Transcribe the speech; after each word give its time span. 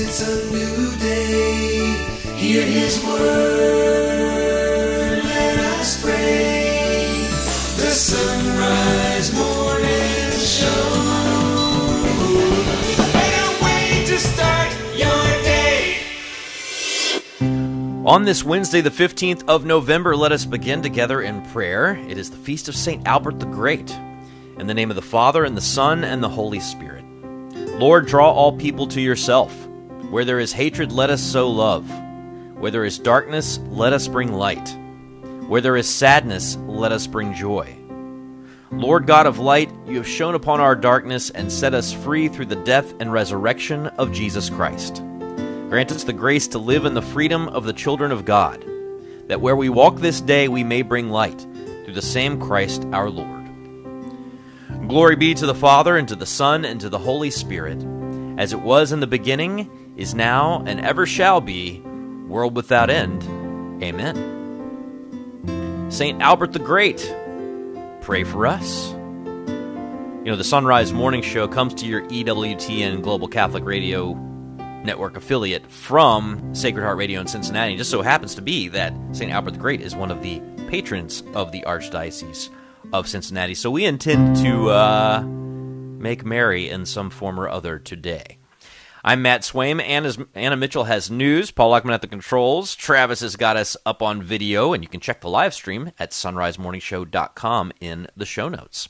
it's 0.00 0.22
a 0.22 0.50
new 0.52 0.96
day. 0.98 1.92
Hear 2.36 2.64
his 2.64 3.02
word, 3.04 3.18
let 5.24 5.58
us 5.58 6.00
pray. 6.02 7.26
The 7.76 7.90
sunrise 7.90 9.32
morning. 9.34 10.04
A 13.10 13.64
way 13.64 14.04
to 14.06 14.18
start 14.18 14.70
your 14.94 15.42
day. 15.42 15.98
On 18.06 18.24
this 18.24 18.44
Wednesday, 18.44 18.80
the 18.80 18.90
15th 18.90 19.48
of 19.48 19.64
November, 19.64 20.16
let 20.16 20.30
us 20.32 20.44
begin 20.44 20.80
together 20.80 21.22
in 21.22 21.42
prayer. 21.50 21.96
It 22.08 22.18
is 22.18 22.30
the 22.30 22.36
feast 22.36 22.68
of 22.68 22.76
St. 22.76 23.06
Albert 23.06 23.40
the 23.40 23.46
Great. 23.46 23.90
In 24.58 24.66
the 24.68 24.74
name 24.74 24.90
of 24.90 24.96
the 24.96 25.02
Father, 25.02 25.44
and 25.44 25.56
the 25.56 25.60
Son, 25.60 26.04
and 26.04 26.22
the 26.22 26.28
Holy 26.28 26.60
Spirit. 26.60 27.04
Lord, 27.78 28.06
draw 28.06 28.30
all 28.30 28.56
people 28.56 28.86
to 28.88 29.00
yourself. 29.00 29.67
Where 30.10 30.24
there 30.24 30.40
is 30.40 30.52
hatred, 30.52 30.92
let 30.92 31.10
us 31.10 31.22
sow 31.22 31.50
love. 31.50 31.88
Where 32.56 32.70
there 32.70 32.84
is 32.84 32.98
darkness, 32.98 33.58
let 33.68 33.92
us 33.92 34.08
bring 34.08 34.32
light. 34.32 34.76
Where 35.48 35.60
there 35.60 35.76
is 35.76 35.88
sadness, 35.88 36.56
let 36.66 36.92
us 36.92 37.06
bring 37.06 37.34
joy. 37.34 37.76
Lord 38.70 39.06
God 39.06 39.26
of 39.26 39.38
light, 39.38 39.70
you 39.86 39.96
have 39.96 40.08
shone 40.08 40.34
upon 40.34 40.60
our 40.60 40.76
darkness 40.76 41.30
and 41.30 41.50
set 41.50 41.72
us 41.72 41.92
free 41.92 42.28
through 42.28 42.46
the 42.46 42.56
death 42.56 42.92
and 43.00 43.12
resurrection 43.12 43.86
of 43.86 44.12
Jesus 44.12 44.50
Christ. 44.50 45.02
Grant 45.68 45.92
us 45.92 46.04
the 46.04 46.12
grace 46.12 46.48
to 46.48 46.58
live 46.58 46.84
in 46.84 46.94
the 46.94 47.02
freedom 47.02 47.48
of 47.48 47.64
the 47.64 47.72
children 47.72 48.12
of 48.12 48.24
God, 48.24 48.64
that 49.26 49.40
where 49.40 49.56
we 49.56 49.68
walk 49.68 49.96
this 49.96 50.20
day 50.20 50.48
we 50.48 50.64
may 50.64 50.82
bring 50.82 51.10
light 51.10 51.40
through 51.84 51.94
the 51.94 52.02
same 52.02 52.40
Christ 52.40 52.86
our 52.92 53.08
Lord. 53.08 53.46
Glory 54.88 55.16
be 55.16 55.34
to 55.34 55.46
the 55.46 55.54
Father, 55.54 55.96
and 55.96 56.08
to 56.08 56.16
the 56.16 56.26
Son, 56.26 56.64
and 56.64 56.80
to 56.80 56.88
the 56.88 56.98
Holy 56.98 57.30
Spirit, 57.30 57.82
as 58.38 58.52
it 58.52 58.60
was 58.60 58.92
in 58.92 59.00
the 59.00 59.06
beginning, 59.06 59.70
is 59.98 60.14
now, 60.14 60.62
and 60.66 60.80
ever 60.80 61.04
shall 61.04 61.42
be, 61.42 61.80
world 62.26 62.56
without 62.56 62.88
end. 62.88 63.22
Amen. 63.82 64.36
St. 65.90 66.22
Albert 66.22 66.52
the 66.52 66.58
Great, 66.58 67.14
pray 68.00 68.24
for 68.24 68.46
us. 68.46 68.92
You 68.92 70.32
know, 70.32 70.36
the 70.36 70.44
Sunrise 70.44 70.92
Morning 70.92 71.22
Show 71.22 71.48
comes 71.48 71.74
to 71.74 71.86
your 71.86 72.02
EWTN 72.02 73.02
Global 73.02 73.28
Catholic 73.28 73.64
Radio 73.64 74.14
Network 74.84 75.16
affiliate 75.16 75.70
from 75.70 76.54
Sacred 76.54 76.82
Heart 76.82 76.98
Radio 76.98 77.20
in 77.20 77.26
Cincinnati. 77.26 77.74
It 77.74 77.78
just 77.78 77.90
so 77.90 78.02
happens 78.02 78.34
to 78.36 78.42
be 78.42 78.68
that 78.68 78.94
St. 79.12 79.30
Albert 79.32 79.52
the 79.52 79.58
Great 79.58 79.80
is 79.80 79.96
one 79.96 80.10
of 80.10 80.22
the 80.22 80.40
patrons 80.68 81.22
of 81.34 81.52
the 81.52 81.62
Archdiocese 81.62 82.50
of 82.92 83.08
Cincinnati. 83.08 83.54
So 83.54 83.70
we 83.70 83.84
intend 83.84 84.36
to 84.36 84.70
uh, 84.70 85.22
make 85.22 86.24
merry 86.24 86.68
in 86.68 86.86
some 86.86 87.10
form 87.10 87.40
or 87.40 87.48
other 87.48 87.78
today. 87.78 88.37
I'm 89.04 89.22
Matt 89.22 89.42
Swaim. 89.42 89.80
Anna's, 89.80 90.18
Anna 90.34 90.56
Mitchell 90.56 90.84
has 90.84 91.10
news. 91.10 91.50
Paul 91.50 91.70
Lockman 91.70 91.94
at 91.94 92.00
the 92.00 92.08
controls. 92.08 92.74
Travis 92.74 93.20
has 93.20 93.36
got 93.36 93.56
us 93.56 93.76
up 93.86 94.02
on 94.02 94.22
video, 94.22 94.72
and 94.72 94.82
you 94.82 94.88
can 94.88 95.00
check 95.00 95.20
the 95.20 95.28
live 95.28 95.54
stream 95.54 95.92
at 95.98 96.10
sunrisemorningshow.com 96.10 97.72
in 97.80 98.08
the 98.16 98.26
show 98.26 98.48
notes. 98.48 98.88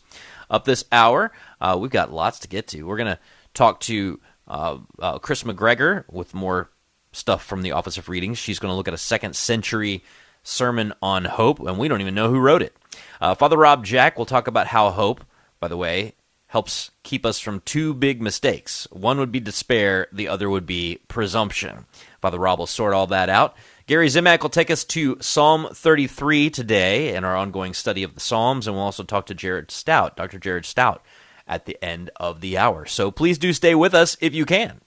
Up 0.51 0.65
this 0.65 0.85
hour, 0.91 1.31
uh, 1.61 1.77
we've 1.79 1.91
got 1.91 2.13
lots 2.13 2.39
to 2.41 2.49
get 2.49 2.67
to. 2.69 2.85
We're 2.85 2.97
going 2.97 3.15
to 3.15 3.19
talk 3.53 3.81
to 3.81 4.21
uh, 4.47 4.79
uh, 4.99 5.19
Kris 5.19 5.43
McGregor 5.43 6.05
with 6.11 6.33
more 6.33 6.71
stuff 7.13 7.45
from 7.45 7.61
the 7.61 7.73
Office 7.73 7.99
of 7.99 8.09
Readings. 8.09 8.39
She's 8.39 8.59
going 8.59 8.73
to 8.73 8.77
look 8.77 8.89
at 8.89 8.95
a 8.95 8.99
second 8.99 9.37
century 9.37 10.03
sermon 10.43 10.95
on 11.03 11.27
hope, 11.27 11.61
and 11.61 11.79
we 11.79 11.87
don't 11.87 12.01
even 12.01 12.15
know 12.15 12.31
who 12.31 12.39
wrote 12.39 12.63
it. 12.63 12.75
Uh, 13.21 13.35
Father 13.35 13.59
Rob 13.59 13.85
Jack 13.85 14.17
will 14.17 14.27
talk 14.27 14.47
about 14.47 14.69
how 14.69 14.91
hope, 14.91 15.23
by 15.61 15.69
the 15.69 15.77
way, 15.77 16.15
helps 16.49 16.91
keep 17.03 17.25
us 17.25 17.39
from 17.39 17.61
two 17.61 17.95
big 17.95 18.21
mistakes. 18.21 18.87
One 18.91 19.19
would 19.19 19.31
be 19.31 19.41
despair, 19.41 20.09
the 20.13 20.29
other 20.29 20.51
would 20.51 20.67
be 20.67 21.01
presumption. 21.07 21.87
Father 22.21 22.39
Rob 22.39 22.59
will 22.59 22.67
sort 22.67 22.95
all 22.95 23.07
that 23.09 23.29
out. 23.29 23.55
Gary 23.87 24.09
Zimak 24.09 24.43
will 24.43 24.51
take 24.51 24.71
us 24.71 24.85
to 24.85 25.17
Psalm 25.21 25.69
33 25.73 26.51
today 26.51 27.15
in 27.15 27.25
our 27.25 27.37
ongoing 27.37 27.75
study 27.75 28.03
of 28.03 28.15
the 28.15 28.21
Psalms, 28.21 28.67
and 28.67 28.77
we'll 28.77 28.85
also 28.85 29.05
talk 29.05 29.27
to 29.27 29.35
Jared 29.35 29.69
Staudt, 29.69 30.17
Dr. 30.17 30.39
Jared 30.39 30.65
Staudt, 30.65 31.01
at 31.47 31.67
the 31.67 31.83
end 31.83 32.11
of 32.17 32.41
the 32.41 32.59
hour. 32.59 32.85
So 32.87 33.11
please 33.11 33.39
do 33.39 33.53
stay 33.53 33.75
with 33.75 33.95
us 33.95 34.17
if 34.21 34.35
you 34.35 34.45
can. 34.45 34.81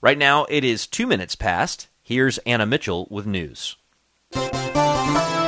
Right 0.00 0.18
now, 0.18 0.44
it 0.48 0.62
is 0.62 0.86
two 0.86 1.06
minutes 1.06 1.34
past. 1.34 1.88
Here's 2.02 2.38
Anna 2.38 2.64
Mitchell 2.64 3.06
with 3.10 3.26
news. 3.26 3.76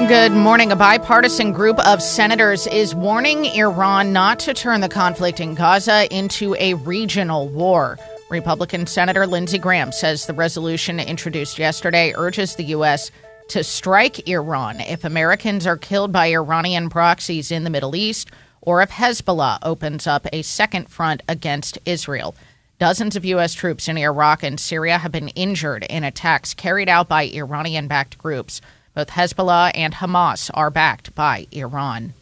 Good 0.09 0.33
morning. 0.33 0.73
A 0.73 0.77
bipartisan 0.77 1.53
group 1.53 1.79
of 1.87 2.03
senators 2.03 2.67
is 2.67 2.95
warning 2.95 3.45
Iran 3.45 4.13
not 4.13 4.41
to 4.41 4.55
turn 4.55 4.81
the 4.81 4.89
conflict 4.89 5.41
in 5.41 5.55
Gaza 5.55 6.13
into 6.13 6.57
a 6.59 6.75
regional 6.75 7.49
war. 7.49 7.99
Republican 8.29 8.87
Senator 8.87 9.27
Lindsey 9.27 9.59
Graham 9.59 9.93
says 9.93 10.27
the 10.27 10.35
resolution 10.35 10.99
introduced 10.99 11.59
yesterday 11.59 12.13
urges 12.17 12.57
the 12.57 12.65
U.S. 12.65 13.11
to 13.49 13.63
strike 13.63 14.29
Iran 14.29 14.81
if 14.81 15.05
Americans 15.05 15.67
are 15.67 15.77
killed 15.77 16.13
by 16.13 16.27
Iranian 16.27 16.89
proxies 16.89 17.53
in 17.53 17.65
the 17.65 17.71
Middle 17.71 17.95
East 17.95 18.31
or 18.63 18.83
if 18.83 18.91
Hezbollah 18.91 19.59
opens 19.63 20.07
up 20.07 20.27
a 20.33 20.43
second 20.43 20.89
front 20.89 21.23
against 21.29 21.79
Israel. 21.85 22.35
Dozens 22.79 23.15
of 23.15 23.27
U.S. 23.27 23.55
troops 23.55 23.89
in 23.89 23.99
Iraq 23.99 24.43
and 24.43 24.59
Syria 24.59 24.99
have 24.99 25.13
been 25.13 25.29
injured 25.29 25.85
in 25.85 26.03
attacks 26.03 26.55
carried 26.55 26.89
out 26.89 27.09
by 27.09 27.25
Iranian 27.25 27.87
backed 27.87 28.17
groups. 28.19 28.61
Both 28.95 29.11
Hezbollah 29.11 29.73
and 29.75 29.95
Hamas 29.95 30.51
are 30.55 30.71
backed 30.71 31.15
by 31.15 31.47
Iran. 31.53 32.15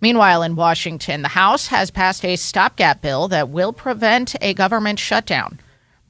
Meanwhile, 0.00 0.42
in 0.42 0.56
Washington, 0.56 1.22
the 1.22 1.28
House 1.28 1.68
has 1.68 1.90
passed 1.90 2.24
a 2.24 2.36
stopgap 2.36 3.00
bill 3.00 3.28
that 3.28 3.48
will 3.48 3.72
prevent 3.72 4.34
a 4.40 4.54
government 4.54 4.98
shutdown. 4.98 5.60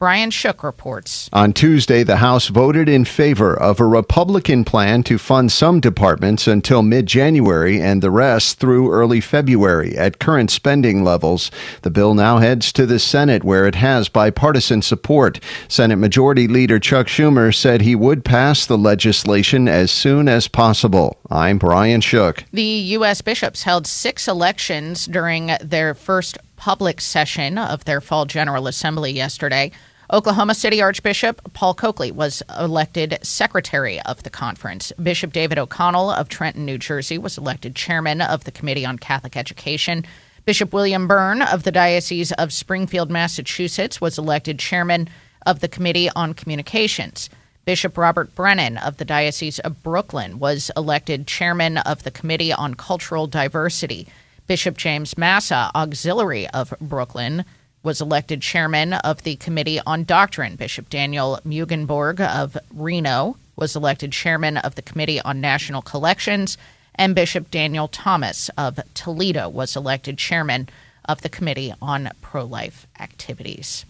Brian 0.04 0.30
Shook 0.30 0.62
reports. 0.62 1.30
On 1.32 1.54
Tuesday, 1.54 2.02
the 2.02 2.18
House 2.18 2.48
voted 2.48 2.90
in 2.90 3.06
favor 3.06 3.58
of 3.58 3.80
a 3.80 3.86
Republican 3.86 4.62
plan 4.62 5.02
to 5.04 5.16
fund 5.16 5.50
some 5.50 5.80
departments 5.80 6.46
until 6.46 6.82
mid 6.82 7.06
January 7.06 7.80
and 7.80 8.02
the 8.02 8.10
rest 8.10 8.58
through 8.58 8.92
early 8.92 9.22
February 9.22 9.96
at 9.96 10.18
current 10.18 10.50
spending 10.50 11.04
levels. 11.04 11.50
The 11.80 11.90
bill 11.90 12.12
now 12.12 12.36
heads 12.36 12.70
to 12.74 12.84
the 12.84 12.98
Senate, 12.98 13.44
where 13.44 13.66
it 13.66 13.76
has 13.76 14.10
bipartisan 14.10 14.82
support. 14.82 15.40
Senate 15.68 15.96
Majority 15.96 16.48
Leader 16.48 16.78
Chuck 16.78 17.06
Schumer 17.06 17.54
said 17.54 17.80
he 17.80 17.94
would 17.94 18.26
pass 18.26 18.66
the 18.66 18.76
legislation 18.76 19.68
as 19.68 19.90
soon 19.90 20.28
as 20.28 20.48
possible. 20.48 21.16
I'm 21.30 21.56
Brian 21.56 22.02
Shook. 22.02 22.44
The 22.52 22.62
U.S. 22.62 23.22
bishops 23.22 23.62
held 23.62 23.86
six 23.86 24.28
elections 24.28 25.06
during 25.06 25.52
their 25.62 25.94
first 25.94 26.36
public 26.56 27.00
session 27.00 27.56
of 27.56 27.86
their 27.86 28.02
fall 28.02 28.26
General 28.26 28.66
Assembly 28.66 29.10
yesterday. 29.10 29.72
Oklahoma 30.12 30.54
City 30.54 30.82
Archbishop 30.82 31.40
Paul 31.54 31.72
Coakley 31.72 32.12
was 32.12 32.42
elected 32.58 33.18
secretary 33.22 34.00
of 34.02 34.22
the 34.22 34.30
conference. 34.30 34.92
Bishop 35.02 35.32
David 35.32 35.58
O'Connell 35.58 36.10
of 36.10 36.28
Trenton, 36.28 36.66
New 36.66 36.76
Jersey, 36.76 37.16
was 37.16 37.38
elected 37.38 37.74
chairman 37.74 38.20
of 38.20 38.44
the 38.44 38.52
Committee 38.52 38.84
on 38.84 38.98
Catholic 38.98 39.34
Education. 39.36 40.04
Bishop 40.44 40.74
William 40.74 41.08
Byrne 41.08 41.40
of 41.40 41.62
the 41.62 41.72
Diocese 41.72 42.32
of 42.32 42.52
Springfield, 42.52 43.10
Massachusetts, 43.10 43.98
was 43.98 44.18
elected 44.18 44.58
chairman 44.58 45.08
of 45.46 45.60
the 45.60 45.68
Committee 45.68 46.10
on 46.14 46.34
Communications. 46.34 47.30
Bishop 47.64 47.96
Robert 47.96 48.34
Brennan 48.34 48.76
of 48.76 48.98
the 48.98 49.06
Diocese 49.06 49.58
of 49.60 49.82
Brooklyn 49.82 50.38
was 50.38 50.70
elected 50.76 51.26
chairman 51.26 51.78
of 51.78 52.02
the 52.02 52.10
Committee 52.10 52.52
on 52.52 52.74
Cultural 52.74 53.26
Diversity. 53.26 54.06
Bishop 54.46 54.76
James 54.76 55.16
Massa, 55.16 55.70
auxiliary 55.74 56.46
of 56.50 56.74
Brooklyn, 56.78 57.46
was 57.84 58.00
elected 58.00 58.42
chairman 58.42 58.94
of 58.94 59.22
the 59.22 59.36
Committee 59.36 59.78
on 59.86 60.02
Doctrine. 60.02 60.56
Bishop 60.56 60.90
Daniel 60.90 61.38
Mueggenborg 61.44 62.18
of 62.20 62.56
Reno 62.72 63.36
was 63.54 63.76
elected 63.76 64.10
chairman 64.10 64.56
of 64.56 64.74
the 64.74 64.82
Committee 64.82 65.20
on 65.20 65.40
National 65.40 65.82
Collections, 65.82 66.58
and 66.96 67.14
Bishop 67.14 67.50
Daniel 67.50 67.86
Thomas 67.86 68.50
of 68.56 68.80
Toledo 68.94 69.48
was 69.48 69.76
elected 69.76 70.18
chairman 70.18 70.68
of 71.04 71.20
the 71.20 71.28
Committee 71.28 71.74
on 71.82 72.10
Pro 72.22 72.44
Life 72.44 72.86
Activities. 72.98 73.84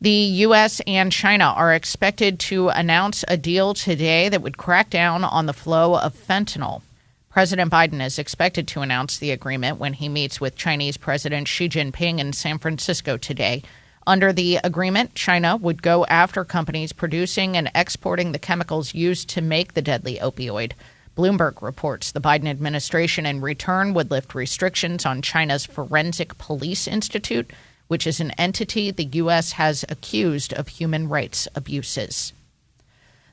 The 0.00 0.10
U.S. 0.10 0.80
and 0.86 1.12
China 1.12 1.44
are 1.44 1.74
expected 1.74 2.40
to 2.40 2.70
announce 2.70 3.22
a 3.28 3.36
deal 3.36 3.74
today 3.74 4.30
that 4.30 4.40
would 4.40 4.56
crack 4.56 4.88
down 4.88 5.22
on 5.24 5.44
the 5.44 5.52
flow 5.52 5.96
of 5.96 6.14
fentanyl. 6.14 6.80
President 7.30 7.70
Biden 7.70 8.04
is 8.04 8.18
expected 8.18 8.66
to 8.66 8.80
announce 8.80 9.16
the 9.16 9.30
agreement 9.30 9.78
when 9.78 9.92
he 9.92 10.08
meets 10.08 10.40
with 10.40 10.56
Chinese 10.56 10.96
President 10.96 11.46
Xi 11.46 11.68
Jinping 11.68 12.18
in 12.18 12.32
San 12.32 12.58
Francisco 12.58 13.16
today. 13.16 13.62
Under 14.04 14.32
the 14.32 14.56
agreement, 14.64 15.14
China 15.14 15.56
would 15.56 15.80
go 15.80 16.04
after 16.06 16.44
companies 16.44 16.92
producing 16.92 17.56
and 17.56 17.70
exporting 17.72 18.32
the 18.32 18.40
chemicals 18.40 18.94
used 18.94 19.28
to 19.28 19.42
make 19.42 19.74
the 19.74 19.82
deadly 19.82 20.16
opioid. 20.16 20.72
Bloomberg 21.16 21.62
reports 21.62 22.10
the 22.10 22.20
Biden 22.20 22.48
administration 22.48 23.24
in 23.26 23.40
return 23.40 23.94
would 23.94 24.10
lift 24.10 24.34
restrictions 24.34 25.06
on 25.06 25.22
China's 25.22 25.64
Forensic 25.64 26.36
Police 26.36 26.88
Institute, 26.88 27.52
which 27.86 28.08
is 28.08 28.18
an 28.18 28.32
entity 28.32 28.90
the 28.90 29.04
U.S. 29.04 29.52
has 29.52 29.84
accused 29.88 30.52
of 30.54 30.66
human 30.66 31.08
rights 31.08 31.46
abuses. 31.54 32.32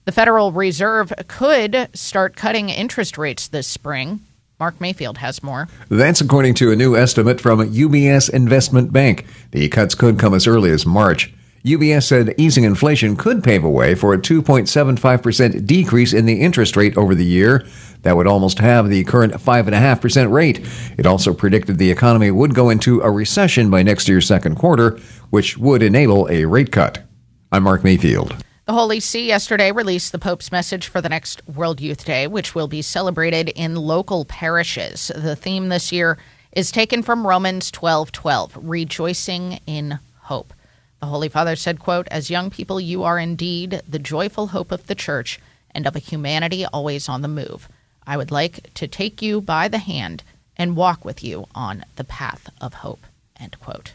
The 0.08 0.14
Federal 0.14 0.54
Reserve 0.54 1.12
could 1.28 1.90
start 1.94 2.38
cutting 2.38 2.70
interest 2.70 3.18
rates 3.18 3.50
this 3.50 3.68
spring. 3.68 4.22
Mark 4.58 4.80
Mayfield 4.80 5.18
has 5.18 5.44
more. 5.44 5.68
That's 5.90 6.22
according 6.22 6.54
to 6.54 6.72
a 6.72 6.78
new 6.78 6.96
estimate 6.96 7.42
from 7.42 7.60
UBS 7.60 8.30
Investment 8.30 8.94
Bank. 8.94 9.26
The 9.52 9.68
cuts 9.68 9.96
could 9.96 10.18
come 10.18 10.34
as 10.34 10.48
early 10.48 10.70
as 10.70 10.86
March. 10.86 11.34
UBS 11.66 12.04
said 12.04 12.34
easing 12.38 12.64
inflation 12.64 13.18
could 13.18 13.44
pave 13.44 13.66
a 13.66 13.70
way 13.70 13.96
for 13.96 14.14
a 14.14 14.18
2.75% 14.18 15.68
decrease 15.68 16.14
in 16.14 16.26
the 16.26 16.40
interest 16.40 16.78
rate 16.78 16.98
over 16.98 17.14
the 17.14 17.26
year. 17.26 17.68
That 18.04 18.16
would 18.16 18.28
almost 18.28 18.60
have 18.60 18.88
the 18.88 19.04
current 19.04 19.34
5.5% 19.34 20.32
rate. 20.32 20.66
It 20.98 21.06
also 21.06 21.34
predicted 21.34 21.80
the 21.80 21.92
economy 21.92 22.32
would 22.32 22.56
go 22.56 22.70
into 22.70 23.02
a 23.02 23.12
recession 23.12 23.70
by 23.70 23.84
next 23.84 24.08
year's 24.08 24.26
second 24.26 24.56
quarter, 24.56 24.98
which 25.32 25.58
would 25.58 25.84
enable 25.84 26.30
a 26.30 26.46
rate 26.46 26.72
cut. 26.72 27.04
I'm 27.52 27.64
Mark 27.64 27.84
Mayfield. 27.84 28.42
The 28.68 28.74
Holy 28.74 29.00
See 29.00 29.26
yesterday 29.26 29.72
released 29.72 30.12
the 30.12 30.20
Pope's 30.20 30.52
message 30.52 30.90
for 30.90 31.00
the 31.00 31.08
next 31.08 31.42
World 31.48 31.80
Youth 31.80 32.04
Day, 32.04 32.28
which 32.28 32.54
will 32.54 32.68
be 32.68 32.82
celebrated 32.82 33.48
in 33.48 33.78
local 33.78 34.26
parishes. 34.26 35.10
The 35.16 35.38
theme 35.38 35.70
this 35.70 35.94
year 35.94 36.18
is 36.52 36.70
taken 36.70 37.02
from 37.02 37.26
Romans 37.26 37.72
12:12, 37.72 38.52
rejoicing 38.58 39.62
in 39.66 40.00
hope. 40.24 40.54
The 41.00 41.06
Holy 41.06 41.30
Father 41.30 41.56
said, 41.56 41.80
quote, 41.80 42.10
"As 42.12 42.30
young 42.30 42.50
people 42.50 42.82
you 42.82 43.06
are 43.06 43.18
indeed 43.18 43.82
the 43.88 44.00
joyful 44.00 44.48
hope 44.48 44.74
of 44.74 44.88
the 44.88 44.96
church 44.96 45.40
and 45.72 45.88
of 45.88 45.96
a 45.96 46.00
humanity 46.00 46.66
always 46.66 47.08
on 47.08 47.22
the 47.22 47.30
move. 47.30 47.70
I 48.06 48.18
would 48.18 48.32
like 48.32 48.74
to 48.74 48.86
take 48.86 49.22
you 49.22 49.40
by 49.40 49.70
the 49.70 49.78
hand 49.78 50.24
and 50.58 50.76
walk 50.76 51.06
with 51.06 51.24
you 51.24 51.48
on 51.56 51.86
the 51.96 52.04
path 52.04 52.50
of 52.60 52.74
hope." 52.74 53.06
End 53.40 53.58
quote. 53.62 53.94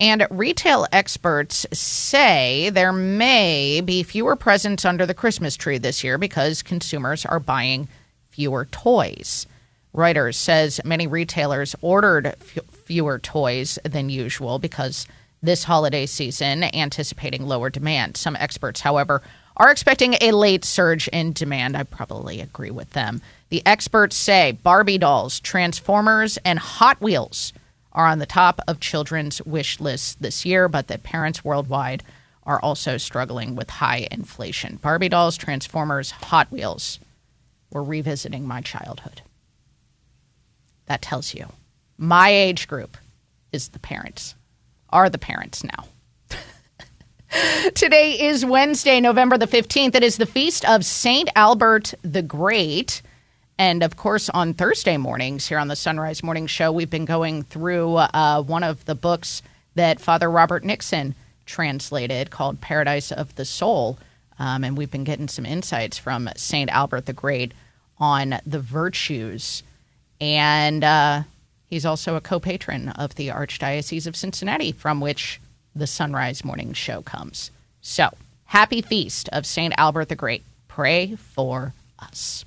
And 0.00 0.26
retail 0.30 0.86
experts 0.92 1.66
say 1.72 2.70
there 2.70 2.92
may 2.92 3.80
be 3.80 4.02
fewer 4.02 4.36
presents 4.36 4.84
under 4.84 5.06
the 5.06 5.14
Christmas 5.14 5.56
tree 5.56 5.78
this 5.78 6.04
year 6.04 6.18
because 6.18 6.62
consumers 6.62 7.24
are 7.24 7.40
buying 7.40 7.88
fewer 8.28 8.66
toys. 8.66 9.46
Reuters 9.94 10.34
says 10.34 10.80
many 10.84 11.06
retailers 11.06 11.74
ordered 11.80 12.26
f- 12.26 12.58
fewer 12.70 13.18
toys 13.18 13.78
than 13.82 14.10
usual 14.10 14.58
because 14.58 15.06
this 15.42 15.64
holiday 15.64 16.04
season, 16.04 16.64
anticipating 16.64 17.46
lower 17.46 17.70
demand. 17.70 18.16
Some 18.16 18.36
experts, 18.36 18.80
however, 18.80 19.22
are 19.56 19.70
expecting 19.70 20.16
a 20.20 20.32
late 20.32 20.64
surge 20.64 21.08
in 21.08 21.32
demand. 21.32 21.76
I 21.76 21.84
probably 21.84 22.40
agree 22.40 22.70
with 22.70 22.90
them. 22.90 23.22
The 23.48 23.62
experts 23.64 24.16
say 24.16 24.52
Barbie 24.52 24.98
dolls, 24.98 25.40
Transformers, 25.40 26.36
and 26.44 26.58
Hot 26.58 27.00
Wheels 27.00 27.54
are 27.96 28.06
on 28.06 28.18
the 28.18 28.26
top 28.26 28.60
of 28.68 28.78
children's 28.78 29.42
wish 29.42 29.80
lists 29.80 30.14
this 30.20 30.44
year, 30.44 30.68
but 30.68 30.86
that 30.88 31.02
parents 31.02 31.42
worldwide 31.42 32.04
are 32.44 32.60
also 32.60 32.98
struggling 32.98 33.56
with 33.56 33.70
high 33.70 34.06
inflation. 34.12 34.76
Barbie 34.76 35.08
dolls, 35.08 35.36
Transformers, 35.36 36.12
Hot 36.12 36.52
Wheels. 36.52 37.00
We're 37.72 37.82
revisiting 37.82 38.46
my 38.46 38.60
childhood. 38.60 39.22
That 40.84 41.02
tells 41.02 41.34
you 41.34 41.46
my 41.98 42.28
age 42.28 42.68
group 42.68 42.96
is 43.50 43.68
the 43.68 43.78
parents, 43.78 44.34
are 44.90 45.08
the 45.08 45.18
parents 45.18 45.64
now. 45.64 46.38
Today 47.74 48.20
is 48.20 48.44
Wednesday, 48.44 49.00
November 49.00 49.38
the 49.38 49.46
15th. 49.46 49.94
It 49.94 50.04
is 50.04 50.18
the 50.18 50.26
feast 50.26 50.68
of 50.68 50.84
St. 50.84 51.30
Albert 51.34 51.94
the 52.02 52.22
Great. 52.22 53.00
And 53.58 53.82
of 53.82 53.96
course, 53.96 54.28
on 54.28 54.52
Thursday 54.52 54.96
mornings 54.96 55.46
here 55.46 55.58
on 55.58 55.68
the 55.68 55.76
Sunrise 55.76 56.22
Morning 56.22 56.46
Show, 56.46 56.70
we've 56.70 56.90
been 56.90 57.06
going 57.06 57.42
through 57.42 57.96
uh, 57.96 58.42
one 58.42 58.62
of 58.62 58.84
the 58.84 58.94
books 58.94 59.42
that 59.74 60.00
Father 60.00 60.30
Robert 60.30 60.64
Nixon 60.64 61.14
translated 61.46 62.30
called 62.30 62.60
Paradise 62.60 63.12
of 63.12 63.34
the 63.36 63.44
Soul. 63.44 63.98
Um, 64.38 64.64
and 64.64 64.76
we've 64.76 64.90
been 64.90 65.04
getting 65.04 65.28
some 65.28 65.46
insights 65.46 65.96
from 65.96 66.28
St. 66.36 66.70
Albert 66.70 67.06
the 67.06 67.12
Great 67.12 67.52
on 67.98 68.38
the 68.44 68.60
virtues. 68.60 69.62
And 70.20 70.84
uh, 70.84 71.22
he's 71.68 71.86
also 71.86 72.16
a 72.16 72.20
co 72.20 72.40
patron 72.40 72.90
of 72.90 73.14
the 73.14 73.28
Archdiocese 73.28 74.06
of 74.06 74.16
Cincinnati, 74.16 74.72
from 74.72 75.00
which 75.00 75.40
the 75.74 75.86
Sunrise 75.86 76.44
Morning 76.44 76.72
Show 76.72 77.02
comes. 77.02 77.50
So, 77.80 78.10
happy 78.46 78.82
feast 78.82 79.28
of 79.32 79.46
St. 79.46 79.74
Albert 79.78 80.08
the 80.08 80.16
Great. 80.16 80.42
Pray 80.68 81.16
for 81.16 81.74
us. 81.98 82.45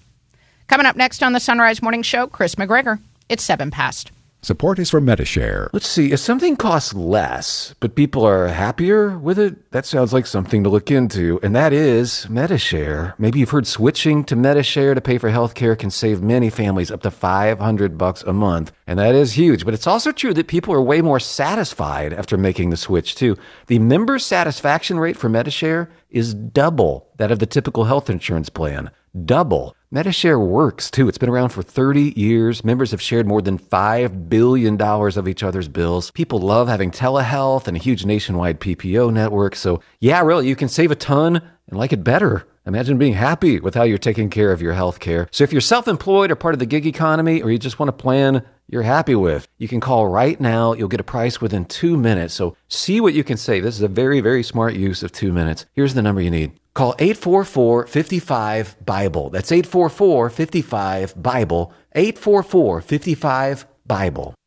Coming 0.70 0.86
up 0.86 0.96
next 0.96 1.24
on 1.24 1.34
the 1.34 1.40
Sunrise 1.40 1.82
Morning 1.82 2.04
Show, 2.04 2.28
Kris 2.28 2.54
McGregor. 2.54 3.00
It's 3.28 3.42
seven 3.42 3.72
past. 3.72 4.12
Support 4.44 4.78
is 4.78 4.92
for 4.92 5.02
Medi-Share. 5.02 5.72
Let's 5.74 5.88
see, 5.88 6.12
if 6.12 6.20
something 6.20 6.56
costs 6.56 6.94
less, 6.94 7.74
but 7.80 7.96
people 7.96 8.24
are 8.24 8.48
happier 8.50 9.18
with 9.18 9.40
it, 9.40 9.72
that 9.72 9.88
sounds 9.88 10.14
like 10.14 10.28
something 10.28 10.64
to 10.64 10.70
look 10.70 10.92
into, 10.92 11.40
and 11.42 11.56
that 11.56 11.74
is 11.74 12.30
Medi-Share. 12.30 13.16
Maybe 13.18 13.40
you've 13.40 13.50
heard 13.50 13.66
switching 13.66 14.24
to 14.26 14.36
Medi-Share 14.36 14.94
to 14.94 15.02
pay 15.02 15.18
for 15.18 15.32
healthcare 15.32 15.78
can 15.78 15.90
save 15.90 16.22
many 16.22 16.52
families 16.52 16.92
up 16.92 17.02
to 17.02 17.10
500 17.10 17.98
bucks 17.98 18.22
a 18.22 18.32
month, 18.32 18.72
and 18.86 19.00
that 19.00 19.16
is 19.16 19.36
huge. 19.36 19.66
But 19.66 19.74
it's 19.74 19.88
also 19.88 20.12
true 20.12 20.36
that 20.36 20.48
people 20.48 20.76
are 20.76 20.82
way 20.82 21.02
more 21.02 21.20
satisfied 21.20 22.14
after 22.14 22.38
making 22.38 22.70
the 22.70 22.78
switch 22.78 23.16
too. 23.16 23.38
The 23.66 23.80
member 23.80 24.20
satisfaction 24.20 25.00
rate 25.00 25.18
for 25.18 25.30
Medi-Share 25.30 25.90
is 26.12 26.36
double 26.36 27.10
that 27.18 27.32
of 27.32 27.40
the 27.40 27.48
typical 27.48 27.86
health 27.86 28.08
insurance 28.10 28.50
plan. 28.50 28.92
Double. 29.26 29.76
Medi-Share 29.92 30.40
works 30.40 30.92
too. 30.92 31.10
It's 31.10 31.18
been 31.18 31.30
around 31.30 31.50
for 31.50 31.64
30 31.64 32.14
years. 32.16 32.64
Members 32.64 32.92
have 32.92 33.02
shared 33.02 33.26
more 33.26 33.42
than 33.42 33.58
$5 33.58 34.30
billion 34.30 34.80
of 34.80 35.28
each 35.28 35.42
other's 35.42 35.68
bills. 35.68 36.12
People 36.12 36.40
love 36.40 36.68
having 36.68 36.92
telehealth 36.92 37.68
and 37.68 37.76
a 37.76 37.80
huge 37.80 38.06
nationwide 38.06 38.60
PPO 38.60 39.12
network. 39.12 39.56
So, 39.56 39.82
yeah, 40.00 40.22
really, 40.22 40.48
you 40.48 40.56
can 40.56 40.70
save 40.70 40.92
a 40.92 40.96
ton 40.96 41.42
and 41.68 41.80
like 41.80 41.92
it 41.92 42.04
better. 42.04 42.46
Imagine 42.68 43.00
being 43.00 43.14
happy 43.14 43.60
with 43.60 43.74
how 43.74 43.82
you're 43.82 43.98
taking 43.98 44.30
care 44.30 44.52
of 44.52 44.62
your 44.62 44.74
health 44.74 45.00
care. 45.00 45.28
So, 45.32 45.44
if 45.44 45.52
you're 45.52 45.60
self 45.60 45.88
employed 45.88 46.30
or 46.30 46.36
part 46.36 46.54
of 46.54 46.60
the 46.60 46.68
gig 46.68 46.86
economy, 46.86 47.42
or 47.42 47.50
you 47.50 47.58
just 47.58 47.80
want 47.80 47.90
a 47.90 47.94
plan 47.94 48.44
you're 48.68 48.84
happy 48.84 49.16
with, 49.16 49.48
you 49.58 49.68
can 49.68 49.80
call 49.80 50.08
right 50.08 50.40
now. 50.40 50.74
You'll 50.74 50.88
get 50.88 51.00
a 51.00 51.04
price 51.04 51.42
within 51.42 51.66
two 51.66 51.98
minutes. 51.98 52.36
So, 52.36 52.56
see 52.68 53.02
what 53.02 53.16
you 53.16 53.24
can 53.24 53.38
save. 53.38 53.64
This 53.64 53.76
is 53.76 53.82
a 53.82 53.88
very, 53.88 54.22
very 54.22 54.44
smart 54.44 54.76
use 54.76 55.02
of 55.02 55.12
two 55.12 55.34
minutes. 55.34 55.66
Here's 55.74 55.96
the 55.96 56.04
number 56.04 56.22
you 56.22 56.30
need 56.30 56.52
Call 56.80 56.96
844 56.98 57.88
55 57.88 58.86
Bible. 58.86 59.30
That's 59.32 59.52
844 59.52 60.30
55 60.30 61.22
Bible. 61.22 61.74
844 61.94 62.80
55 62.80 63.66
Bible. 63.86 64.39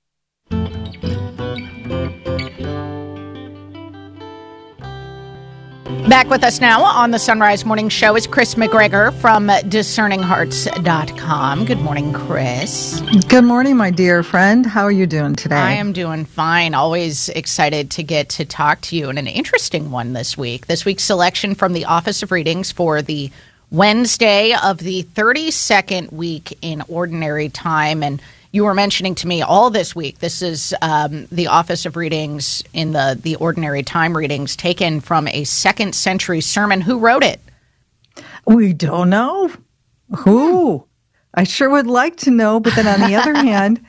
Back 6.08 6.28
with 6.28 6.42
us 6.42 6.60
now 6.60 6.82
on 6.82 7.10
the 7.10 7.18
Sunrise 7.18 7.64
Morning 7.64 7.88
Show 7.88 8.16
is 8.16 8.26
Kris 8.26 8.56
McGregor 8.56 9.12
from 9.20 9.48
discerninghearts.com. 9.48 11.64
Good 11.64 11.80
morning, 11.80 12.12
Kris. 12.12 13.00
Good 13.28 13.44
morning, 13.44 13.76
my 13.76 13.90
dear 13.90 14.22
friend. 14.22 14.66
How 14.66 14.82
are 14.82 14.92
you 14.92 15.06
doing 15.06 15.36
today? 15.36 15.54
I 15.54 15.72
am 15.72 15.92
doing 15.92 16.24
fine. 16.24 16.74
Always 16.74 17.28
excited 17.28 17.90
to 17.92 18.02
get 18.02 18.30
to 18.30 18.44
talk 18.44 18.80
to 18.82 18.96
you 18.96 19.10
and 19.10 19.18
an 19.18 19.26
interesting 19.26 19.90
one 19.90 20.12
this 20.12 20.36
week. 20.36 20.66
This 20.66 20.84
week's 20.84 21.04
selection 21.04 21.54
from 21.54 21.72
the 21.72 21.84
Office 21.84 22.22
of 22.22 22.32
Readings 22.32 22.72
for 22.72 23.00
the 23.00 23.30
Wednesday 23.70 24.54
of 24.54 24.78
the 24.78 25.04
32nd 25.04 26.12
week 26.12 26.58
in 26.62 26.82
Ordinary 26.88 27.48
Time. 27.48 28.02
And 28.02 28.20
you 28.52 28.64
were 28.64 28.74
mentioning 28.74 29.14
to 29.16 29.26
me 29.26 29.42
all 29.42 29.70
this 29.70 29.96
week. 29.96 30.18
This 30.18 30.42
is 30.42 30.74
um, 30.82 31.26
the 31.32 31.48
Office 31.48 31.86
of 31.86 31.96
Readings 31.96 32.62
in 32.72 32.92
the 32.92 33.18
the 33.20 33.36
Ordinary 33.36 33.82
Time 33.82 34.16
readings 34.16 34.54
taken 34.56 35.00
from 35.00 35.26
a 35.28 35.44
second 35.44 35.94
century 35.94 36.40
sermon. 36.40 36.80
Who 36.80 36.98
wrote 36.98 37.24
it? 37.24 37.40
we 38.46 38.72
don't 38.72 39.10
know 39.10 39.50
who. 40.16 40.86
I 41.34 41.44
sure 41.44 41.70
would 41.70 41.86
like 41.86 42.16
to 42.18 42.30
know, 42.30 42.60
but 42.60 42.74
then 42.74 42.86
on 42.86 43.08
the 43.08 43.16
other 43.16 43.34
hand, 43.48 43.84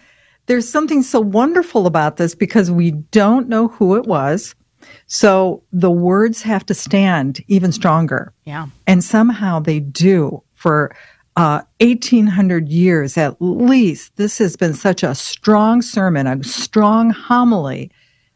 there's 0.45 0.67
something 0.67 1.01
so 1.01 1.19
wonderful 1.19 1.87
about 1.87 2.17
this 2.17 2.35
because 2.35 2.71
we 2.71 2.91
don't 2.91 3.49
know 3.49 3.67
who 3.67 3.95
it 3.95 4.05
was. 4.05 4.55
So 5.07 5.63
the 5.71 5.91
words 5.91 6.41
have 6.43 6.65
to 6.67 6.73
stand 6.73 7.43
even 7.47 7.71
stronger. 7.71 8.33
Yeah. 8.45 8.67
And 8.87 9.03
somehow 9.03 9.59
they 9.59 9.79
do 9.79 10.43
for 10.53 10.95
uh, 11.35 11.61
1800 11.79 12.69
years 12.69 13.17
at 13.17 13.35
least. 13.39 14.15
This 14.17 14.37
has 14.37 14.55
been 14.55 14.73
such 14.73 15.03
a 15.03 15.15
strong 15.15 15.81
sermon, 15.81 16.27
a 16.27 16.43
strong 16.43 17.09
homily 17.09 17.91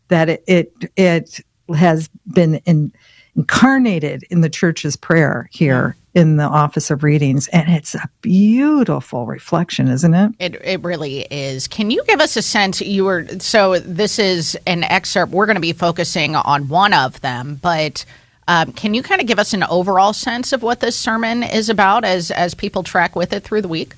that 0.08 0.30
it, 0.30 0.44
it, 0.48 0.92
it 0.96 1.40
has 1.76 2.10
been 2.28 2.56
in, 2.66 2.92
incarnated 3.36 4.24
in 4.30 4.42
the 4.42 4.50
church's 4.50 4.96
prayer 4.96 5.48
here 5.52 5.96
in 6.14 6.38
the 6.38 6.44
office 6.44 6.90
of 6.90 7.04
readings. 7.04 7.48
And 7.50 7.70
it's 7.70 7.94
a 7.94 8.10
beautiful 8.22 9.28
reflection, 9.28 9.88
isn't 9.88 10.14
it? 10.14 10.32
It 10.40 10.56
it 10.64 10.84
really 10.84 11.28
is. 11.30 11.68
Can 11.68 11.92
you 11.92 12.04
give 12.08 12.20
us 12.20 12.36
a 12.36 12.42
sense? 12.42 12.82
You 12.82 13.06
were 13.06 13.28
so 13.40 13.78
this 13.80 14.18
is 14.18 14.58
an 14.66 14.84
excerpt. 14.84 15.32
We're 15.32 15.46
going 15.46 15.56
to 15.56 15.62
be 15.62 15.74
focusing 15.74 16.36
on 16.36 16.68
one 16.70 16.94
of 16.94 17.22
them, 17.22 17.60
but 17.62 18.04
um, 18.48 18.72
can 18.74 18.94
you 18.94 19.04
kind 19.04 19.22
of 19.22 19.28
give 19.28 19.40
us 19.40 19.54
an 19.54 19.64
overall 19.64 20.14
sense 20.14 20.54
of 20.54 20.64
what 20.64 20.80
this 20.80 20.96
sermon 20.96 21.44
is 21.44 21.70
about 21.70 22.06
as 22.06 22.32
as 22.32 22.54
people 22.54 22.84
track 22.84 23.16
with 23.16 23.34
it 23.34 23.44
through 23.44 23.62
the 23.62 23.68
week? 23.68 23.94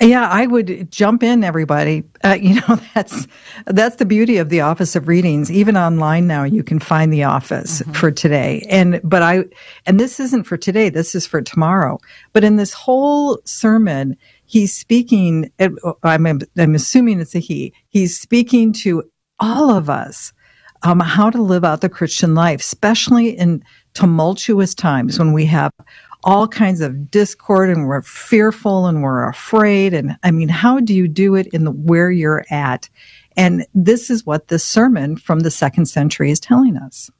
Yeah, 0.00 0.28
I 0.28 0.46
would 0.46 0.90
jump 0.90 1.22
in, 1.22 1.44
everybody. 1.44 2.04
Uh, 2.22 2.36
you 2.40 2.56
know, 2.56 2.78
that's 2.94 3.26
that's 3.66 3.96
the 3.96 4.04
beauty 4.04 4.38
of 4.38 4.48
the 4.48 4.60
Office 4.60 4.96
of 4.96 5.08
Readings. 5.08 5.50
Even 5.50 5.76
online 5.76 6.26
now, 6.26 6.44
you 6.44 6.62
can 6.62 6.78
find 6.78 7.12
the 7.12 7.24
office 7.24 7.82
for 7.92 8.10
today. 8.10 8.66
And 8.68 9.00
but 9.02 9.22
I 9.22 9.44
and 9.86 9.98
this 9.98 10.20
isn't 10.20 10.44
for 10.44 10.56
today. 10.56 10.88
This 10.88 11.14
is 11.14 11.26
for 11.26 11.40
tomorrow. 11.40 11.98
But 12.32 12.44
in 12.44 12.56
this 12.56 12.72
whole 12.72 13.38
sermon, 13.44 14.16
he's 14.44 14.76
speaking. 14.76 15.50
I'm 16.02 16.40
I'm 16.56 16.74
assuming 16.74 17.20
it's 17.20 17.34
a 17.34 17.38
he. 17.38 17.72
He's 17.88 18.18
speaking 18.18 18.72
to 18.74 19.04
all 19.40 19.70
of 19.70 19.88
us 19.90 20.32
um, 20.84 21.00
how 21.00 21.30
to 21.30 21.42
live 21.42 21.64
out 21.64 21.80
the 21.80 21.88
Christian 21.88 22.34
life, 22.34 22.60
especially 22.60 23.30
in 23.30 23.64
tumultuous 23.94 24.74
times 24.74 25.18
when 25.18 25.32
we 25.32 25.46
have 25.46 25.72
all 26.22 26.46
kinds 26.46 26.80
of 26.80 27.10
discord 27.10 27.70
and 27.70 27.86
we're 27.86 28.02
fearful 28.02 28.86
and 28.86 29.02
we're 29.02 29.28
afraid. 29.28 29.94
And 29.94 30.16
I 30.22 30.30
mean, 30.30 30.48
how 30.48 30.80
do 30.80 30.94
you 30.94 31.08
do 31.08 31.34
it 31.34 31.48
in 31.48 31.64
the 31.64 31.70
where 31.70 32.10
you're 32.10 32.44
at? 32.50 32.88
And 33.36 33.66
this 33.74 34.10
is 34.10 34.24
what 34.24 34.48
this 34.48 34.64
sermon 34.64 35.16
from 35.16 35.40
the 35.40 35.50
second 35.50 35.86
century 35.86 36.30
is 36.30 36.38
telling 36.38 36.76
us. 36.76 37.10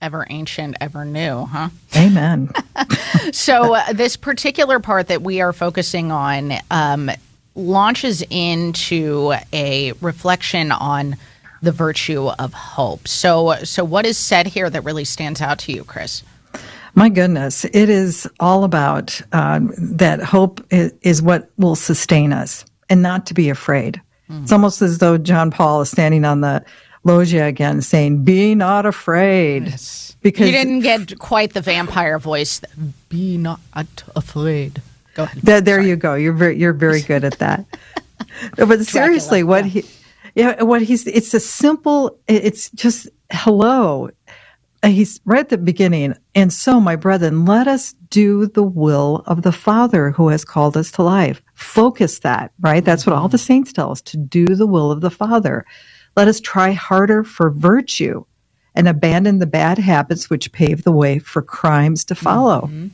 Ever 0.00 0.26
ancient, 0.28 0.76
ever 0.80 1.04
new, 1.04 1.46
huh? 1.46 1.70
Amen. 1.96 2.52
so, 3.32 3.74
uh, 3.74 3.92
this 3.92 4.16
particular 4.16 4.78
part 4.78 5.08
that 5.08 5.22
we 5.22 5.40
are 5.40 5.52
focusing 5.52 6.12
on 6.12 6.52
um, 6.70 7.10
launches 7.54 8.22
into 8.28 9.34
a 9.52 9.92
reflection 10.00 10.72
on 10.72 11.16
the 11.64 11.72
virtue 11.72 12.28
of 12.28 12.52
hope. 12.52 13.08
So, 13.08 13.56
so 13.64 13.84
what 13.84 14.06
is 14.06 14.16
said 14.16 14.46
here 14.46 14.70
that 14.70 14.82
really 14.82 15.04
stands 15.04 15.40
out 15.40 15.58
to 15.60 15.72
you, 15.72 15.84
Kris? 15.84 16.22
My 16.94 17.08
goodness, 17.08 17.64
it 17.64 17.88
is 17.88 18.28
all 18.38 18.62
about 18.62 19.20
uh, 19.32 19.60
that 19.76 20.22
hope 20.22 20.64
is, 20.70 20.92
is, 21.02 21.20
what 21.20 21.50
will 21.58 21.74
sustain 21.74 22.32
us 22.32 22.64
and 22.88 23.02
not 23.02 23.26
to 23.26 23.34
be 23.34 23.48
afraid. 23.48 24.00
Mm. 24.30 24.42
It's 24.42 24.52
almost 24.52 24.80
as 24.80 24.98
though 24.98 25.18
John 25.18 25.50
Paul 25.50 25.80
is 25.80 25.90
standing 25.90 26.24
on 26.24 26.40
the 26.40 26.64
loggia 27.02 27.46
again 27.46 27.82
saying, 27.82 28.22
Be 28.22 28.54
not 28.54 28.86
afraid. 28.86 29.64
Yes. 29.66 30.16
Because 30.22 30.46
you 30.46 30.52
didn't 30.52 30.80
get 30.80 31.18
quite 31.18 31.52
the 31.52 31.60
vampire 31.60 32.18
voice. 32.18 32.60
Be 33.08 33.36
not 33.36 33.60
afraid. 34.14 34.80
Go 35.14 35.24
ahead. 35.24 35.42
There, 35.42 35.60
there 35.60 35.82
you 35.82 35.96
go. 35.96 36.14
You're 36.14 36.32
very, 36.32 36.58
you're 36.58 36.72
very 36.72 37.02
good 37.02 37.24
at 37.24 37.38
that. 37.40 37.66
but 38.56 38.86
seriously, 38.86 39.42
what 39.42 39.64
yeah. 39.64 39.82
he, 39.82 39.84
yeah, 40.34 40.62
what 40.62 40.82
he's, 40.82 41.06
it's 41.06 41.34
a 41.34 41.40
simple, 41.40 42.18
it's 42.28 42.70
just 42.70 43.08
hello 43.30 44.10
he's 44.90 45.20
right 45.24 45.40
at 45.40 45.48
the 45.48 45.58
beginning. 45.58 46.14
And 46.34 46.52
so, 46.52 46.80
my 46.80 46.96
brethren, 46.96 47.44
let 47.44 47.68
us 47.68 47.92
do 48.10 48.46
the 48.46 48.62
will 48.62 49.22
of 49.26 49.42
the 49.42 49.52
Father 49.52 50.10
who 50.10 50.28
has 50.28 50.44
called 50.44 50.76
us 50.76 50.90
to 50.92 51.02
life. 51.02 51.42
Focus 51.54 52.20
that, 52.20 52.52
right? 52.60 52.84
That's 52.84 53.06
what 53.06 53.14
all 53.14 53.28
the 53.28 53.38
saints 53.38 53.72
tell 53.72 53.90
us 53.90 54.02
to 54.02 54.16
do 54.16 54.46
the 54.46 54.66
will 54.66 54.90
of 54.90 55.00
the 55.00 55.10
Father. 55.10 55.64
Let 56.16 56.28
us 56.28 56.40
try 56.40 56.72
harder 56.72 57.24
for 57.24 57.50
virtue 57.50 58.24
and 58.74 58.88
abandon 58.88 59.38
the 59.38 59.46
bad 59.46 59.78
habits 59.78 60.28
which 60.28 60.52
pave 60.52 60.84
the 60.84 60.92
way 60.92 61.18
for 61.18 61.42
crimes 61.42 62.04
to 62.06 62.14
follow. 62.14 62.62
Mm-hmm. 62.62 62.88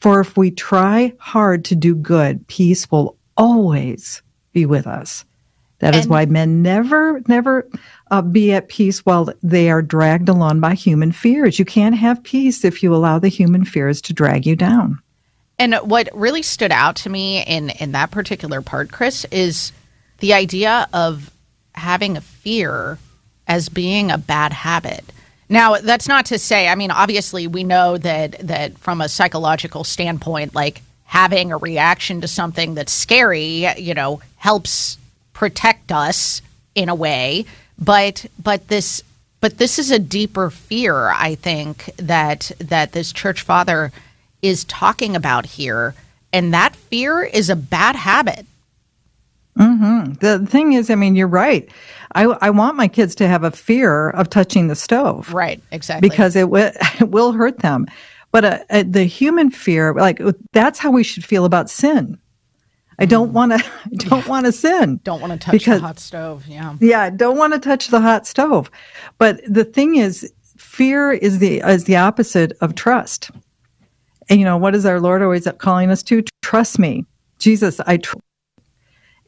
For 0.00 0.20
if 0.20 0.36
we 0.36 0.50
try 0.50 1.14
hard 1.18 1.64
to 1.66 1.76
do 1.76 1.94
good, 1.94 2.46
peace 2.46 2.90
will 2.90 3.16
always 3.36 4.22
be 4.52 4.64
with 4.64 4.86
us. 4.86 5.24
That 5.80 5.94
and 5.94 5.96
is 5.96 6.08
why 6.08 6.26
men 6.26 6.62
never, 6.62 7.20
never 7.28 7.68
uh, 8.10 8.22
be 8.22 8.52
at 8.52 8.68
peace 8.68 9.06
while 9.06 9.32
they 9.42 9.70
are 9.70 9.82
dragged 9.82 10.28
along 10.28 10.60
by 10.60 10.74
human 10.74 11.12
fears. 11.12 11.58
You 11.58 11.64
can't 11.64 11.94
have 11.94 12.22
peace 12.22 12.64
if 12.64 12.82
you 12.82 12.94
allow 12.94 13.18
the 13.18 13.28
human 13.28 13.64
fears 13.64 14.00
to 14.02 14.12
drag 14.12 14.44
you 14.44 14.56
down. 14.56 14.98
And 15.58 15.74
what 15.76 16.08
really 16.12 16.42
stood 16.42 16.72
out 16.72 16.96
to 16.96 17.10
me 17.10 17.44
in, 17.44 17.70
in 17.70 17.92
that 17.92 18.10
particular 18.10 18.62
part, 18.62 18.92
Kris, 18.92 19.24
is 19.26 19.72
the 20.18 20.34
idea 20.34 20.88
of 20.92 21.30
having 21.74 22.16
a 22.16 22.20
fear 22.20 22.98
as 23.46 23.68
being 23.68 24.10
a 24.10 24.18
bad 24.18 24.52
habit. 24.52 25.04
Now, 25.48 25.76
that's 25.76 26.08
not 26.08 26.26
to 26.26 26.38
say, 26.38 26.68
I 26.68 26.74
mean, 26.74 26.90
obviously, 26.90 27.46
we 27.46 27.64
know 27.64 27.96
that, 27.98 28.38
that 28.46 28.78
from 28.78 29.00
a 29.00 29.08
psychological 29.08 29.82
standpoint, 29.84 30.54
like 30.54 30.82
having 31.04 31.52
a 31.52 31.56
reaction 31.56 32.20
to 32.20 32.28
something 32.28 32.74
that's 32.74 32.92
scary, 32.92 33.66
you 33.78 33.94
know, 33.94 34.20
helps 34.36 34.98
protect 35.38 35.92
us 35.92 36.42
in 36.74 36.88
a 36.88 36.94
way 36.94 37.44
but 37.78 38.26
but 38.42 38.68
this 38.68 39.02
but 39.40 39.58
this 39.58 39.78
is 39.78 39.90
a 39.90 39.98
deeper 39.98 40.50
fear 40.50 41.10
i 41.10 41.34
think 41.36 41.90
that 41.96 42.50
that 42.58 42.92
this 42.92 43.12
church 43.12 43.42
father 43.42 43.92
is 44.42 44.64
talking 44.64 45.16
about 45.16 45.46
here. 45.46 45.94
And 46.32 46.52
that 46.54 46.76
fear 46.76 47.22
is 47.22 47.50
a 47.50 47.56
bad 47.56 47.96
habit. 47.96 48.46
Mm-hmm. 49.58 50.12
the 50.20 50.46
thing 50.46 50.74
is 50.74 50.88
i 50.88 50.94
mean 50.94 51.16
you're 51.16 51.26
right. 51.26 51.68
I, 52.14 52.26
I 52.26 52.50
want 52.50 52.76
my 52.76 52.86
kids 52.86 53.16
to 53.16 53.26
have 53.26 53.42
a 53.42 53.50
fear 53.50 54.10
of 54.10 54.30
touching 54.30 54.68
the 54.68 54.76
stove. 54.76 55.34
Right. 55.34 55.60
Exactly. 55.72 56.08
Because 56.08 56.36
it, 56.36 56.42
w- 56.42 56.70
it 57.00 57.08
will 57.08 57.32
hurt 57.32 57.58
them. 57.58 57.86
But 58.30 58.44
uh, 58.44 58.58
uh, 58.70 58.84
the 58.86 59.02
human 59.02 59.50
fear 59.50 59.92
like 59.94 60.20
that's 60.52 60.78
how 60.78 60.92
we 60.92 61.02
should 61.02 61.24
feel 61.24 61.44
about 61.44 61.70
sin 61.70 62.18
I 62.98 63.06
don't 63.06 63.32
want 63.32 63.52
to. 63.52 63.58
I 63.84 63.88
don't 63.94 64.26
want 64.26 64.46
to 64.46 64.52
sin. 64.52 65.00
Don't 65.04 65.20
want 65.20 65.32
to 65.32 65.38
touch 65.38 65.52
because, 65.52 65.80
the 65.80 65.86
hot 65.86 65.98
stove. 65.98 66.46
Yeah. 66.46 66.76
Yeah. 66.80 67.10
Don't 67.10 67.36
want 67.36 67.52
to 67.54 67.58
touch 67.58 67.88
the 67.88 68.00
hot 68.00 68.26
stove. 68.26 68.70
But 69.18 69.40
the 69.46 69.64
thing 69.64 69.96
is, 69.96 70.32
fear 70.56 71.12
is 71.12 71.38
the 71.38 71.60
is 71.60 71.84
the 71.84 71.96
opposite 71.96 72.52
of 72.60 72.74
trust. 72.74 73.30
And 74.28 74.38
you 74.38 74.44
know 74.44 74.56
what 74.56 74.74
is 74.74 74.84
our 74.84 75.00
Lord 75.00 75.22
always 75.22 75.48
calling 75.58 75.90
us 75.90 76.02
to? 76.04 76.22
Trust 76.42 76.78
me, 76.78 77.04
Jesus. 77.38 77.80
I 77.80 77.98
trust. 77.98 78.24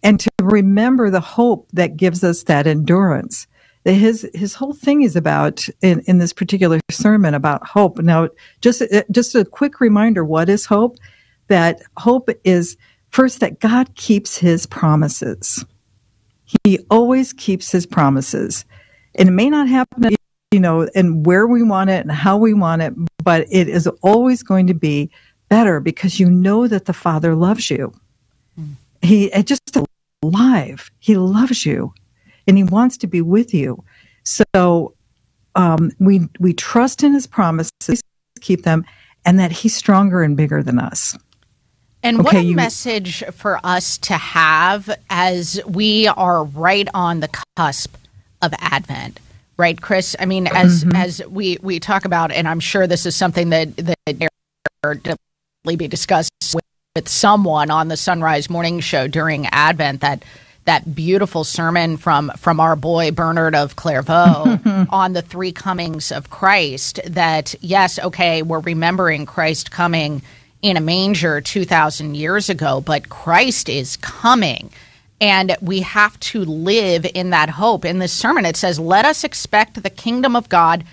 And 0.03 0.19
to 0.21 0.31
remember 0.41 1.11
the 1.11 1.21
hope 1.21 1.69
that 1.73 1.97
gives 1.97 2.25
us 2.25 2.45
that 2.45 2.67
endurance. 2.67 3.47
That 3.85 3.95
His 3.95 4.29
his 4.35 4.55
whole 4.55 4.75
thing 4.75 5.03
is 5.03 5.17
about 5.17 5.67
in, 5.81 6.01
in 6.01 6.19
this 6.19 6.35
particular 6.35 6.81
sermon 6.91 7.35
about 7.35 7.67
hope. 7.67 7.99
Now, 7.99 8.29
just 8.61 8.83
just 9.11 9.35
a 9.35 9.45
quick 9.45 9.81
reminder: 9.81 10.25
what 10.25 10.51
is 10.51 10.67
hope? 10.67 10.99
That 11.49 11.81
hope 11.97 12.29
is 12.45 12.77
First, 13.11 13.41
that 13.41 13.61
God 13.61 13.95
keeps 13.97 14.37
his 14.37 14.67
promises. 14.67 15.65
He 16.65 16.79
always 16.91 17.33
keeps 17.33 17.71
his 17.71 17.87
promises. 17.87 18.65
And 19.17 19.29
it 19.29 19.33
may 19.33 19.51
not 19.51 19.69
happen, 19.69 20.15
you 20.51 20.61
know, 20.61 20.89
and 20.95 21.27
where 21.27 21.47
we 21.47 21.63
want 21.63 21.91
it 21.91 22.01
and 22.01 22.13
how 22.13 22.37
we 22.37 22.55
want 22.55 22.83
it, 22.83 22.95
but 23.23 23.47
it 23.51 23.69
is 23.69 23.87
always 24.03 24.43
going 24.43 24.67
to 24.69 24.75
be 24.75 25.11
better 25.49 25.81
because 25.81 26.21
you 26.21 26.31
know 26.31 26.69
that 26.69 26.87
the 26.87 26.93
Father 26.93 27.35
loves 27.35 27.71
you. 27.71 27.93
Mm. 28.59 28.75
He 29.03 29.31
just 29.43 29.77
alive. 30.23 30.91
He 31.01 31.17
loves 31.17 31.67
you 31.67 31.93
and 32.47 32.57
he 32.57 32.65
wants 32.65 32.97
to 32.99 33.07
be 33.07 33.21
with 33.21 33.53
you. 33.53 33.83
So 34.25 34.95
um, 35.55 35.91
we 35.99 36.29
we 36.39 36.53
trust 36.53 37.03
in 37.03 37.13
his 37.13 37.27
promises, 37.27 38.03
keep 38.41 38.63
them, 38.63 38.85
and 39.25 39.39
that 39.39 39.53
he's 39.53 39.75
stronger 39.75 40.23
and 40.23 40.37
bigger 40.37 40.63
than 40.63 40.79
us. 40.79 41.17
And 42.03 42.21
okay, 42.21 42.25
what 42.25 42.35
a 42.37 42.43
you, 42.43 42.57
message 42.57 43.23
for 43.33 43.61
us 43.63 43.99
to 43.99 44.15
have 44.15 44.91
as 45.11 45.61
we 45.67 46.09
are 46.09 46.45
right 46.45 46.89
on 46.95 47.21
the 47.21 47.29
cusp 47.57 47.95
of 48.41 48.55
Advent, 48.59 49.21
right, 49.59 49.81
Kris? 49.81 50.17
I 50.19 50.25
mean, 50.25 50.47
as 50.47 50.85
mm-hmm. 50.85 50.97
as 50.97 51.23
we 51.29 51.59
we 51.63 51.79
talk 51.79 52.07
about, 52.07 52.33
and 52.33 52.49
I'm 52.49 52.61
sure 52.61 52.87
this 52.87 53.05
is 53.05 53.15
something 53.15 53.51
that 53.51 53.77
that 53.77 54.31
definitely 54.83 55.77
be 55.77 55.89
discussed 55.89 56.31
with, 56.55 56.65
with 56.97 57.09
someone 57.09 57.71
on 57.71 57.89
the 57.89 57.97
Sunrise 57.97 58.49
Morning 58.49 58.81
Show 58.81 59.07
during 59.07 59.47
Advent. 59.49 60.01
That 60.01 60.25
that 60.65 60.95
beautiful 60.95 61.45
sermon 61.45 61.99
from 61.99 62.33
from 62.39 62.61
our 62.61 62.77
boy 62.77 63.11
Bernard 63.11 63.55
of 63.55 63.77
Clairvaux 63.77 64.87
on 64.91 65.13
the 65.13 65.23
three 65.23 65.53
comings 65.53 66.11
of 66.11 66.31
Christ. 66.31 66.99
That 67.07 67.55
yes, 67.61 67.99
okay, 67.99 68.41
we're 68.41 68.61
remembering 68.61 69.27
Christ 69.27 69.71
coming 69.71 70.23
in 70.63 70.77
a 70.77 70.81
manger 70.81 71.41
2,000 71.41 72.15
years 72.15 72.49
ago, 72.49 72.81
but 72.81 73.09
Christ 73.09 73.69
is 73.69 73.97
coming. 73.97 74.71
And 75.21 75.57
we 75.61 75.81
have 75.81 76.19
to 76.21 76.45
live 76.45 77.07
in 77.15 77.31
that 77.31 77.51
hope. 77.51 77.85
In 77.85 77.99
this 77.99 78.13
sermon, 78.13 78.47
it 78.47 78.57
says, 78.57 78.79
Let 78.79 79.05
us 79.05 79.23
expect 79.23 79.83
the 79.83 79.91
kingdom 79.91 80.35
of 80.35 80.49
God 80.49 80.85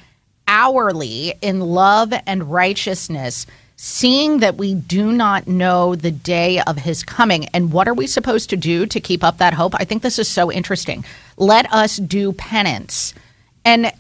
hourly 0.48 1.34
in 1.42 1.60
love 1.60 2.14
and 2.26 2.52
righteousness, 2.52 3.46
seeing 3.76 4.40
that 4.40 4.58
we 4.58 4.74
do 4.74 5.12
not 5.12 5.48
know 5.48 5.96
the 5.96 6.12
day 6.12 6.60
of 6.62 6.78
his 6.78 7.04
coming. 7.04 7.46
And 7.48 7.72
what 7.72 7.88
are 7.88 7.94
we 7.94 8.08
supposed 8.08 8.50
to 8.50 8.58
do 8.58 8.86
to 8.86 9.00
keep 9.00 9.24
up 9.24 9.38
that 9.38 9.54
hope? 9.54 9.76
I 9.76 9.86
think 9.86 10.02
this 10.02 10.20
is 10.20 10.28
so 10.28 10.52
interesting. 10.52 11.06
Let 11.38 11.72
us 11.72 11.98
do 11.98 12.34
penance. 12.34 13.14
And 13.64 13.94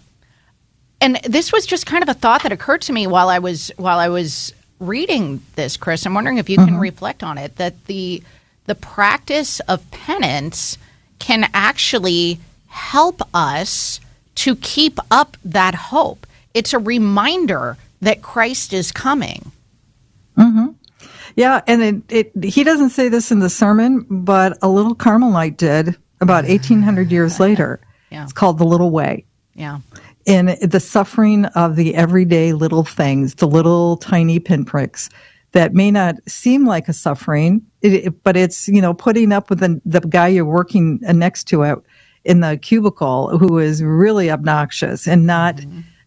and 0.99 1.17
this 1.23 1.53
was 1.53 1.67
just 1.67 1.85
kind 1.85 2.01
of 2.01 2.09
a 2.09 2.15
thought 2.15 2.41
that 2.43 2.51
occurred 2.51 2.81
to 2.83 2.93
me 2.93 3.05
while 3.05 3.29
I 3.29 3.39
was 3.39 3.71
while 3.77 3.99
I 3.99 4.09
was 4.09 4.51
reading 4.79 5.41
this, 5.55 5.77
Kris, 5.77 6.05
I'm 6.05 6.13
wondering 6.13 6.37
if 6.37 6.49
you 6.49 6.57
mm-hmm. 6.57 6.67
can 6.67 6.79
reflect 6.79 7.23
on 7.23 7.37
it 7.37 7.55
that 7.57 7.85
the 7.85 8.23
the 8.65 8.75
practice 8.75 9.59
of 9.61 9.89
penance 9.91 10.77
can 11.19 11.49
actually 11.53 12.39
help 12.67 13.21
us 13.33 13.99
to 14.35 14.55
keep 14.57 14.99
up 15.09 15.37
that 15.45 15.73
hope. 15.73 16.27
It's 16.53 16.73
a 16.73 16.79
reminder 16.79 17.77
that 18.01 18.21
Christ 18.21 18.73
is 18.73 18.91
coming. 18.91 19.51
Mm-hmm. 20.37 20.71
Yeah, 21.37 21.61
and 21.65 21.81
it, 22.09 22.33
it, 22.35 22.43
he 22.43 22.63
doesn't 22.63 22.89
say 22.89 23.07
this 23.07 23.31
in 23.31 23.39
the 23.39 23.49
sermon, 23.49 24.05
but 24.09 24.57
a 24.61 24.67
little 24.67 24.95
Carmelite 24.95 25.55
did 25.55 25.95
about 26.19 26.45
1800 26.45 27.09
years 27.09 27.39
later. 27.39 27.79
Yeah. 28.11 28.23
It's 28.23 28.33
called 28.33 28.57
The 28.57 28.65
Little 28.65 28.91
Way. 28.91 29.23
Yeah 29.53 29.79
in 30.27 30.57
the 30.61 30.79
suffering 30.79 31.45
of 31.45 31.77
the 31.77 31.95
everyday 31.95 32.51
little 32.51 32.83
things, 32.83 33.35
the 33.35 33.47
little 33.47 33.95
tiny 33.97 34.39
pinpricks 34.39 35.09
that 35.53 35.73
may 35.73 35.89
not 35.89 36.15
seem 36.27 36.67
like 36.67 36.89
a 36.89 36.93
suffering, 36.93 37.65
it, 37.81 38.21
but 38.23 38.35
it's, 38.35 38.67
you 38.67 38.81
know, 38.81 38.93
putting 38.93 39.31
up 39.31 39.49
with 39.49 39.59
the, 39.59 39.81
the 39.85 40.01
guy 40.01 40.27
you're 40.27 40.43
working 40.45 40.99
next 41.01 41.45
to 41.45 41.63
at, 41.63 41.79
in 42.25 42.41
the 42.41 42.57
cubicle 42.57 43.37
who 43.37 43.57
is 43.57 43.81
really 43.81 44.29
obnoxious 44.29 45.07
and 45.07 45.25
not, 45.25 45.61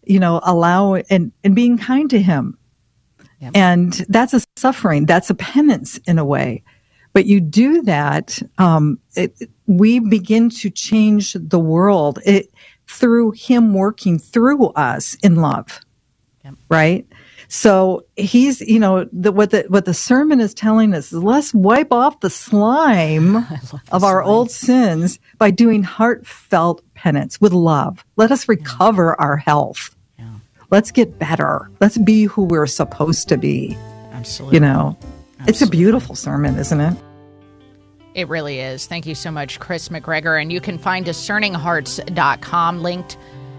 you 0.05 0.19
know, 0.19 0.39
allow 0.43 0.93
and, 0.93 1.31
and 1.43 1.55
being 1.55 1.79
kind 1.79 2.07
to 2.11 2.21
him. 2.21 2.55
And 3.55 3.93
that's 4.07 4.35
a 4.35 4.41
suffering. 4.55 5.07
That's 5.07 5.31
a 5.31 5.35
penance 5.35 5.97
in 6.05 6.19
a 6.19 6.25
way. 6.25 6.63
But 7.13 7.25
you 7.25 7.41
do 7.41 7.81
that, 7.81 8.39
um, 8.59 8.99
it, 9.15 9.35
we 9.65 9.99
begin 9.99 10.49
to 10.51 10.69
change 10.69 11.33
the 11.33 11.59
world 11.59 12.19
it, 12.23 12.53
through 12.91 13.31
him 13.31 13.73
working 13.73 14.19
through 14.19 14.67
us 14.69 15.15
in 15.23 15.37
love. 15.37 15.81
Right? 16.69 17.07
So 17.47 18.05
he's, 18.15 18.61
you 18.61 18.79
know, 18.79 19.09
the, 19.11 19.31
what 19.31 19.51
the 19.51 19.65
what 19.67 19.83
the 19.85 19.93
sermon 19.93 20.39
is 20.39 20.53
telling 20.53 20.93
us 20.93 21.11
is 21.11 21.21
let's 21.21 21.53
wipe 21.53 21.91
off 21.91 22.21
the 22.21 22.29
slime 22.29 23.45
of 23.91 24.03
our 24.03 24.23
old 24.23 24.51
sins 24.51 25.19
by 25.37 25.51
doing 25.51 25.83
heartfelt 25.83 26.81
penance 26.93 27.41
with 27.41 27.51
love. 27.51 28.05
Let 28.15 28.31
us 28.31 28.47
recover 28.47 29.19
our 29.19 29.35
health. 29.35 29.95
Let's 30.71 30.89
get 30.89 31.19
better. 31.19 31.69
Let's 31.81 31.97
be 31.97 32.23
who 32.23 32.43
we're 32.45 32.65
supposed 32.65 33.27
to 33.27 33.37
be. 33.37 33.77
Absolutely. 34.13 34.55
You 34.55 34.61
know, 34.61 34.97
it's 35.45 35.61
a 35.61 35.67
beautiful 35.67 36.15
sermon, 36.15 36.57
isn't 36.57 36.79
it? 36.79 36.97
It 38.13 38.27
really 38.27 38.59
is. 38.59 38.87
Thank 38.87 39.05
you 39.05 39.15
so 39.15 39.31
much, 39.31 39.59
Kris 39.59 39.87
McGregor. 39.89 40.41
And 40.41 40.51
you 40.51 40.59
can 40.59 40.77
find 40.77 41.05
discerninghearts.com 41.05 42.81
linked 42.81 43.17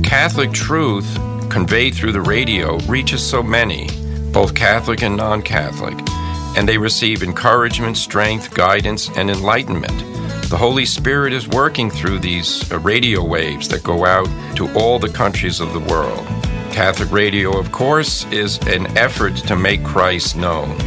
Catholic 0.04 0.52
truth 0.52 1.18
conveyed 1.50 1.96
through 1.96 2.12
the 2.12 2.20
radio 2.20 2.78
reaches 2.86 3.28
so 3.28 3.42
many, 3.42 3.88
both 4.30 4.54
Catholic 4.54 5.02
and 5.02 5.16
non 5.16 5.42
Catholic, 5.42 5.98
and 6.56 6.68
they 6.68 6.78
receive 6.78 7.24
encouragement, 7.24 7.96
strength, 7.96 8.54
guidance, 8.54 9.10
and 9.16 9.28
enlightenment. 9.28 9.98
The 10.48 10.56
Holy 10.56 10.84
Spirit 10.84 11.32
is 11.32 11.48
working 11.48 11.90
through 11.90 12.20
these 12.20 12.70
uh, 12.70 12.78
radio 12.78 13.24
waves 13.24 13.66
that 13.70 13.82
go 13.82 14.06
out 14.06 14.28
to 14.54 14.72
all 14.78 15.00
the 15.00 15.08
countries 15.08 15.58
of 15.58 15.72
the 15.72 15.92
world. 15.92 16.24
Catholic 16.70 17.10
radio, 17.10 17.58
of 17.58 17.72
course, 17.72 18.24
is 18.26 18.58
an 18.68 18.96
effort 18.96 19.34
to 19.38 19.56
make 19.56 19.82
Christ 19.82 20.36
known. 20.36 20.78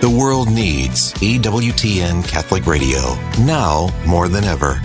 The 0.00 0.16
world 0.16 0.48
needs 0.48 1.14
EWTN 1.14 2.28
Catholic 2.28 2.66
Radio 2.66 3.16
now 3.40 3.88
more 4.06 4.28
than 4.28 4.44
ever. 4.44 4.80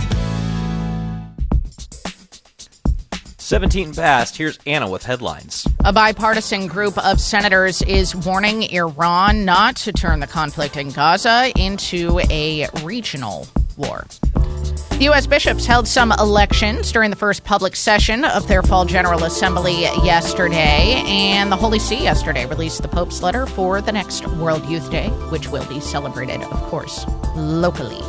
17 3.46 3.94
past, 3.94 4.36
here's 4.36 4.58
Anna 4.66 4.90
with 4.90 5.04
headlines. 5.04 5.68
A 5.84 5.92
bipartisan 5.92 6.66
group 6.66 6.98
of 6.98 7.20
senators 7.20 7.80
is 7.82 8.12
warning 8.12 8.64
Iran 8.64 9.44
not 9.44 9.76
to 9.76 9.92
turn 9.92 10.18
the 10.18 10.26
conflict 10.26 10.76
in 10.76 10.90
Gaza 10.90 11.52
into 11.56 12.18
a 12.28 12.66
regional 12.82 13.46
war. 13.76 14.04
The 14.34 14.98
U.S. 15.02 15.28
bishops 15.28 15.64
held 15.64 15.86
some 15.86 16.10
elections 16.10 16.90
during 16.90 17.10
the 17.10 17.16
first 17.16 17.44
public 17.44 17.76
session 17.76 18.24
of 18.24 18.48
their 18.48 18.64
fall 18.64 18.84
General 18.84 19.22
Assembly 19.22 19.82
yesterday, 19.82 21.04
and 21.06 21.52
the 21.52 21.56
Holy 21.56 21.78
See 21.78 22.02
yesterday 22.02 22.46
released 22.46 22.82
the 22.82 22.88
Pope's 22.88 23.22
letter 23.22 23.46
for 23.46 23.80
the 23.80 23.92
next 23.92 24.26
World 24.26 24.66
Youth 24.66 24.90
Day, 24.90 25.06
which 25.30 25.50
will 25.50 25.66
be 25.66 25.78
celebrated, 25.78 26.42
of 26.42 26.62
course, 26.64 27.06
locally. 27.36 28.02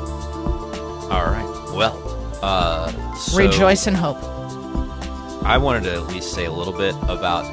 All 1.11 1.27
right. 1.27 1.73
Well, 1.75 1.95
uh, 2.41 3.13
so 3.17 3.37
Rejoice 3.37 3.85
and 3.85 3.95
hope. 3.95 4.36
I 5.43 5.57
wanted 5.57 5.83
to 5.83 5.93
at 5.93 6.07
least 6.07 6.33
say 6.33 6.45
a 6.45 6.51
little 6.51 6.73
bit 6.73 6.93
about 7.03 7.45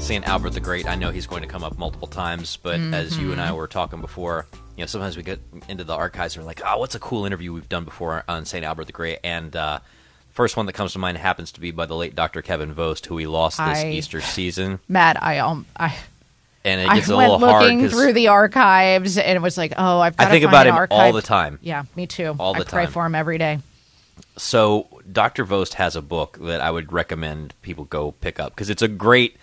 St. 0.00 0.26
Albert 0.28 0.50
the 0.50 0.60
Great. 0.60 0.86
I 0.86 0.94
know 0.96 1.10
he's 1.10 1.26
going 1.26 1.42
to 1.42 1.48
come 1.48 1.64
up 1.64 1.78
multiple 1.78 2.06
times, 2.08 2.58
but 2.62 2.78
as 2.78 3.18
you 3.18 3.32
and 3.32 3.40
I 3.40 3.52
were 3.52 3.66
talking 3.66 4.00
before, 4.02 4.46
you 4.76 4.82
know, 4.82 4.86
sometimes 4.86 5.16
we 5.16 5.22
get 5.22 5.40
into 5.66 5.82
the 5.84 5.94
archives 5.94 6.36
and 6.36 6.44
we're 6.44 6.48
like, 6.48 6.60
oh, 6.64 6.78
what's 6.78 6.94
a 6.94 6.98
cool 7.00 7.24
interview 7.24 7.52
we've 7.52 7.68
done 7.68 7.84
before 7.84 8.22
on 8.28 8.44
St. 8.44 8.64
Albert 8.64 8.84
the 8.84 8.92
Great? 8.92 9.18
And 9.24 9.56
uh, 9.56 9.80
first 10.30 10.56
one 10.58 10.66
that 10.66 10.74
comes 10.74 10.92
to 10.92 10.98
mind 10.98 11.16
happens 11.16 11.50
to 11.52 11.60
be 11.60 11.70
by 11.70 11.86
the 11.86 11.96
late 11.96 12.14
Dr. 12.14 12.42
Kevin 12.42 12.72
Vost, 12.74 13.06
who 13.06 13.14
we 13.14 13.26
lost 13.26 13.56
this 13.56 13.78
I- 13.78 13.88
Easter 13.88 14.20
season. 14.20 14.78
Matt, 14.86 15.22
I 15.22 15.38
um, 15.38 15.64
I. 15.76 15.96
And 16.64 16.82
it 16.82 16.88
I 16.88 16.96
gets 16.96 17.08
a 17.08 17.16
went 17.16 17.30
little 17.32 17.48
hard 17.48 17.62
looking 17.62 17.88
through 17.88 18.12
the 18.12 18.28
archives 18.28 19.16
and 19.16 19.36
it 19.36 19.40
was 19.40 19.56
like, 19.56 19.72
oh, 19.78 20.00
I've 20.00 20.14
I 20.18 20.24
got 20.24 20.30
think 20.30 20.42
to 20.42 20.48
about 20.48 20.66
him 20.66 20.74
an 20.74 20.78
archive. 20.80 20.98
all 20.98 21.12
the 21.12 21.22
time. 21.22 21.58
Yeah, 21.62 21.84
me 21.96 22.06
too. 22.06 22.36
All 22.38 22.52
the 22.52 22.60
I 22.60 22.64
the 22.64 22.70
pray 22.70 22.86
for 22.86 23.06
him 23.06 23.14
every 23.14 23.38
day. 23.38 23.60
So 24.36 24.88
Dr. 25.10 25.44
Vost 25.44 25.74
has 25.74 25.96
a 25.96 26.02
book 26.02 26.38
that 26.40 26.60
I 26.60 26.70
would 26.70 26.92
recommend 26.92 27.54
people 27.62 27.84
go 27.84 28.12
pick 28.12 28.38
up 28.38 28.54
because 28.54 28.70
it's 28.70 28.82
a 28.82 28.88
great, 28.88 29.36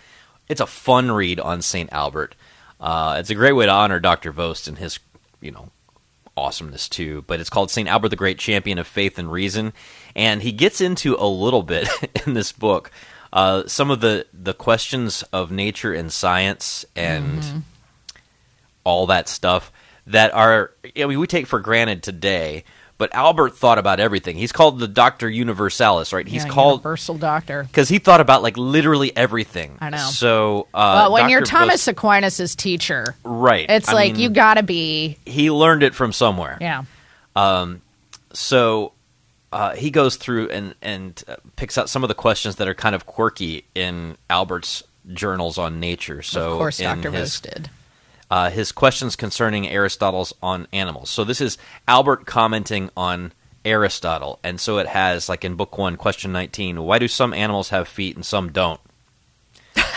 it's 0.48 0.62
a 0.62 0.68
fun 0.68 1.12
read 1.12 1.40
on 1.40 1.62
Saint 1.62 1.92
Albert. 1.92 2.36
Uh, 2.80 3.18
it's 3.20 3.30
a 3.30 3.36
great 3.36 3.54
way 3.54 3.66
to 3.66 3.72
honor 3.72 4.00
Dr. 4.00 4.32
Vost 4.32 4.68
and 4.68 4.78
his, 4.78 5.00
you 5.42 5.52
know, 5.52 5.70
awesomeness 6.38 6.90
too. 6.90 7.24
But 7.28 7.40
it's 7.40 7.50
called 7.50 7.72
Saint 7.72 7.90
Albert 7.90 8.10
the 8.10 8.16
Great, 8.16 8.38
Champion 8.38 8.78
of 8.78 8.88
Faith 8.88 9.18
and 9.18 9.32
Reason, 9.32 9.74
and 10.16 10.42
he 10.42 10.52
gets 10.52 10.82
into 10.82 11.16
a 11.18 11.28
little 11.28 11.64
bit 11.64 11.88
in 12.26 12.34
this 12.34 12.52
book 12.52 12.92
uh, 13.36 13.68
some 13.68 13.92
of 13.92 14.00
the 14.00 14.26
the 14.34 14.54
questions 14.54 15.22
of 15.34 15.52
nature 15.52 15.94
and 15.94 16.12
science 16.12 16.86
and 16.96 17.64
all 18.86 19.08
that 19.08 19.28
stuff 19.28 19.74
that 20.08 20.34
are 20.34 20.72
I 20.96 21.06
mean 21.06 21.20
we 21.20 21.28
take 21.28 21.46
for 21.46 21.60
granted 21.60 22.02
today. 22.02 22.64
But 22.98 23.14
Albert 23.14 23.58
thought 23.58 23.78
about 23.78 24.00
everything. 24.00 24.38
He's 24.38 24.54
called 24.54 24.80
the 24.80 24.88
Doctor 24.88 25.30
Universalis, 25.30 26.14
right? 26.14 26.26
He's 26.26 26.46
Yeah, 26.46 26.50
called 26.50 26.80
Universal 26.80 27.18
Doctor. 27.18 27.64
because 27.64 27.90
he 27.90 28.00
thought 28.00 28.22
about 28.22 28.42
like 28.42 28.56
literally 28.58 29.16
everything. 29.18 29.78
I 29.82 29.90
know. 29.90 29.98
So, 29.98 30.68
uh, 30.74 30.94
well, 30.96 31.12
when 31.12 31.24
Dr. 31.24 31.32
you're 31.32 31.42
Thomas 31.42 31.88
Aquinas' 31.90 32.56
teacher, 32.56 33.16
right? 33.26 33.66
it's 33.70 33.90
I 33.90 33.94
like 33.94 34.14
mean, 34.14 34.22
you 34.22 34.30
got 34.30 34.54
to 34.54 34.64
be, 34.64 35.18
He 35.26 35.52
learned 35.52 35.84
it 35.84 35.94
from 35.94 36.14
somewhere. 36.14 36.58
yeah. 36.62 36.86
Um, 37.36 37.82
so 38.32 38.94
uh, 39.52 39.76
he 39.76 39.92
goes 39.92 40.16
through 40.16 40.50
and 40.52 40.74
and 40.82 41.22
uh, 41.28 41.36
picks 41.58 41.78
out 41.78 41.90
some 41.90 42.04
of 42.04 42.08
the 42.08 42.14
questions 42.16 42.56
that 42.58 42.68
are 42.70 42.74
kind 42.74 42.96
of 42.96 43.06
quirky 43.06 43.66
in 43.76 44.18
Albert's 44.30 44.84
journals 45.14 45.58
on 45.58 45.80
nature. 45.82 46.22
So 46.22 46.54
of 46.54 46.58
course, 46.60 46.78
Dr. 46.78 47.12
his, 47.12 47.42
did. 47.42 47.70
Uh, 48.32 48.50
his 48.50 48.72
questions 48.72 49.16
concerning 49.16 49.68
Aristotle's 49.68 50.34
on 50.42 50.68
animals. 50.74 51.10
So 51.10 51.24
this 51.24 51.42
is 51.42 51.58
Albert 51.88 52.26
commenting 52.26 52.90
on 52.98 53.32
Aristotle, 53.64 54.40
and 54.44 54.60
so 54.60 54.78
it 54.80 54.88
has 54.88 55.28
like 55.30 55.44
in 55.46 55.56
book 55.56 55.78
one, 55.78 55.96
question 55.98 56.32
nineteen: 56.32 56.82
Why 56.84 57.00
do 57.00 57.08
some 57.08 57.34
animals 57.34 57.70
have 57.70 57.88
feet 57.88 58.16
and 58.16 58.26
some 58.26 58.52
don't? 58.52 58.80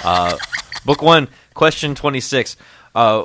Uh, 0.05 0.37
book 0.85 1.03
one, 1.03 1.29
question 1.55 1.95
twenty-six: 1.95 2.57
uh, 2.95 3.25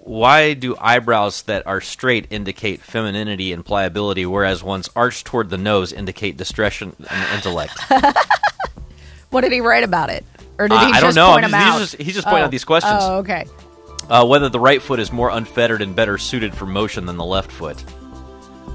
Why 0.00 0.52
do 0.54 0.76
eyebrows 0.78 1.42
that 1.42 1.66
are 1.66 1.80
straight 1.80 2.26
indicate 2.30 2.80
femininity 2.82 3.52
and 3.52 3.64
pliability, 3.64 4.26
whereas 4.26 4.62
ones 4.62 4.88
arched 4.94 5.26
toward 5.26 5.48
the 5.50 5.58
nose 5.58 5.92
indicate 5.92 6.36
discretion 6.36 6.94
and 7.10 7.34
intellect? 7.34 7.72
What 9.30 9.42
did 9.42 9.52
he 9.52 9.60
write 9.60 9.84
about 9.84 10.08
it? 10.08 10.24
Or 10.58 10.68
did 10.68 10.74
Uh, 10.78 10.86
he 10.86 10.92
I 10.92 11.00
just 11.02 11.14
don't 11.14 11.14
know. 11.14 11.32
point 11.32 11.44
I'm 11.44 11.50
them 11.50 11.60
just- 11.60 11.66
out? 11.74 11.78
he's 11.80 11.90
just- 11.90 12.02
he's 12.02 12.14
just 12.14 12.26
pointing 12.26 12.42
Oh. 12.42 12.46
out 12.46 12.50
these 12.50 12.64
questions. 12.64 12.94
Oh, 12.98 13.16
okay. 13.18 13.44
Uh, 14.08 14.26
whether 14.26 14.48
the 14.48 14.60
right 14.60 14.80
foot 14.80 15.00
is 15.00 15.12
more 15.12 15.30
unfettered 15.30 15.82
and 15.82 15.94
better 15.94 16.16
suited 16.16 16.54
for 16.54 16.66
motion 16.66 17.06
than 17.06 17.16
the 17.16 17.24
left 17.24 17.52
foot. 17.52 17.82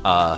Uh, 0.06 0.38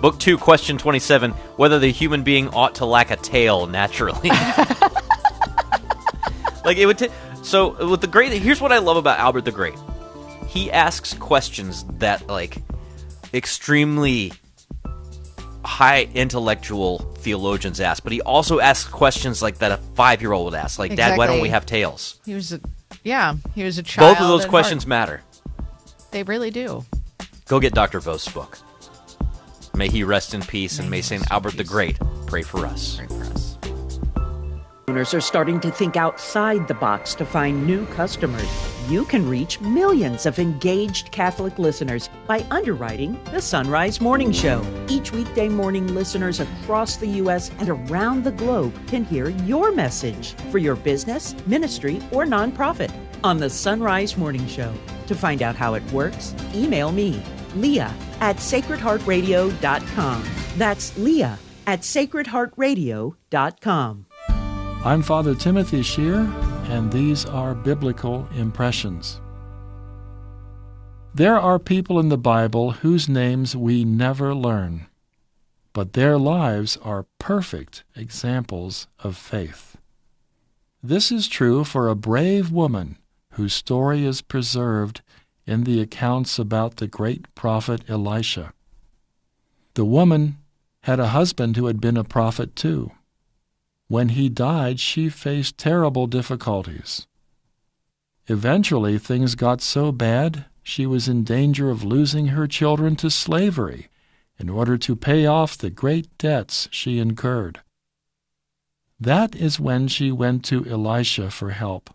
book 0.00 0.18
two, 0.18 0.36
question 0.36 0.76
twenty-seven: 0.76 1.30
Whether 1.56 1.78
the 1.78 1.90
human 1.90 2.22
being 2.22 2.48
ought 2.48 2.74
to 2.76 2.84
lack 2.84 3.10
a 3.10 3.16
tail 3.16 3.66
naturally. 3.66 4.28
like 6.64 6.76
it 6.76 6.86
would. 6.86 6.98
T- 6.98 7.08
so 7.42 7.88
with 7.88 8.00
the 8.00 8.06
great, 8.06 8.32
here's 8.32 8.60
what 8.60 8.72
I 8.72 8.78
love 8.78 8.96
about 8.96 9.18
Albert 9.18 9.46
the 9.46 9.52
Great. 9.52 9.74
He 10.46 10.70
asks 10.70 11.14
questions 11.14 11.84
that 11.98 12.26
like 12.26 12.58
extremely 13.32 14.32
high 15.64 16.08
intellectual 16.14 16.98
theologians 17.18 17.80
ask, 17.80 18.02
but 18.02 18.12
he 18.12 18.20
also 18.20 18.60
asks 18.60 18.90
questions 18.90 19.42
like 19.42 19.58
that 19.58 19.72
a 19.72 19.76
five-year-old 19.94 20.52
would 20.52 20.58
ask, 20.58 20.78
like, 20.78 20.96
"Dad, 20.96 21.18
why 21.18 21.26
don't 21.26 21.40
we 21.40 21.48
have 21.48 21.66
tails?" 21.66 22.20
He 22.24 22.34
was 22.34 22.52
a 22.52 22.60
yeah. 23.02 23.36
He 23.54 23.64
was 23.64 23.78
a 23.78 23.82
child. 23.82 24.16
Both 24.16 24.22
of 24.22 24.28
those 24.28 24.46
questions 24.46 24.84
heart. 24.84 24.88
matter. 24.88 25.22
They 26.10 26.22
really 26.22 26.50
do. 26.50 26.84
Go 27.46 27.60
get 27.60 27.74
Dr. 27.74 28.00
Vost's 28.00 28.32
book. 28.32 28.58
May 29.74 29.88
he 29.88 30.04
rest 30.04 30.34
in 30.34 30.42
peace, 30.42 30.78
and 30.78 30.88
may 30.88 31.02
St. 31.02 31.28
Albert 31.30 31.56
the 31.56 31.64
Great 31.64 31.98
pray 32.26 32.42
for 32.42 32.64
us. 32.64 33.00
Owners 34.88 35.14
are 35.14 35.20
starting 35.20 35.60
to 35.60 35.70
think 35.70 35.96
outside 35.96 36.68
the 36.68 36.74
box 36.74 37.14
to 37.14 37.24
find 37.24 37.66
new 37.66 37.86
customers. 37.86 38.46
You 38.86 39.06
can 39.06 39.26
reach 39.26 39.58
millions 39.62 40.26
of 40.26 40.38
engaged 40.38 41.10
Catholic 41.10 41.58
listeners 41.58 42.10
by 42.26 42.44
underwriting 42.50 43.18
the 43.32 43.40
Sunrise 43.40 44.02
Morning 44.02 44.30
Show. 44.30 44.62
Each 44.88 45.10
weekday 45.10 45.48
morning, 45.48 45.94
listeners 45.94 46.40
across 46.40 46.98
the 46.98 47.06
U.S. 47.06 47.50
and 47.60 47.70
around 47.70 48.24
the 48.24 48.32
globe 48.32 48.74
can 48.86 49.04
hear 49.04 49.30
your 49.30 49.72
message 49.72 50.34
for 50.50 50.58
your 50.58 50.76
business, 50.76 51.34
ministry, 51.46 52.02
or 52.12 52.26
nonprofit 52.26 52.92
on 53.22 53.38
the 53.38 53.48
Sunrise 53.48 54.18
Morning 54.18 54.46
Show. 54.46 54.70
To 55.06 55.14
find 55.14 55.40
out 55.40 55.56
how 55.56 55.72
it 55.74 55.92
works, 55.92 56.34
email 56.54 56.92
me, 56.92 57.22
Leah 57.56 57.94
at 58.20 58.36
sacredheartradio.com. 58.36 60.24
That's 60.58 60.98
Leah 60.98 61.38
at 61.66 61.80
sacredheartradio.com. 61.80 64.06
I'm 64.84 65.00
Father 65.00 65.34
Timothy 65.34 65.80
Schehr, 65.80 66.30
and 66.68 66.92
these 66.92 67.24
are 67.24 67.54
biblical 67.54 68.28
impressions. 68.36 69.18
There 71.14 71.40
are 71.40 71.58
people 71.58 71.98
in 71.98 72.10
the 72.10 72.18
Bible 72.18 72.72
whose 72.72 73.08
names 73.08 73.56
we 73.56 73.86
never 73.86 74.34
learn, 74.34 74.84
but 75.72 75.94
their 75.94 76.18
lives 76.18 76.76
are 76.82 77.06
perfect 77.18 77.82
examples 77.96 78.86
of 78.98 79.16
faith. 79.16 79.78
This 80.82 81.10
is 81.10 81.28
true 81.28 81.64
for 81.64 81.88
a 81.88 81.96
brave 81.96 82.52
woman 82.52 82.98
whose 83.30 83.54
story 83.54 84.04
is 84.04 84.20
preserved 84.20 85.00
in 85.46 85.64
the 85.64 85.80
accounts 85.80 86.38
about 86.38 86.76
the 86.76 86.86
great 86.86 87.34
prophet 87.34 87.88
Elisha. 87.88 88.52
The 89.76 89.86
woman 89.86 90.36
had 90.82 91.00
a 91.00 91.08
husband 91.08 91.56
who 91.56 91.68
had 91.68 91.80
been 91.80 91.96
a 91.96 92.04
prophet 92.04 92.54
too. 92.54 92.92
When 93.94 94.08
he 94.08 94.28
died, 94.28 94.80
she 94.80 95.08
faced 95.08 95.56
terrible 95.56 96.08
difficulties. 96.08 97.06
Eventually, 98.26 98.98
things 98.98 99.36
got 99.36 99.60
so 99.60 99.92
bad 99.92 100.46
she 100.64 100.84
was 100.84 101.06
in 101.06 101.22
danger 101.22 101.70
of 101.70 101.84
losing 101.84 102.26
her 102.34 102.48
children 102.48 102.96
to 102.96 103.08
slavery 103.08 103.86
in 104.36 104.50
order 104.50 104.76
to 104.78 104.96
pay 104.96 105.26
off 105.26 105.56
the 105.56 105.70
great 105.70 106.08
debts 106.18 106.66
she 106.72 106.98
incurred. 106.98 107.60
That 108.98 109.36
is 109.36 109.60
when 109.60 109.86
she 109.86 110.10
went 110.10 110.44
to 110.46 110.66
Elisha 110.66 111.30
for 111.30 111.50
help. 111.50 111.88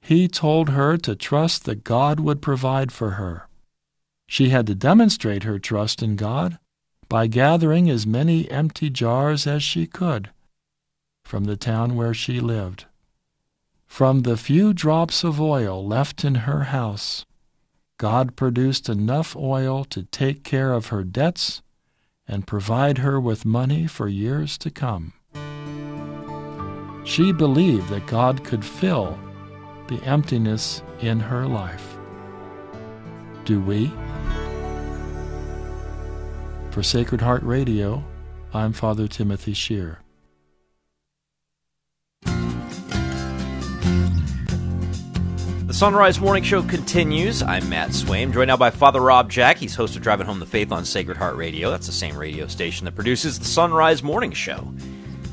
He 0.00 0.28
told 0.28 0.68
her 0.68 0.96
to 0.98 1.16
trust 1.16 1.64
that 1.64 1.82
God 1.82 2.20
would 2.20 2.40
provide 2.40 2.92
for 2.92 3.18
her. 3.22 3.48
She 4.28 4.50
had 4.50 4.68
to 4.68 4.76
demonstrate 4.76 5.42
her 5.42 5.58
trust 5.58 6.04
in 6.04 6.14
God 6.14 6.60
by 7.08 7.26
gathering 7.26 7.90
as 7.90 8.06
many 8.06 8.48
empty 8.48 8.90
jars 8.90 9.44
as 9.44 9.64
she 9.64 9.88
could 9.88 10.30
from 11.24 11.44
the 11.44 11.56
town 11.56 11.96
where 11.96 12.14
she 12.14 12.38
lived. 12.38 12.84
From 13.86 14.20
the 14.20 14.36
few 14.36 14.72
drops 14.72 15.24
of 15.24 15.40
oil 15.40 15.84
left 15.84 16.24
in 16.24 16.34
her 16.46 16.64
house, 16.64 17.24
God 17.96 18.36
produced 18.36 18.88
enough 18.88 19.36
oil 19.36 19.84
to 19.84 20.02
take 20.04 20.44
care 20.44 20.72
of 20.72 20.88
her 20.88 21.04
debts 21.04 21.62
and 22.26 22.46
provide 22.46 22.98
her 22.98 23.20
with 23.20 23.44
money 23.44 23.86
for 23.86 24.08
years 24.08 24.58
to 24.58 24.70
come. 24.70 25.12
She 27.04 27.32
believed 27.32 27.88
that 27.88 28.06
God 28.06 28.44
could 28.44 28.64
fill 28.64 29.18
the 29.88 30.02
emptiness 30.04 30.82
in 31.00 31.20
her 31.20 31.46
life. 31.46 31.96
Do 33.44 33.60
we? 33.60 33.92
For 36.70 36.82
Sacred 36.82 37.20
Heart 37.20 37.42
Radio, 37.42 38.02
I'm 38.52 38.72
Father 38.72 39.06
Timothy 39.06 39.52
Schehr. 39.52 40.03
The 45.74 45.78
Sunrise 45.78 46.20
Morning 46.20 46.44
Show 46.44 46.62
continues. 46.62 47.42
I'm 47.42 47.68
Matt 47.68 47.88
Swaim, 47.88 48.32
joined 48.32 48.46
now 48.46 48.56
by 48.56 48.70
Father 48.70 49.00
Rob 49.00 49.28
Jack. 49.28 49.56
He's 49.56 49.74
host 49.74 49.96
of 49.96 50.02
Driving 50.02 50.24
Home 50.24 50.38
the 50.38 50.46
Faith 50.46 50.70
on 50.70 50.84
Sacred 50.84 51.16
Heart 51.16 51.34
Radio. 51.34 51.68
That's 51.68 51.86
the 51.88 51.92
same 51.92 52.16
radio 52.16 52.46
station 52.46 52.84
that 52.84 52.94
produces 52.94 53.40
the 53.40 53.44
Sunrise 53.44 54.00
Morning 54.00 54.30
Show. 54.30 54.72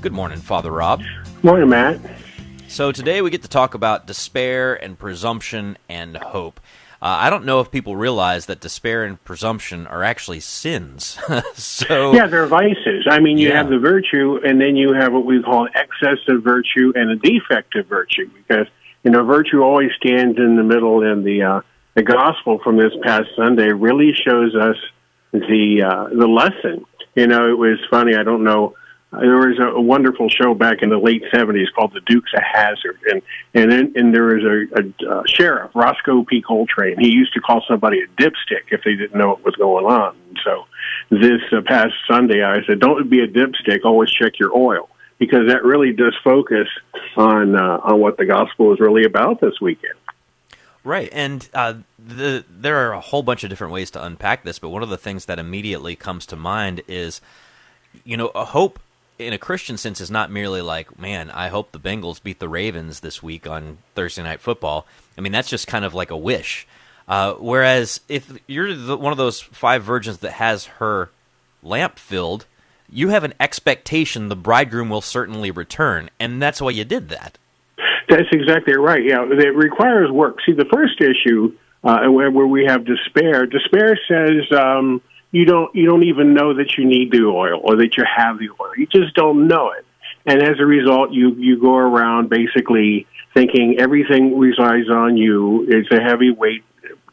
Good 0.01 0.13
morning, 0.13 0.39
Father 0.39 0.71
Rob. 0.71 1.03
Morning, 1.43 1.69
Matt. 1.69 1.99
So 2.67 2.91
today 2.91 3.21
we 3.21 3.29
get 3.29 3.43
to 3.43 3.47
talk 3.47 3.75
about 3.75 4.07
despair 4.07 4.73
and 4.73 4.97
presumption 4.97 5.77
and 5.87 6.17
hope. 6.17 6.59
Uh, 7.03 7.05
I 7.21 7.29
don't 7.29 7.45
know 7.45 7.59
if 7.59 7.69
people 7.69 7.95
realize 7.95 8.47
that 8.47 8.59
despair 8.61 9.03
and 9.03 9.23
presumption 9.23 9.85
are 9.85 10.01
actually 10.03 10.39
sins. 10.39 11.19
so 11.53 12.13
Yeah, 12.13 12.25
they're 12.25 12.47
vices. 12.47 13.05
I 13.07 13.19
mean, 13.19 13.37
you 13.37 13.49
Yeah. 13.49 13.57
have 13.57 13.69
the 13.69 13.77
virtue, 13.77 14.39
and 14.43 14.59
then 14.59 14.75
you 14.75 14.93
have 14.93 15.13
what 15.13 15.23
we 15.23 15.39
call 15.43 15.67
excessive 15.67 16.41
virtue 16.43 16.93
and 16.95 17.11
a 17.11 17.15
defective 17.17 17.85
virtue, 17.85 18.27
because 18.35 18.65
you 19.03 19.11
know 19.11 19.23
virtue 19.23 19.61
always 19.61 19.91
stands 19.97 20.37
in 20.37 20.55
the 20.55 20.63
middle, 20.63 21.03
and 21.03 21.25
the 21.25 21.43
uh, 21.43 21.61
the 21.95 22.03
gospel 22.03 22.59
from 22.63 22.77
this 22.77 22.93
past 23.03 23.29
Sunday 23.35 23.71
really 23.71 24.13
shows 24.13 24.55
us 24.55 24.77
the 25.31 25.83
uh, 25.83 26.09
the 26.15 26.27
lesson. 26.27 26.85
You 27.15 27.27
know, 27.27 27.49
it 27.49 27.57
was 27.57 27.79
funny. 27.89 28.15
I 28.15 28.23
don't 28.23 28.43
know. 28.43 28.75
There 29.11 29.35
was 29.35 29.59
a, 29.59 29.81
wonderful 29.81 30.29
show 30.29 30.53
back 30.53 30.81
in 30.81 30.89
the 30.89 30.97
late 30.97 31.23
seventies 31.35 31.67
called 31.75 31.91
The 31.93 31.99
Dukes 31.99 32.31
of 32.33 32.43
Hazzard, 32.43 32.99
and 33.09 33.21
and 33.53 33.69
then, 33.69 33.93
and 33.95 34.15
there 34.15 34.23
was 34.23 34.43
a, 34.45 34.79
a, 34.79 35.11
uh 35.11 35.23
sheriff, 35.27 35.71
Roscoe 35.75 36.23
P. 36.23 36.41
Coltrane. 36.41 36.97
He 36.97 37.09
used 37.09 37.33
to 37.33 37.41
call 37.41 37.61
somebody 37.67 37.99
a 37.99 38.07
dipstick 38.21 38.71
if 38.71 38.81
they 38.85 38.95
didn't 38.95 39.19
know 39.19 39.29
what 39.29 39.43
was 39.43 39.55
going 39.55 39.85
on. 39.85 40.15
And 40.29 40.39
so 40.45 40.65
this 41.09 41.41
uh, 41.51 41.59
past 41.65 41.93
Sunday, 42.09 42.41
I 42.41 42.63
said, 42.65 42.79
"Don't 42.79 43.09
be 43.09 43.19
a 43.19 43.27
dipstick. 43.27 43.83
Always 43.83 44.11
check 44.11 44.39
your 44.39 44.55
oil." 44.55 44.87
Because 45.21 45.49
that 45.49 45.63
really 45.63 45.93
does 45.93 46.15
focus 46.23 46.67
on 47.15 47.55
uh, 47.55 47.79
on 47.83 47.99
what 47.99 48.17
the 48.17 48.25
gospel 48.25 48.73
is 48.73 48.79
really 48.79 49.03
about 49.05 49.39
this 49.39 49.61
weekend. 49.61 49.93
Right, 50.83 51.09
and 51.11 51.47
uh, 51.53 51.75
the 51.99 52.43
there 52.49 52.77
are 52.77 52.93
a 52.93 52.99
whole 52.99 53.21
bunch 53.21 53.43
of 53.43 53.51
different 53.51 53.71
ways 53.71 53.91
to 53.91 54.03
unpack 54.03 54.43
this, 54.43 54.57
but 54.57 54.69
one 54.69 54.81
of 54.81 54.89
the 54.89 54.97
things 54.97 55.25
that 55.25 55.37
immediately 55.37 55.95
comes 55.95 56.25
to 56.25 56.35
mind 56.35 56.81
is, 56.87 57.21
you 58.03 58.17
know, 58.17 58.31
a 58.33 58.45
hope 58.45 58.79
in 59.19 59.31
a 59.31 59.37
Christian 59.37 59.77
sense 59.77 60.01
is 60.01 60.09
not 60.09 60.31
merely 60.31 60.61
like, 60.61 60.97
man, 60.97 61.29
I 61.29 61.49
hope 61.49 61.71
the 61.71 61.79
Bengals 61.79 62.21
beat 62.21 62.39
the 62.39 62.49
Ravens 62.49 63.01
this 63.01 63.21
week 63.21 63.47
on 63.47 63.77
Thursday 63.93 64.23
Night 64.23 64.41
Football. 64.41 64.87
I 65.15 65.21
mean, 65.21 65.31
that's 65.31 65.49
just 65.51 65.67
kind 65.67 65.85
of 65.85 65.93
like 65.93 66.09
a 66.09 66.17
wish. 66.17 66.67
Uh, 67.07 67.33
whereas 67.33 68.01
if 68.09 68.39
you're 68.47 68.73
the, 68.73 68.97
one 68.97 69.11
of 69.11 69.17
those 69.17 69.39
five 69.39 69.83
virgins 69.83 70.17
that 70.19 70.33
has 70.33 70.65
her 70.65 71.11
lamp 71.61 71.99
filled, 71.99 72.47
you 72.91 73.09
have 73.09 73.23
an 73.23 73.33
expectation 73.39 74.29
the 74.29 74.35
bridegroom 74.35 74.89
will 74.89 75.01
certainly 75.01 75.49
return, 75.49 76.09
and 76.19 76.41
that's 76.41 76.61
why 76.61 76.71
you 76.71 76.83
did 76.83 77.09
that. 77.09 77.37
That's 78.09 78.27
exactly 78.31 78.75
right. 78.75 79.03
Yeah, 79.03 79.23
it 79.23 79.55
requires 79.55 80.11
work. 80.11 80.37
See, 80.45 80.51
the 80.51 80.65
first 80.65 80.99
issue 80.99 81.55
uh, 81.83 82.07
where, 82.11 82.29
where 82.29 82.45
we 82.45 82.65
have 82.65 82.85
despair, 82.85 83.45
despair 83.45 83.97
says 84.07 84.51
um, 84.57 85.01
you 85.31 85.45
don't 85.45 85.73
you 85.73 85.85
don't 85.85 86.03
even 86.03 86.33
know 86.33 86.53
that 86.55 86.77
you 86.77 86.85
need 86.85 87.11
the 87.11 87.23
oil 87.23 87.61
or 87.63 87.77
that 87.77 87.95
you 87.97 88.03
have 88.03 88.37
the 88.37 88.49
oil. 88.49 88.71
You 88.77 88.85
just 88.87 89.15
don't 89.15 89.47
know 89.47 89.71
it, 89.71 89.85
and 90.25 90.41
as 90.43 90.59
a 90.59 90.65
result, 90.65 91.11
you 91.11 91.33
you 91.35 91.59
go 91.59 91.75
around 91.75 92.29
basically 92.29 93.07
thinking 93.33 93.77
everything 93.79 94.37
resides 94.37 94.89
on 94.89 95.15
you. 95.15 95.65
It's 95.69 95.89
a 95.91 96.01
heavy 96.01 96.31
weight 96.31 96.63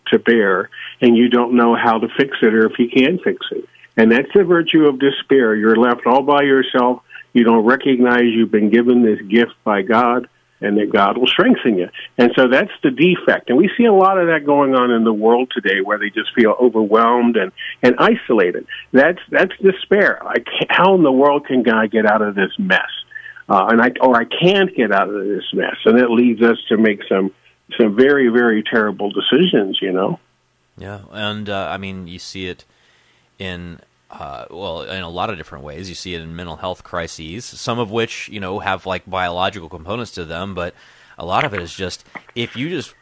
to 0.08 0.18
bear, 0.18 0.68
and 1.00 1.16
you 1.16 1.28
don't 1.28 1.54
know 1.54 1.76
how 1.76 1.98
to 1.98 2.08
fix 2.18 2.36
it 2.42 2.54
or 2.54 2.66
if 2.66 2.78
you 2.78 2.88
can 2.88 3.18
fix 3.18 3.38
it. 3.52 3.68
And 3.98 4.12
that's 4.12 4.32
the 4.32 4.44
virtue 4.44 4.86
of 4.86 5.00
despair. 5.00 5.56
You're 5.56 5.76
left 5.76 6.06
all 6.06 6.22
by 6.22 6.42
yourself. 6.42 7.02
You 7.32 7.42
don't 7.44 7.66
recognize 7.66 8.22
you've 8.22 8.52
been 8.52 8.70
given 8.70 9.02
this 9.02 9.20
gift 9.28 9.52
by 9.64 9.82
God 9.82 10.28
and 10.60 10.78
that 10.78 10.90
God 10.92 11.18
will 11.18 11.26
strengthen 11.26 11.78
you. 11.78 11.88
And 12.16 12.30
so 12.36 12.48
that's 12.48 12.70
the 12.82 12.90
defect. 12.90 13.50
And 13.50 13.58
we 13.58 13.70
see 13.76 13.84
a 13.84 13.92
lot 13.92 14.18
of 14.18 14.28
that 14.28 14.46
going 14.46 14.74
on 14.74 14.92
in 14.92 15.02
the 15.02 15.12
world 15.12 15.50
today 15.52 15.80
where 15.82 15.98
they 15.98 16.10
just 16.10 16.32
feel 16.34 16.54
overwhelmed 16.60 17.36
and, 17.36 17.50
and 17.82 17.96
isolated. 17.98 18.66
That's, 18.92 19.18
that's 19.30 19.52
despair. 19.60 20.22
How 20.68 20.94
in 20.94 21.02
the 21.02 21.12
world 21.12 21.46
can 21.46 21.64
God 21.64 21.90
get 21.90 22.06
out 22.06 22.22
of 22.22 22.36
this 22.36 22.52
mess? 22.56 22.90
Uh, 23.48 23.66
and 23.70 23.82
I, 23.82 23.90
or 24.00 24.16
I 24.16 24.24
can't 24.24 24.74
get 24.76 24.92
out 24.92 25.08
of 25.08 25.24
this 25.24 25.44
mess. 25.52 25.76
And 25.84 25.98
it 25.98 26.10
leads 26.10 26.42
us 26.42 26.58
to 26.68 26.76
make 26.76 27.00
some, 27.08 27.32
some 27.76 27.96
very, 27.96 28.28
very 28.28 28.62
terrible 28.62 29.10
decisions, 29.10 29.80
you 29.82 29.92
know? 29.92 30.20
Yeah. 30.76 31.00
And, 31.10 31.48
uh, 31.48 31.68
I 31.68 31.78
mean, 31.78 32.06
you 32.06 32.20
see 32.20 32.46
it 32.46 32.64
in 33.38 33.80
uh, 34.10 34.46
well, 34.50 34.82
in 34.82 35.02
a 35.02 35.08
lot 35.08 35.30
of 35.30 35.36
different 35.36 35.64
ways. 35.64 35.88
You 35.88 35.94
see 35.94 36.14
it 36.14 36.22
in 36.22 36.34
mental 36.34 36.56
health 36.56 36.82
crises, 36.82 37.44
some 37.44 37.78
of 37.78 37.90
which 37.90 38.28
you 38.28 38.40
know 38.40 38.58
have 38.60 38.86
like 38.86 39.08
biological 39.08 39.68
components 39.68 40.12
to 40.12 40.24
them, 40.24 40.54
but 40.54 40.74
a 41.18 41.26
lot 41.26 41.44
of 41.44 41.52
it 41.52 41.60
is 41.60 41.74
just 41.74 42.04
if 42.34 42.56
you 42.56 42.70
just 42.70 42.94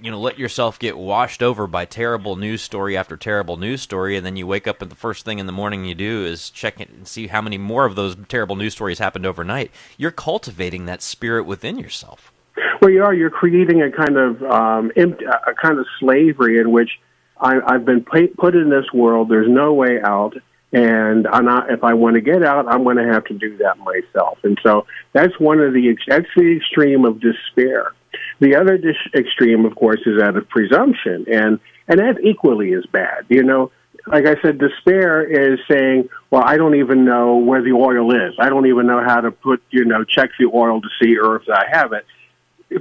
you 0.00 0.10
know 0.10 0.18
let 0.18 0.38
yourself 0.38 0.78
get 0.78 0.96
washed 0.98 1.42
over 1.42 1.66
by 1.66 1.84
terrible 1.84 2.34
news 2.34 2.62
story 2.62 2.96
after 2.96 3.16
terrible 3.16 3.56
news 3.56 3.82
story, 3.82 4.16
and 4.16 4.26
then 4.26 4.36
you 4.36 4.46
wake 4.46 4.66
up 4.66 4.82
and 4.82 4.90
the 4.90 4.96
first 4.96 5.24
thing 5.24 5.38
in 5.38 5.46
the 5.46 5.52
morning 5.52 5.84
you 5.84 5.94
do 5.94 6.24
is 6.24 6.50
check 6.50 6.80
it 6.80 6.88
and 6.88 7.06
see 7.06 7.28
how 7.28 7.40
many 7.40 7.58
more 7.58 7.84
of 7.84 7.94
those 7.94 8.16
terrible 8.28 8.56
news 8.56 8.72
stories 8.72 8.98
happened 8.98 9.26
overnight. 9.26 9.70
You're 9.96 10.10
cultivating 10.10 10.86
that 10.86 11.02
spirit 11.02 11.44
within 11.44 11.78
yourself. 11.78 12.32
Well, 12.80 12.90
you 12.90 13.04
are. 13.04 13.14
You're 13.14 13.30
creating 13.30 13.82
a 13.82 13.90
kind 13.90 14.16
of 14.16 14.42
um, 14.42 14.90
a 14.96 15.54
kind 15.54 15.78
of 15.78 15.86
slavery 16.00 16.58
in 16.58 16.72
which 16.72 16.98
I, 17.40 17.60
I've 17.66 17.84
been 17.84 18.04
put 18.04 18.54
in 18.54 18.70
this 18.70 18.86
world. 18.92 19.28
There's 19.28 19.48
no 19.48 19.72
way 19.74 20.00
out. 20.02 20.34
And 20.72 21.26
I'm 21.28 21.44
not, 21.44 21.70
if 21.70 21.84
I 21.84 21.94
want 21.94 22.14
to 22.14 22.20
get 22.20 22.42
out, 22.42 22.66
I'm 22.68 22.84
going 22.84 22.96
to 22.96 23.06
have 23.12 23.24
to 23.26 23.34
do 23.34 23.56
that 23.58 23.78
myself. 23.78 24.38
And 24.42 24.58
so 24.62 24.86
that's 25.12 25.38
one 25.38 25.60
of 25.60 25.72
the, 25.72 25.96
that's 26.06 26.26
the 26.36 26.56
extreme 26.56 27.04
of 27.04 27.20
despair. 27.20 27.92
The 28.40 28.56
other 28.56 28.76
dis- 28.76 28.96
extreme, 29.14 29.64
of 29.64 29.74
course, 29.76 30.00
is 30.06 30.18
that 30.18 30.36
of 30.36 30.48
presumption. 30.48 31.26
And, 31.32 31.60
and 31.88 32.00
that's 32.00 32.18
equally 32.22 32.74
as 32.74 32.84
bad. 32.86 33.26
You 33.28 33.42
know, 33.42 33.70
like 34.06 34.26
I 34.26 34.40
said, 34.42 34.58
despair 34.58 35.22
is 35.22 35.58
saying, 35.70 36.08
well, 36.30 36.42
I 36.44 36.56
don't 36.56 36.74
even 36.74 37.04
know 37.04 37.36
where 37.36 37.62
the 37.62 37.72
oil 37.72 38.14
is. 38.14 38.34
I 38.38 38.48
don't 38.48 38.66
even 38.66 38.86
know 38.86 39.02
how 39.04 39.20
to 39.20 39.30
put, 39.30 39.62
you 39.70 39.84
know, 39.84 40.04
check 40.04 40.30
the 40.38 40.46
oil 40.52 40.80
to 40.80 40.88
see 41.00 41.16
or 41.16 41.36
if 41.36 41.48
I 41.48 41.64
have 41.70 41.92
it. 41.92 42.04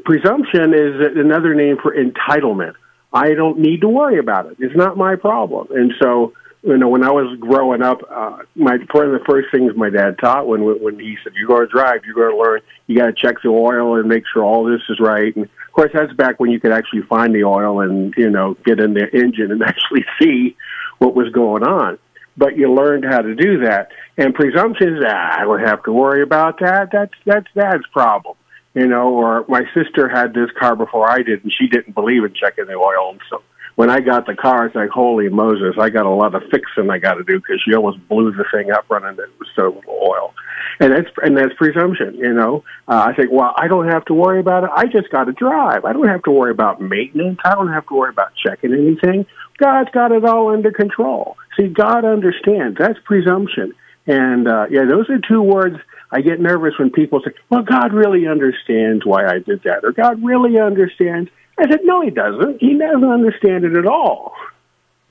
Presumption 0.04 0.74
is 0.74 1.18
another 1.18 1.54
name 1.54 1.78
for 1.82 1.96
entitlement. 1.96 2.74
I 3.16 3.34
don't 3.34 3.60
need 3.60 3.80
to 3.80 3.88
worry 3.88 4.20
about 4.20 4.48
it. 4.48 4.58
It's 4.60 4.76
not 4.76 4.98
my 4.98 5.16
problem. 5.16 5.68
And 5.72 5.94
so, 6.02 6.34
you 6.64 6.78
know, 6.78 6.90
when 6.90 7.02
I 7.02 7.12
was 7.12 7.40
growing 7.40 7.82
up, 7.82 8.00
uh, 8.12 8.40
my 8.56 8.76
one 8.92 9.06
of 9.06 9.14
the 9.14 9.26
first 9.26 9.48
things 9.54 9.72
my 9.78 9.90
dad 9.90 10.18
taught 10.20 10.48
when 10.48 10.62
when 10.84 11.00
he 11.00 11.16
said, 11.24 11.32
"You're 11.34 11.48
going 11.48 11.66
to 11.66 11.72
drive, 11.72 12.02
you're 12.06 12.14
going 12.14 12.32
to 12.32 12.38
learn. 12.38 12.60
You 12.88 12.98
got 12.98 13.06
to 13.06 13.14
check 13.14 13.36
the 13.42 13.50
oil 13.50 13.98
and 13.98 14.10
make 14.10 14.24
sure 14.34 14.44
all 14.44 14.66
this 14.66 14.82
is 14.90 15.00
right." 15.00 15.34
And 15.34 15.46
of 15.46 15.72
course, 15.72 15.92
that's 15.94 16.12
back 16.12 16.42
when 16.42 16.52
you 16.52 16.60
could 16.60 16.74
actually 16.74 17.04
find 17.04 17.34
the 17.34 17.46
oil 17.46 17.80
and 17.80 18.14
you 18.18 18.30
know 18.30 18.58
get 18.66 18.82
in 18.82 18.94
the 18.94 19.08
engine 19.14 19.50
and 19.50 19.64
actually 19.66 20.04
see 20.22 20.58
what 20.98 21.16
was 21.16 21.32
going 21.32 21.64
on. 21.64 21.98
But 22.36 22.58
you 22.58 22.74
learned 22.74 23.06
how 23.06 23.22
to 23.22 23.34
do 23.34 23.60
that. 23.62 23.92
And 24.18 24.36
presumption 24.36 24.98
is, 24.98 25.04
ah, 25.08 25.40
I 25.40 25.44
don't 25.46 25.62
have 25.62 25.84
to 25.84 25.94
worry 25.94 26.22
about 26.22 26.60
that. 26.60 26.90
That's 26.92 27.14
that's 27.26 27.48
dad's 27.56 27.88
problem 27.94 28.36
you 28.76 28.88
know, 28.88 29.14
or 29.14 29.46
my 29.48 29.64
sister 29.74 30.10
had 30.10 30.34
this 30.34 30.52
car 30.60 30.76
before 30.76 31.10
I 31.10 31.24
did, 31.24 31.44
and 31.44 31.52
she 31.52 31.68
didn't 31.68 31.96
believe 31.96 32.24
in 32.24 32.34
checking 32.34 32.66
the 32.66 32.74
oil. 32.74 33.18
So 33.30 33.42
when 33.76 33.90
I 33.90 34.02
got 34.02 34.28
the 34.28 34.36
car, 34.36 34.66
it's 34.66 34.76
like, 34.76 34.90
holy 34.90 35.30
Moses, 35.30 35.76
I 35.80 35.90
got 35.90 36.06
a 36.06 36.10
lot 36.10 36.36
of 36.36 36.44
fixing 36.52 36.90
I 36.90 37.00
got 37.00 37.16
to 37.16 37.24
do 37.24 37.40
because 37.40 37.62
she 37.66 37.74
almost 37.74 38.06
blew 38.08 38.32
the 38.32 38.44
thing 38.52 38.72
up 38.72 38.86
running 38.90 39.18
it 39.18 39.30
with 39.40 39.48
so 39.56 39.70
little 39.70 40.00
oil. 40.02 40.34
And 40.80 40.92
that's 40.92 41.08
and 41.24 41.38
that's 41.38 41.54
presumption, 41.54 42.16
you 42.16 42.34
know. 42.34 42.66
Uh, 42.86 43.06
I 43.08 43.14
think, 43.16 43.32
well, 43.32 43.54
I 43.56 43.70
don't 43.70 43.88
have 43.88 44.04
to 44.06 44.14
worry 44.14 44.42
about 44.42 44.66
it. 44.66 44.72
I 44.76 44.86
just 44.88 45.10
got 45.10 45.24
to 45.26 45.32
drive. 45.32 45.86
I 45.86 45.94
don't 45.94 46.10
have 46.10 46.24
to 46.24 46.32
worry 46.32 46.52
about 46.52 46.82
maintenance. 46.82 47.40
I 47.46 47.56
don't 47.56 47.72
have 47.72 47.88
to 47.88 47.94
worry 47.94 48.10
about 48.10 48.34
checking 48.36 48.74
anything. 48.74 49.26
God's 49.58 49.90
got 49.92 50.12
it 50.12 50.26
all 50.26 50.50
under 50.50 50.72
control. 50.72 51.38
See, 51.56 51.68
God 51.68 52.04
understands. 52.04 52.78
That's 52.78 53.00
presumption. 53.06 53.74
And 54.08 54.48
uh, 54.48 54.68
yeah, 54.70 54.86
those 54.86 55.10
are 55.10 55.20
two 55.20 55.42
words 55.42 55.78
I 56.12 56.22
get 56.22 56.40
nervous 56.40 56.74
when 56.78 56.92
people 56.92 57.22
say, 57.26 57.32
well, 57.50 57.64
God 57.64 57.94
really 57.94 58.28
understands 58.28 59.06
why 59.06 59.26
I 59.26 59.40
did 59.40 59.64
that, 59.64 59.84
or 59.84 59.92
God 59.92 60.24
really 60.24 60.60
understands. 60.60 61.30
I 61.58 61.70
said, 61.70 61.82
no, 61.84 62.02
he 62.02 62.10
doesn't. 62.10 62.62
He 62.62 62.78
doesn't 62.78 63.04
understand 63.04 63.66
it 63.66 63.76
at 63.76 63.88
all. 63.88 64.34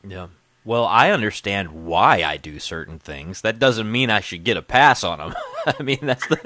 Yeah. 0.06 0.28
Well, 0.64 0.86
I 0.86 1.10
understand 1.10 1.84
why 1.84 2.22
I 2.22 2.38
do 2.38 2.58
certain 2.58 2.98
things. 2.98 3.42
That 3.42 3.58
doesn't 3.58 3.90
mean 3.90 4.08
I 4.08 4.20
should 4.20 4.44
get 4.44 4.56
a 4.56 4.62
pass 4.62 5.04
on 5.04 5.18
them. 5.18 5.34
I 5.66 5.82
mean, 5.82 5.98
that's 6.02 6.26
the 6.26 6.40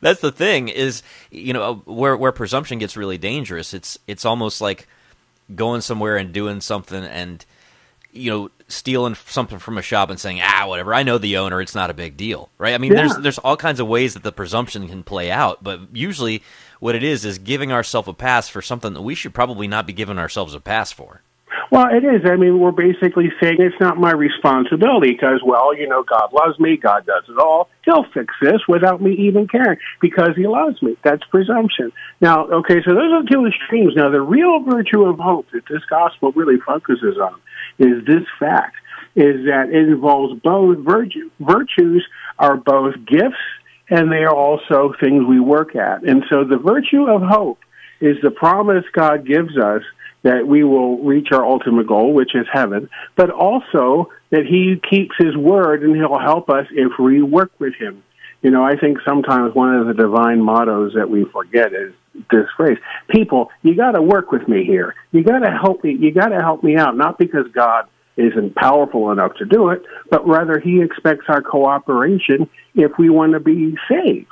that's 0.00 0.20
the 0.20 0.32
thing 0.32 0.68
is, 0.68 1.02
you 1.30 1.52
know, 1.52 1.82
where 1.84 2.16
where 2.16 2.32
presumption 2.32 2.78
gets 2.78 2.96
really 2.96 3.18
dangerous. 3.18 3.74
It's 3.74 3.98
it's 4.06 4.24
almost 4.24 4.62
like 4.62 4.88
going 5.54 5.82
somewhere 5.82 6.16
and 6.16 6.32
doing 6.32 6.62
something 6.62 7.04
and 7.04 7.44
you 8.12 8.30
know 8.30 8.50
stealing 8.68 9.14
something 9.14 9.58
from 9.58 9.78
a 9.78 9.82
shop 9.82 10.10
and 10.10 10.20
saying 10.20 10.40
ah 10.42 10.64
whatever 10.66 10.92
i 10.94 11.02
know 11.02 11.16
the 11.16 11.36
owner 11.36 11.60
it's 11.60 11.74
not 11.74 11.90
a 11.90 11.94
big 11.94 12.16
deal 12.16 12.50
right 12.58 12.74
i 12.74 12.78
mean 12.78 12.92
yeah. 12.92 12.98
there's 12.98 13.16
there's 13.18 13.38
all 13.38 13.56
kinds 13.56 13.80
of 13.80 13.88
ways 13.88 14.14
that 14.14 14.22
the 14.22 14.32
presumption 14.32 14.86
can 14.88 15.02
play 15.02 15.30
out 15.30 15.64
but 15.64 15.80
usually 15.92 16.42
what 16.78 16.94
it 16.94 17.02
is 17.02 17.24
is 17.24 17.38
giving 17.38 17.72
ourselves 17.72 18.08
a 18.08 18.12
pass 18.12 18.48
for 18.48 18.60
something 18.60 18.92
that 18.92 19.02
we 19.02 19.14
should 19.14 19.32
probably 19.32 19.66
not 19.66 19.86
be 19.86 19.92
giving 19.92 20.18
ourselves 20.18 20.54
a 20.54 20.60
pass 20.60 20.92
for 20.92 21.22
well, 21.70 21.88
it 21.90 22.02
is. 22.02 22.22
I 22.24 22.36
mean, 22.36 22.60
we're 22.60 22.70
basically 22.70 23.30
saying 23.42 23.56
it's 23.58 23.78
not 23.78 23.98
my 23.98 24.12
responsibility 24.12 25.12
because, 25.12 25.42
well, 25.44 25.76
you 25.76 25.86
know, 25.86 26.02
God 26.02 26.32
loves 26.32 26.58
me. 26.58 26.78
God 26.78 27.04
does 27.04 27.24
it 27.28 27.38
all. 27.38 27.68
He'll 27.84 28.04
fix 28.14 28.34
this 28.40 28.60
without 28.66 29.02
me 29.02 29.12
even 29.12 29.46
caring 29.48 29.78
because 30.00 30.30
He 30.34 30.46
loves 30.46 30.80
me. 30.82 30.96
That's 31.02 31.22
presumption. 31.24 31.92
Now, 32.20 32.46
okay, 32.46 32.82
so 32.84 32.94
those 32.94 33.12
are 33.12 33.22
two 33.30 33.46
extremes. 33.46 33.94
Now, 33.96 34.08
the 34.10 34.20
real 34.20 34.60
virtue 34.60 35.04
of 35.04 35.18
hope 35.18 35.46
that 35.52 35.66
this 35.68 35.82
gospel 35.90 36.32
really 36.32 36.58
focuses 36.58 37.18
on 37.18 37.38
is 37.78 38.04
this 38.06 38.24
fact 38.38 38.76
is 39.14 39.46
that 39.46 39.70
it 39.70 39.88
involves 39.88 40.38
both 40.40 40.78
virtue. 40.78 41.30
Virtues 41.40 42.06
are 42.38 42.56
both 42.56 42.94
gifts 43.06 43.36
and 43.90 44.12
they 44.12 44.24
are 44.24 44.34
also 44.34 44.94
things 45.00 45.24
we 45.26 45.40
work 45.40 45.74
at. 45.74 46.04
And 46.04 46.24
so 46.28 46.44
the 46.44 46.58
virtue 46.58 47.08
of 47.08 47.22
hope 47.22 47.58
is 48.00 48.16
the 48.22 48.30
promise 48.30 48.84
God 48.92 49.26
gives 49.26 49.56
us 49.56 49.82
that 50.22 50.46
we 50.46 50.64
will 50.64 50.98
reach 50.98 51.28
our 51.32 51.44
ultimate 51.44 51.86
goal, 51.86 52.12
which 52.12 52.34
is 52.34 52.46
heaven, 52.52 52.88
but 53.16 53.30
also 53.30 54.10
that 54.30 54.44
He 54.46 54.80
keeps 54.88 55.14
His 55.18 55.36
word 55.36 55.82
and 55.82 55.96
He'll 55.96 56.18
help 56.18 56.50
us 56.50 56.66
if 56.72 56.92
we 56.98 57.22
work 57.22 57.52
with 57.58 57.74
Him. 57.74 58.02
You 58.42 58.50
know, 58.50 58.62
I 58.62 58.76
think 58.76 58.98
sometimes 59.06 59.54
one 59.54 59.74
of 59.74 59.86
the 59.86 59.94
divine 59.94 60.40
mottos 60.40 60.94
that 60.94 61.10
we 61.10 61.24
forget 61.24 61.72
is 61.72 61.92
this 62.30 62.46
phrase. 62.56 62.78
People, 63.08 63.50
you 63.62 63.74
gotta 63.74 64.02
work 64.02 64.32
with 64.32 64.48
me 64.48 64.64
here. 64.64 64.94
You 65.12 65.22
gotta 65.22 65.50
help 65.50 65.84
me, 65.84 65.96
you 65.98 66.12
gotta 66.12 66.40
help 66.40 66.62
me 66.62 66.76
out, 66.76 66.96
not 66.96 67.18
because 67.18 67.46
God 67.52 67.88
isn't 68.16 68.56
powerful 68.56 69.12
enough 69.12 69.34
to 69.36 69.44
do 69.44 69.68
it, 69.68 69.82
but 70.10 70.26
rather 70.26 70.58
he 70.58 70.82
expects 70.82 71.26
our 71.28 71.40
cooperation 71.40 72.50
if 72.74 72.92
we 72.98 73.08
want 73.08 73.32
to 73.32 73.40
be 73.40 73.76
saved. 73.88 74.26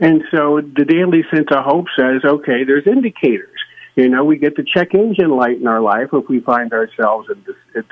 And 0.00 0.22
so 0.32 0.60
the 0.60 0.84
daily 0.84 1.22
sense 1.32 1.46
of 1.52 1.64
hope 1.64 1.86
says, 1.96 2.22
okay, 2.24 2.64
there's 2.64 2.86
indicators. 2.86 3.56
You 3.94 4.08
know, 4.08 4.24
we 4.24 4.38
get 4.38 4.56
the 4.56 4.64
check 4.64 4.94
engine 4.94 5.30
light 5.30 5.60
in 5.60 5.66
our 5.66 5.80
life 5.80 6.08
if 6.12 6.28
we 6.28 6.40
find 6.40 6.72
ourselves 6.72 7.28
in, 7.30 7.44
this, 7.46 7.84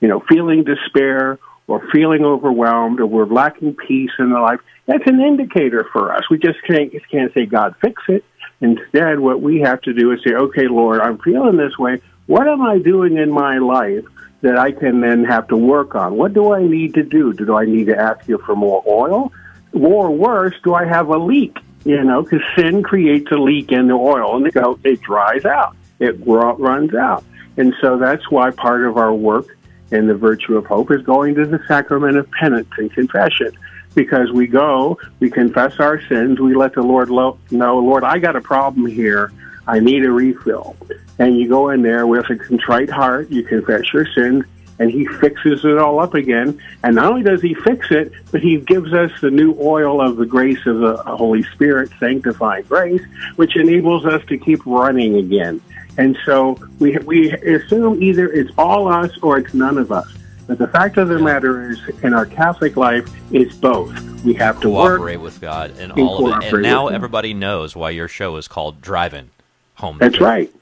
you 0.00 0.08
know, 0.08 0.22
feeling 0.28 0.64
despair 0.64 1.38
or 1.66 1.82
feeling 1.92 2.24
overwhelmed 2.24 3.00
or 3.00 3.06
we're 3.06 3.26
lacking 3.26 3.74
peace 3.74 4.10
in 4.18 4.30
the 4.30 4.38
life. 4.38 4.60
That's 4.86 5.06
an 5.06 5.20
indicator 5.20 5.86
for 5.92 6.12
us. 6.12 6.22
We 6.30 6.38
just 6.38 6.58
can't, 6.66 6.92
just 6.92 7.08
can't 7.10 7.32
say, 7.34 7.46
God, 7.46 7.74
fix 7.80 8.02
it. 8.08 8.24
Instead, 8.60 9.20
what 9.20 9.42
we 9.42 9.60
have 9.60 9.80
to 9.82 9.92
do 9.92 10.12
is 10.12 10.20
say, 10.24 10.34
okay, 10.34 10.66
Lord, 10.66 11.00
I'm 11.00 11.18
feeling 11.18 11.56
this 11.56 11.76
way. 11.78 12.00
What 12.26 12.48
am 12.48 12.62
I 12.62 12.78
doing 12.78 13.16
in 13.18 13.30
my 13.30 13.58
life 13.58 14.04
that 14.40 14.58
I 14.58 14.72
can 14.72 15.00
then 15.00 15.24
have 15.24 15.48
to 15.48 15.56
work 15.56 15.94
on? 15.94 16.16
What 16.16 16.32
do 16.32 16.52
I 16.52 16.66
need 16.66 16.94
to 16.94 17.02
do? 17.02 17.32
Do 17.32 17.54
I 17.56 17.64
need 17.64 17.86
to 17.86 17.96
ask 17.98 18.26
you 18.28 18.38
for 18.38 18.56
more 18.56 18.82
oil? 18.86 19.32
Or 19.72 20.10
worse, 20.10 20.54
do 20.64 20.74
I 20.74 20.86
have 20.86 21.08
a 21.08 21.18
leak? 21.18 21.58
You 21.84 22.02
know, 22.02 22.22
because 22.22 22.40
sin 22.56 22.82
creates 22.82 23.30
a 23.30 23.36
leak 23.36 23.70
in 23.70 23.88
the 23.88 23.94
oil 23.94 24.36
and 24.36 24.46
it 24.84 25.00
dries 25.02 25.44
out. 25.44 25.76
It 26.00 26.16
runs 26.26 26.94
out. 26.94 27.24
And 27.56 27.74
so 27.80 27.96
that's 27.98 28.28
why 28.30 28.50
part 28.50 28.84
of 28.84 28.96
our 28.96 29.14
work 29.14 29.56
in 29.92 30.08
the 30.08 30.14
virtue 30.14 30.56
of 30.56 30.66
hope 30.66 30.90
is 30.90 31.02
going 31.02 31.36
to 31.36 31.46
the 31.46 31.60
sacrament 31.68 32.16
of 32.16 32.28
penance 32.32 32.68
and 32.76 32.92
confession 32.92 33.52
because 33.96 34.30
we 34.30 34.46
go, 34.46 34.98
we 35.18 35.28
confess 35.30 35.80
our 35.80 36.00
sins, 36.06 36.38
we 36.38 36.54
let 36.54 36.74
the 36.74 36.82
Lord 36.82 37.10
lo- 37.10 37.38
know, 37.50 37.80
Lord, 37.80 38.04
I 38.04 38.18
got 38.18 38.36
a 38.36 38.40
problem 38.40 38.86
here. 38.86 39.32
I 39.66 39.80
need 39.80 40.04
a 40.04 40.10
refill. 40.12 40.76
And 41.18 41.36
you 41.36 41.48
go 41.48 41.70
in 41.70 41.82
there 41.82 42.06
with 42.06 42.30
a 42.30 42.36
contrite 42.36 42.90
heart, 42.90 43.30
you 43.30 43.42
confess 43.42 43.92
your 43.92 44.06
sins, 44.12 44.44
and 44.78 44.90
he 44.90 45.06
fixes 45.06 45.64
it 45.64 45.78
all 45.78 45.98
up 45.98 46.14
again. 46.14 46.60
And 46.84 46.94
not 46.94 47.06
only 47.06 47.22
does 47.22 47.42
he 47.42 47.54
fix 47.54 47.90
it, 47.90 48.12
but 48.30 48.42
he 48.42 48.58
gives 48.58 48.92
us 48.92 49.10
the 49.20 49.30
new 49.30 49.56
oil 49.58 50.00
of 50.00 50.18
the 50.18 50.26
grace 50.26 50.64
of 50.66 50.78
the 50.78 50.96
Holy 50.98 51.42
Spirit, 51.54 51.90
sanctifying 51.98 52.64
grace, 52.64 53.02
which 53.36 53.56
enables 53.56 54.04
us 54.04 54.24
to 54.26 54.38
keep 54.38 54.64
running 54.66 55.16
again. 55.16 55.60
And 55.98 56.16
so 56.26 56.58
we, 56.78 56.98
we 56.98 57.32
assume 57.32 58.02
either 58.02 58.30
it's 58.30 58.52
all 58.58 58.86
us 58.86 59.16
or 59.22 59.38
it's 59.38 59.54
none 59.54 59.78
of 59.78 59.90
us. 59.90 60.12
But 60.46 60.58
the 60.58 60.68
fact 60.68 60.96
of 60.96 61.08
the 61.08 61.18
matter 61.18 61.70
is, 61.70 61.80
in 62.02 62.14
our 62.14 62.24
Catholic 62.26 62.76
life, 62.76 63.08
it's 63.32 63.54
both. 63.56 63.92
We 64.22 64.34
have 64.34 64.60
to 64.60 64.68
Cooperate 64.68 65.16
work. 65.16 65.24
with 65.24 65.40
God 65.40 65.70
and 65.78 65.90
and 65.92 66.00
all 66.00 66.32
of 66.32 66.42
it. 66.42 66.52
And 66.52 66.62
now 66.62 66.86
everybody 66.88 67.34
knows 67.34 67.74
why 67.74 67.90
your 67.90 68.08
show 68.08 68.36
is 68.36 68.46
called 68.46 68.80
Driving 68.80 69.30
Home. 69.76 69.98
That's 69.98 70.20
right. 70.20 70.52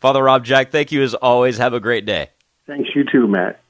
Father 0.00 0.22
Rob 0.22 0.44
Jack, 0.44 0.70
thank 0.70 0.90
you 0.90 1.02
as 1.02 1.14
always. 1.14 1.58
Have 1.58 1.74
a 1.74 1.80
great 1.80 2.04
day. 2.04 2.30
Thanks, 2.66 2.90
you 2.94 3.04
too, 3.04 3.28
Matt. 3.28 3.60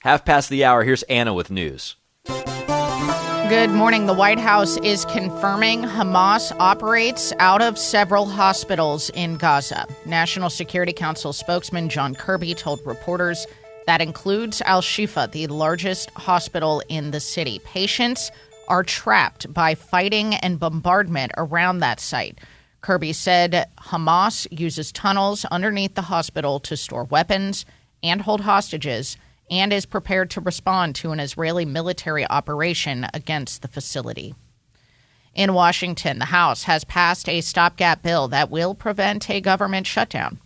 Half 0.00 0.24
past 0.24 0.48
the 0.50 0.64
hour. 0.64 0.82
Here's 0.84 1.02
Anna 1.04 1.32
with 1.32 1.50
news. 1.50 1.96
Good 2.26 3.70
morning. 3.70 4.06
The 4.06 4.14
White 4.14 4.38
House 4.38 4.76
is 4.78 5.04
confirming 5.06 5.82
Hamas 5.82 6.54
operates 6.60 7.32
out 7.40 7.60
of 7.60 7.76
several 7.76 8.24
hospitals 8.26 9.10
in 9.10 9.36
Gaza. 9.38 9.86
National 10.06 10.48
Security 10.50 10.92
Council 10.92 11.32
spokesman 11.32 11.88
John 11.88 12.14
Kirby 12.14 12.54
told 12.54 12.80
reporters 12.86 13.46
that 13.90 14.00
includes 14.00 14.62
Al 14.66 14.82
Shifa, 14.82 15.32
the 15.32 15.48
largest 15.48 16.10
hospital 16.10 16.80
in 16.88 17.10
the 17.10 17.18
city. 17.18 17.58
Patients 17.64 18.30
are 18.68 18.84
trapped 18.84 19.52
by 19.52 19.74
fighting 19.74 20.36
and 20.36 20.60
bombardment 20.60 21.32
around 21.36 21.80
that 21.80 21.98
site. 21.98 22.38
Kirby 22.82 23.12
said 23.12 23.68
Hamas 23.80 24.46
uses 24.52 24.92
tunnels 24.92 25.44
underneath 25.46 25.96
the 25.96 26.02
hospital 26.02 26.60
to 26.60 26.76
store 26.76 27.02
weapons 27.02 27.66
and 28.00 28.22
hold 28.22 28.42
hostages 28.42 29.16
and 29.50 29.72
is 29.72 29.86
prepared 29.86 30.30
to 30.30 30.40
respond 30.40 30.94
to 30.94 31.10
an 31.10 31.18
Israeli 31.18 31.64
military 31.64 32.24
operation 32.28 33.08
against 33.12 33.60
the 33.60 33.66
facility. 33.66 34.36
In 35.34 35.52
Washington, 35.52 36.20
the 36.20 36.26
House 36.26 36.62
has 36.62 36.84
passed 36.84 37.28
a 37.28 37.40
stopgap 37.40 38.04
bill 38.04 38.28
that 38.28 38.52
will 38.52 38.76
prevent 38.76 39.28
a 39.28 39.40
government 39.40 39.88
shutdown. 39.88 40.38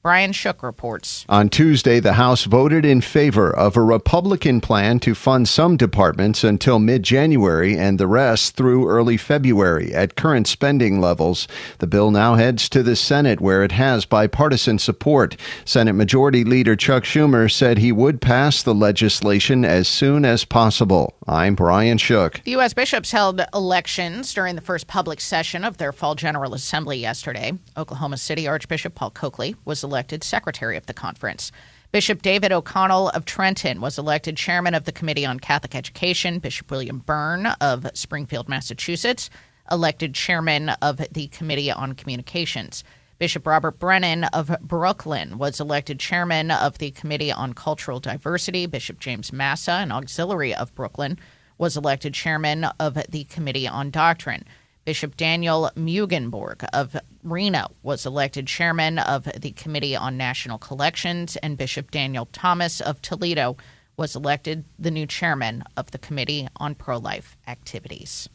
Brian 0.00 0.32
Shook 0.32 0.62
reports. 0.62 1.26
On 1.28 1.48
Tuesday, 1.48 1.98
the 1.98 2.12
House 2.12 2.44
voted 2.44 2.84
in 2.84 3.00
favor 3.00 3.54
of 3.54 3.76
a 3.76 3.82
Republican 3.82 4.60
plan 4.60 5.00
to 5.00 5.14
fund 5.14 5.48
some 5.48 5.76
departments 5.76 6.44
until 6.44 6.78
mid 6.78 7.02
January 7.02 7.76
and 7.76 7.98
the 7.98 8.06
rest 8.06 8.54
through 8.54 8.88
early 8.88 9.16
February 9.16 9.92
at 9.92 10.14
current 10.14 10.46
spending 10.46 11.00
levels. 11.00 11.48
The 11.78 11.88
bill 11.88 12.12
now 12.12 12.36
heads 12.36 12.68
to 12.70 12.84
the 12.84 12.94
Senate, 12.94 13.40
where 13.40 13.64
it 13.64 13.72
has 13.72 14.04
bipartisan 14.04 14.78
support. 14.78 15.36
Senate 15.64 15.94
Majority 15.94 16.44
Leader 16.44 16.76
Chuck 16.76 17.02
Schumer 17.02 17.50
said 17.50 17.78
he 17.78 17.90
would 17.90 18.20
pass 18.20 18.62
the 18.62 18.74
legislation 18.74 19.64
as 19.64 19.88
soon 19.88 20.24
as 20.24 20.44
possible. 20.44 21.16
I'm 21.26 21.56
Brian 21.56 21.98
Shook. 21.98 22.40
The 22.44 22.52
U.S. 22.52 22.72
bishops 22.72 23.10
held 23.10 23.42
elections 23.52 24.32
during 24.32 24.54
the 24.54 24.62
first 24.62 24.86
public 24.86 25.20
session 25.20 25.64
of 25.64 25.76
their 25.78 25.92
fall 25.92 26.14
General 26.14 26.54
Assembly 26.54 26.98
yesterday. 26.98 27.52
Oklahoma 27.76 28.16
City 28.16 28.46
Archbishop 28.46 28.94
Paul 28.94 29.10
Coakley 29.10 29.56
was 29.64 29.82
elected 29.88 30.22
secretary 30.22 30.76
of 30.76 30.86
the 30.86 30.94
conference. 30.94 31.50
Bishop 31.90 32.20
David 32.20 32.52
O'Connell 32.52 33.08
of 33.10 33.24
Trenton 33.24 33.80
was 33.80 33.98
elected 33.98 34.36
chairman 34.36 34.74
of 34.74 34.84
the 34.84 34.92
Committee 34.92 35.24
on 35.24 35.40
Catholic 35.40 35.74
Education. 35.74 36.38
Bishop 36.38 36.70
William 36.70 36.98
Byrne 36.98 37.46
of 37.62 37.86
Springfield, 37.94 38.46
Massachusetts, 38.46 39.30
elected 39.70 40.14
chairman 40.14 40.68
of 40.82 40.98
the 41.12 41.28
Committee 41.28 41.70
on 41.70 41.94
Communications. 41.94 42.84
Bishop 43.18 43.46
Robert 43.46 43.78
Brennan 43.78 44.24
of 44.24 44.54
Brooklyn 44.60 45.38
was 45.38 45.60
elected 45.60 45.98
chairman 45.98 46.50
of 46.50 46.76
the 46.76 46.90
Committee 46.90 47.32
on 47.32 47.54
Cultural 47.54 48.00
Diversity. 48.00 48.66
Bishop 48.66 49.00
James 49.00 49.32
Massa, 49.32 49.72
an 49.72 49.90
auxiliary 49.90 50.54
of 50.54 50.74
Brooklyn, 50.74 51.18
was 51.56 51.76
elected 51.76 52.12
chairman 52.12 52.64
of 52.78 52.98
the 53.08 53.24
Committee 53.24 53.66
on 53.66 53.90
Doctrine. 53.90 54.44
Bishop 54.84 55.16
Daniel 55.16 55.70
Mueggenborg 55.74 56.64
of 56.72 56.96
Reno 57.30 57.74
was 57.82 58.06
elected 58.06 58.46
chairman 58.46 58.98
of 58.98 59.28
the 59.36 59.52
Committee 59.52 59.96
on 59.96 60.16
National 60.16 60.58
Collections, 60.58 61.36
and 61.36 61.56
Bishop 61.56 61.90
Daniel 61.90 62.26
Thomas 62.32 62.80
of 62.80 63.02
Toledo 63.02 63.56
was 63.96 64.14
elected 64.14 64.64
the 64.78 64.90
new 64.90 65.06
chairman 65.06 65.64
of 65.76 65.90
the 65.90 65.98
Committee 65.98 66.48
on 66.56 66.74
Pro 66.74 66.98
Life 66.98 67.36
Activities. 67.46 68.28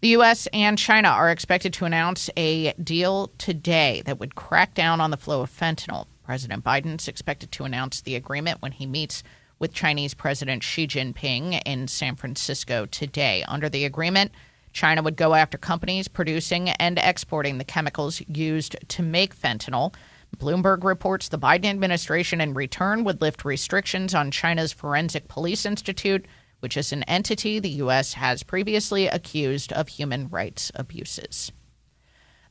The 0.00 0.08
U.S. 0.08 0.46
and 0.52 0.78
China 0.78 1.08
are 1.08 1.30
expected 1.30 1.72
to 1.74 1.84
announce 1.84 2.30
a 2.36 2.72
deal 2.74 3.32
today 3.38 4.02
that 4.06 4.20
would 4.20 4.36
crack 4.36 4.74
down 4.74 5.00
on 5.00 5.10
the 5.10 5.16
flow 5.16 5.40
of 5.40 5.50
fentanyl. 5.50 6.06
President 6.22 6.62
Biden 6.62 7.00
is 7.00 7.08
expected 7.08 7.50
to 7.52 7.64
announce 7.64 8.00
the 8.00 8.14
agreement 8.14 8.62
when 8.62 8.72
he 8.72 8.86
meets 8.86 9.22
with 9.58 9.72
Chinese 9.72 10.14
President 10.14 10.62
Xi 10.62 10.86
Jinping 10.86 11.60
in 11.66 11.88
San 11.88 12.14
Francisco 12.14 12.86
today. 12.86 13.44
Under 13.48 13.68
the 13.68 13.84
agreement, 13.84 14.30
China 14.72 15.02
would 15.02 15.16
go 15.16 15.34
after 15.34 15.58
companies 15.58 16.08
producing 16.08 16.70
and 16.70 16.98
exporting 16.98 17.58
the 17.58 17.64
chemicals 17.64 18.22
used 18.28 18.76
to 18.88 19.02
make 19.02 19.36
fentanyl. 19.36 19.94
Bloomberg 20.36 20.84
reports 20.84 21.28
the 21.28 21.38
Biden 21.38 21.66
administration 21.66 22.40
in 22.40 22.54
return 22.54 23.04
would 23.04 23.20
lift 23.20 23.44
restrictions 23.44 24.14
on 24.14 24.30
China's 24.30 24.72
Forensic 24.72 25.28
Police 25.28 25.64
Institute, 25.64 26.26
which 26.60 26.76
is 26.76 26.92
an 26.92 27.02
entity 27.04 27.58
the 27.58 27.68
U.S. 27.70 28.14
has 28.14 28.42
previously 28.42 29.06
accused 29.06 29.72
of 29.72 29.88
human 29.88 30.28
rights 30.28 30.70
abuses. 30.74 31.52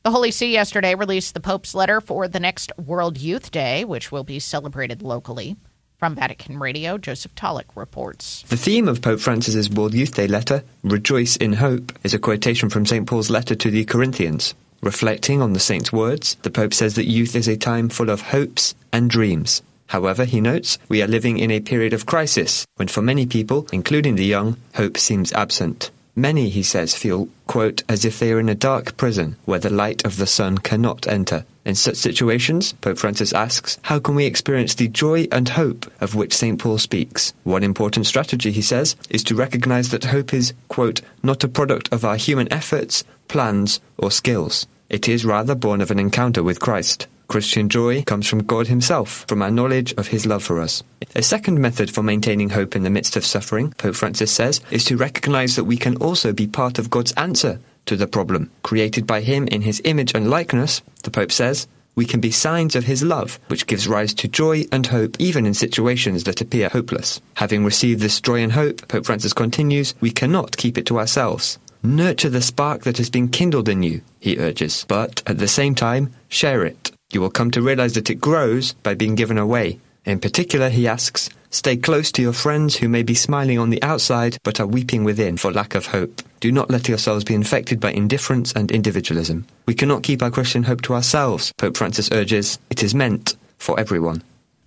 The 0.04 0.10
Holy 0.12 0.30
See 0.30 0.52
yesterday 0.52 0.94
released 0.94 1.34
the 1.34 1.40
Pope's 1.40 1.74
letter 1.74 2.00
for 2.00 2.28
the 2.28 2.40
next 2.40 2.72
World 2.78 3.18
Youth 3.18 3.50
Day, 3.50 3.84
which 3.84 4.10
will 4.10 4.24
be 4.24 4.38
celebrated 4.38 5.02
locally. 5.02 5.56
From 5.98 6.14
Vatican 6.14 6.60
Radio, 6.60 6.96
Joseph 6.96 7.34
Tulloch 7.34 7.74
reports. 7.74 8.44
The 8.44 8.56
theme 8.56 8.86
of 8.86 9.02
Pope 9.02 9.18
Francis's 9.18 9.68
World 9.68 9.94
Youth 9.94 10.14
Day 10.14 10.28
letter, 10.28 10.62
Rejoice 10.84 11.34
in 11.34 11.54
Hope, 11.54 11.92
is 12.04 12.14
a 12.14 12.20
quotation 12.20 12.70
from 12.70 12.86
St. 12.86 13.04
Paul's 13.04 13.30
letter 13.30 13.56
to 13.56 13.68
the 13.68 13.84
Corinthians. 13.84 14.54
Reflecting 14.80 15.42
on 15.42 15.54
the 15.54 15.58
saint's 15.58 15.92
words, 15.92 16.36
the 16.42 16.52
Pope 16.52 16.72
says 16.72 16.94
that 16.94 17.10
youth 17.10 17.34
is 17.34 17.48
a 17.48 17.56
time 17.56 17.88
full 17.88 18.10
of 18.10 18.20
hopes 18.20 18.76
and 18.92 19.10
dreams. 19.10 19.60
However, 19.88 20.24
he 20.24 20.40
notes, 20.40 20.78
we 20.88 21.02
are 21.02 21.08
living 21.08 21.36
in 21.36 21.50
a 21.50 21.58
period 21.58 21.92
of 21.92 22.06
crisis, 22.06 22.64
when 22.76 22.86
for 22.86 23.02
many 23.02 23.26
people, 23.26 23.66
including 23.72 24.14
the 24.14 24.24
young, 24.24 24.56
hope 24.76 24.98
seems 24.98 25.32
absent. 25.32 25.90
Many, 26.18 26.48
he 26.48 26.64
says, 26.64 26.96
feel, 26.96 27.28
quote, 27.46 27.84
as 27.88 28.04
if 28.04 28.18
they 28.18 28.32
are 28.32 28.40
in 28.40 28.48
a 28.48 28.54
dark 28.56 28.96
prison 28.96 29.36
where 29.44 29.60
the 29.60 29.70
light 29.70 30.04
of 30.04 30.16
the 30.16 30.26
sun 30.26 30.58
cannot 30.58 31.06
enter. 31.06 31.44
In 31.64 31.76
such 31.76 31.94
situations, 31.94 32.72
Pope 32.80 32.98
Francis 32.98 33.32
asks, 33.32 33.78
how 33.82 34.00
can 34.00 34.16
we 34.16 34.26
experience 34.26 34.74
the 34.74 34.88
joy 34.88 35.28
and 35.30 35.50
hope 35.50 35.86
of 36.00 36.16
which 36.16 36.34
St. 36.34 36.58
Paul 36.58 36.78
speaks? 36.78 37.32
One 37.44 37.62
important 37.62 38.04
strategy, 38.06 38.50
he 38.50 38.62
says, 38.62 38.96
is 39.08 39.22
to 39.24 39.36
recognize 39.36 39.90
that 39.90 40.06
hope 40.06 40.34
is, 40.34 40.54
quote, 40.66 41.02
not 41.22 41.44
a 41.44 41.48
product 41.48 41.88
of 41.92 42.04
our 42.04 42.16
human 42.16 42.52
efforts, 42.52 43.04
plans, 43.28 43.80
or 43.96 44.10
skills. 44.10 44.66
It 44.88 45.08
is 45.08 45.24
rather 45.24 45.54
born 45.54 45.80
of 45.80 45.92
an 45.92 46.00
encounter 46.00 46.42
with 46.42 46.58
Christ. 46.58 47.06
Christian 47.28 47.68
joy 47.68 48.02
comes 48.04 48.26
from 48.26 48.44
God 48.44 48.68
Himself, 48.68 49.26
from 49.28 49.42
our 49.42 49.50
knowledge 49.50 49.92
of 49.98 50.08
His 50.08 50.24
love 50.24 50.42
for 50.42 50.60
us. 50.60 50.82
A 51.14 51.22
second 51.22 51.60
method 51.60 51.90
for 51.90 52.02
maintaining 52.02 52.48
hope 52.48 52.74
in 52.74 52.84
the 52.84 52.90
midst 52.90 53.16
of 53.16 53.24
suffering, 53.26 53.72
Pope 53.72 53.96
Francis 53.96 54.32
says, 54.32 54.62
is 54.70 54.84
to 54.86 54.96
recognize 54.96 55.54
that 55.54 55.64
we 55.64 55.76
can 55.76 55.96
also 55.96 56.32
be 56.32 56.46
part 56.46 56.78
of 56.78 56.88
God's 56.88 57.12
answer 57.12 57.60
to 57.84 57.96
the 57.96 58.06
problem. 58.06 58.50
Created 58.62 59.06
by 59.06 59.20
Him 59.20 59.46
in 59.48 59.60
His 59.60 59.82
image 59.84 60.14
and 60.14 60.30
likeness, 60.30 60.80
the 61.02 61.10
Pope 61.10 61.30
says, 61.30 61.68
we 61.94 62.06
can 62.06 62.20
be 62.20 62.30
signs 62.30 62.74
of 62.74 62.84
His 62.84 63.02
love, 63.02 63.38
which 63.48 63.66
gives 63.66 63.86
rise 63.86 64.14
to 64.14 64.28
joy 64.28 64.64
and 64.72 64.86
hope 64.86 65.16
even 65.18 65.44
in 65.44 65.52
situations 65.52 66.24
that 66.24 66.40
appear 66.40 66.70
hopeless. 66.70 67.20
Having 67.34 67.62
received 67.64 68.00
this 68.00 68.22
joy 68.22 68.40
and 68.40 68.52
hope, 68.52 68.88
Pope 68.88 69.04
Francis 69.04 69.34
continues, 69.34 69.94
we 70.00 70.10
cannot 70.10 70.56
keep 70.56 70.78
it 70.78 70.86
to 70.86 70.98
ourselves. 70.98 71.58
Nurture 71.82 72.30
the 72.30 72.40
spark 72.40 72.84
that 72.84 72.96
has 72.96 73.10
been 73.10 73.28
kindled 73.28 73.68
in 73.68 73.82
you, 73.82 74.00
he 74.18 74.38
urges, 74.38 74.86
but 74.88 75.22
at 75.26 75.38
the 75.38 75.46
same 75.46 75.74
time, 75.74 76.14
share 76.28 76.64
it. 76.64 76.90
You 77.10 77.22
will 77.22 77.30
come 77.30 77.50
to 77.52 77.62
realize 77.62 77.94
that 77.94 78.10
it 78.10 78.20
grows 78.20 78.74
by 78.74 78.92
being 78.92 79.14
given 79.14 79.38
away. 79.38 79.78
In 80.04 80.20
particular, 80.20 80.68
he 80.68 80.86
asks, 80.86 81.30
stay 81.48 81.74
close 81.74 82.12
to 82.12 82.20
your 82.20 82.34
friends 82.34 82.76
who 82.76 82.88
may 82.88 83.02
be 83.02 83.14
smiling 83.14 83.58
on 83.58 83.70
the 83.70 83.82
outside 83.82 84.36
but 84.42 84.60
are 84.60 84.66
weeping 84.66 85.04
within 85.04 85.38
for 85.38 85.50
lack 85.50 85.74
of 85.74 85.86
hope. 85.86 86.20
Do 86.40 86.52
not 86.52 86.68
let 86.68 86.86
yourselves 86.86 87.24
be 87.24 87.34
infected 87.34 87.80
by 87.80 87.92
indifference 87.92 88.52
and 88.52 88.70
individualism. 88.70 89.46
We 89.64 89.74
cannot 89.74 90.02
keep 90.02 90.22
our 90.22 90.30
Christian 90.30 90.64
hope 90.64 90.82
to 90.82 90.94
ourselves, 90.94 91.52
Pope 91.56 91.78
Francis 91.78 92.12
urges. 92.12 92.58
It 92.68 92.82
is 92.82 92.94
meant 92.94 93.36
for 93.56 93.80
everyone. 93.80 94.22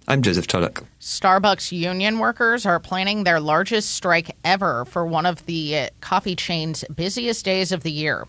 I'm 0.07 0.23
Joseph 0.23 0.47
Tulloch. 0.47 0.83
Starbucks 0.99 1.71
union 1.71 2.17
workers 2.17 2.65
are 2.65 2.79
planning 2.79 3.23
their 3.23 3.39
largest 3.39 3.91
strike 3.91 4.35
ever 4.43 4.83
for 4.85 5.05
one 5.05 5.27
of 5.27 5.45
the 5.45 5.89
coffee 6.01 6.35
chain's 6.35 6.83
busiest 6.93 7.45
days 7.45 7.71
of 7.71 7.83
the 7.83 7.91
year. 7.91 8.27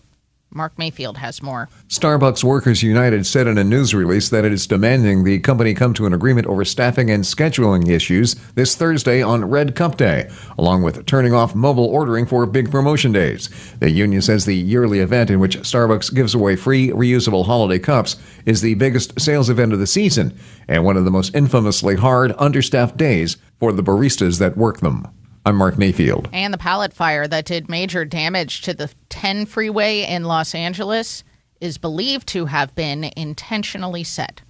Mark 0.55 0.77
Mayfield 0.77 1.17
has 1.17 1.41
more. 1.41 1.69
Starbucks 1.87 2.43
Workers 2.43 2.83
United 2.83 3.25
said 3.25 3.47
in 3.47 3.57
a 3.57 3.63
news 3.63 3.93
release 3.93 4.29
that 4.29 4.45
it 4.45 4.53
is 4.53 4.67
demanding 4.67 5.23
the 5.23 5.39
company 5.39 5.73
come 5.73 5.93
to 5.93 6.05
an 6.05 6.13
agreement 6.13 6.47
over 6.47 6.63
staffing 6.63 7.09
and 7.09 7.23
scheduling 7.23 7.89
issues 7.89 8.35
this 8.55 8.75
Thursday 8.75 9.21
on 9.21 9.45
Red 9.45 9.75
Cup 9.75 9.97
Day, 9.97 10.29
along 10.57 10.83
with 10.83 11.05
turning 11.05 11.33
off 11.33 11.55
mobile 11.55 11.85
ordering 11.85 12.25
for 12.25 12.45
big 12.45 12.71
promotion 12.71 13.11
days. 13.11 13.49
The 13.79 13.89
union 13.89 14.21
says 14.21 14.45
the 14.45 14.55
yearly 14.55 14.99
event 14.99 15.29
in 15.29 15.39
which 15.39 15.57
Starbucks 15.59 16.13
gives 16.13 16.35
away 16.35 16.55
free 16.55 16.89
reusable 16.89 17.45
holiday 17.45 17.79
cups 17.79 18.17
is 18.45 18.61
the 18.61 18.75
biggest 18.75 19.19
sales 19.19 19.49
event 19.49 19.73
of 19.73 19.79
the 19.79 19.87
season 19.87 20.37
and 20.67 20.83
one 20.83 20.97
of 20.97 21.05
the 21.05 21.11
most 21.11 21.35
infamously 21.35 21.95
hard, 21.95 22.33
understaffed 22.37 22.97
days 22.97 23.37
for 23.59 23.71
the 23.71 23.83
baristas 23.83 24.39
that 24.39 24.57
work 24.57 24.79
them. 24.79 25.07
I'm 25.45 25.57
Mark 25.57 25.77
Mayfield. 25.77 26.29
And 26.31 26.53
the 26.53 26.57
pallet 26.57 26.93
fire 26.93 27.27
that 27.27 27.45
did 27.45 27.67
major 27.67 28.05
damage 28.05 28.61
to 28.61 28.73
the 28.73 28.89
10 29.09 29.45
freeway 29.45 30.03
in 30.03 30.23
Los 30.23 30.55
Angeles 30.55 31.25
is 31.59 31.77
believed 31.77 32.27
to 32.29 32.45
have 32.45 32.73
been 32.75 33.11
intentionally 33.17 34.05
set. 34.05 34.41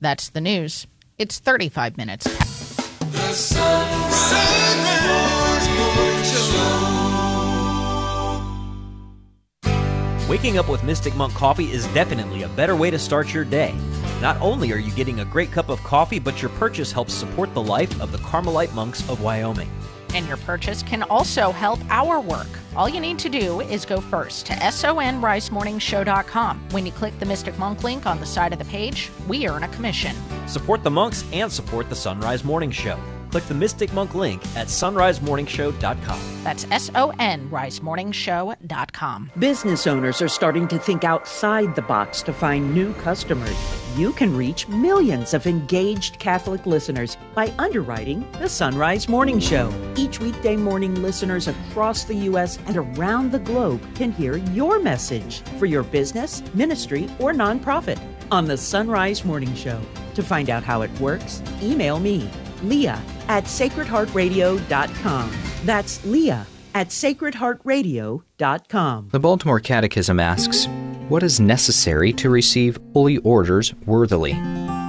That's 0.00 0.30
the 0.30 0.40
news. 0.40 0.86
It's 1.18 1.38
35 1.38 1.98
minutes. 1.98 2.26
Waking 10.30 10.56
up 10.56 10.66
with 10.70 10.82
Mystic 10.82 11.14
Monk 11.14 11.34
coffee 11.34 11.70
is 11.70 11.86
definitely 11.88 12.44
a 12.44 12.48
better 12.48 12.74
way 12.74 12.90
to 12.90 12.98
start 12.98 13.34
your 13.34 13.44
day. 13.44 13.74
Not 14.22 14.40
only 14.40 14.72
are 14.72 14.78
you 14.78 14.92
getting 14.92 15.20
a 15.20 15.26
great 15.26 15.52
cup 15.52 15.68
of 15.68 15.82
coffee, 15.84 16.18
but 16.18 16.40
your 16.40 16.50
purchase 16.52 16.90
helps 16.90 17.12
support 17.12 17.52
the 17.52 17.62
life 17.62 18.00
of 18.00 18.12
the 18.12 18.18
Carmelite 18.18 18.72
monks 18.72 19.06
of 19.10 19.20
Wyoming. 19.20 19.70
And 20.14 20.26
your 20.26 20.36
purchase 20.38 20.82
can 20.82 21.02
also 21.04 21.52
help 21.52 21.80
our 21.90 22.20
work. 22.20 22.48
All 22.76 22.88
you 22.88 23.00
need 23.00 23.18
to 23.20 23.28
do 23.28 23.60
is 23.60 23.84
go 23.84 24.00
first 24.00 24.46
to 24.46 24.54
sonrisemorningshow.com. 24.54 26.68
When 26.70 26.86
you 26.86 26.92
click 26.92 27.18
the 27.18 27.26
Mystic 27.26 27.58
Monk 27.58 27.84
link 27.84 28.06
on 28.06 28.20
the 28.20 28.26
side 28.26 28.52
of 28.52 28.58
the 28.58 28.64
page, 28.66 29.10
we 29.28 29.48
earn 29.48 29.62
a 29.62 29.68
commission. 29.68 30.14
Support 30.46 30.82
the 30.82 30.90
monks 30.90 31.24
and 31.32 31.50
support 31.50 31.88
the 31.88 31.96
Sunrise 31.96 32.44
Morning 32.44 32.70
Show. 32.70 32.98
Click 33.32 33.44
the 33.44 33.54
Mystic 33.54 33.90
Monk 33.94 34.14
link 34.14 34.42
at 34.56 34.66
sonrisemorningshow.com. 34.66 36.20
That's 36.44 36.66
S 36.70 36.90
O 36.94 37.14
N 37.18 37.48
risemorningshow.com. 37.48 39.32
Business 39.38 39.86
owners 39.86 40.20
are 40.20 40.28
starting 40.28 40.68
to 40.68 40.78
think 40.78 41.02
outside 41.02 41.74
the 41.74 41.80
box 41.80 42.22
to 42.24 42.32
find 42.34 42.74
new 42.74 42.92
customers. 42.92 43.56
You 43.96 44.12
can 44.12 44.36
reach 44.36 44.68
millions 44.68 45.32
of 45.32 45.46
engaged 45.46 46.18
Catholic 46.18 46.66
listeners 46.66 47.16
by 47.34 47.50
underwriting 47.58 48.30
the 48.38 48.50
Sunrise 48.50 49.08
Morning 49.08 49.40
Show. 49.40 49.72
Each 49.96 50.20
weekday 50.20 50.56
morning, 50.56 50.94
listeners 51.00 51.48
across 51.48 52.04
the 52.04 52.16
U.S. 52.28 52.58
and 52.66 52.76
around 52.76 53.32
the 53.32 53.38
globe 53.38 53.80
can 53.94 54.12
hear 54.12 54.36
your 54.36 54.78
message 54.78 55.40
for 55.58 55.64
your 55.64 55.84
business, 55.84 56.42
ministry, 56.52 57.08
or 57.18 57.32
nonprofit 57.32 57.98
on 58.30 58.44
the 58.44 58.58
Sunrise 58.58 59.24
Morning 59.24 59.54
Show. 59.54 59.80
To 60.16 60.22
find 60.22 60.50
out 60.50 60.62
how 60.62 60.82
it 60.82 60.90
works, 61.00 61.42
email 61.62 61.98
me, 61.98 62.28
Leah 62.62 63.02
at 63.28 63.44
sacredheartradio.com. 63.44 65.30
That's 65.64 66.04
Leah 66.04 66.46
at 66.74 66.88
sacredheartradio.com. 66.88 69.08
The 69.12 69.20
Baltimore 69.20 69.60
Catechism 69.60 70.18
asks, 70.18 70.66
What 71.08 71.22
is 71.22 71.38
necessary 71.40 72.12
to 72.14 72.30
receive 72.30 72.78
holy 72.92 73.18
orders 73.18 73.72
worthily? 73.86 74.32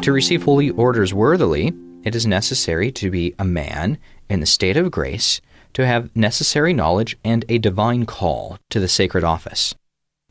To 0.01 0.11
receive 0.11 0.41
holy 0.43 0.71
orders 0.71 1.13
worthily, 1.13 1.71
it 2.03 2.15
is 2.15 2.25
necessary 2.25 2.91
to 2.91 3.09
be 3.09 3.33
a 3.39 3.45
man 3.45 3.97
in 4.29 4.41
the 4.41 4.45
state 4.45 4.77
of 4.77 4.91
grace, 4.91 5.41
to 5.73 5.85
have 5.85 6.15
necessary 6.15 6.73
knowledge 6.73 7.17
and 7.23 7.43
a 7.49 7.57
divine 7.57 8.05
call 8.05 8.59
to 8.69 8.79
the 8.79 8.87
sacred 8.87 9.23
office. 9.23 9.73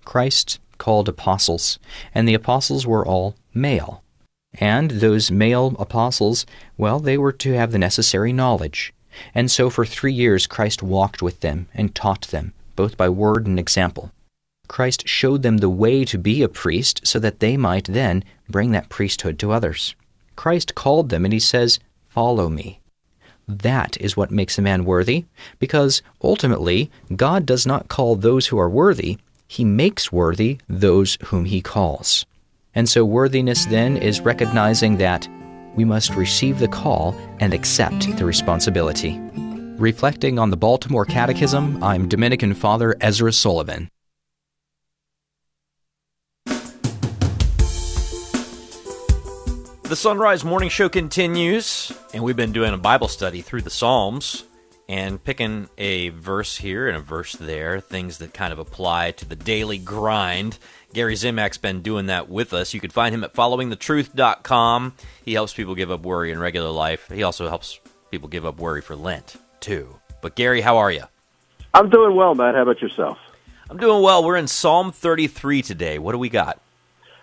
Christ 0.05 0.61
called 0.79 1.09
apostles, 1.09 1.79
and 2.15 2.29
the 2.29 2.35
apostles 2.35 2.87
were 2.87 3.07
all 3.07 3.35
male. 3.55 4.03
And 4.55 4.91
those 4.91 5.31
male 5.31 5.75
apostles, 5.79 6.45
well, 6.77 7.01
they 7.01 7.17
were 7.17 7.33
to 7.33 7.53
have 7.53 7.73
the 7.73 7.79
necessary 7.79 8.33
knowledge. 8.33 8.93
And 9.35 9.51
so 9.51 9.71
for 9.71 9.85
three 9.85 10.13
years 10.13 10.47
Christ 10.47 10.83
walked 10.83 11.23
with 11.23 11.41
them 11.41 11.69
and 11.75 11.95
taught 11.95 12.29
them, 12.29 12.53
both 12.77 12.97
by 12.97 13.09
word 13.09 13.47
and 13.47 13.59
example. 13.59 14.13
Christ 14.69 15.07
showed 15.07 15.43
them 15.43 15.59
the 15.59 15.69
way 15.69 16.05
to 16.05 16.19
be 16.19 16.43
a 16.43 16.49
priest 16.49 17.03
so 17.05 17.19
that 17.19 17.41
they 17.41 17.57
might 17.57 17.85
then 17.85 18.25
bring 18.49 18.71
that 18.73 18.89
priesthood 18.89 19.39
to 19.41 19.53
others. 19.53 19.95
Christ 20.37 20.75
called 20.75 21.09
them 21.11 21.25
and 21.25 21.33
he 21.33 21.41
says, 21.41 21.79
Follow 22.09 22.49
me. 22.49 22.81
That 23.49 23.97
is 24.01 24.17
what 24.17 24.31
makes 24.31 24.59
a 24.59 24.63
man 24.63 24.85
worthy, 24.85 25.25
because 25.59 26.03
ultimately 26.23 26.91
God 27.15 27.45
does 27.45 27.67
not 27.67 27.89
call 27.89 28.17
those 28.17 28.47
who 28.47 28.59
are 28.59 28.71
worthy, 28.71 29.19
he 29.49 29.65
makes 29.65 30.13
worthy 30.13 30.59
those 30.69 31.19
whom 31.27 31.45
he 31.45 31.61
calls. 31.61 32.25
And 32.75 32.89
so 32.89 33.05
worthiness 33.05 33.67
then 33.67 33.99
is 33.99 34.21
recognizing 34.21 34.97
that 34.97 35.29
we 35.75 35.85
must 35.85 36.15
receive 36.15 36.59
the 36.59 36.69
call 36.69 37.15
and 37.39 37.53
accept 37.53 38.17
the 38.17 38.25
responsibility. 38.25 39.19
Reflecting 39.77 40.39
on 40.39 40.51
the 40.51 40.57
Baltimore 40.57 41.05
Catechism, 41.05 41.83
I'm 41.83 42.09
Dominican 42.09 42.55
Father 42.55 42.97
Ezra 43.01 43.33
Sullivan. 43.33 43.89
The 49.83 49.97
Sunrise 49.97 50.43
Morning 50.43 50.71
Show 50.71 50.89
continues, 50.89 51.93
and 52.15 52.25
we've 52.25 52.37
been 52.37 52.53
doing 52.53 52.73
a 52.73 52.79
Bible 52.79 53.09
study 53.09 53.43
through 53.43 53.61
the 53.61 53.69
Psalms 53.71 54.45
and 54.89 55.23
picking 55.23 55.69
a 55.79 56.09
verse 56.11 56.57
here 56.57 56.89
and 56.89 56.97
a 56.97 57.01
verse 57.01 57.33
there, 57.35 57.81
things 57.81 58.19
that 58.19 58.35
kind 58.35 58.53
of 58.53 58.59
apply 58.59 59.11
to 59.13 59.25
the 59.25 59.37
daily 59.37 59.79
grind. 59.79 60.59
Gary 60.93 61.15
Zimak's 61.15 61.59
been 61.59 61.81
doing 61.81 62.07
that 62.07 62.29
with 62.29 62.53
us. 62.53 62.75
You 62.75 62.81
can 62.81 62.91
find 62.91 63.15
him 63.15 63.25
at 63.25 63.33
followingthetruth.com. 63.33 64.95
He 65.25 65.33
helps 65.33 65.55
people 65.55 65.75
give 65.75 65.91
up 65.91 66.03
worry 66.03 66.31
in 66.31 66.39
regular 66.39 66.71
life. 66.71 67.09
He 67.13 67.23
also 67.23 67.49
helps 67.49 67.81
people 68.11 68.29
give 68.29 68.45
up 68.45 68.59
worry 68.59 68.83
for 68.83 68.95
Lent, 68.95 69.37
too. 69.61 69.99
But 70.21 70.37
Gary, 70.37 70.61
how 70.61 70.79
are 70.79 70.91
you? 70.91 71.05
I'm 71.73 71.89
doing 71.89 72.15
well, 72.15 72.35
Matt. 72.35 72.55
How 72.55 72.63
about 72.63 72.83
yourself? 72.83 73.19
I'm 73.71 73.79
doing 73.79 74.03
well. 74.03 74.23
We're 74.23 74.37
in 74.37 74.49
Psalm 74.49 74.93
33 74.93 75.63
today. 75.63 75.99
What 75.99 76.13
do 76.13 76.19
we 76.19 76.29
got? 76.29 76.61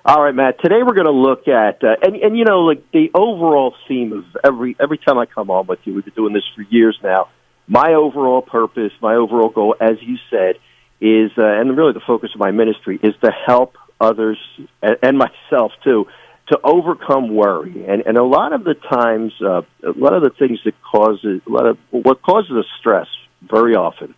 All 0.04 0.24
right, 0.24 0.34
Matt. 0.34 0.60
Today 0.62 0.82
we're 0.82 0.96
going 0.96 1.06
to 1.06 1.12
look 1.12 1.48
at 1.48 1.84
uh, 1.84 1.96
and 2.02 2.16
and 2.16 2.36
you 2.36 2.46
know 2.46 2.62
like 2.62 2.90
the 2.92 3.12
overall 3.14 3.76
theme 3.88 4.14
of 4.14 4.26
every 4.44 4.76
every 4.80 4.98
time 4.98 5.20
I 5.20 5.28
come 5.28 5.52
on 5.52 5.68
with 5.68 5.80
you. 5.84 5.94
We've 5.94 6.06
been 6.06 6.14
doing 6.16 6.34
this 6.34 6.46
for 6.56 6.64
years 6.64 6.98
now. 7.04 7.28
My 7.68 7.94
overall 7.94 8.42
purpose, 8.42 8.92
my 9.02 9.14
overall 9.14 9.50
goal, 9.50 9.76
as 9.80 10.02
you 10.02 10.18
said, 10.32 10.56
is 11.02 11.32
uh, 11.38 11.44
and 11.44 11.78
really 11.78 11.94
the 11.94 12.02
focus 12.06 12.32
of 12.34 12.40
my 12.40 12.52
ministry 12.52 13.00
is 13.02 13.14
to 13.24 13.32
help 13.32 13.76
others 14.02 14.38
and, 14.82 15.18
myself 15.18 15.72
too 15.84 16.08
to 16.48 16.60
overcome 16.64 17.34
worry. 17.34 17.86
And 17.88 18.04
and 18.06 18.18
a 18.18 18.24
lot 18.24 18.54
of 18.54 18.64
the 18.64 18.74
times, 18.74 19.34
uh, 19.42 19.62
a 19.84 19.98
lot 19.98 20.14
of 20.14 20.24
the 20.24 20.32
things 20.38 20.60
that 20.66 20.74
causes 20.82 21.42
a 21.46 21.50
lot 21.50 21.66
of 21.66 21.78
what 21.92 22.22
causes 22.22 22.52
us 22.52 22.66
stress 22.80 23.08
very 23.42 23.76
often 23.76 24.16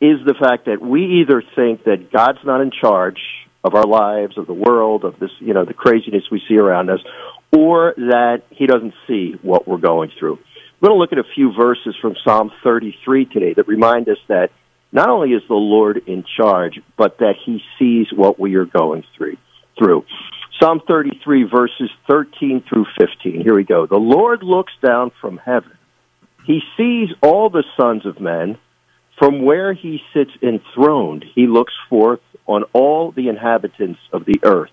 is 0.00 0.18
the 0.24 0.34
fact 0.34 0.66
that 0.66 0.80
we 0.80 1.20
either 1.20 1.42
think 1.54 1.84
that 1.84 2.10
God's 2.10 2.38
not 2.44 2.60
in 2.60 2.70
charge 2.70 3.20
of 3.62 3.74
our 3.74 3.84
lives, 3.84 4.38
of 4.38 4.46
the 4.46 4.54
world, 4.54 5.04
of 5.04 5.18
this, 5.18 5.30
you 5.40 5.52
know, 5.52 5.64
the 5.66 5.74
craziness 5.74 6.24
we 6.30 6.40
see 6.48 6.56
around 6.56 6.88
us, 6.88 7.00
or 7.52 7.94
that 7.96 8.42
He 8.50 8.66
doesn't 8.66 8.94
see 9.06 9.34
what 9.42 9.68
we're 9.68 9.78
going 9.78 10.10
through. 10.18 10.38
We're 10.80 10.88
going 10.88 10.96
to 10.96 11.00
look 11.00 11.12
at 11.12 11.18
a 11.18 11.34
few 11.34 11.52
verses 11.52 11.94
from 12.00 12.16
Psalm 12.24 12.50
33 12.64 13.26
today 13.26 13.52
that 13.52 13.68
remind 13.68 14.08
us 14.08 14.16
that 14.28 14.50
not 14.92 15.08
only 15.08 15.30
is 15.30 15.42
the 15.48 15.54
Lord 15.54 16.02
in 16.06 16.24
charge, 16.36 16.80
but 16.96 17.18
that 17.18 17.34
He 17.44 17.62
sees 17.78 18.06
what 18.12 18.38
we 18.38 18.54
are 18.56 18.64
going 18.64 19.04
through. 19.16 19.36
Through 19.78 20.04
Psalm 20.60 20.80
33, 20.86 21.44
verses 21.44 21.90
13 22.08 22.62
through 22.68 22.84
15. 22.98 23.40
Here 23.42 23.54
we 23.54 23.64
go. 23.64 23.86
The 23.86 23.96
Lord 23.96 24.42
looks 24.42 24.72
down 24.84 25.10
from 25.20 25.38
heaven. 25.38 25.72
He 26.44 26.60
sees 26.76 27.08
all 27.22 27.48
the 27.48 27.64
sons 27.78 28.04
of 28.04 28.20
men. 28.20 28.58
From 29.18 29.44
where 29.44 29.72
he 29.72 30.00
sits 30.14 30.30
enthroned, 30.42 31.24
he 31.34 31.46
looks 31.46 31.74
forth 31.88 32.20
on 32.46 32.64
all 32.72 33.12
the 33.12 33.28
inhabitants 33.28 34.00
of 34.12 34.24
the 34.24 34.40
earth. 34.42 34.70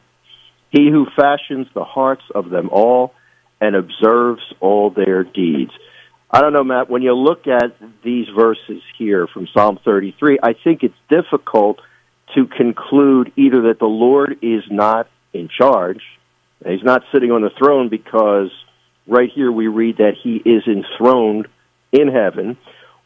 He 0.72 0.89
who 0.89 1.05
fashions 1.15 1.68
the 1.74 1.84
hearts 1.84 2.24
of 2.34 2.49
them 2.49 2.70
all 2.72 3.13
and 3.61 3.76
observes 3.76 4.41
all 4.59 4.89
their 4.89 5.24
deeds. 5.24 5.72
I 6.30 6.42
don't 6.42 6.52
know, 6.52 6.64
Matt, 6.64 6.90
when 6.90 7.02
you 7.02 7.14
look 7.14 7.48
at 7.48 7.78
these 8.04 8.28
verses 8.36 8.82
here 8.98 9.28
from 9.28 9.48
Psalm 9.54 9.80
33, 9.84 10.40
I 10.44 10.54
think 10.62 10.84
it's 10.84 10.98
difficult 11.10 11.80
to 12.36 12.46
conclude 12.46 13.32
either 13.38 13.64
that 13.64 13.80
the 13.80 13.86
Lord 13.86 14.38
is 14.42 14.64
not 14.70 15.08
in 15.34 15.48
charge, 15.48 16.02
he's 16.66 16.84
not 16.84 17.04
sitting 17.14 17.32
on 17.32 17.42
the 17.42 17.50
throne 17.58 17.88
because 17.90 18.52
right 19.08 19.30
here 19.34 19.52
we 19.52 19.68
read 19.68 19.98
that 19.98 20.16
he 20.22 20.36
is 20.36 20.64
enthroned 20.68 21.48
in 21.94 22.10
heaven, 22.10 22.58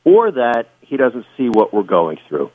or 0.04 0.32
that 0.32 0.70
he 0.82 0.98
doesn't 0.98 1.26
see 1.38 1.48
what 1.50 1.72
we're 1.74 1.84
going 1.84 2.18
through. 2.28 2.50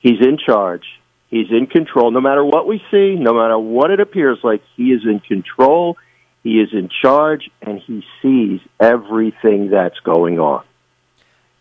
He's 0.00 0.20
in 0.20 0.38
charge. 0.44 0.84
He's 1.28 1.50
in 1.50 1.66
control. 1.66 2.10
No 2.10 2.20
matter 2.20 2.44
what 2.44 2.66
we 2.66 2.82
see, 2.90 3.14
no 3.14 3.32
matter 3.34 3.56
what 3.56 3.92
it 3.92 4.00
appears 4.00 4.38
like, 4.42 4.62
he 4.76 4.90
is 4.90 5.02
in 5.04 5.20
control. 5.20 5.96
He 6.42 6.60
is 6.60 6.70
in 6.72 6.88
charge, 7.02 7.50
and 7.60 7.80
he 7.80 8.04
sees 8.22 8.60
everything 8.78 9.70
that's 9.70 9.98
going 10.00 10.38
on. 10.38 10.64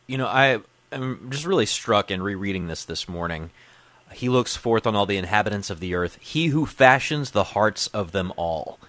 You 0.08 0.18
know, 0.18 0.28
I 0.28 0.60
am 0.92 1.28
just 1.30 1.46
really 1.46 1.66
struck 1.66 2.10
in 2.12 2.22
rereading 2.22 2.68
this 2.68 2.86
this 2.86 3.10
morning. 3.10 3.52
He 4.14 4.30
looks 4.30 4.56
forth 4.56 4.88
on 4.88 4.96
all 4.96 5.06
the 5.06 5.18
inhabitants 5.18 5.70
of 5.70 5.80
the 5.80 5.94
earth, 5.94 6.18
he 6.20 6.48
who 6.48 6.66
fashions 6.66 7.32
the 7.32 7.44
hearts 7.44 7.88
of 7.88 8.12
them 8.12 8.34
all 8.38 8.80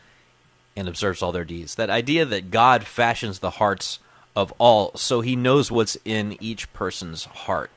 and 0.77 0.89
observes 0.89 1.21
all 1.23 1.33
their 1.33 1.45
deeds. 1.45 1.75
That 1.75 1.91
idea 1.91 2.25
that 2.25 2.51
God 2.51 2.85
fashions 2.85 3.41
the 3.41 3.51
hearts 3.51 3.99
of 4.35 4.53
all, 4.59 4.93
so 4.97 5.21
he 5.21 5.37
knows 5.37 5.71
what's 5.71 5.99
in 6.05 6.37
each 6.41 6.73
person's 6.73 7.25
heart. 7.25 7.71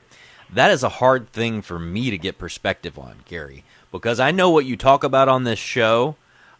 That 0.49 0.71
is 0.71 0.83
a 0.83 0.89
hard 0.89 1.31
thing 1.31 1.61
for 1.61 1.79
me 1.79 2.11
to 2.11 2.17
get 2.17 2.37
perspective 2.37 2.97
on, 2.99 3.17
Gary, 3.25 3.63
because 3.91 4.19
I 4.19 4.31
know 4.31 4.51
what 4.51 4.65
you 4.65 4.77
talk 4.77 5.03
about 5.03 5.27
on 5.27 5.43
this 5.43 5.59
show. 5.59 6.15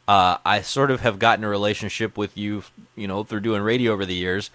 Uh, 0.07 0.37
I 0.45 0.61
sort 0.61 0.91
of 0.91 1.01
have 1.01 1.19
gotten 1.19 1.45
a 1.45 1.49
relationship 1.49 2.17
with 2.17 2.37
you, 2.37 2.63
you 2.95 3.07
know, 3.07 3.23
through 3.23 3.39
doing 3.41 3.61
radio 3.61 3.93
over 3.93 4.05
the 4.05 4.15
years. 4.15 4.49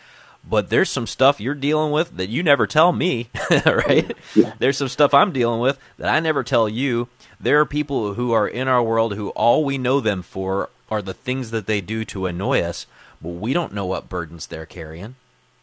But 0.49 0.70
there's 0.70 0.88
some 0.90 1.07
stuff 1.07 1.40
you're 1.40 1.55
dealing 1.55 1.92
with 1.92 2.16
that 2.16 2.28
you 2.28 2.42
never 2.42 2.66
tell 2.66 2.92
me, 2.92 3.28
right? 3.66 4.16
Yeah. 4.34 4.55
There's 4.59 4.76
some 4.78 4.88
stuff 4.88 5.12
I'm 5.12 5.32
dealing 5.32 5.61
with 5.61 5.78
that 5.99 6.14
I 6.14 6.20
never 6.20 6.42
tell 6.42 6.68
you. 6.68 7.09
There 7.40 7.61
are 7.61 7.66
people 7.66 8.14
who 8.14 8.32
are 8.32 8.49
in 8.49 8.68
our 8.68 8.82
world 8.82 9.14
who 9.14 9.30
all 9.30 9.64
we 9.64 9.78
know 9.78 10.01
them 10.01 10.22
for 10.22 10.70
are 10.90 11.03
the 11.03 11.14
things 11.14 11.51
that 11.51 11.66
they 11.66 11.80
do 11.80 12.05
to 12.07 12.26
annoy 12.26 12.61
us, 12.61 12.86
but 13.20 13.30
we 13.30 13.53
don't 13.53 13.74
know 13.74 13.84
what 13.84 14.09
burdens 14.09 14.46
they're 14.46 14.66
carrying. 14.66 15.16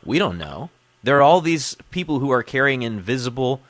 We 0.03 0.19
don't 0.19 0.37
know. 0.37 0.69
There 1.03 1.17
are 1.17 1.23
all 1.23 1.41
these 1.41 1.75
people 1.89 2.19
who 2.19 2.31
are 2.31 2.43
carrying 2.43 2.81
invisible 2.83 3.61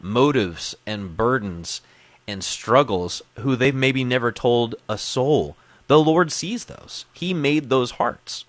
motives 0.00 0.74
and 0.86 1.16
burdens, 1.16 1.80
and 2.26 2.42
struggles 2.42 3.22
who 3.40 3.56
they've 3.56 3.74
maybe 3.74 4.04
never 4.04 4.32
told 4.32 4.74
a 4.88 4.96
soul. 4.98 5.56
The 5.86 5.98
Lord 5.98 6.32
sees 6.32 6.64
those. 6.64 7.04
He 7.12 7.34
made 7.34 7.68
those 7.68 7.92
hearts. 7.92 8.44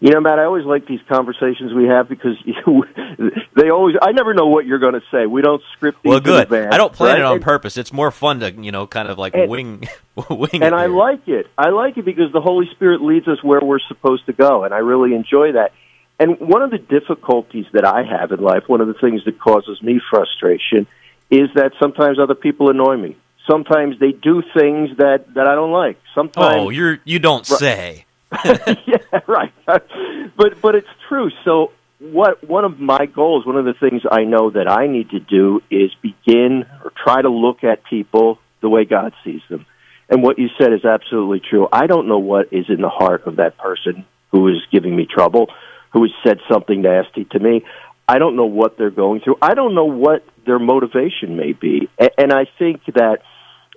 You 0.00 0.10
know, 0.10 0.20
Matt, 0.20 0.38
I 0.38 0.44
always 0.44 0.66
like 0.66 0.86
these 0.86 1.00
conversations 1.08 1.72
we 1.72 1.84
have 1.86 2.08
because 2.08 2.36
you, 2.44 2.84
they 3.56 3.70
always. 3.70 3.96
I 4.02 4.12
never 4.12 4.34
know 4.34 4.46
what 4.48 4.66
you're 4.66 4.78
going 4.80 4.94
to 4.94 5.02
say. 5.10 5.24
We 5.24 5.40
don't 5.40 5.62
script 5.76 6.02
these 6.02 6.10
Well, 6.10 6.20
good. 6.20 6.42
advance. 6.42 6.74
I 6.74 6.76
don't 6.78 6.92
plan 6.92 7.12
right? 7.12 7.18
it 7.20 7.24
on 7.24 7.32
And- 7.34 7.42
purpose. 7.42 7.76
It's 7.78 7.92
more 7.92 8.10
fun 8.10 8.40
to, 8.40 8.50
you 8.52 8.70
know, 8.72 8.86
kind 8.86 9.08
of 9.08 9.18
like 9.18 9.34
And- 9.34 9.48
wing, 9.50 9.88
wing 10.28 10.48
it. 10.52 10.62
and 10.62 10.74
I 10.74 10.88
here. 10.88 10.96
like 10.96 11.28
it. 11.28 11.46
I 11.56 11.70
like 11.70 11.96
it 11.96 12.04
because 12.04 12.32
the 12.32 12.40
Holy 12.42 12.68
Spirit 12.72 13.00
leads 13.02 13.28
us 13.28 13.42
where 13.42 13.60
we're 13.62 13.78
supposed 13.88 14.26
to 14.26 14.32
go, 14.34 14.64
and 14.64 14.74
I 14.74 14.78
really 14.78 15.14
enjoy 15.14 15.52
that. 15.52 15.72
And 16.18 16.38
one 16.38 16.62
of 16.62 16.70
the 16.70 16.78
difficulties 16.78 17.66
that 17.72 17.84
I 17.86 18.02
have 18.02 18.30
in 18.30 18.40
life, 18.40 18.64
one 18.66 18.80
of 18.80 18.88
the 18.88 18.94
things 18.94 19.24
that 19.24 19.38
causes 19.40 19.80
me 19.82 20.00
frustration, 20.10 20.86
is 21.30 21.48
that 21.54 21.72
sometimes 21.80 22.18
other 22.18 22.34
people 22.34 22.70
annoy 22.70 22.96
me. 22.96 23.16
Sometimes 23.50 23.98
they 23.98 24.12
do 24.12 24.42
things 24.56 24.96
that 24.98 25.26
that 25.34 25.46
I 25.46 25.54
don't 25.54 25.72
like. 25.72 25.98
Sometimes 26.14 26.62
Oh, 26.62 26.70
you're 26.70 26.98
you 27.04 27.18
don't 27.18 27.48
Right. 27.48 27.58
say. 27.58 28.04
yeah, 28.86 28.96
right. 29.26 29.52
but 29.66 30.60
but 30.62 30.74
it's 30.74 30.88
true. 31.08 31.30
So 31.44 31.72
what 32.00 32.42
one 32.48 32.64
of 32.64 32.80
my 32.80 33.06
goals, 33.06 33.46
one 33.46 33.56
of 33.56 33.64
the 33.64 33.74
things 33.74 34.02
I 34.10 34.24
know 34.24 34.50
that 34.50 34.68
I 34.70 34.86
need 34.86 35.10
to 35.10 35.20
do 35.20 35.60
is 35.70 35.90
begin 36.02 36.64
or 36.82 36.92
try 37.04 37.22
to 37.22 37.28
look 37.30 37.64
at 37.64 37.84
people 37.84 38.38
the 38.60 38.68
way 38.68 38.84
God 38.84 39.12
sees 39.24 39.42
them. 39.50 39.66
And 40.08 40.22
what 40.22 40.38
you 40.38 40.48
said 40.60 40.72
is 40.72 40.84
absolutely 40.84 41.40
true. 41.40 41.66
I 41.72 41.86
don't 41.86 42.08
know 42.08 42.18
what 42.18 42.52
is 42.52 42.66
in 42.68 42.80
the 42.80 42.88
heart 42.90 43.26
of 43.26 43.36
that 43.36 43.56
person 43.58 44.04
who 44.32 44.48
is 44.48 44.56
giving 44.72 44.94
me 44.96 45.06
trouble, 45.06 45.48
who 45.92 46.02
has 46.02 46.10
said 46.26 46.38
something 46.50 46.82
nasty 46.82 47.24
to 47.26 47.38
me. 47.38 47.62
I 48.06 48.18
don't 48.18 48.36
know 48.36 48.46
what 48.46 48.76
they're 48.76 48.90
going 48.90 49.20
through. 49.20 49.36
I 49.40 49.54
don't 49.54 49.74
know 49.74 49.86
what 49.86 50.24
their 50.46 50.58
motivation 50.58 51.36
may 51.36 51.52
be. 51.52 51.88
And 52.18 52.32
I 52.32 52.46
think 52.58 52.84
that 52.94 53.18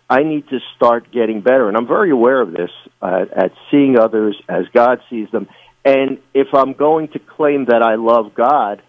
I 0.09 0.23
need 0.23 0.47
to 0.49 0.59
start 0.75 1.11
getting 1.11 1.41
better. 1.41 1.67
And 1.67 1.77
I'm 1.77 1.87
very 1.87 2.11
aware 2.11 2.41
of 2.41 2.51
this 2.51 2.71
uh, 3.01 3.25
at 3.35 3.51
seeing 3.71 3.97
others 3.99 4.41
as 4.47 4.65
God 4.73 4.99
sees 5.09 5.29
them. 5.31 5.47
And 5.83 6.19
if 6.33 6.47
I'm 6.53 6.73
going 6.73 7.09
to 7.09 7.19
claim 7.19 7.65
that 7.65 7.81
I 7.81 7.95
love 7.95 8.33
God, 8.35 8.81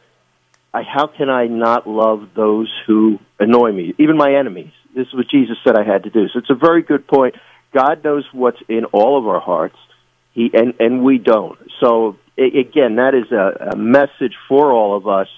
I, 0.74 0.82
how 0.82 1.06
can 1.06 1.30
I 1.30 1.46
not 1.46 1.88
love 1.88 2.30
those 2.34 2.72
who 2.86 3.18
annoy 3.38 3.72
me, 3.72 3.94
even 3.98 4.16
my 4.16 4.34
enemies? 4.34 4.72
This 4.94 5.06
is 5.06 5.14
what 5.14 5.28
Jesus 5.30 5.56
said 5.64 5.76
I 5.76 5.84
had 5.84 6.04
to 6.04 6.10
do. 6.10 6.26
So 6.28 6.40
it's 6.40 6.50
a 6.50 6.54
very 6.54 6.82
good 6.82 7.06
point. 7.06 7.36
God 7.72 8.02
knows 8.02 8.24
what's 8.32 8.58
in 8.68 8.84
all 8.86 9.18
of 9.18 9.26
our 9.28 9.40
hearts, 9.40 9.76
he 10.32 10.50
and 10.52 10.74
and 10.78 11.04
we 11.04 11.18
don't. 11.18 11.58
So 11.80 12.16
again, 12.36 12.96
that 12.96 13.14
is 13.14 13.32
a, 13.32 13.72
a 13.72 13.76
message 13.76 14.34
for 14.48 14.72
all 14.72 14.96
of 14.96 15.06
us, 15.06 15.28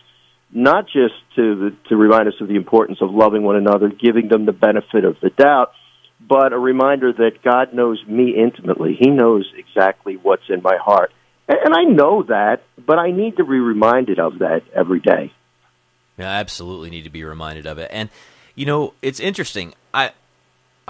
not 0.53 0.87
just 0.87 1.15
to 1.37 1.77
to 1.89 1.97
remind 1.97 2.29
us 2.29 2.35
of 2.41 2.49
the 2.49 2.57
importance 2.57 2.99
of 3.01 3.11
loving 3.11 3.43
one 3.43 3.57
another, 3.57 3.89
giving 3.89 4.29
them 4.29 4.47
the 4.47 4.53
benefit 4.53 5.05
of 5.05 5.17
the 5.21 5.31
doubt, 5.31 5.73
but 6.21 6.53
a 6.53 6.59
reminder 6.59 7.13
that 7.13 7.43
God 7.43 7.73
knows 7.73 8.03
me 8.07 8.35
intimately. 8.37 8.97
He 8.99 9.11
knows 9.11 9.51
exactly 9.57 10.17
what's 10.17 10.49
in 10.49 10.63
my 10.63 10.77
heart. 10.77 11.13
And 11.49 11.75
I 11.75 11.83
know 11.83 12.23
that, 12.25 12.63
but 12.79 12.99
I 12.99 13.11
need 13.11 13.39
to 13.39 13.45
be 13.45 13.59
reminded 13.59 14.21
of 14.21 14.39
that 14.39 14.63
every 14.73 15.01
day. 15.01 15.33
Yeah, 16.17 16.31
I 16.31 16.35
absolutely 16.35 16.91
need 16.91 17.03
to 17.05 17.11
be 17.11 17.25
reminded 17.25 17.67
of 17.67 17.79
it. 17.79 17.89
And 17.93 18.09
you 18.55 18.67
know, 18.67 18.95
it's 19.03 19.21
interesting. 19.21 19.75
I 19.95 20.13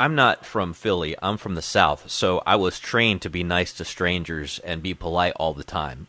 I'm 0.01 0.14
not 0.14 0.46
from 0.46 0.72
Philly. 0.72 1.14
I'm 1.22 1.36
from 1.36 1.57
the 1.57 1.62
South, 1.62 2.11
so 2.11 2.42
I 2.46 2.57
was 2.57 2.80
trained 2.80 3.20
to 3.20 3.28
be 3.28 3.44
nice 3.44 3.74
to 3.74 3.84
strangers 3.84 4.59
and 4.61 4.82
be 4.82 4.94
polite 4.94 5.34
all 5.36 5.53
the 5.53 5.62
time. 5.62 6.07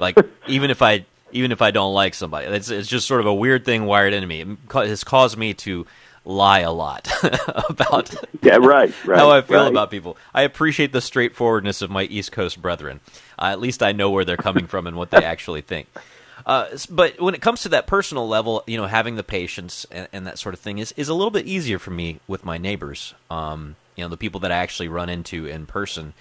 Like 0.00 0.18
even 0.48 0.72
if 0.72 0.82
I 0.82 1.06
even 1.30 1.52
if 1.52 1.62
I 1.62 1.70
don't 1.70 1.94
like 1.94 2.14
somebody, 2.14 2.48
it's 2.48 2.68
it's 2.68 2.88
just 2.88 3.06
sort 3.06 3.20
of 3.20 3.26
a 3.26 3.34
weird 3.34 3.64
thing 3.64 3.86
wired 3.86 4.12
into 4.12 4.26
me. 4.26 4.40
It 4.40 4.58
has 4.72 5.04
caused 5.04 5.36
me 5.38 5.54
to 5.54 5.86
lie 6.24 6.60
a 6.60 6.72
lot 6.72 7.08
about 7.70 8.12
Yeah, 8.42 8.56
right, 8.56 8.92
right, 9.06 9.18
how 9.20 9.30
I 9.30 9.40
feel 9.42 9.62
right. 9.62 9.70
about 9.70 9.92
people. 9.92 10.16
I 10.34 10.42
appreciate 10.42 10.90
the 10.90 11.00
straightforwardness 11.00 11.80
of 11.80 11.90
my 11.90 12.02
East 12.02 12.32
Coast 12.32 12.60
brethren. 12.60 12.98
Uh, 13.38 13.46
at 13.46 13.60
least 13.60 13.84
I 13.84 13.92
know 13.92 14.10
where 14.10 14.24
they're 14.24 14.36
coming 14.36 14.66
from 14.66 14.88
and 14.88 14.96
what 14.96 15.10
they 15.12 15.24
actually 15.24 15.60
think. 15.60 15.86
Uh, 16.46 16.68
but 16.90 17.20
when 17.20 17.34
it 17.34 17.42
comes 17.42 17.62
to 17.62 17.68
that 17.70 17.86
personal 17.86 18.28
level, 18.28 18.62
you 18.66 18.76
know, 18.76 18.86
having 18.86 19.16
the 19.16 19.22
patience 19.22 19.86
and, 19.90 20.08
and 20.12 20.26
that 20.26 20.38
sort 20.38 20.54
of 20.54 20.60
thing 20.60 20.78
is, 20.78 20.92
is 20.96 21.08
a 21.08 21.14
little 21.14 21.30
bit 21.30 21.46
easier 21.46 21.78
for 21.78 21.90
me 21.90 22.20
with 22.26 22.44
my 22.44 22.58
neighbors. 22.58 23.14
Um, 23.30 23.76
you 23.96 24.04
know, 24.04 24.08
the 24.08 24.16
people 24.16 24.40
that 24.40 24.52
I 24.52 24.56
actually 24.56 24.88
run 24.88 25.08
into 25.08 25.46
in 25.46 25.66
person. 25.66 26.14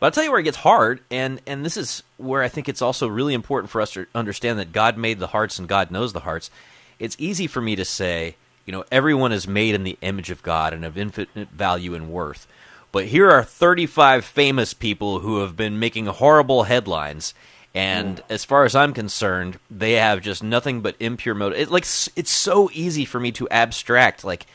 But 0.00 0.06
I'll 0.06 0.12
tell 0.12 0.24
you 0.24 0.30
where 0.30 0.40
it 0.40 0.44
gets 0.44 0.58
hard, 0.58 1.00
and, 1.10 1.40
and 1.46 1.64
this 1.64 1.76
is 1.76 2.02
where 2.16 2.42
I 2.42 2.48
think 2.48 2.68
it's 2.68 2.82
also 2.82 3.08
really 3.08 3.34
important 3.34 3.70
for 3.70 3.80
us 3.80 3.92
to 3.92 4.06
understand 4.14 4.58
that 4.58 4.72
God 4.72 4.96
made 4.96 5.18
the 5.18 5.26
hearts 5.28 5.58
and 5.58 5.68
God 5.68 5.90
knows 5.90 6.12
the 6.12 6.20
hearts. 6.20 6.50
It's 6.98 7.16
easy 7.18 7.46
for 7.46 7.60
me 7.60 7.76
to 7.76 7.84
say, 7.84 8.36
you 8.64 8.72
know, 8.72 8.84
everyone 8.92 9.32
is 9.32 9.48
made 9.48 9.74
in 9.74 9.82
the 9.82 9.98
image 10.00 10.30
of 10.30 10.42
God 10.42 10.72
and 10.72 10.84
of 10.84 10.96
infinite 10.96 11.48
value 11.50 11.94
and 11.94 12.10
worth. 12.10 12.46
But 12.92 13.06
here 13.06 13.30
are 13.30 13.42
35 13.42 14.24
famous 14.24 14.72
people 14.72 15.20
who 15.20 15.40
have 15.40 15.56
been 15.56 15.78
making 15.78 16.06
horrible 16.06 16.64
headlines, 16.64 17.34
and 17.74 18.20
as 18.28 18.44
far 18.44 18.64
as 18.64 18.74
I'm 18.74 18.92
concerned, 18.92 19.58
they 19.70 19.92
have 19.92 20.20
just 20.22 20.42
nothing 20.42 20.80
but 20.80 20.96
impure 21.00 21.34
motive. 21.34 21.58
It, 21.58 21.70
like 21.70 21.84
it's 21.84 22.30
so 22.30 22.70
easy 22.72 23.04
for 23.04 23.20
me 23.20 23.30
to 23.32 23.48
abstract 23.50 24.24
like 24.24 24.46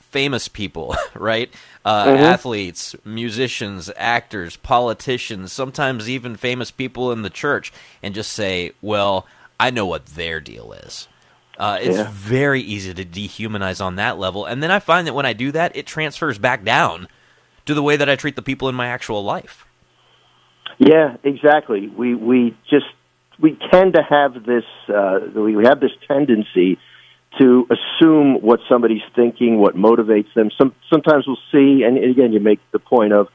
famous 0.00 0.48
people, 0.48 0.94
right? 1.14 1.52
Uh, 1.84 2.06
Mhm. 2.06 2.16
Athletes, 2.18 2.94
musicians, 3.04 3.90
actors, 3.96 4.56
politicians, 4.56 5.52
sometimes 5.52 6.08
even 6.08 6.36
famous 6.36 6.70
people 6.70 7.12
in 7.12 7.22
the 7.22 7.30
church, 7.30 7.72
and 8.02 8.14
just 8.14 8.32
say, 8.32 8.72
"Well, 8.80 9.26
I 9.58 9.70
know 9.70 9.86
what 9.86 10.06
their 10.06 10.40
deal 10.40 10.72
is." 10.72 11.08
Uh, 11.58 11.78
it's 11.80 11.96
Yeah. 11.96 12.08
very 12.10 12.60
easy 12.60 12.94
to 12.94 13.04
dehumanize 13.04 13.84
on 13.84 13.96
that 13.96 14.18
level, 14.18 14.44
and 14.46 14.62
then 14.62 14.70
I 14.70 14.78
find 14.80 15.06
that 15.06 15.14
when 15.14 15.26
I 15.26 15.32
do 15.32 15.52
that, 15.52 15.74
it 15.76 15.86
transfers 15.86 16.38
back 16.38 16.64
down 16.64 17.08
to 17.66 17.74
the 17.74 17.82
way 17.82 17.96
that 17.96 18.08
I 18.08 18.16
treat 18.16 18.36
the 18.36 18.42
people 18.42 18.68
in 18.68 18.74
my 18.74 18.86
actual 18.88 19.22
life. 19.22 19.64
Yeah, 20.78 21.16
exactly. 21.22 21.88
We 21.88 22.14
we 22.14 22.56
just 22.70 22.86
we 23.40 23.58
tend 23.70 23.94
to 23.94 24.02
have 24.02 24.34
this 24.44 24.64
uh, 24.88 25.20
we 25.34 25.64
have 25.64 25.80
this 25.80 25.92
tendency 26.08 26.78
to 27.38 27.66
assume 27.70 28.34
what 28.42 28.60
somebody's 28.68 29.02
thinking, 29.16 29.58
what 29.58 29.74
motivates 29.74 30.32
them. 30.34 30.50
Some 30.58 30.74
sometimes 30.92 31.26
we'll 31.26 31.38
see, 31.50 31.82
and 31.84 31.98
again, 31.98 32.32
you 32.32 32.40
make 32.40 32.60
the 32.72 32.78
point 32.78 33.12
of 33.12 33.28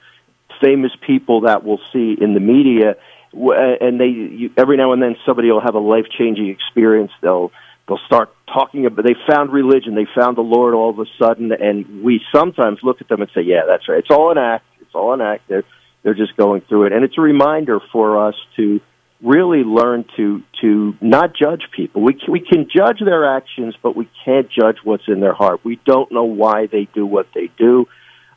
famous 0.62 0.92
people 1.06 1.42
that 1.42 1.64
we'll 1.64 1.82
see 1.94 2.16
in 2.20 2.34
the 2.34 2.40
media, 2.40 2.96
and 3.34 4.00
they 4.00 4.08
you, 4.08 4.52
every 4.58 4.78
now 4.78 4.94
and 4.94 5.02
then 5.02 5.16
somebody 5.26 5.52
will 5.52 5.62
have 5.62 5.76
a 5.76 5.80
life 5.80 6.06
changing 6.18 6.50
experience. 6.50 7.12
They'll 7.22 7.52
they'll 7.88 8.00
start 8.06 8.34
talking 8.54 8.86
about 8.86 9.04
they 9.06 9.16
found 9.30 9.52
religion, 9.52 9.96
they 9.96 10.08
found 10.16 10.38
the 10.38 10.42
Lord 10.42 10.74
all 10.74 10.90
of 10.90 11.00
a 11.00 11.06
sudden, 11.20 11.52
and 11.52 12.04
we 12.04 12.22
sometimes 12.34 12.80
look 12.84 13.02
at 13.02 13.08
them 13.08 13.22
and 13.22 13.30
say, 13.34 13.42
"Yeah, 13.42 13.62
that's 13.68 13.88
right. 13.90 14.00
It's 14.00 14.12
all 14.12 14.32
an 14.32 14.38
act. 14.38 14.66
It's 14.82 14.94
all 14.94 15.14
an 15.14 15.22
act." 15.22 15.48
They're 15.48 15.64
they're 16.04 16.14
just 16.14 16.36
going 16.38 16.62
through 16.62 16.86
it, 16.88 16.94
and 16.94 17.04
it's 17.04 17.18
a 17.18 17.22
reminder 17.22 17.80
for 17.92 18.28
us 18.28 18.36
to 18.56 18.80
really 19.22 19.64
learn 19.64 20.06
to 20.16 20.44
to 20.62 20.96
not 21.02 21.36
judge 21.36 21.64
people. 21.76 22.02
We 22.02 22.14
can, 22.14 22.32
we 22.32 22.40
can 22.40 22.68
judge 22.74 23.00
their 23.04 23.36
actions, 23.36 23.76
but 23.82 23.96
we 23.96 24.10
can't 24.24 24.48
judge 24.50 24.78
what's 24.84 25.08
in 25.08 25.20
their 25.20 25.34
heart. 25.34 25.62
We 25.64 25.80
don't 25.86 26.12
know 26.12 26.26
why 26.26 26.68
they 26.68 26.88
do 26.94 27.06
what 27.06 27.28
they 27.34 27.50
do. 27.58 27.88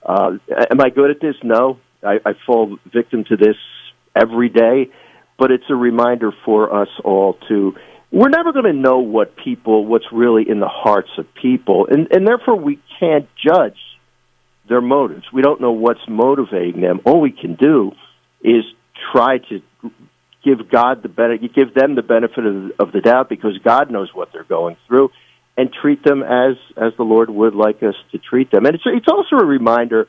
Uh, 0.03 0.39
am 0.71 0.81
I 0.81 0.89
good 0.91 1.11
at 1.11 1.21
this? 1.21 1.37
No, 1.43 1.79
I, 2.03 2.19
I 2.25 2.33
fall 2.47 2.79
victim 2.91 3.25
to 3.25 3.37
this 3.37 3.57
every 4.15 4.49
day. 4.49 4.91
But 5.39 5.51
it's 5.51 5.65
a 5.71 5.75
reminder 5.75 6.33
for 6.45 6.83
us 6.83 6.89
all 7.03 7.39
to. 7.49 7.75
We're 8.13 8.29
never 8.29 8.53
going 8.53 8.65
to 8.65 8.73
know 8.73 8.99
what 8.99 9.37
people, 9.37 9.87
what's 9.87 10.05
really 10.13 10.45
in 10.49 10.61
the 10.61 10.69
hearts 10.69 11.11
of 11.17 11.27
people, 11.35 11.87
and 11.91 12.09
and 12.11 12.27
therefore 12.27 12.57
we 12.57 12.79
can't 12.99 13.29
judge 13.43 13.79
their 14.71 14.81
motives. 14.81 15.25
We 15.33 15.43
don't 15.43 15.61
know 15.61 15.73
what's 15.73 16.01
motivating 16.09 16.81
them. 16.81 17.01
All 17.05 17.21
we 17.21 17.33
can 17.33 17.57
do 17.57 17.93
is 18.43 18.64
try 19.12 19.39
to 19.51 19.61
give 20.43 20.71
God 20.71 21.03
the 21.03 21.09
benefit, 21.09 21.55
give 21.55 21.75
them 21.75 21.97
the 21.97 22.03
benefit 22.03 22.47
of, 22.47 22.71
of 22.79 22.93
the 22.93 23.01
doubt 23.01 23.29
because 23.29 23.59
God 23.59 23.91
knows 23.91 24.09
what 24.14 24.33
they're 24.33 24.45
going 24.45 24.77
through, 24.87 25.11
and 25.59 25.71
treat 25.71 26.03
them 26.03 26.23
as 26.23 26.57
as 26.77 26.93
the 26.97 27.03
Lord 27.03 27.29
would 27.29 27.55
like 27.55 27.83
us 27.83 27.97
to 28.12 28.18
treat 28.18 28.51
them. 28.51 28.64
And 28.64 28.77
it's 28.77 28.85
it's 28.87 29.09
also 29.09 29.37
a 29.37 29.45
reminder 29.45 30.07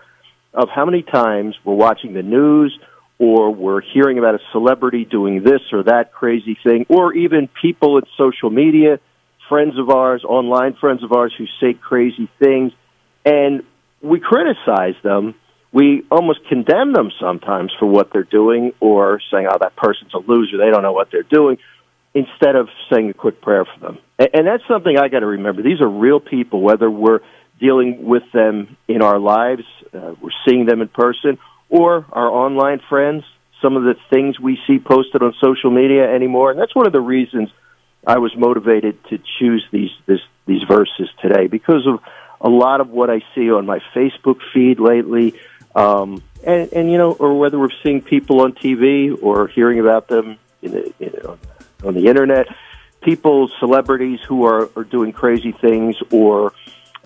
of 0.53 0.69
how 0.73 0.85
many 0.85 1.01
times 1.01 1.55
we're 1.65 1.73
watching 1.73 2.13
the 2.13 2.23
news 2.23 2.77
or 3.17 3.53
we're 3.53 3.81
hearing 3.81 4.19
about 4.19 4.35
a 4.35 4.39
celebrity 4.51 5.05
doing 5.05 5.43
this 5.43 5.61
or 5.71 5.83
that 5.83 6.11
crazy 6.13 6.57
thing, 6.63 6.85
or 6.87 7.13
even 7.13 7.49
people 7.61 7.97
in 7.97 8.03
social 8.17 8.49
media, 8.49 8.99
friends 9.49 9.77
of 9.77 9.89
ours, 9.89 10.23
online 10.23 10.75
friends 10.79 11.03
of 11.03 11.11
ours 11.11 11.33
who 11.37 11.45
say 11.59 11.73
crazy 11.73 12.29
things, 12.39 12.71
and 13.25 13.63
we 14.01 14.19
criticize 14.19 14.95
them. 15.03 15.35
We 15.71 16.03
almost 16.11 16.39
condemn 16.49 16.93
them 16.93 17.11
sometimes 17.19 17.71
for 17.79 17.85
what 17.85 18.11
they're 18.11 18.23
doing 18.23 18.73
or 18.79 19.21
saying, 19.31 19.47
oh, 19.49 19.57
that 19.59 19.75
person's 19.75 20.13
a 20.13 20.17
loser. 20.17 20.57
They 20.57 20.69
don't 20.69 20.83
know 20.83 20.91
what 20.91 21.09
they're 21.11 21.23
doing, 21.23 21.57
instead 22.13 22.55
of 22.55 22.67
saying 22.91 23.09
a 23.09 23.13
quick 23.13 23.41
prayer 23.41 23.65
for 23.65 23.79
them. 23.79 23.97
And, 24.19 24.45
that's 24.45 24.63
something 24.67 24.97
I 24.97 25.07
got 25.07 25.19
to 25.19 25.25
remember. 25.25 25.61
These 25.61 25.81
are 25.81 25.87
real 25.87 26.19
people, 26.19 26.61
whether 26.61 26.91
we're 26.91 27.21
dealing 27.59 28.05
with 28.05 28.23
them 28.33 28.75
in 28.87 29.01
our 29.01 29.19
lives, 29.19 29.63
uh, 29.93 30.15
we're 30.21 30.31
seeing 30.47 30.65
them 30.65 30.81
in 30.81 30.89
person, 30.89 31.37
or 31.69 32.05
our 32.11 32.27
online 32.27 32.81
friends, 32.89 33.23
some 33.61 33.77
of 33.77 33.83
the 33.83 33.95
things 34.09 34.39
we 34.39 34.59
see 34.67 34.79
posted 34.79 35.21
on 35.21 35.33
social 35.39 35.71
media 35.71 36.11
anymore. 36.13 36.51
And 36.51 36.59
that's 36.59 36.75
one 36.75 36.87
of 36.87 36.91
the 36.91 36.99
reasons 36.99 37.49
I 38.05 38.17
was 38.17 38.35
motivated 38.35 38.97
to 39.05 39.19
choose 39.39 39.63
these 39.71 39.91
this, 40.07 40.19
these 40.47 40.63
verses 40.67 41.07
today 41.21 41.47
because 41.47 41.87
of 41.87 41.99
a 42.41 42.49
lot 42.49 42.81
of 42.81 42.89
what 42.89 43.09
I 43.09 43.21
see 43.35 43.51
on 43.51 43.65
my 43.65 43.79
Facebook 43.93 44.39
feed 44.53 44.79
lately, 44.79 45.35
um, 45.75 46.23
and, 46.43 46.71
and 46.73 46.91
you 46.91 46.97
know, 46.97 47.11
or 47.13 47.37
whether 47.37 47.57
we're 47.59 47.69
seeing 47.83 48.01
people 48.01 48.41
on 48.41 48.53
TV 48.53 49.17
or 49.21 49.47
hearing 49.47 49.79
about 49.79 50.07
them 50.07 50.37
in 50.61 50.71
the, 50.71 50.93
you 50.99 51.11
know, 51.23 51.37
on 51.83 51.93
the 51.93 52.07
internet, 52.07 52.47
people, 53.01 53.49
celebrities 53.59 54.19
who 54.27 54.45
are, 54.45 54.69
are 54.75 54.83
doing 54.83 55.11
crazy 55.11 55.51
things 55.51 55.95
or 56.11 56.53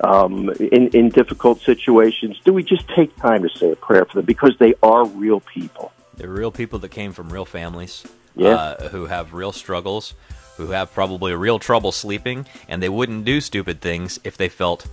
um, 0.01 0.49
in, 0.59 0.88
in 0.89 1.09
difficult 1.09 1.61
situations, 1.61 2.39
do 2.43 2.53
we 2.53 2.63
just 2.63 2.88
take 2.89 3.15
time 3.17 3.43
to 3.43 3.49
say 3.57 3.71
a 3.71 3.75
prayer 3.75 4.05
for 4.05 4.15
them 4.15 4.25
because 4.25 4.55
they 4.59 4.73
are 4.83 5.05
real 5.05 5.39
people? 5.39 5.91
They're 6.17 6.29
real 6.29 6.51
people 6.51 6.79
that 6.79 6.89
came 6.89 7.11
from 7.13 7.29
real 7.29 7.45
families, 7.45 8.05
Yeah. 8.36 8.49
uh, 8.49 8.89
who 8.89 9.05
have 9.05 9.33
real 9.33 9.51
struggles, 9.51 10.13
who 10.57 10.67
have 10.71 10.93
probably 10.93 11.33
real 11.33 11.59
trouble 11.59 11.91
sleeping, 11.91 12.45
and 12.67 12.81
they 12.81 12.89
wouldn't 12.89 13.25
do 13.25 13.41
stupid 13.41 13.81
things 13.81 14.19
if 14.23 14.38
they 14.38 14.49
felt 14.49 14.88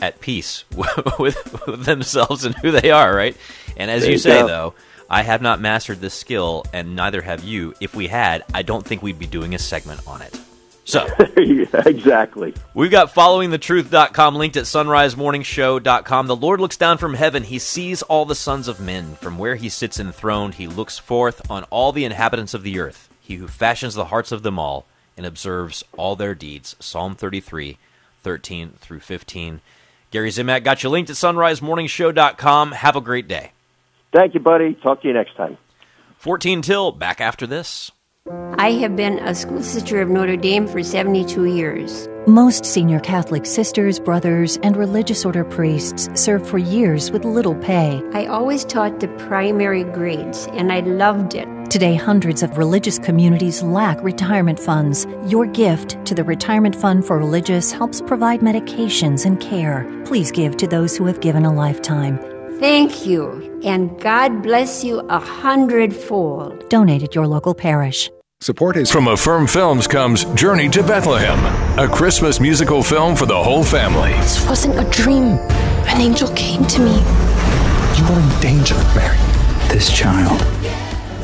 at 0.00 0.20
peace 0.20 0.64
with, 0.76 1.18
with 1.18 1.84
themselves 1.84 2.44
and 2.44 2.54
who 2.56 2.70
they 2.70 2.90
are, 2.90 3.14
right? 3.14 3.36
And 3.76 3.90
as 3.90 4.02
There 4.02 4.12
you 4.12 4.18
say, 4.18 4.40
go. 4.40 4.46
though, 4.46 4.74
I 5.08 5.22
have 5.22 5.42
not 5.42 5.60
mastered 5.60 6.00
this 6.00 6.14
skill, 6.14 6.64
and 6.72 6.96
neither 6.96 7.22
have 7.22 7.44
you. 7.44 7.74
If 7.80 7.94
we 7.94 8.08
had, 8.08 8.44
I 8.54 8.62
don't 8.62 8.84
think 8.84 9.02
we'd 9.02 9.18
be 9.18 9.26
doing 9.26 9.54
a 9.54 9.58
segment 9.58 10.00
on 10.06 10.22
it. 10.22 10.38
So, 10.86 11.06
yeah, 11.38 11.66
exactly. 11.86 12.54
We've 12.74 12.90
got 12.90 13.14
followingthetruth.com 13.14 14.34
linked 14.36 14.56
at 14.58 14.64
sunrisemorningshow.com. 14.64 16.26
The 16.26 16.36
Lord 16.36 16.60
looks 16.60 16.76
down 16.76 16.98
from 16.98 17.14
heaven. 17.14 17.42
He 17.44 17.58
sees 17.58 18.02
all 18.02 18.24
the 18.26 18.34
sons 18.34 18.68
of 18.68 18.80
men. 18.80 19.14
From 19.16 19.38
where 19.38 19.56
he 19.56 19.68
sits 19.68 19.98
enthroned, 19.98 20.54
he 20.54 20.66
looks 20.66 20.98
forth 20.98 21.50
on 21.50 21.64
all 21.64 21.92
the 21.92 22.04
inhabitants 22.04 22.52
of 22.54 22.62
the 22.62 22.78
earth. 22.78 23.08
He 23.20 23.36
who 23.36 23.48
fashions 23.48 23.94
the 23.94 24.06
hearts 24.06 24.30
of 24.32 24.42
them 24.42 24.58
all 24.58 24.84
and 25.16 25.24
observes 25.24 25.84
all 25.96 26.16
their 26.16 26.34
deeds. 26.34 26.76
Psalm 26.80 27.14
33, 27.14 27.78
13 28.22 28.72
through 28.80 29.00
15. 29.00 29.60
Gary 30.14 30.30
Zimak 30.30 30.62
got 30.62 30.84
you 30.84 30.90
linked 30.90 31.10
at 31.10 31.16
sunrisemorningshow.com. 31.16 32.70
Have 32.70 32.94
a 32.94 33.00
great 33.00 33.26
day. 33.26 33.50
Thank 34.12 34.34
you, 34.34 34.38
buddy. 34.38 34.74
Talk 34.74 35.02
to 35.02 35.08
you 35.08 35.12
next 35.12 35.34
time. 35.34 35.58
14 36.18 36.62
till, 36.62 36.92
back 36.92 37.20
after 37.20 37.48
this. 37.48 37.90
I 38.56 38.70
have 38.80 38.96
been 38.96 39.18
a 39.18 39.34
school 39.34 39.62
sister 39.62 40.00
of 40.00 40.08
Notre 40.08 40.38
Dame 40.38 40.66
for 40.66 40.82
72 40.82 41.44
years. 41.44 42.08
Most 42.26 42.64
senior 42.64 42.98
Catholic 42.98 43.44
sisters, 43.44 44.00
brothers, 44.00 44.56
and 44.62 44.78
religious 44.78 45.26
order 45.26 45.44
priests 45.44 46.08
serve 46.14 46.48
for 46.48 46.56
years 46.56 47.10
with 47.10 47.26
little 47.26 47.54
pay. 47.54 48.02
I 48.14 48.24
always 48.24 48.64
taught 48.64 49.00
the 49.00 49.08
primary 49.28 49.84
grades, 49.84 50.46
and 50.52 50.72
I 50.72 50.80
loved 50.80 51.34
it. 51.34 51.46
Today, 51.68 51.96
hundreds 51.96 52.42
of 52.42 52.56
religious 52.56 52.98
communities 52.98 53.62
lack 53.62 54.02
retirement 54.02 54.58
funds. 54.58 55.06
Your 55.26 55.44
gift 55.44 56.02
to 56.06 56.14
the 56.14 56.24
Retirement 56.24 56.74
Fund 56.74 57.04
for 57.04 57.18
Religious 57.18 57.72
helps 57.72 58.00
provide 58.00 58.40
medications 58.40 59.26
and 59.26 59.38
care. 59.38 59.86
Please 60.06 60.32
give 60.32 60.56
to 60.56 60.66
those 60.66 60.96
who 60.96 61.04
have 61.04 61.20
given 61.20 61.44
a 61.44 61.52
lifetime. 61.52 62.18
Thank 62.60 63.04
you, 63.04 63.60
and 63.64 64.00
God 64.00 64.42
bless 64.42 64.84
you 64.84 65.00
a 65.00 65.18
hundredfold. 65.18 66.68
Donate 66.68 67.02
at 67.02 67.14
your 67.14 67.26
local 67.26 67.52
parish. 67.52 68.10
Support 68.40 68.76
is 68.76 68.92
from 68.92 69.08
Affirm 69.08 69.48
Films 69.48 69.88
comes 69.88 70.24
Journey 70.34 70.68
to 70.68 70.82
Bethlehem, 70.82 71.38
a 71.78 71.88
Christmas 71.92 72.38
musical 72.38 72.82
film 72.82 73.16
for 73.16 73.26
the 73.26 73.42
whole 73.42 73.64
family. 73.64 74.12
This 74.20 74.46
wasn't 74.46 74.78
a 74.78 74.88
dream. 74.90 75.38
An 75.88 76.00
angel 76.00 76.28
came 76.36 76.64
to 76.66 76.80
me. 76.80 76.94
You 77.96 78.04
are 78.04 78.20
in 78.20 78.40
danger, 78.40 78.76
Mary. 78.94 79.18
This 79.68 79.90
child. 79.92 80.40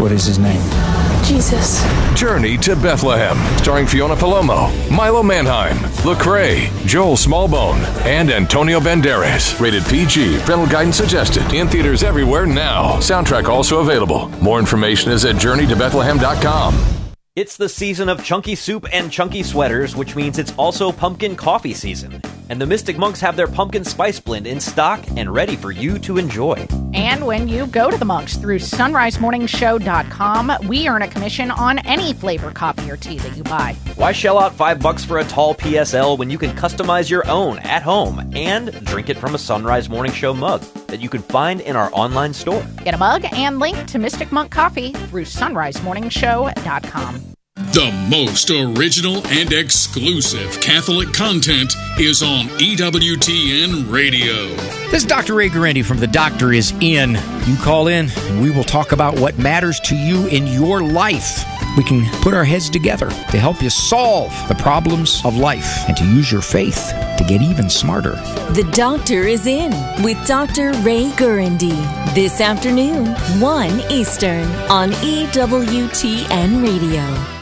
What 0.01 0.11
is 0.11 0.25
his 0.25 0.39
name? 0.39 1.10
Jesus. 1.25 1.83
Journey 2.15 2.57
to 2.59 2.75
Bethlehem, 2.77 3.37
starring 3.59 3.87
Fiona 3.87 4.15
Palomo, 4.15 4.71
Milo 4.91 5.23
Manheim, 5.23 5.77
Lecrae, 6.05 6.69
Joel 6.87 7.17
Smallbone, 7.17 7.81
and 8.05 8.31
Antonio 8.31 8.81
Banderas. 8.81 9.59
Rated 9.61 9.85
PG. 9.85 10.41
Parental 10.41 10.67
guidance 10.67 10.97
suggested. 10.97 11.43
In 11.55 11.69
theaters 11.69 12.03
everywhere 12.03 12.47
now. 12.47 12.97
Soundtrack 12.97 13.49
also 13.49 13.81
available. 13.81 14.29
More 14.43 14.59
information 14.59 15.13
is 15.13 15.25
at 15.25 15.37
journeytobethlehem.com. 15.37 17.10
It's 17.37 17.57
the 17.57 17.69
season 17.69 18.09
of 18.09 18.25
chunky 18.25 18.57
soup 18.57 18.87
and 18.93 19.09
chunky 19.09 19.45
sweaters, 19.45 19.95
which 19.95 20.17
means 20.17 20.37
it's 20.37 20.53
also 20.55 20.91
pumpkin 20.91 21.37
coffee 21.37 21.75
season. 21.75 22.21
And 22.49 22.61
the 22.61 22.67
Mystic 22.67 22.99
Monks 22.99 23.21
have 23.21 23.37
their 23.37 23.47
pumpkin 23.47 23.85
spice 23.85 24.19
blend 24.19 24.49
in 24.49 24.59
stock 24.59 25.01
and 25.17 25.33
ready 25.33 25.55
for 25.55 25.71
you 25.71 26.01
to 26.01 26.19
enjoy. 26.19 26.67
And 26.93 27.25
when 27.25 27.47
you 27.47 27.69
go 27.69 27.89
to 27.89 27.97
the 27.97 28.05
monks 28.05 28.37
through 28.37 28.59
sunrisemorningshow.com, 28.59 30.67
we 30.67 30.89
earn 30.89 31.03
a 31.03 31.09
commission 31.09 31.53
on 31.53 31.79
any 31.87 32.13
flavor 32.13 32.51
coffee 32.51 32.91
or 32.91 32.97
tea 32.97 33.19
that 33.19 33.37
you 33.37 33.45
buy. 33.45 33.77
Why 33.95 34.11
shell 34.11 34.41
out 34.41 34.53
five 34.53 34.81
bucks 34.81 35.05
for 35.05 35.19
a 35.19 35.25
tall 35.25 35.55
PSL 35.55 36.19
when 36.19 36.31
you 36.31 36.39
can 36.39 36.51
customize 36.57 37.09
your 37.09 37.25
own 37.31 37.61
at 37.61 37.85
home 37.85 38.33
and 38.35 38.73
drink 38.85 39.09
it 39.09 39.17
from 39.17 39.37
a 39.37 39.39
Sunrise 39.39 39.89
Morning 39.89 40.11
Show 40.11 40.35
mug 40.35 40.63
that 40.89 41.01
you 41.01 41.09
can 41.09 41.23
find 41.23 41.61
in 41.61 41.77
our 41.77 41.91
online 41.93 42.35
store? 42.35 42.67
Get 42.83 42.95
a 42.95 42.99
mug 42.99 43.25
and 43.31 43.61
link 43.61 43.87
to 43.87 44.01
Mystic 44.01 44.33
Monk 44.33 44.51
Coffee 44.51 44.93
through 44.93 45.27
sunrisemorningshow.com. 45.27 47.30
The 47.73 47.93
most 48.11 48.51
original 48.51 49.25
and 49.29 49.53
exclusive 49.53 50.61
Catholic 50.61 51.13
content 51.13 51.73
is 52.01 52.21
on 52.21 52.47
EWTN 52.59 53.89
Radio. 53.89 54.49
This 54.91 55.05
is 55.05 55.05
Dr. 55.05 55.35
Ray 55.35 55.51
Guarendi 55.51 55.85
from 55.85 55.99
The 55.99 56.09
Doctor 56.09 56.53
is 56.53 56.73
In. 56.81 57.17
You 57.47 57.57
call 57.59 57.87
in 57.87 58.11
and 58.11 58.43
we 58.43 58.51
will 58.51 58.65
talk 58.65 58.91
about 58.91 59.21
what 59.21 59.39
matters 59.39 59.79
to 59.85 59.95
you 59.95 60.27
in 60.27 60.49
your 60.49 60.83
life. 60.83 61.45
We 61.77 61.85
can 61.85 62.05
put 62.23 62.35
our 62.35 62.43
heads 62.43 62.69
together 62.69 63.09
to 63.09 63.39
help 63.39 63.63
you 63.63 63.71
solve 63.71 64.33
the 64.49 64.57
problems 64.57 65.25
of 65.25 65.37
life 65.37 65.87
and 65.87 65.97
to 65.97 66.05
use 66.05 66.33
your 66.33 66.43
faith 66.43 66.93
to 67.19 67.25
get 67.29 67.41
even 67.41 67.71
smarter. 67.71 68.17
The 68.53 68.69
Doctor 68.73 69.29
is 69.29 69.47
in 69.47 69.71
with 70.03 70.19
Dr. 70.27 70.73
Ray 70.83 71.11
Guarendi 71.11 71.77
this 72.17 72.41
afternoon, 72.41 73.15
1 73.41 73.93
Eastern 73.93 74.49
on 74.69 74.91
EWTN 74.91 76.65
Radio. 76.65 77.40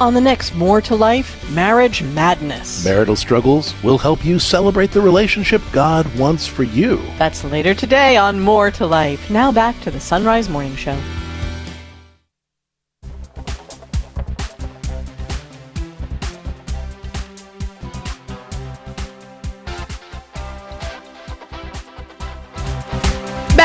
On 0.00 0.14
the 0.14 0.20
next 0.20 0.54
More 0.54 0.80
to 0.80 0.94
Life, 0.94 1.50
Marriage 1.50 2.02
Madness. 2.02 2.82
Marital 2.86 3.16
struggles 3.16 3.74
will 3.82 3.98
help 3.98 4.24
you 4.24 4.38
celebrate 4.38 4.92
the 4.92 5.00
relationship 5.02 5.60
God 5.72 6.06
wants 6.18 6.46
for 6.46 6.62
you. 6.62 6.96
That's 7.18 7.44
later 7.44 7.74
today 7.74 8.16
on 8.16 8.40
More 8.40 8.70
to 8.70 8.86
Life. 8.86 9.28
Now 9.28 9.52
back 9.52 9.78
to 9.82 9.90
the 9.90 10.00
Sunrise 10.00 10.48
Morning 10.48 10.74
Show. 10.74 10.98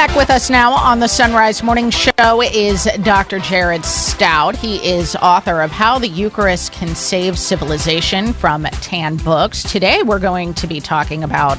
Back 0.05 0.17
with 0.17 0.29
us 0.29 0.51
now 0.51 0.71
on 0.71 0.99
the 0.99 1.07
Sunrise 1.07 1.63
Morning 1.63 1.89
Show 1.89 2.43
is 2.43 2.87
Dr. 3.01 3.39
Jared 3.39 3.81
Staudt. 3.81 4.55
He 4.55 4.75
is 4.87 5.15
author 5.15 5.61
of 5.61 5.71
How 5.71 5.97
the 5.97 6.07
Eucharist 6.07 6.73
Can 6.73 6.93
Save 6.93 7.39
Civilization 7.39 8.31
from 8.31 8.65
Tan 8.65 9.17
Books. 9.17 9.63
Today 9.63 10.03
we're 10.03 10.19
going 10.19 10.53
to 10.53 10.67
be 10.67 10.79
talking 10.79 11.23
about 11.23 11.57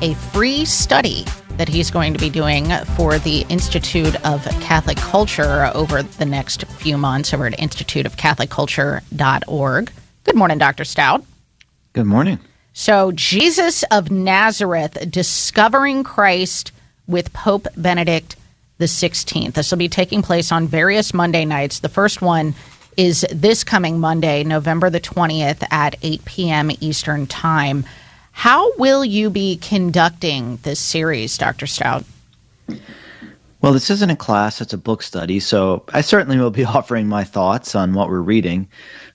a 0.00 0.14
free 0.14 0.64
study 0.64 1.24
that 1.56 1.68
he's 1.68 1.90
going 1.90 2.12
to 2.12 2.20
be 2.20 2.30
doing 2.30 2.70
for 2.94 3.18
the 3.18 3.44
Institute 3.48 4.14
of 4.24 4.44
Catholic 4.60 4.98
Culture 4.98 5.68
over 5.74 6.04
the 6.04 6.24
next 6.24 6.66
few 6.66 6.96
months 6.96 7.34
over 7.34 7.48
at 7.48 7.58
instituteofcatholicculture.org. 7.58 9.92
Good 10.22 10.36
morning, 10.36 10.58
Dr. 10.58 10.84
Staudt. 10.84 11.24
Good 11.94 12.06
morning. 12.06 12.38
So, 12.72 13.10
Jesus 13.10 13.82
of 13.90 14.12
Nazareth, 14.12 15.10
Discovering 15.10 16.04
Christ 16.04 16.70
with 17.08 17.32
Pope 17.32 17.66
Benedict 17.76 18.36
the 18.78 18.84
16th. 18.84 19.54
This 19.54 19.70
will 19.70 19.78
be 19.78 19.88
taking 19.88 20.22
place 20.22 20.52
on 20.52 20.68
various 20.68 21.12
Monday 21.12 21.44
nights. 21.44 21.80
The 21.80 21.88
first 21.88 22.22
one 22.22 22.54
is 22.96 23.26
this 23.32 23.64
coming 23.64 23.98
Monday, 23.98 24.44
November 24.44 24.90
the 24.90 25.00
20th 25.00 25.64
at 25.70 25.96
8 26.02 26.24
p.m. 26.24 26.70
Eastern 26.80 27.26
Time. 27.26 27.84
How 28.32 28.72
will 28.74 29.04
you 29.04 29.30
be 29.30 29.56
conducting 29.56 30.58
this 30.62 30.78
series, 30.78 31.36
Dr. 31.36 31.66
Staudt? 31.66 32.04
Well, 33.60 33.72
this 33.72 33.90
isn't 33.90 34.10
a 34.10 34.16
class, 34.16 34.60
it's 34.60 34.72
a 34.72 34.78
book 34.78 35.02
study, 35.02 35.40
so 35.40 35.84
I 35.92 36.00
certainly 36.00 36.38
will 36.38 36.52
be 36.52 36.64
offering 36.76 37.08
my 37.08 37.24
thoughts 37.24 37.74
on 37.74 37.94
what 37.94 38.08
we're 38.08 38.20
reading, 38.20 38.68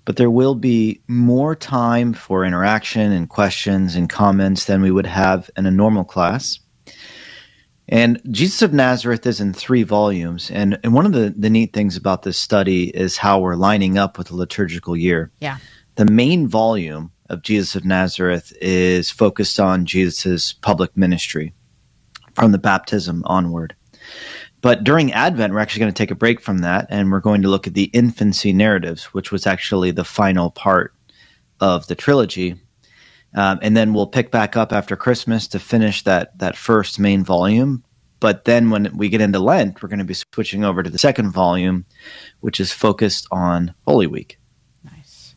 but 0.04 0.18
there 0.18 0.30
will 0.30 0.56
be 0.56 1.00
more 1.08 1.56
time 1.56 2.14
for 2.14 2.44
interaction 2.44 3.14
and 3.14 3.30
questions 3.30 3.96
and 3.96 4.10
comments 4.10 4.66
than 4.66 4.82
we 4.82 4.92
would 4.92 5.06
have 5.06 5.50
in 5.56 5.66
a 5.66 5.72
normal 5.72 6.04
class. 6.04 6.60
And 7.90 8.22
Jesus 8.32 8.62
of 8.62 8.74
Nazareth 8.74 9.26
is 9.26 9.42
in 9.42 9.54
three 9.54 9.84
volumes. 9.84 10.50
And, 10.52 10.80
and 10.84 10.94
one 10.94 11.06
of 11.06 11.12
the, 11.12 11.34
the 11.36 11.50
neat 11.50 11.74
things 11.74 11.98
about 11.98 12.24
this 12.24 12.38
study 12.38 12.86
is 12.96 13.18
how 13.18 13.40
we're 13.40 13.56
lining 13.56 13.98
up 13.98 14.18
with 14.18 14.28
the 14.28 14.36
liturgical 14.36 14.96
year. 14.96 15.32
Yeah. 15.40 15.58
The 15.96 16.06
main 16.06 16.48
volume 16.48 17.12
of 17.30 17.42
Jesus 17.42 17.76
of 17.76 17.86
Nazareth 17.86 18.54
is 18.62 19.10
focused 19.10 19.60
on 19.60 19.86
Jesus' 19.86 20.54
public 20.54 20.96
ministry 20.96 21.54
from 22.36 22.52
the 22.52 22.58
baptism 22.58 23.24
onward. 23.26 23.76
But 24.62 24.86
during 24.86 25.12
Advent, 25.12 25.54
we're 25.54 25.60
actually 25.60 25.82
going 25.82 25.94
to 25.94 25.98
take 25.98 26.12
a 26.12 26.16
break 26.16 26.40
from 26.40 26.60
that 26.60 26.88
and 26.90 27.12
we're 27.12 27.20
going 27.20 27.42
to 27.42 27.50
look 27.50 27.68
at 27.68 27.74
the 27.74 27.92
infancy 27.94 28.54
narratives, 28.54 29.06
which 29.06 29.32
was 29.32 29.46
actually 29.46 29.92
the 29.92 30.06
final 30.06 30.52
part 30.52 30.94
of 31.60 31.88
the 31.88 31.96
trilogy. 31.96 32.56
Um, 33.36 33.60
and 33.62 33.76
then 33.76 33.94
we'll 33.94 34.08
pick 34.08 34.32
back 34.32 34.56
up 34.56 34.72
after 34.72 34.96
Christmas 34.96 35.48
to 35.50 35.60
finish 35.60 36.04
that 36.04 36.38
that 36.40 36.56
first 36.56 37.00
main 37.00 37.24
volume. 37.24 37.84
But 38.20 38.46
then 38.46 38.70
when 38.70 38.96
we 38.96 39.10
get 39.10 39.22
into 39.22 39.40
Lent, 39.40 39.82
we're 39.82 39.90
going 39.90 40.00
to 40.00 40.06
be 40.06 40.14
switching 40.14 40.64
over 40.64 40.82
to 40.82 40.90
the 40.90 40.98
second 40.98 41.32
volume, 41.32 41.86
which 42.40 42.60
is 42.60 42.72
focused 42.72 43.28
on 43.32 43.74
Holy 43.86 44.08
Week. 44.08 44.40
Nice. 44.84 45.36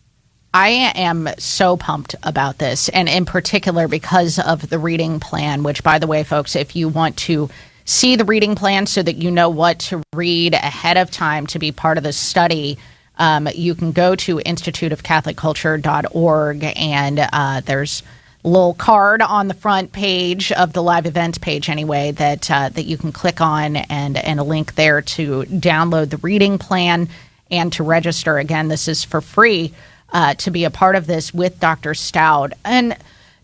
I 0.55 0.68
am 0.94 1.28
so 1.38 1.76
pumped 1.76 2.14
about 2.22 2.59
this, 2.59 2.88
and 2.90 3.09
in 3.09 3.24
particular 3.24 3.88
because 3.88 4.38
of 4.38 4.68
the 4.70 4.78
reading 4.78 5.18
plan, 5.18 5.64
which, 5.64 5.82
by 5.82 5.99
the 5.99 6.07
way, 6.07 6.22
folks, 6.22 6.55
if 6.55 6.76
you 6.76 6.88
want 6.88 7.16
to 7.18 7.51
see 7.86 8.14
the 8.14 8.24
reading 8.24 8.55
plan 8.55 8.86
so 8.86 9.03
that 9.03 9.16
you 9.16 9.30
know 9.30 9.49
what 9.49 9.78
to 9.78 10.03
read 10.14 10.55
ahead 10.55 10.97
of 10.97 11.11
time 11.11 11.47
to 11.49 11.59
be 11.59 11.72
part 11.72 11.99
of 11.99 12.05
the 12.05 12.12
study, 12.12 12.78
um, 13.19 13.49
you 13.55 13.75
can 13.75 13.93
go 13.93 14.14
to 14.17 14.37
instituteofcatholicculture.org 14.37 16.64
and 16.77 17.27
uh, 17.33 17.61
there's 17.64 18.03
a 18.45 18.49
little 18.49 18.75
card 18.75 19.23
on 19.23 19.49
the 19.49 19.55
front 19.55 19.93
page 19.93 20.53
of 20.53 20.73
the 20.73 20.83
live 20.83 21.07
events 21.07 21.39
page 21.39 21.69
anyway 21.69 22.12
that 22.12 22.51
uh, 22.51 22.69
that 22.69 22.85
you 22.85 22.97
can 22.97 23.12
click 23.12 23.41
on 23.41 23.77
and 23.77 24.17
and 24.17 24.39
a 24.39 24.45
link 24.45 24.75
there 24.75 25.03
to 25.03 25.43
download 25.45 26.11
the 26.11 26.19
reading 26.19 26.59
plan 26.59 27.09
and 27.51 27.73
to 27.73 27.83
register 27.83 28.39
again 28.39 28.69
this 28.69 28.89
is 28.89 29.05
for 29.05 29.21
free 29.21 29.73
uh, 30.12 30.35
to 30.35 30.51
be 30.51 30.64
a 30.64 30.71
part 30.71 30.95
of 30.95 31.07
this 31.07 31.35
with 31.35 31.59
Dr. 31.59 31.93
Staudt 31.93 32.53
and 32.64 32.97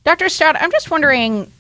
Dr. 0.05 0.27
Staudt 0.27 0.57
I'm 0.61 0.70
just 0.70 0.91
wondering 0.91 1.51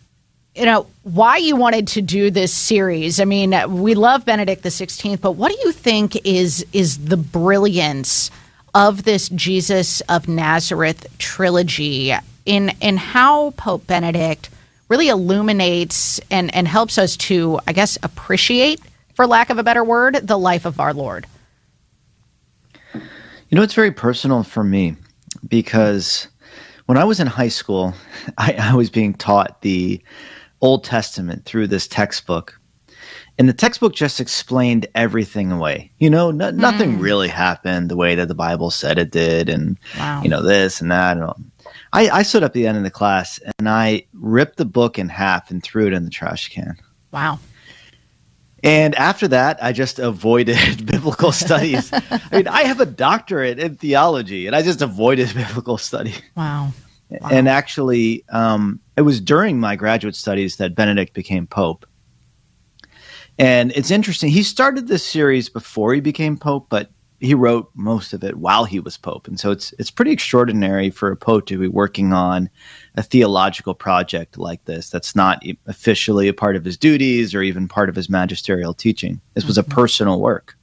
you 0.54 0.66
know 0.66 0.86
why 1.02 1.36
you 1.38 1.56
wanted 1.56 1.88
to 1.88 2.02
do 2.02 2.30
this 2.30 2.52
series. 2.52 3.20
I 3.20 3.24
mean 3.24 3.54
we 3.72 3.94
love 3.94 4.24
benedict 4.24 4.62
the 4.62 4.68
16th 4.68 5.20
but 5.20 5.32
what 5.32 5.52
do 5.52 5.58
you 5.64 5.72
think 5.72 6.26
is 6.26 6.64
is 6.72 7.04
the 7.04 7.16
brilliance 7.16 8.30
of 8.74 9.04
this 9.04 9.28
jesus 9.30 10.00
of 10.02 10.28
nazareth 10.28 11.06
trilogy 11.18 12.14
in 12.46 12.70
in 12.80 12.96
how 12.96 13.50
pope 13.52 13.86
benedict 13.86 14.48
really 14.88 15.08
illuminates 15.08 16.20
and 16.30 16.54
and 16.54 16.66
helps 16.66 16.96
us 16.96 17.16
to 17.18 17.60
i 17.66 17.72
guess 17.72 17.98
appreciate 18.02 18.80
for 19.14 19.26
lack 19.26 19.50
of 19.50 19.58
a 19.58 19.62
better 19.62 19.84
word 19.84 20.14
the 20.22 20.38
life 20.38 20.64
of 20.64 20.80
our 20.80 20.94
lord? 20.94 21.26
You 22.94 23.56
know, 23.56 23.62
it's 23.62 23.74
very 23.74 23.92
personal 23.92 24.42
for 24.42 24.64
me 24.64 24.96
because 25.46 26.28
when 26.86 26.96
I 26.96 27.04
was 27.04 27.20
in 27.20 27.26
high 27.26 27.48
school, 27.48 27.94
I, 28.38 28.54
I 28.54 28.74
was 28.74 28.90
being 28.90 29.14
taught 29.14 29.60
the 29.62 30.02
Old 30.62 30.84
Testament 30.84 31.44
through 31.44 31.66
this 31.66 31.86
textbook. 31.86 32.58
And 33.38 33.48
the 33.48 33.54
textbook 33.54 33.94
just 33.94 34.20
explained 34.20 34.86
everything 34.94 35.50
away. 35.50 35.90
You 35.98 36.10
know, 36.10 36.30
no, 36.30 36.50
nothing 36.50 36.98
mm. 36.98 37.00
really 37.02 37.28
happened 37.28 37.88
the 37.88 37.96
way 37.96 38.14
that 38.14 38.28
the 38.28 38.34
Bible 38.34 38.70
said 38.70 38.98
it 38.98 39.10
did, 39.10 39.48
and 39.48 39.78
Wow. 39.98 40.22
you 40.22 40.28
know 40.28 40.42
this 40.42 40.80
and 40.80 40.90
that. 40.90 41.16
And 41.16 41.24
all. 41.24 41.40
I, 41.92 42.08
I 42.10 42.22
stood 42.22 42.42
up 42.42 42.50
at 42.50 42.52
the 42.54 42.66
end 42.66 42.76
of 42.76 42.84
the 42.84 42.90
class 42.90 43.40
and 43.58 43.68
I 43.68 44.04
ripped 44.12 44.56
the 44.56 44.64
book 44.64 44.98
in 44.98 45.08
half 45.08 45.50
and 45.50 45.62
threw 45.62 45.86
it 45.86 45.92
in 45.92 46.04
the 46.04 46.10
trash 46.10 46.48
can. 46.48 46.76
wow 47.10 47.38
And 48.62 48.94
after 48.94 49.26
that, 49.28 49.62
I 49.62 49.72
just 49.72 49.98
avoided 49.98 50.86
biblical 50.86 51.32
studies. 51.44 51.90
I 51.92 52.20
mean, 52.32 52.48
I 52.48 52.62
have 52.64 52.80
a 52.80 52.86
doctorate 52.86 53.58
in 53.58 53.76
theology, 53.76 54.46
and 54.46 54.54
I 54.54 54.62
just 54.62 54.82
avoided 54.82 55.34
biblical 55.34 55.78
study. 55.78 56.14
wow 56.36 56.72
And 57.30 57.48
actually, 57.48 58.24
um, 58.30 58.80
it 58.96 59.02
was 59.02 59.20
during 59.20 59.58
my 59.60 59.76
graduate 59.76 60.14
studies 60.14 60.56
that 60.56 60.74
Benedict 60.74 61.14
became 61.14 61.46
pope. 61.46 61.86
And 63.38 63.72
it's 63.72 63.90
interesting. 63.90 64.30
He 64.30 64.42
started 64.42 64.88
this 64.88 65.04
series 65.04 65.48
before 65.48 65.94
he 65.94 66.00
became 66.00 66.36
pope, 66.36 66.66
but 66.68 66.90
he 67.22 67.34
wrote 67.34 67.70
most 67.74 68.12
of 68.12 68.24
it 68.24 68.36
while 68.36 68.64
he 68.64 68.80
was 68.80 68.96
pope. 68.96 69.28
And 69.28 69.38
so 69.38 69.52
it's 69.52 69.72
it's 69.78 69.92
pretty 69.92 70.10
extraordinary 70.10 70.90
for 70.90 71.10
a 71.10 71.16
pope 71.16 71.46
to 71.46 71.58
be 71.58 71.68
working 71.68 72.12
on 72.12 72.50
a 72.96 73.02
theological 73.02 73.74
project 73.74 74.36
like 74.36 74.64
this 74.64 74.90
that's 74.90 75.14
not 75.14 75.42
officially 75.66 76.26
a 76.26 76.34
part 76.34 76.56
of 76.56 76.64
his 76.64 76.76
duties 76.76 77.32
or 77.34 77.42
even 77.42 77.68
part 77.68 77.88
of 77.88 77.94
his 77.94 78.10
magisterial 78.10 78.74
teaching. 78.74 79.20
This 79.34 79.44
was 79.44 79.56
a 79.56 79.62
personal 79.62 80.20
work. 80.20 80.56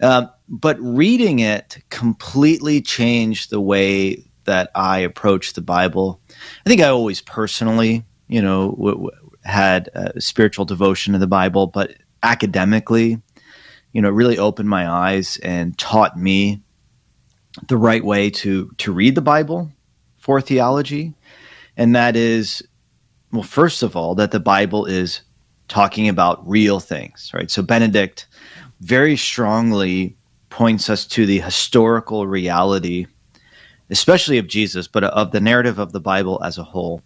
Um, 0.00 0.30
but 0.48 0.80
reading 0.80 1.38
it 1.38 1.78
completely 1.90 2.80
changed 2.80 3.50
the 3.50 3.60
way 3.60 4.24
that 4.44 4.70
I 4.74 5.00
approach 5.00 5.52
the 5.52 5.60
Bible. 5.60 6.20
I 6.64 6.68
think 6.68 6.80
I 6.80 6.88
always 6.88 7.20
personally, 7.20 8.04
you 8.28 8.42
know, 8.42 8.70
w- 8.72 8.92
w- 8.92 9.10
had 9.44 9.88
a 9.94 10.20
spiritual 10.20 10.64
devotion 10.64 11.12
to 11.12 11.18
the 11.18 11.26
Bible, 11.26 11.66
but 11.66 11.94
academically, 12.22 13.20
you 13.92 14.00
know, 14.00 14.08
it 14.08 14.12
really 14.12 14.38
opened 14.38 14.68
my 14.68 14.88
eyes 14.88 15.38
and 15.38 15.76
taught 15.78 16.18
me 16.18 16.62
the 17.68 17.76
right 17.76 18.04
way 18.04 18.30
to 18.30 18.70
to 18.78 18.92
read 18.92 19.14
the 19.14 19.20
Bible 19.20 19.70
for 20.18 20.40
theology, 20.40 21.14
and 21.76 21.94
that 21.94 22.16
is, 22.16 22.62
well, 23.32 23.42
first 23.42 23.82
of 23.82 23.96
all, 23.96 24.14
that 24.14 24.30
the 24.30 24.40
Bible 24.40 24.86
is 24.86 25.20
talking 25.68 26.08
about 26.08 26.46
real 26.48 26.80
things, 26.80 27.30
right? 27.34 27.50
So 27.50 27.62
Benedict 27.62 28.26
very 28.80 29.16
strongly 29.16 30.16
points 30.50 30.90
us 30.90 31.06
to 31.06 31.24
the 31.24 31.40
historical 31.40 32.26
reality, 32.26 33.06
especially 33.92 34.38
of 34.38 34.48
Jesus, 34.48 34.88
but 34.88 35.04
of 35.04 35.30
the 35.30 35.40
narrative 35.40 35.78
of 35.78 35.92
the 35.92 36.00
Bible 36.00 36.42
as 36.42 36.58
a 36.58 36.64
whole. 36.64 37.02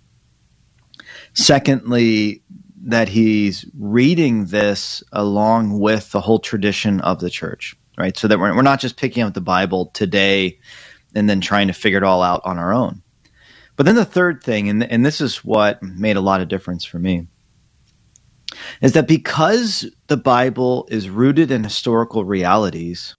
Secondly, 1.35 2.43
that 2.85 3.09
he's 3.09 3.67
reading 3.77 4.47
this 4.47 5.03
along 5.13 5.81
with 5.81 6.13
the 6.13 6.21
whole 6.21 6.39
tradition 6.39 7.01
of 7.01 7.19
the 7.19 7.29
church, 7.29 7.75
right? 7.99 8.17
So 8.17 8.29
that 8.29 8.39
we're, 8.39 8.55
we're 8.55 8.63
not 8.63 8.81
just 8.81 8.97
picking 8.97 9.25
up 9.25 9.35
the 9.35 9.41
Bible 9.41 9.87
today 9.87 10.59
and 11.15 11.29
then 11.29 11.41
trying 11.41 11.67
to 11.67 11.73
figure 11.73 11.99
it 11.99 12.05
all 12.05 12.23
out 12.23 12.43
on 12.45 12.59
our 12.59 12.73
own. 12.73 13.03
But 13.75 13.87
then 13.87 13.97
the 13.97 14.05
third 14.05 14.43
thing, 14.43 14.69
and, 14.69 14.83
and 14.85 15.05
this 15.05 15.21
is 15.21 15.45
what 15.45 15.83
made 15.83 16.17
a 16.17 16.21
lot 16.21 16.41
of 16.41 16.49
difference 16.49 16.85
for 16.85 16.99
me, 16.99 17.27
is 18.81 18.93
that 18.93 19.09
because 19.09 19.91
the 20.07 20.17
Bible 20.17 20.87
is 20.91 21.11
rooted 21.11 21.51
in 21.51 21.65
historical 21.65 22.25
realities, 22.25 23.17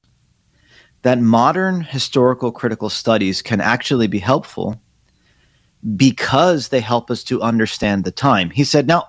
that 1.07 1.21
modern 1.21 1.79
historical 1.79 2.51
critical 2.51 2.89
studies 2.89 3.41
can 3.41 3.61
actually 3.61 4.07
be 4.07 4.19
helpful 4.19 4.75
because 5.95 6.67
they 6.67 6.81
help 6.81 7.09
us 7.09 7.23
to 7.23 7.41
understand 7.41 8.03
the 8.03 8.11
time. 8.11 8.49
He 8.49 8.65
said, 8.65 8.87
now, 8.87 9.07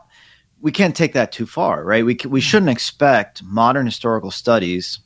we 0.61 0.71
can't 0.71 0.95
take 0.95 1.13
that 1.15 1.33
too 1.33 1.45
far, 1.45 1.83
right? 1.83 2.05
We, 2.05 2.17
we 2.25 2.39
hmm. 2.39 2.45
shouldn't 2.45 2.71
expect 2.71 3.43
modern 3.43 3.85
historical 3.85 4.31
studies 4.31 5.01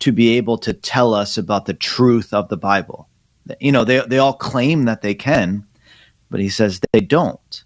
to 0.00 0.12
be 0.12 0.36
able 0.36 0.58
to 0.58 0.74
tell 0.74 1.14
us 1.14 1.38
about 1.38 1.64
the 1.64 1.72
truth 1.72 2.34
of 2.34 2.50
the 2.50 2.58
Bible. 2.58 3.08
You 3.58 3.72
know, 3.72 3.84
they, 3.84 4.00
they 4.00 4.18
all 4.18 4.34
claim 4.34 4.84
that 4.84 5.00
they 5.00 5.14
can, 5.14 5.66
but 6.28 6.40
he 6.40 6.50
says 6.50 6.82
they 6.92 7.00
don't. 7.00 7.64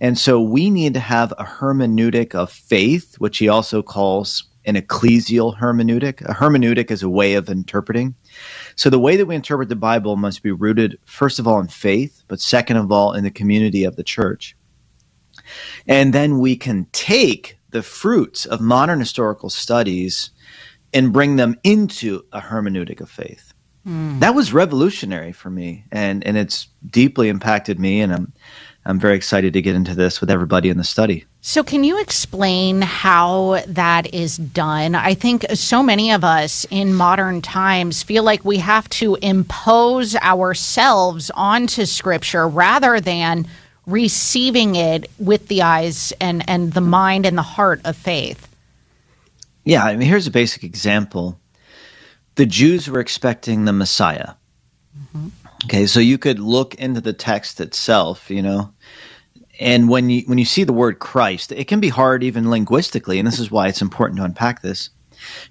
And 0.00 0.18
so 0.18 0.40
we 0.40 0.68
need 0.68 0.94
to 0.94 1.00
have 1.00 1.30
a 1.38 1.44
hermeneutic 1.44 2.34
of 2.34 2.50
faith, 2.50 3.14
which 3.20 3.38
he 3.38 3.48
also 3.48 3.84
calls 3.84 4.42
an 4.66 4.76
ecclesial 4.76 5.58
hermeneutic. 5.58 6.20
A 6.22 6.34
hermeneutic 6.34 6.90
is 6.90 7.02
a 7.02 7.08
way 7.08 7.34
of 7.34 7.48
interpreting. 7.48 8.14
So 8.76 8.90
the 8.90 8.98
way 8.98 9.16
that 9.16 9.26
we 9.26 9.34
interpret 9.34 9.68
the 9.68 9.76
Bible 9.76 10.16
must 10.16 10.42
be 10.42 10.52
rooted, 10.52 10.98
first 11.04 11.38
of 11.38 11.46
all, 11.46 11.60
in 11.60 11.68
faith, 11.68 12.22
but 12.28 12.40
second 12.40 12.76
of 12.76 12.90
all, 12.90 13.12
in 13.12 13.24
the 13.24 13.30
community 13.30 13.84
of 13.84 13.96
the 13.96 14.04
church. 14.04 14.56
And 15.86 16.12
then 16.12 16.38
we 16.38 16.56
can 16.56 16.86
take 16.92 17.58
the 17.70 17.82
fruits 17.82 18.46
of 18.46 18.60
modern 18.60 19.00
historical 19.00 19.50
studies 19.50 20.30
and 20.92 21.12
bring 21.12 21.36
them 21.36 21.58
into 21.64 22.24
a 22.32 22.40
hermeneutic 22.40 23.00
of 23.00 23.10
faith. 23.10 23.52
Hmm. 23.84 24.20
That 24.20 24.34
was 24.34 24.52
revolutionary 24.52 25.32
for 25.32 25.50
me, 25.50 25.84
and, 25.92 26.24
and 26.24 26.38
it's 26.38 26.68
deeply 26.88 27.28
impacted 27.28 27.78
me, 27.78 28.00
and 28.00 28.14
I'm 28.14 28.32
I'm 28.86 29.00
very 29.00 29.16
excited 29.16 29.54
to 29.54 29.62
get 29.62 29.74
into 29.74 29.94
this 29.94 30.20
with 30.20 30.30
everybody 30.30 30.68
in 30.68 30.76
the 30.76 30.84
study. 30.84 31.24
So, 31.40 31.64
can 31.64 31.84
you 31.84 32.00
explain 32.00 32.82
how 32.82 33.62
that 33.66 34.12
is 34.12 34.36
done? 34.36 34.94
I 34.94 35.14
think 35.14 35.46
so 35.54 35.82
many 35.82 36.12
of 36.12 36.22
us 36.22 36.66
in 36.70 36.94
modern 36.94 37.40
times 37.40 38.02
feel 38.02 38.24
like 38.24 38.44
we 38.44 38.58
have 38.58 38.88
to 38.90 39.16
impose 39.16 40.16
ourselves 40.16 41.30
onto 41.34 41.86
Scripture 41.86 42.46
rather 42.46 43.00
than 43.00 43.46
receiving 43.86 44.74
it 44.74 45.10
with 45.18 45.48
the 45.48 45.62
eyes 45.62 46.12
and, 46.20 46.48
and 46.48 46.72
the 46.72 46.80
mind 46.80 47.26
and 47.26 47.36
the 47.36 47.42
heart 47.42 47.80
of 47.84 47.96
faith. 47.96 48.48
Yeah, 49.64 49.84
I 49.84 49.96
mean, 49.96 50.08
here's 50.08 50.26
a 50.26 50.30
basic 50.30 50.62
example. 50.62 51.38
The 52.34 52.46
Jews 52.46 52.88
were 52.88 53.00
expecting 53.00 53.64
the 53.64 53.72
Messiah. 53.72 54.34
Mm-hmm. 54.98 55.28
Okay, 55.64 55.86
so 55.86 56.00
you 56.00 56.18
could 56.18 56.38
look 56.38 56.74
into 56.74 57.00
the 57.00 57.12
text 57.12 57.60
itself, 57.60 58.30
you 58.30 58.42
know, 58.42 58.72
and 59.60 59.88
when 59.88 60.10
you 60.10 60.22
when 60.26 60.38
you 60.38 60.44
see 60.44 60.64
the 60.64 60.72
word 60.72 60.98
Christ, 60.98 61.52
it 61.52 61.68
can 61.68 61.80
be 61.80 61.88
hard 61.88 62.22
even 62.22 62.50
linguistically, 62.50 63.18
and 63.18 63.26
this 63.26 63.38
is 63.38 63.50
why 63.50 63.68
it's 63.68 63.82
important 63.82 64.18
to 64.18 64.24
unpack 64.24 64.62
this. 64.62 64.90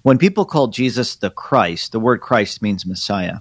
When 0.02 0.18
people 0.18 0.44
call 0.44 0.68
Jesus 0.68 1.16
the 1.16 1.30
Christ, 1.30 1.92
the 1.92 2.00
word 2.00 2.20
Christ 2.20 2.62
means 2.62 2.86
Messiah. 2.86 3.38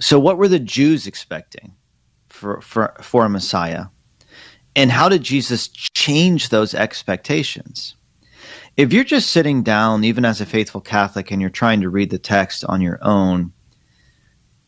So, 0.00 0.18
what 0.18 0.38
were 0.38 0.48
the 0.48 0.58
Jews 0.58 1.06
expecting 1.06 1.74
for 2.28 2.60
for, 2.60 2.94
for 3.00 3.24
a 3.24 3.28
Messiah, 3.28 3.86
and 4.76 4.90
how 4.90 5.08
did 5.08 5.22
Jesus 5.22 5.68
change 5.68 6.48
those 6.48 6.74
expectations? 6.74 7.96
if 8.76 8.92
you're 8.92 9.04
just 9.04 9.30
sitting 9.30 9.62
down, 9.62 10.04
even 10.04 10.24
as 10.24 10.40
a 10.40 10.46
faithful 10.46 10.80
Catholic, 10.80 11.30
and 11.30 11.40
you're 11.40 11.50
trying 11.50 11.80
to 11.80 11.90
read 11.90 12.10
the 12.10 12.18
text 12.18 12.64
on 12.64 12.80
your 12.80 12.98
own, 13.02 13.52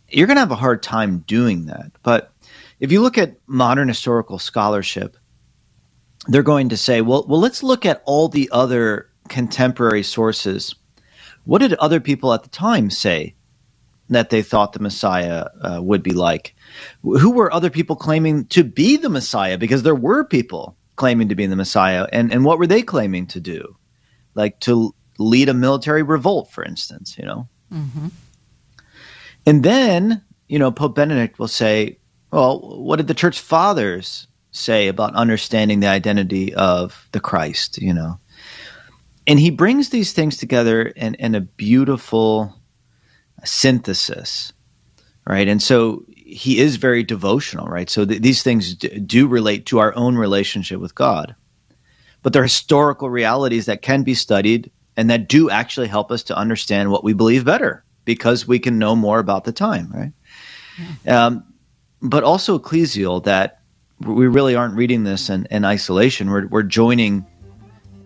you're 0.09 0.27
going 0.27 0.37
to 0.37 0.41
have 0.41 0.53
a 0.53 0.57
hard 0.57 0.83
time 0.83 1.19
doing 1.27 1.67
that. 1.67 1.93
But 2.03 2.33
if 2.81 2.93
you 2.93 3.03
look 3.03 3.19
at 3.19 3.37
modern 3.47 3.89
historical 3.89 4.39
scholarship, 4.39 5.17
they're 6.29 6.43
going 6.43 6.69
to 6.71 6.77
say, 6.77 7.01
well, 7.01 7.25
well, 7.29 7.41
let's 7.41 7.63
look 7.63 7.87
at 7.87 8.03
all 8.05 8.29
the 8.29 8.49
other 8.53 9.11
contemporary 9.29 10.03
sources. 10.03 10.75
What 11.45 11.59
did 11.59 11.75
other 11.75 12.01
people 12.01 12.33
at 12.33 12.43
the 12.43 12.49
time 12.49 12.91
say 12.91 13.35
that 14.09 14.31
they 14.31 14.43
thought 14.43 14.73
the 14.73 14.81
Messiah 14.81 15.47
uh, 15.61 15.81
would 15.83 16.03
be 16.03 16.13
like? 16.13 16.55
Who 17.03 17.31
were 17.31 17.53
other 17.53 17.71
people 17.71 17.97
claiming 17.97 18.47
to 18.47 18.65
be 18.65 18.97
the 18.97 19.09
Messiah? 19.09 19.59
Because 19.59 19.83
there 19.83 19.95
were 19.95 20.25
people 20.25 20.77
claiming 20.97 21.29
to 21.29 21.35
be 21.35 21.47
the 21.47 21.57
Messiah, 21.57 22.07
and 22.13 22.33
and 22.33 22.45
what 22.45 22.59
were 22.59 22.67
they 22.67 22.83
claiming 22.83 23.27
to 23.29 23.41
do? 23.41 23.77
Like 24.35 24.59
to 24.61 24.95
lead 25.19 25.49
a 25.49 25.55
military 25.55 26.03
revolt, 26.03 26.51
for 26.51 26.65
instance, 26.65 27.17
you 27.19 27.25
know. 27.25 27.49
Mm-hmm. 27.73 28.09
And 29.47 29.62
then, 29.62 30.22
you 30.49 30.59
know, 30.59 30.72
Pope 30.72 30.97
Benedict 30.97 31.38
will 31.38 31.49
say, 31.49 31.99
well, 32.32 32.59
what 32.82 32.97
did 32.97 33.07
the 33.07 33.14
church 33.14 33.40
fathers 33.40 34.26
say 34.51 34.88
about 34.88 35.14
understanding 35.14 35.80
the 35.80 35.86
identity 35.86 36.53
of 36.55 37.09
the 37.12 37.20
Christ, 37.20 37.78
you 37.78 37.94
know? 37.94 38.18
And 39.28 39.38
he 39.38 39.51
brings 39.51 39.90
these 39.90 40.12
things 40.12 40.36
together 40.36 40.82
in, 40.82 41.14
in 41.14 41.34
a 41.34 41.40
beautiful 41.40 42.55
synthesis, 43.44 44.53
right? 45.26 45.49
And 45.49 45.62
so 45.62 46.05
he 46.09 46.59
is 46.59 46.76
very 46.76 47.03
devotional, 47.03 47.66
right? 47.66 47.88
So 47.88 48.05
th- 48.05 48.22
these 48.22 48.42
things 48.42 48.74
d- 48.74 49.01
do 49.01 49.26
relate 49.26 49.66
to 49.66 49.78
our 49.78 49.94
own 49.97 50.16
relationship 50.16 50.80
with 50.80 50.94
God. 50.94 51.34
But 52.22 52.32
they're 52.32 52.42
historical 52.42 53.11
realities 53.11 53.66
that 53.66 53.82
can 53.82 54.03
be 54.03 54.14
studied 54.14 54.70
and 54.97 55.11
that 55.11 55.28
do 55.28 55.51
actually 55.51 55.88
help 55.88 56.11
us 56.11 56.24
to 56.24 56.36
understand 56.36 56.90
what 56.90 57.05
we 57.05 57.12
believe 57.12 57.44
better 57.44 57.84
because 58.07 58.49
we 58.49 58.59
can 58.59 58.79
know 58.79 58.97
more 58.97 59.19
about 59.19 59.45
the 59.45 59.53
time, 59.53 59.93
right? 59.93 60.13
Um, 61.07 61.45
but 62.01 62.25
also 62.25 62.59
ecclesial 62.59 63.23
that 63.25 63.61
we 64.01 64.27
really 64.27 64.55
aren't 64.55 64.75
reading 64.75 65.05
this 65.05 65.29
in, 65.29 65.47
in 65.51 65.65
isolation. 65.65 66.31
We're, 66.31 66.47
we're 66.47 66.63
joining 66.63 67.27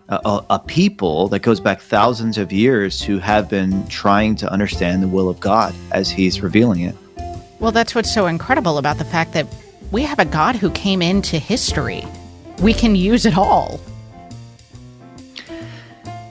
a, 0.09 0.19
a, 0.25 0.45
a 0.51 0.59
people 0.59 1.27
that 1.29 1.39
goes 1.39 1.59
back 1.59 1.79
thousands 1.79 2.37
of 2.37 2.51
years 2.51 3.01
who 3.01 3.19
have 3.19 3.49
been 3.49 3.87
trying 3.87 4.35
to 4.37 4.51
understand 4.51 5.03
the 5.03 5.07
will 5.07 5.29
of 5.29 5.39
God 5.39 5.73
as 5.91 6.09
He's 6.09 6.41
revealing 6.41 6.81
it. 6.81 6.95
Well, 7.59 7.71
that's 7.71 7.93
what's 7.93 8.11
so 8.11 8.27
incredible 8.27 8.77
about 8.77 8.97
the 8.97 9.05
fact 9.05 9.33
that 9.33 9.45
we 9.91 10.01
have 10.03 10.19
a 10.19 10.25
God 10.25 10.55
who 10.55 10.71
came 10.71 11.01
into 11.01 11.37
history. 11.37 12.03
We 12.59 12.73
can 12.73 12.95
use 12.95 13.25
it 13.25 13.37
all. 13.37 13.79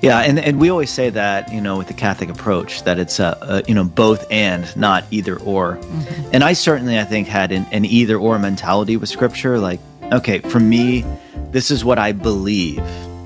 Yeah, 0.03 0.21
and, 0.21 0.39
and 0.39 0.59
we 0.59 0.71
always 0.71 0.91
say 0.91 1.11
that 1.11 1.53
you 1.53 1.61
know 1.61 1.77
with 1.77 1.89
the 1.89 1.95
Catholic 1.95 2.31
approach 2.31 2.85
that 2.85 2.99
it's 2.99 3.21
a, 3.21 3.37
a 3.43 3.63
you 3.69 3.75
know 3.75 3.85
both 3.85 4.27
and 4.31 4.65
not 4.77 5.05
either 5.11 5.39
or, 5.39 5.77
mm-hmm. 5.77 6.31
and 6.33 6.43
I 6.43 6.55
certainly 6.55 6.99
I 6.99 7.05
think 7.05 7.29
had 7.29 7.53
an, 7.53 7.67
an 7.71 7.85
either 7.85 8.17
or 8.17 8.39
mentality 8.39 8.97
with 8.97 9.11
Scripture. 9.11 9.59
Like, 9.59 9.81
okay, 10.13 10.39
for 10.39 10.59
me, 10.59 11.05
this 11.51 11.71
is 11.71 11.85
what 11.85 11.99
I 11.99 12.13
believe. 12.13 12.83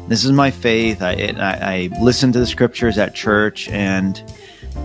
This 0.09 0.25
is 0.25 0.33
my 0.33 0.51
faith. 0.51 1.01
I 1.01 1.12
I, 1.39 1.91
I 1.93 2.03
listen 2.03 2.33
to 2.33 2.41
the 2.41 2.47
Scriptures 2.47 2.99
at 2.99 3.14
church, 3.14 3.68
and 3.68 4.20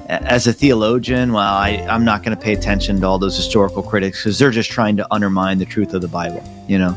as 0.08 0.46
a 0.46 0.54
theologian, 0.54 1.34
well, 1.34 1.42
I 1.42 1.86
I'm 1.90 2.06
not 2.06 2.24
going 2.24 2.38
to 2.38 2.44
pay 2.44 2.54
attention 2.54 3.02
to 3.02 3.08
all 3.08 3.18
those 3.18 3.36
historical 3.36 3.82
critics 3.82 4.20
because 4.20 4.38
they're 4.38 4.52
just 4.52 4.70
trying 4.70 4.98
to 4.98 5.08
undermine 5.12 5.58
the 5.58 5.66
truth 5.66 5.96
of 5.96 6.02
the 6.02 6.08
Bible, 6.08 6.44
you 6.68 6.78
know. 6.78 6.96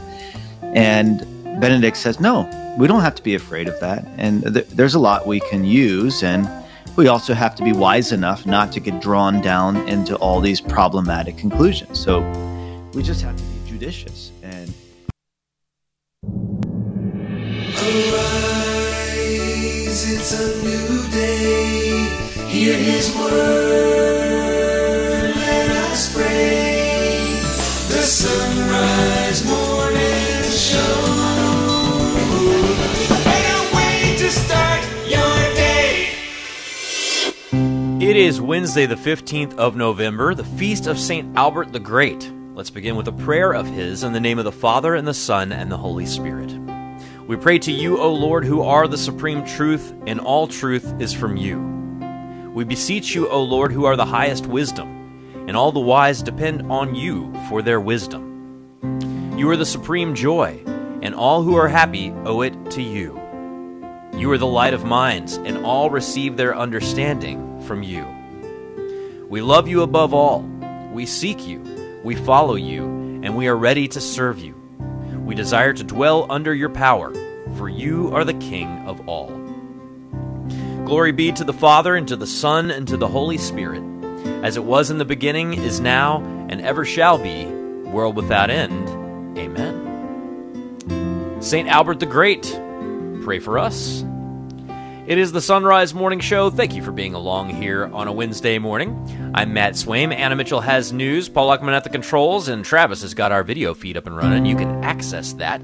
And 0.75 1.21
Benedict 1.61 1.97
says, 1.97 2.21
no, 2.21 2.49
we 2.79 2.87
don't 2.87 3.03
have 3.03 3.15
to 3.17 3.23
be 3.23 3.35
afraid 3.35 3.69
of 3.69 3.79
that. 3.81 4.07
And 4.17 4.43
th- 4.55 4.67
there's 4.69 4.95
a 4.95 4.99
lot 4.99 5.27
we 5.27 5.41
can 5.41 5.65
use. 5.65 6.23
And 6.23 6.49
we 6.97 7.09
also 7.09 7.35
have 7.35 7.55
to 7.57 7.65
be 7.65 7.73
wise 7.73 8.13
enough 8.13 8.47
not 8.47 8.73
to 8.73 8.81
get 8.81 9.01
drawn 9.01 9.41
down 9.41 9.77
into 9.89 10.17
all 10.17 10.41
these 10.41 10.61
problematic 10.61 11.37
conclusions. 11.37 11.99
So 12.01 12.21
we 12.95 13.03
just 13.03 13.23
have 13.23 13.37
to 13.37 13.43
be 13.43 13.71
judicious. 13.71 14.33
And 14.43 14.73
Arise, 18.73 20.03
it's 20.13 20.33
a 20.41 20.63
new 20.65 21.11
day. 21.11 22.09
Hear 22.49 22.77
his 22.77 23.15
word, 23.17 23.33
let 25.37 25.71
us 25.71 26.15
pray. 26.15 27.41
The 27.89 28.03
sunrise 28.03 29.12
It 38.13 38.19
is 38.19 38.43
Wednesday, 38.43 38.85
the 38.85 38.95
15th 38.95 39.55
of 39.55 39.75
November, 39.75 40.35
the 40.35 40.45
feast 40.45 40.87
of 40.87 40.99
St. 40.99 41.35
Albert 41.35 41.73
the 41.73 41.81
Great. 41.81 42.31
Let's 42.55 42.69
begin 42.69 42.95
with 42.95 43.09
a 43.09 43.13
prayer 43.13 43.55
of 43.55 43.67
his 43.67 44.03
in 44.03 44.13
the 44.13 44.21
name 44.21 44.39
of 44.39 44.45
the 44.45 44.53
Father, 44.53 44.95
and 44.95 45.09
the 45.09 45.15
Son, 45.15 45.51
and 45.51 45.73
the 45.73 45.79
Holy 45.79 46.05
Spirit. 46.05 46.53
We 47.27 47.37
pray 47.37 47.59
to 47.61 47.73
you, 47.73 47.97
O 47.97 48.13
Lord, 48.13 48.45
who 48.45 48.61
are 48.61 48.87
the 48.87 48.99
supreme 48.99 49.47
truth, 49.47 49.95
and 50.07 50.21
all 50.21 50.47
truth 50.47 50.93
is 51.01 51.15
from 51.15 51.39
you. 51.39 51.59
We 52.53 52.65
beseech 52.65 53.15
you, 53.15 53.31
O 53.31 53.43
Lord, 53.43 53.73
who 53.73 53.87
are 53.87 53.97
the 53.97 54.05
highest 54.05 54.45
wisdom, 54.45 55.47
and 55.49 55.57
all 55.57 55.73
the 55.73 55.81
wise 55.81 56.23
depend 56.23 56.71
on 56.71 56.95
you 56.95 57.33
for 57.49 57.63
their 57.63 57.81
wisdom. 57.81 59.39
You 59.39 59.49
are 59.49 59.57
the 59.57 59.65
supreme 59.65 60.15
joy, 60.15 60.63
and 61.01 61.15
all 61.15 61.43
who 61.43 61.57
are 61.57 61.69
happy 61.69 62.11
owe 62.27 62.43
it 62.43 62.73
to 62.73 62.83
you. 62.83 63.19
You 64.13 64.31
are 64.33 64.39
the 64.39 64.47
light 64.47 64.75
of 64.75 64.85
minds, 64.85 65.39
and 65.39 65.65
all 65.65 65.89
receive 65.89 66.37
their 66.37 66.55
understanding 66.55 67.52
from 67.73 67.83
you. 67.83 68.07
We 69.31 69.41
love 69.41 69.67
you 69.67 69.81
above 69.81 70.13
all. 70.13 70.43
We 70.93 71.07
seek 71.07 71.47
you, 71.47 72.01
we 72.05 72.15
follow 72.15 72.55
you, 72.55 72.85
and 73.25 73.35
we 73.35 73.49
are 73.49 73.57
ready 73.57 73.89
to 73.89 73.99
serve 73.99 74.39
you. 74.41 74.53
We 75.25 75.35
desire 75.35 75.73
to 75.73 75.83
dwell 75.83 76.27
under 76.31 76.55
your 76.55 76.69
power, 76.69 77.15
for 77.57 77.71
you 77.71 78.15
are 78.15 78.25
the 78.25 78.35
King 78.35 78.87
of 78.87 79.09
all. 79.09 79.29
Glory 80.85 81.13
be 81.13 81.33
to 81.33 81.45
the 81.45 81.55
Father, 81.55 81.97
and 81.97 82.07
to 82.09 82.17
the 82.17 82.27
Son, 82.27 82.71
and 82.71 82.87
to 82.89 82.99
the 82.99 83.09
Holy 83.09 83.39
Spirit, 83.39 83.83
as 84.45 84.59
it 84.59 84.65
was 84.65 84.91
in 84.91 84.99
the 84.99 85.07
beginning, 85.07 85.55
is 85.55 85.81
now, 85.81 86.23
and 86.51 86.61
ever 86.61 86.85
shall 86.85 87.17
be, 87.17 87.47
world 87.47 88.17
without 88.17 88.51
end. 88.51 88.87
Amen. 89.39 89.79
St. 91.41 91.67
Albert 91.71 92.01
the 92.01 92.07
Great, 92.07 92.43
pray 93.23 93.39
for 93.39 93.59
us. 93.59 94.05
It 95.05 95.19
is 95.19 95.33
the 95.33 95.41
Sunrise 95.41 95.95
Morning 95.95 96.21
Show. 96.21 96.49
Thank 96.49 96.77
you 96.77 96.83
for 96.83 96.93
being 96.93 97.15
along 97.15 97.51
here 97.51 97.87
on 97.87 98.07
a 98.07 98.13
Wednesday 98.13 98.61
morning. 98.61 99.33
I'm 99.35 99.53
Matt 99.53 99.73
Swaim. 99.73 100.15
Anna 100.15 100.37
Mitchell 100.37 100.61
has 100.61 100.93
news. 100.93 101.29
Paul 101.29 101.49
Luckman 101.49 101.73
at 101.73 101.83
the 101.83 101.91
controls, 101.91 102.47
and 102.47 102.65
Travis 102.65 103.03
has 103.03 103.13
got 103.13 103.33
our 103.33 103.43
video 103.43 103.75
feed 103.75 103.97
up 103.97 104.07
and 104.07 104.17
running. 104.17 104.47
You 104.47 104.55
can 104.55 104.85
access 104.85 105.33
that 105.35 105.61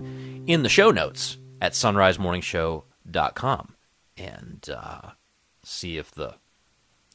in 0.47 0.65
the 0.65 0.69
show 0.69 0.91
notes 0.91 1.39
at 1.63 1.75
sunrisemorningshow.com 1.75 3.75
and 4.17 4.71
uh, 4.77 5.11
see 5.63 5.99
if 5.99 6.11
the 6.11 6.35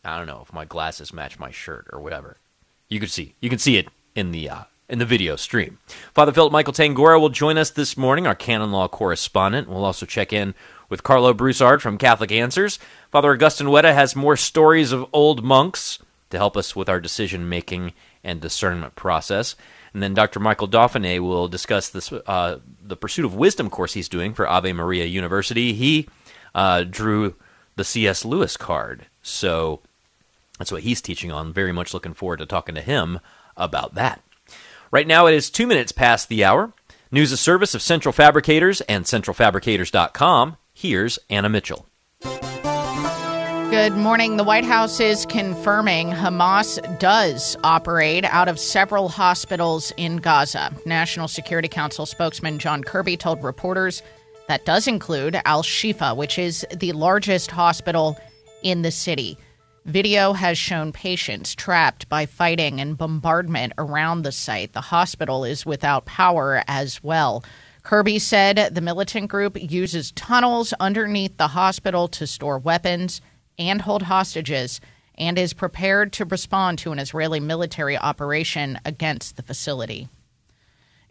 I 0.05 0.17
don't 0.17 0.27
know 0.27 0.43
if 0.43 0.53
my 0.53 0.63
glasses 0.63 1.11
match 1.11 1.37
my 1.37 1.51
shirt 1.51 1.89
or 1.91 1.99
whatever. 1.99 2.37
You 2.87 3.01
could 3.01 3.11
see 3.11 3.35
you 3.41 3.49
can 3.49 3.59
see 3.59 3.75
it 3.75 3.89
in 4.15 4.31
the 4.31 4.49
uh, 4.49 4.63
in 4.87 4.99
the 4.99 5.05
video 5.05 5.35
stream. 5.35 5.79
Father 6.13 6.31
Philip 6.31 6.53
Michael 6.53 6.73
Tangorra 6.73 7.19
will 7.19 7.29
join 7.29 7.57
us 7.57 7.71
this 7.71 7.97
morning, 7.97 8.27
our 8.27 8.35
canon 8.35 8.71
law 8.71 8.87
correspondent. 8.87 9.67
We'll 9.67 9.85
also 9.85 10.05
check 10.05 10.31
in 10.31 10.53
with 10.93 11.01
Karlo 11.01 11.35
Broussard 11.35 11.81
from 11.81 11.97
Catholic 11.97 12.31
Answers. 12.31 12.77
Father 13.09 13.31
Augustine 13.31 13.65
Wetta 13.65 13.95
has 13.95 14.15
more 14.15 14.37
stories 14.37 14.91
of 14.91 15.09
old 15.11 15.43
monks 15.43 15.97
to 16.29 16.37
help 16.37 16.55
us 16.55 16.75
with 16.75 16.87
our 16.87 16.99
decision 16.99 17.49
making 17.49 17.93
and 18.23 18.39
discernment 18.39 18.93
process. 18.93 19.55
And 19.91 20.03
then 20.03 20.13
Dr. 20.13 20.39
Michael 20.39 20.67
Dauphinais 20.67 21.19
will 21.19 21.47
discuss 21.47 21.89
this 21.89 22.13
uh, 22.13 22.59
the 22.79 22.95
Pursuit 22.95 23.25
of 23.25 23.33
Wisdom 23.33 23.71
course 23.71 23.95
he's 23.95 24.07
doing 24.07 24.35
for 24.35 24.47
Ave 24.47 24.71
Maria 24.71 25.05
University. 25.05 25.73
He 25.73 26.07
uh, 26.53 26.83
drew 26.83 27.33
the 27.75 27.83
C.S. 27.83 28.23
Lewis 28.23 28.55
card, 28.55 29.07
so 29.23 29.79
that's 30.59 30.71
what 30.71 30.83
he's 30.83 31.01
teaching 31.01 31.31
on. 31.31 31.53
Very 31.53 31.71
much 31.71 31.95
looking 31.95 32.13
forward 32.13 32.37
to 32.37 32.45
talking 32.45 32.75
to 32.75 32.81
him 32.81 33.19
about 33.57 33.95
that. 33.95 34.21
Right 34.91 35.07
now, 35.07 35.25
it 35.25 35.33
is 35.33 35.49
two 35.49 35.65
minutes 35.65 35.91
past 35.91 36.29
the 36.29 36.43
hour. 36.43 36.71
News 37.11 37.31
of 37.31 37.39
service 37.39 37.73
of 37.73 37.81
Central 37.81 38.13
Fabricators 38.13 38.81
and 38.81 39.05
CentralFabricators.com. 39.05 40.57
Here's 40.73 41.19
Anna 41.29 41.49
Mitchell. 41.49 41.87
Good 42.21 43.93
morning. 43.93 44.37
The 44.37 44.43
White 44.43 44.65
House 44.65 44.99
is 44.99 45.25
confirming 45.25 46.09
Hamas 46.09 46.99
does 46.99 47.55
operate 47.63 48.23
out 48.25 48.47
of 48.47 48.59
several 48.59 49.09
hospitals 49.09 49.91
in 49.97 50.17
Gaza. 50.17 50.71
National 50.85 51.27
Security 51.27 51.67
Council 51.67 52.05
spokesman 52.05 52.59
John 52.59 52.83
Kirby 52.83 53.17
told 53.17 53.43
reporters 53.43 54.03
that 54.47 54.65
does 54.65 54.87
include 54.87 55.39
Al 55.45 55.63
Shifa, 55.63 56.15
which 56.15 56.37
is 56.37 56.65
the 56.75 56.91
largest 56.91 57.49
hospital 57.49 58.17
in 58.61 58.81
the 58.81 58.91
city. 58.91 59.37
Video 59.85 60.33
has 60.33 60.57
shown 60.57 60.91
patients 60.91 61.53
trapped 61.55 62.07
by 62.09 62.25
fighting 62.25 62.79
and 62.79 62.97
bombardment 62.97 63.73
around 63.77 64.21
the 64.21 64.31
site. 64.31 64.73
The 64.73 64.81
hospital 64.81 65.43
is 65.45 65.65
without 65.65 66.05
power 66.05 66.63
as 66.67 67.03
well. 67.03 67.43
Kirby 67.83 68.17
said 68.17 68.73
the 68.73 68.81
militant 68.81 69.27
group 69.27 69.61
uses 69.61 70.11
tunnels 70.13 70.73
underneath 70.79 71.37
the 71.37 71.49
hospital 71.49 72.07
to 72.07 72.25
store 72.25 72.57
weapons 72.57 73.19
and 73.59 73.81
hold 73.81 74.03
hostages 74.03 74.79
and 75.15 75.37
is 75.37 75.53
prepared 75.53 76.13
to 76.13 76.25
respond 76.25 76.79
to 76.79 76.91
an 76.91 76.99
Israeli 76.99 77.41
military 77.41 77.97
operation 77.97 78.79
against 78.85 79.35
the 79.35 79.43
facility. 79.43 80.07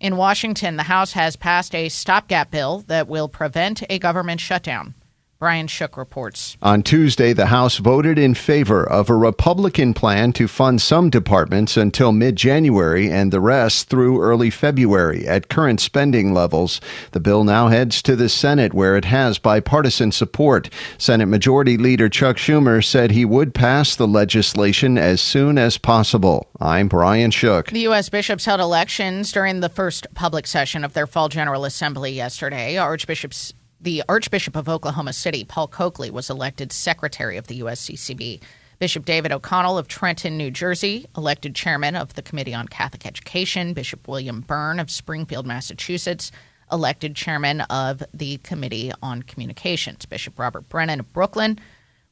In 0.01 0.17
Washington, 0.17 0.77
the 0.77 0.85
House 0.85 1.13
has 1.13 1.37
passed 1.37 1.75
a 1.75 1.89
stopgap 1.89 2.51
bill 2.51 2.85
that 2.89 3.07
will 3.07 3.29
prevent 3.29 3.85
a 3.89 4.01
government 4.01 4.41
shutdown. 4.41 4.95
Brian 5.43 5.67
Shook 5.67 5.97
reports. 5.97 6.57
On 6.63 6.85
Tuesday, 6.85 7.33
the 7.33 7.47
House 7.47 7.79
voted 7.79 8.17
in 8.17 8.33
favor 8.33 8.89
of 8.89 9.11
a 9.11 9.17
Republican 9.17 9.93
plan 9.93 10.33
to 10.35 10.47
fund 10.47 10.81
some 10.81 11.11
departments 11.11 11.77
until 11.77 12.13
mid 12.13 12.37
January 12.37 13.11
and 13.11 13.33
the 13.33 13.41
rest 13.41 13.89
through 13.89 14.23
early 14.23 14.51
February 14.51 15.27
at 15.27 15.49
current 15.49 15.81
spending 15.81 16.33
levels. 16.33 16.81
The 17.11 17.19
bill 17.19 17.43
now 17.43 17.67
heads 17.67 18.03
to 18.03 18.15
the 18.15 18.29
Senate, 18.29 18.73
where 18.73 18.97
it 18.97 19.07
has 19.07 19.41
bipartisan 19.41 20.13
support. 20.13 20.71
Senate 20.97 21.27
Majority 21.27 21.77
Leader 21.77 22.09
Chuck 22.09 22.37
Schumer 22.37 22.81
said 22.81 23.11
he 23.11 23.25
would 23.25 23.53
pass 23.53 23.97
the 23.97 24.07
legislation 24.07 24.97
as 24.97 25.21
soon 25.21 25.59
as 25.59 25.77
possible. 25.77 26.51
I'm 26.61 26.87
Brian 26.87 27.33
Shook. 27.33 27.67
The 27.67 27.81
U.S. 27.81 28.09
bishops 28.09 28.45
held 28.45 28.61
elections 28.61 29.33
during 29.33 29.59
the 29.59 29.69
first 29.69 30.07
public 30.15 30.47
session 30.47 30.85
of 30.85 30.93
their 30.93 31.09
fall 31.09 31.29
General 31.29 31.65
Assembly 31.65 32.13
yesterday. 32.13 32.77
Archbishops 32.77 33.55
the 33.83 34.03
Archbishop 34.09 34.55
of 34.55 34.69
Oklahoma 34.69 35.13
City, 35.13 35.45
Paul 35.45 35.67
Coakley, 35.67 36.11
was 36.11 36.31
elected 36.31 36.71
Secretary 36.71 37.37
of 37.37 37.49
the 37.49 37.61
USCCB. 37.61 38.41
Bishop 38.79 39.05
David 39.05 39.33
O'Connell 39.33 39.77
of 39.77 39.89
Trenton, 39.89 40.37
New 40.37 40.51
Jersey, 40.51 41.07
elected 41.17 41.55
Chairman 41.55 41.97
of 41.97 42.15
the 42.15 42.23
Committee 42.23 42.55
on 42.55 42.69
Catholic 42.69 43.05
Education. 43.05 43.75
Bishop 43.75 44.07
William 44.07 44.41
Byrne 44.41 44.79
of 44.79 44.91
Springfield, 44.91 45.47
Massachusetts, 45.47 46.31
elected 46.71 47.17
Chairman 47.17 47.63
of 47.63 48.03
the 48.15 48.39
Committee 48.39 48.93
on 49.03 49.23
Communications. 49.23 50.07
Bishop 50.07 50.39
Robert 50.39 50.69
Brennan 50.69 51.01
of 51.01 51.13
Brooklyn 51.13 51.59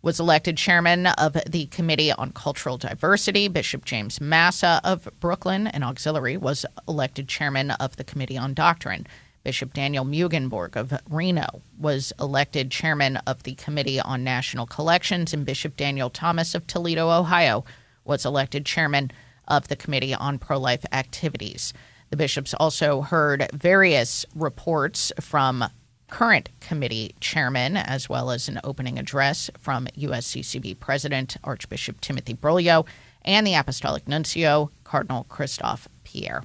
was 0.03 0.19
elected 0.19 0.57
Chairman 0.57 1.07
of 1.07 1.37
the 1.49 1.67
Committee 1.67 2.11
on 2.11 2.33
Cultural 2.33 2.79
Diversity. 2.79 3.49
Bishop 3.49 3.85
James 3.85 4.21
Massa 4.21 4.81
of 4.83 5.09
Brooklyn 5.21 5.67
an 5.69 5.83
Auxiliary 5.83 6.37
was 6.37 6.67
elected 6.89 7.29
Chairman 7.29 7.71
of 7.73 7.97
the 7.97 8.05
Committee 8.05 8.39
on 8.39 8.55
Doctrine. 8.55 9.07
Bishop 9.43 9.73
Daniel 9.73 10.05
Mueggenborg 10.05 10.77
of 10.77 10.93
Reno 11.09 11.63
was 11.79 12.13
elected 12.21 12.71
chairman 12.71 13.17
of 13.27 13.43
the 13.43 13.55
Committee 13.55 14.01
on 14.01 14.23
National 14.23 14.67
Collections, 14.67 15.33
and 15.33 15.47
Bishop 15.47 15.77
Daniel 15.77 16.11
Thomas 16.11 16.55
of 16.55 16.67
Toledo, 16.67 17.11
Ohio, 17.11 17.65
was 18.05 18.27
elected 18.27 18.67
chairman 18.67 19.11
of 19.49 19.69
the 19.69 19.77
Committee 19.77 20.15
on 20.15 20.39
Pro 20.39 20.59
Life 20.59 20.85
Activities. 20.93 21.73
The 22.11 22.17
bishops 22.17 22.55
also 22.55 23.01
heard 23.01 23.49
various 23.55 24.27
reports 24.35 25.13
from 25.21 25.65
current 26.09 26.51
committee 26.61 27.15
chairman, 27.21 27.77
as 27.77 28.09
well 28.09 28.31
as 28.31 28.49
an 28.49 28.61
opening 28.65 28.99
address 28.99 29.49
from 29.59 29.87
USCCB 29.97 30.79
President 30.81 31.37
Archbishop 31.45 32.01
Timothy 32.01 32.35
Broglio 32.35 32.87
and 33.23 33.47
the 33.47 33.55
Apostolic 33.55 34.09
Nuncio, 34.09 34.71
Cardinal 34.85 35.25
Christophe 35.25 35.89
Pierre. 36.05 36.43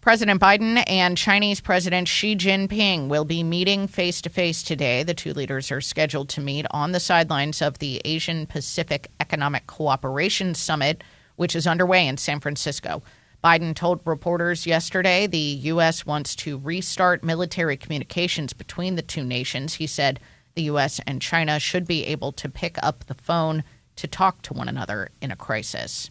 President 0.00 0.40
Biden 0.40 0.82
and 0.86 1.14
Chinese 1.14 1.60
President 1.60 2.08
Xi 2.08 2.34
Jinping 2.34 3.08
will 3.08 3.26
be 3.26 3.42
meeting 3.42 3.86
face 3.86 4.22
to 4.22 4.30
face 4.30 4.62
today. 4.62 5.02
The 5.02 5.12
two 5.12 5.34
leaders 5.34 5.70
are 5.70 5.82
scheduled 5.82 6.30
to 6.30 6.40
meet 6.40 6.64
on 6.70 6.92
the 6.92 7.00
sidelines 7.00 7.60
of 7.60 7.80
the 7.80 8.00
Asian 8.06 8.46
Pacific 8.46 9.10
Economic 9.20 9.66
Cooperation 9.66 10.54
Summit, 10.54 11.04
which 11.36 11.54
is 11.54 11.66
underway 11.66 12.08
in 12.08 12.16
San 12.16 12.40
Francisco. 12.40 13.02
Biden 13.44 13.74
told 13.74 14.00
reporters 14.06 14.66
yesterday 14.66 15.26
the 15.26 15.36
U.S. 15.38 16.06
wants 16.06 16.34
to 16.36 16.56
restart 16.56 17.22
military 17.22 17.76
communications 17.76 18.54
between 18.54 18.94
the 18.94 19.02
two 19.02 19.22
nations. 19.22 19.74
He 19.74 19.86
said 19.86 20.18
the 20.54 20.62
U.S. 20.62 20.98
and 21.06 21.20
China 21.20 21.58
should 21.58 21.86
be 21.86 22.06
able 22.06 22.32
to 22.32 22.48
pick 22.48 22.78
up 22.82 23.04
the 23.04 23.14
phone 23.14 23.64
to 23.96 24.06
talk 24.06 24.40
to 24.42 24.54
one 24.54 24.68
another 24.68 25.10
in 25.20 25.30
a 25.30 25.36
crisis 25.36 26.10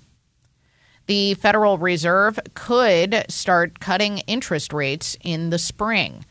the 1.10 1.34
Federal 1.34 1.80
Reserve 1.80 2.40
could 2.54 3.26
start 3.30 3.80
cutting 3.80 4.20
interest 4.20 4.72
rates 4.72 5.18
in 5.22 5.50
the 5.50 5.58
spring. 5.58 6.24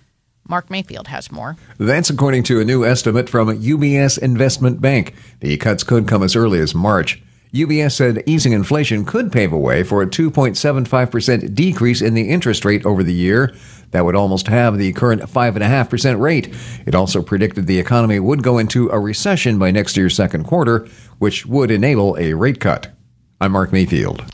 Mark 0.49 0.71
Mayfield 0.71 1.09
has 1.09 1.33
more. 1.33 1.57
That's 1.79 2.11
according 2.11 2.45
to 2.45 2.61
a 2.61 2.65
new 2.65 2.85
estimate 2.85 3.29
from 3.29 3.49
UBS 3.49 4.19
Investment 4.21 4.81
Bank. 4.81 5.17
The 5.41 5.57
cuts 5.57 5.83
could 5.83 6.07
come 6.07 6.23
as 6.23 6.37
early 6.37 6.61
as 6.61 6.77
March. 6.77 7.21
UBS 7.53 7.91
said 7.91 8.23
easing 8.25 8.53
inflation 8.53 9.05
could 9.05 9.33
pave 9.33 9.53
a 9.53 9.59
way 9.59 9.83
for 9.83 10.01
a 10.01 10.07
2.75% 10.07 11.57
decrease 11.57 12.01
in 12.01 12.15
the 12.15 12.31
interest 12.31 12.65
rate 12.65 12.87
over 12.87 13.03
the 13.03 13.13
year. 13.13 13.53
That 13.91 14.05
would 14.05 14.15
almost 14.15 14.47
have 14.47 14.79
the 14.79 14.93
current 14.93 15.23
5.5% 15.23 16.21
rate. 16.21 16.55
It 16.87 16.95
also 16.95 17.21
predicted 17.21 17.67
the 17.67 17.81
economy 17.81 18.21
would 18.21 18.45
go 18.45 18.59
into 18.59 18.91
a 18.91 19.01
recession 19.01 19.59
by 19.59 19.73
next 19.73 19.97
year's 19.97 20.15
second 20.15 20.45
quarter, 20.45 20.87
which 21.19 21.47
would 21.47 21.73
enable 21.73 22.17
a 22.17 22.35
rate 22.35 22.61
cut. 22.61 22.93
I'm 23.41 23.51
Mark 23.51 23.73
Mayfield. 23.73 24.25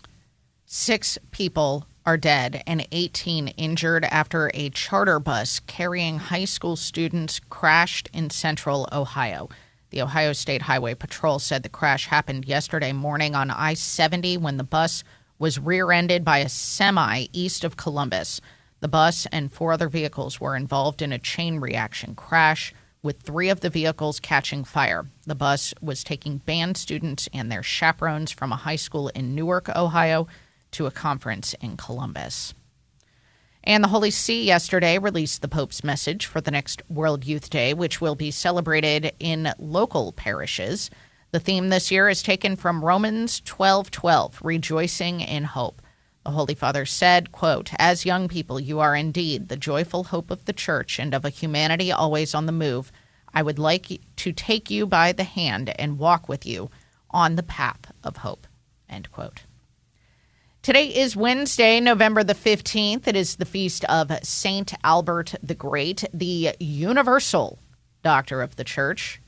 Six 0.76 1.18
people 1.30 1.86
are 2.04 2.16
dead 2.16 2.64
and 2.66 2.84
18 2.90 3.46
injured 3.46 4.04
after 4.06 4.50
a 4.52 4.70
charter 4.70 5.20
bus 5.20 5.60
carrying 5.60 6.18
high 6.18 6.46
school 6.46 6.74
students 6.74 7.40
crashed 7.48 8.08
in 8.12 8.28
central 8.30 8.88
Ohio. 8.90 9.48
The 9.90 10.02
Ohio 10.02 10.32
State 10.32 10.62
Highway 10.62 10.94
Patrol 10.94 11.38
said 11.38 11.62
the 11.62 11.68
crash 11.68 12.08
happened 12.08 12.46
yesterday 12.46 12.92
morning 12.92 13.36
on 13.36 13.52
I 13.52 13.74
70 13.74 14.36
when 14.38 14.56
the 14.56 14.64
bus 14.64 15.04
was 15.38 15.60
rear 15.60 15.92
ended 15.92 16.24
by 16.24 16.38
a 16.38 16.48
semi 16.48 17.26
east 17.32 17.62
of 17.62 17.76
Columbus. 17.76 18.40
The 18.80 18.88
bus 18.88 19.26
and 19.30 19.52
four 19.52 19.72
other 19.72 19.88
vehicles 19.88 20.40
were 20.40 20.56
involved 20.56 21.02
in 21.02 21.12
a 21.12 21.20
chain 21.20 21.60
reaction 21.60 22.16
crash, 22.16 22.74
with 23.00 23.20
three 23.20 23.48
of 23.48 23.60
the 23.60 23.70
vehicles 23.70 24.18
catching 24.18 24.64
fire. 24.64 25.06
The 25.24 25.36
bus 25.36 25.72
was 25.80 26.02
taking 26.02 26.38
band 26.38 26.76
students 26.76 27.28
and 27.32 27.52
their 27.52 27.62
chaperones 27.62 28.32
from 28.32 28.50
a 28.50 28.56
high 28.56 28.74
school 28.74 29.06
in 29.10 29.36
Newark, 29.36 29.68
Ohio 29.68 30.26
to 30.74 30.86
a 30.86 30.90
conference 30.90 31.54
in 31.54 31.76
Columbus. 31.76 32.54
And 33.64 33.82
the 33.82 33.88
Holy 33.88 34.10
See 34.10 34.44
yesterday 34.44 34.98
released 34.98 35.40
the 35.40 35.48
Pope's 35.48 35.82
message 35.82 36.26
for 36.26 36.40
the 36.40 36.50
next 36.50 36.82
World 36.90 37.24
Youth 37.24 37.48
Day, 37.48 37.72
which 37.72 38.00
will 38.00 38.14
be 38.14 38.30
celebrated 38.30 39.14
in 39.18 39.54
local 39.58 40.12
parishes. 40.12 40.90
The 41.30 41.40
theme 41.40 41.70
this 41.70 41.90
year 41.90 42.08
is 42.08 42.22
taken 42.22 42.56
from 42.56 42.84
Romans 42.84 43.40
12:12, 43.40 44.38
rejoicing 44.42 45.20
in 45.20 45.44
hope. 45.44 45.80
The 46.24 46.32
Holy 46.32 46.54
Father 46.54 46.84
said, 46.84 47.32
quote, 47.32 47.70
"As 47.78 48.04
young 48.06 48.28
people, 48.28 48.60
you 48.60 48.80
are 48.80 48.94
indeed 48.94 49.48
the 49.48 49.56
joyful 49.56 50.04
hope 50.04 50.30
of 50.30 50.44
the 50.44 50.52
church 50.52 50.98
and 50.98 51.14
of 51.14 51.24
a 51.24 51.30
humanity 51.30 51.90
always 51.90 52.34
on 52.34 52.46
the 52.46 52.52
move. 52.52 52.92
I 53.32 53.42
would 53.42 53.58
like 53.58 54.00
to 54.16 54.32
take 54.32 54.70
you 54.70 54.86
by 54.86 55.12
the 55.12 55.24
hand 55.24 55.70
and 55.78 55.98
walk 55.98 56.28
with 56.28 56.46
you 56.46 56.70
on 57.10 57.36
the 57.36 57.42
path 57.42 57.92
of 58.02 58.18
hope." 58.18 58.46
End 58.88 59.10
quote. 59.10 59.42
Today 60.64 60.86
is 60.86 61.14
Wednesday, 61.14 61.78
November 61.78 62.24
the 62.24 62.32
15th. 62.32 63.06
It 63.06 63.14
is 63.14 63.36
the 63.36 63.44
feast 63.44 63.84
of 63.84 64.10
Saint 64.22 64.72
Albert 64.82 65.34
the 65.42 65.54
Great, 65.54 66.06
the 66.10 66.56
universal 66.58 67.58
doctor 68.02 68.40
of 68.40 68.56
the 68.56 68.64
church, 68.64 69.20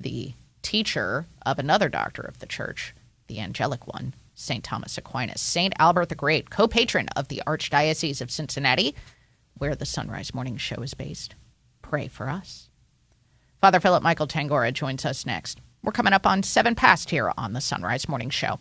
the 0.00 0.32
teacher 0.62 1.26
of 1.44 1.58
another 1.58 1.90
doctor 1.90 2.22
of 2.22 2.38
the 2.38 2.46
church, 2.46 2.94
the 3.26 3.38
angelic 3.38 3.86
one, 3.86 4.14
St. 4.34 4.64
Thomas 4.64 4.96
Aquinas. 4.96 5.42
St. 5.42 5.74
Albert 5.78 6.08
the 6.08 6.14
Great, 6.14 6.48
co 6.48 6.66
patron 6.66 7.08
of 7.14 7.28
the 7.28 7.42
Archdiocese 7.46 8.22
of 8.22 8.30
Cincinnati, 8.30 8.94
where 9.58 9.74
the 9.74 9.84
Sunrise 9.84 10.32
Morning 10.32 10.56
Show 10.56 10.80
is 10.80 10.94
based. 10.94 11.34
Pray 11.82 12.08
for 12.08 12.30
us. 12.30 12.70
Father 13.60 13.78
Philip 13.78 14.02
Michael 14.02 14.26
Tangorra 14.26 14.72
joins 14.72 15.04
us 15.04 15.26
next. 15.26 15.60
We're 15.82 15.92
coming 15.92 16.14
up 16.14 16.26
on 16.26 16.42
7 16.42 16.74
past 16.74 17.10
here 17.10 17.30
on 17.36 17.52
the 17.52 17.60
Sunrise 17.60 18.08
Morning 18.08 18.30
Show. 18.30 18.58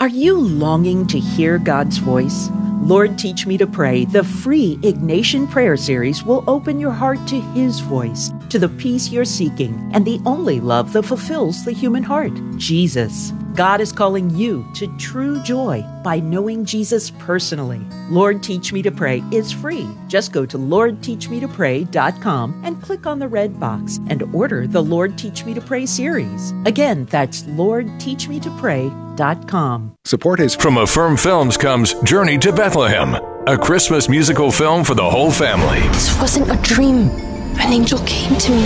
Are 0.00 0.06
you 0.06 0.38
longing 0.38 1.08
to 1.08 1.18
hear 1.18 1.58
God's 1.58 1.98
voice? 1.98 2.50
Lord, 2.82 3.18
Teach 3.18 3.48
Me 3.48 3.58
to 3.58 3.66
Pray, 3.66 4.04
the 4.04 4.22
free 4.22 4.76
Ignatian 4.82 5.50
prayer 5.50 5.76
series 5.76 6.22
will 6.22 6.44
open 6.46 6.78
your 6.78 6.92
heart 6.92 7.18
to 7.26 7.40
His 7.40 7.80
voice, 7.80 8.30
to 8.50 8.60
the 8.60 8.68
peace 8.68 9.08
you're 9.08 9.24
seeking, 9.24 9.90
and 9.92 10.04
the 10.04 10.20
only 10.24 10.60
love 10.60 10.92
that 10.92 11.02
fulfills 11.02 11.64
the 11.64 11.72
human 11.72 12.04
heart 12.04 12.32
Jesus. 12.56 13.32
God 13.58 13.80
is 13.80 13.90
calling 13.90 14.30
you 14.30 14.64
to 14.74 14.86
true 14.98 15.42
joy 15.42 15.84
by 16.04 16.20
knowing 16.20 16.64
Jesus 16.64 17.10
personally. 17.10 17.84
Lord 18.08 18.40
Teach 18.40 18.72
Me 18.72 18.82
to 18.82 18.92
Pray 18.92 19.20
is 19.32 19.50
free. 19.50 19.88
Just 20.06 20.30
go 20.30 20.46
to 20.46 20.56
LordTeachMeToPray.com 20.56 22.62
and 22.64 22.80
click 22.80 23.04
on 23.04 23.18
the 23.18 23.26
red 23.26 23.58
box 23.58 23.98
and 24.06 24.22
order 24.32 24.68
the 24.68 24.80
Lord 24.80 25.18
Teach 25.18 25.44
Me 25.44 25.54
to 25.54 25.60
Pray 25.60 25.86
series. 25.86 26.52
Again, 26.66 27.06
that's 27.06 27.42
LordTeachMeToPray.com. 27.42 29.96
Support 30.04 30.38
is 30.38 30.54
from 30.54 30.76
Affirm 30.76 31.16
Films 31.16 31.56
comes 31.56 31.94
Journey 32.02 32.38
to 32.38 32.52
Bethlehem, 32.52 33.16
a 33.48 33.58
Christmas 33.58 34.08
musical 34.08 34.52
film 34.52 34.84
for 34.84 34.94
the 34.94 35.10
whole 35.10 35.32
family. 35.32 35.80
This 35.88 36.16
wasn't 36.20 36.48
a 36.48 36.54
dream. 36.62 37.10
An 37.58 37.72
angel 37.72 37.98
came 38.06 38.38
to 38.38 38.52
me. 38.52 38.62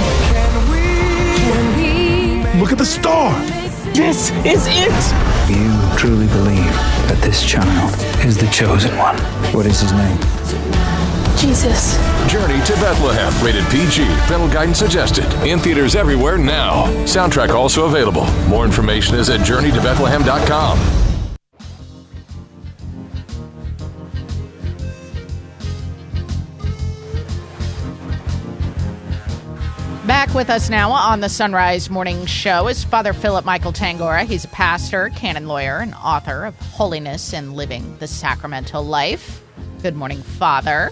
Look 2.61 2.72
at 2.72 2.78
the 2.78 2.84
star. 2.84 3.62
This 3.95 4.30
is 4.47 4.66
it. 4.68 5.51
You 5.51 5.99
truly 5.99 6.26
believe 6.28 6.72
that 7.09 7.18
this 7.20 7.45
child 7.45 7.95
is 8.24 8.38
the 8.38 8.47
chosen 8.47 8.97
one. 8.97 9.18
What 9.55 9.66
is 9.66 9.80
his 9.80 9.93
name? 9.93 10.18
Jesus. 11.36 11.97
Journey 12.26 12.64
to 12.64 12.72
Bethlehem, 12.74 13.32
rated 13.45 13.64
PG, 13.64 14.05
parental 14.26 14.49
guidance 14.49 14.78
suggested. 14.78 15.26
In 15.47 15.59
theaters 15.59 15.95
everywhere 15.95 16.38
now. 16.38 16.86
Soundtrack 17.05 17.51
also 17.51 17.84
available. 17.84 18.26
More 18.49 18.64
information 18.64 19.16
is 19.16 19.28
at 19.28 19.40
journeytobethlehem.com. 19.40 21.01
Back 30.13 30.35
with 30.35 30.51
us 30.51 30.69
now 30.69 30.93
on 30.93 31.21
the 31.21 31.31
Sunrise 31.31 31.89
Morning 31.89 32.27
Show 32.27 32.69
is 32.69 32.85
Father 32.85 33.15
Philip 33.15 33.47
Michael 33.47 33.73
Tangorra. 33.73 34.27
He's 34.27 34.45
a 34.45 34.49
pastor, 34.49 35.09
canon 35.17 35.49
lawyer, 35.49 35.79
and 35.79 35.95
author 35.95 36.45
of 36.45 36.55
Holiness 36.61 37.33
and 37.33 37.55
Living 37.55 37.97
the 37.97 38.07
Sacramental 38.07 38.85
Life. 38.85 39.43
Good 39.81 39.97
morning, 39.97 40.21
Father. 40.21 40.91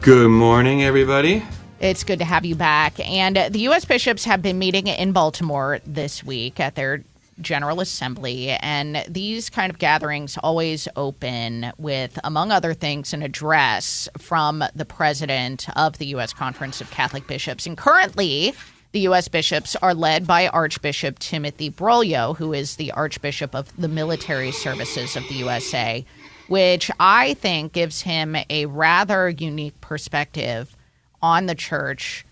Good 0.00 0.30
morning, 0.30 0.82
everybody. 0.82 1.44
It's 1.78 2.02
good 2.02 2.18
to 2.18 2.24
have 2.24 2.44
you 2.44 2.56
back. 2.56 2.98
And 3.08 3.36
the 3.36 3.60
U.S. 3.60 3.84
bishops 3.84 4.24
have 4.24 4.42
been 4.42 4.58
meeting 4.58 4.88
in 4.88 5.12
Baltimore 5.12 5.78
this 5.86 6.24
week 6.24 6.58
at 6.58 6.74
their 6.74 7.04
General 7.40 7.80
Assembly. 7.80 8.50
And 8.50 9.04
these 9.08 9.50
kind 9.50 9.70
of 9.70 9.78
gatherings 9.78 10.38
always 10.42 10.88
open 10.96 11.72
with, 11.78 12.18
among 12.24 12.52
other 12.52 12.74
things, 12.74 13.12
an 13.12 13.22
address 13.22 14.08
from 14.18 14.64
the 14.74 14.84
president 14.84 15.66
of 15.76 15.98
the 15.98 16.06
U.S. 16.06 16.32
Conference 16.32 16.80
of 16.80 16.90
Catholic 16.90 17.26
Bishops. 17.26 17.66
And 17.66 17.76
currently, 17.76 18.54
the 18.92 19.00
U.S. 19.00 19.26
bishops 19.26 19.74
are 19.76 19.92
led 19.92 20.26
by 20.26 20.46
Archbishop 20.46 21.18
Timothy 21.18 21.68
Broglio, 21.68 22.36
who 22.36 22.52
is 22.52 22.76
the 22.76 22.92
Archbishop 22.92 23.54
of 23.54 23.76
the 23.76 23.88
Military 23.88 24.52
Services 24.52 25.16
of 25.16 25.26
the 25.28 25.34
USA, 25.34 26.04
which 26.46 26.90
I 27.00 27.34
think 27.34 27.72
gives 27.72 28.02
him 28.02 28.36
a 28.48 28.66
rather 28.66 29.28
unique 29.28 29.80
perspective 29.80 30.76
on 31.20 31.46
the 31.46 31.56
church 31.56 32.24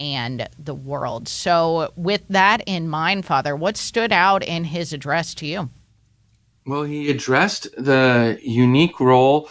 and 0.00 0.48
the 0.58 0.74
world. 0.74 1.28
So, 1.28 1.92
with 1.96 2.22
that 2.28 2.62
in 2.66 2.88
mind, 2.88 3.24
Father, 3.24 3.56
what 3.56 3.76
stood 3.76 4.12
out 4.12 4.44
in 4.44 4.64
his 4.64 4.92
address 4.92 5.34
to 5.36 5.46
you? 5.46 5.70
Well, 6.66 6.84
he 6.84 7.10
addressed 7.10 7.68
the 7.76 8.38
unique 8.42 9.00
role 9.00 9.48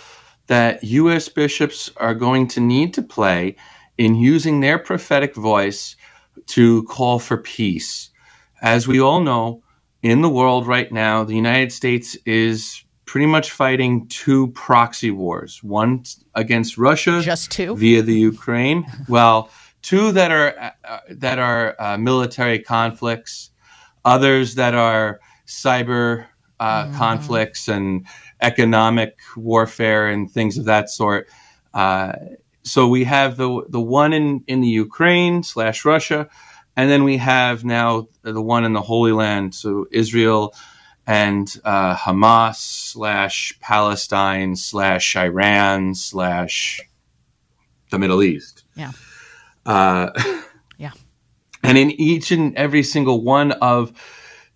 that 0.47 0.83
U.S. 0.83 1.29
bishops 1.29 1.91
are 1.97 2.13
going 2.13 2.47
to 2.49 2.61
need 2.61 2.93
to 2.93 3.01
play 3.01 3.55
in 3.97 4.15
using 4.15 4.59
their 4.59 4.77
prophetic 4.77 5.35
voice 5.35 5.95
to 6.47 6.83
call 6.83 7.19
for 7.19 7.37
peace. 7.37 8.09
As 8.61 8.87
we 8.87 8.99
all 8.99 9.19
know, 9.19 9.63
in 10.03 10.21
the 10.21 10.29
world 10.29 10.67
right 10.67 10.91
now, 10.91 11.23
the 11.23 11.35
United 11.35 11.71
States 11.71 12.15
is 12.25 12.83
pretty 13.05 13.25
much 13.25 13.51
fighting 13.51 14.05
two 14.07 14.49
proxy 14.49 15.11
wars 15.11 15.63
one 15.63 16.03
against 16.35 16.77
Russia, 16.77 17.21
just 17.21 17.51
two, 17.51 17.75
via 17.75 18.01
the 18.01 18.13
Ukraine. 18.13 18.85
well, 19.09 19.49
two 19.82 20.11
that 20.11 20.32
are 20.32 20.73
uh, 20.84 20.99
that 21.09 21.39
are 21.39 21.75
uh, 21.80 21.97
military 21.97 22.59
conflicts, 22.59 23.51
others 24.03 24.55
that 24.55 24.73
are 24.73 25.19
cyber 25.45 26.25
uh, 26.59 26.86
mm. 26.86 26.95
conflicts 26.95 27.67
and 27.67 28.05
economic 28.41 29.17
warfare 29.36 30.07
and 30.07 30.30
things 30.32 30.57
of 30.57 30.65
that 30.65 30.89
sort. 30.89 31.30
Uh, 31.73 32.13
so 32.63 32.88
we 32.88 33.03
have 33.03 33.38
the 33.38 33.63
the 33.69 33.82
one 33.82 34.13
in 34.13 34.43
in 34.47 34.61
the 34.61 34.67
Ukraine 34.67 35.43
slash 35.43 35.86
Russia, 35.86 36.30
and 36.75 36.89
then 36.89 37.03
we 37.03 37.17
have 37.17 37.63
now 37.63 38.07
the 38.23 38.41
one 38.41 38.65
in 38.65 38.73
the 38.73 38.82
Holy 38.82 39.11
Land. 39.11 39.55
So 39.55 39.88
Israel 39.91 40.53
and 41.05 41.55
uh, 41.63 41.95
Hamas 41.95 42.55
slash 42.55 43.57
Palestine 43.61 44.57
slash 44.57 45.15
Iran 45.15 45.95
slash 45.95 46.82
the 47.89 47.97
Middle 47.97 48.21
East. 48.21 48.65
Yeah. 48.75 48.91
Uh, 49.68 50.09
yeah. 50.78 50.91
And 51.63 51.78
in 51.78 51.91
each 51.91 52.32
and 52.32 52.55
every 52.55 52.84
single 52.84 53.22
one 53.22 53.51
of 53.51 53.91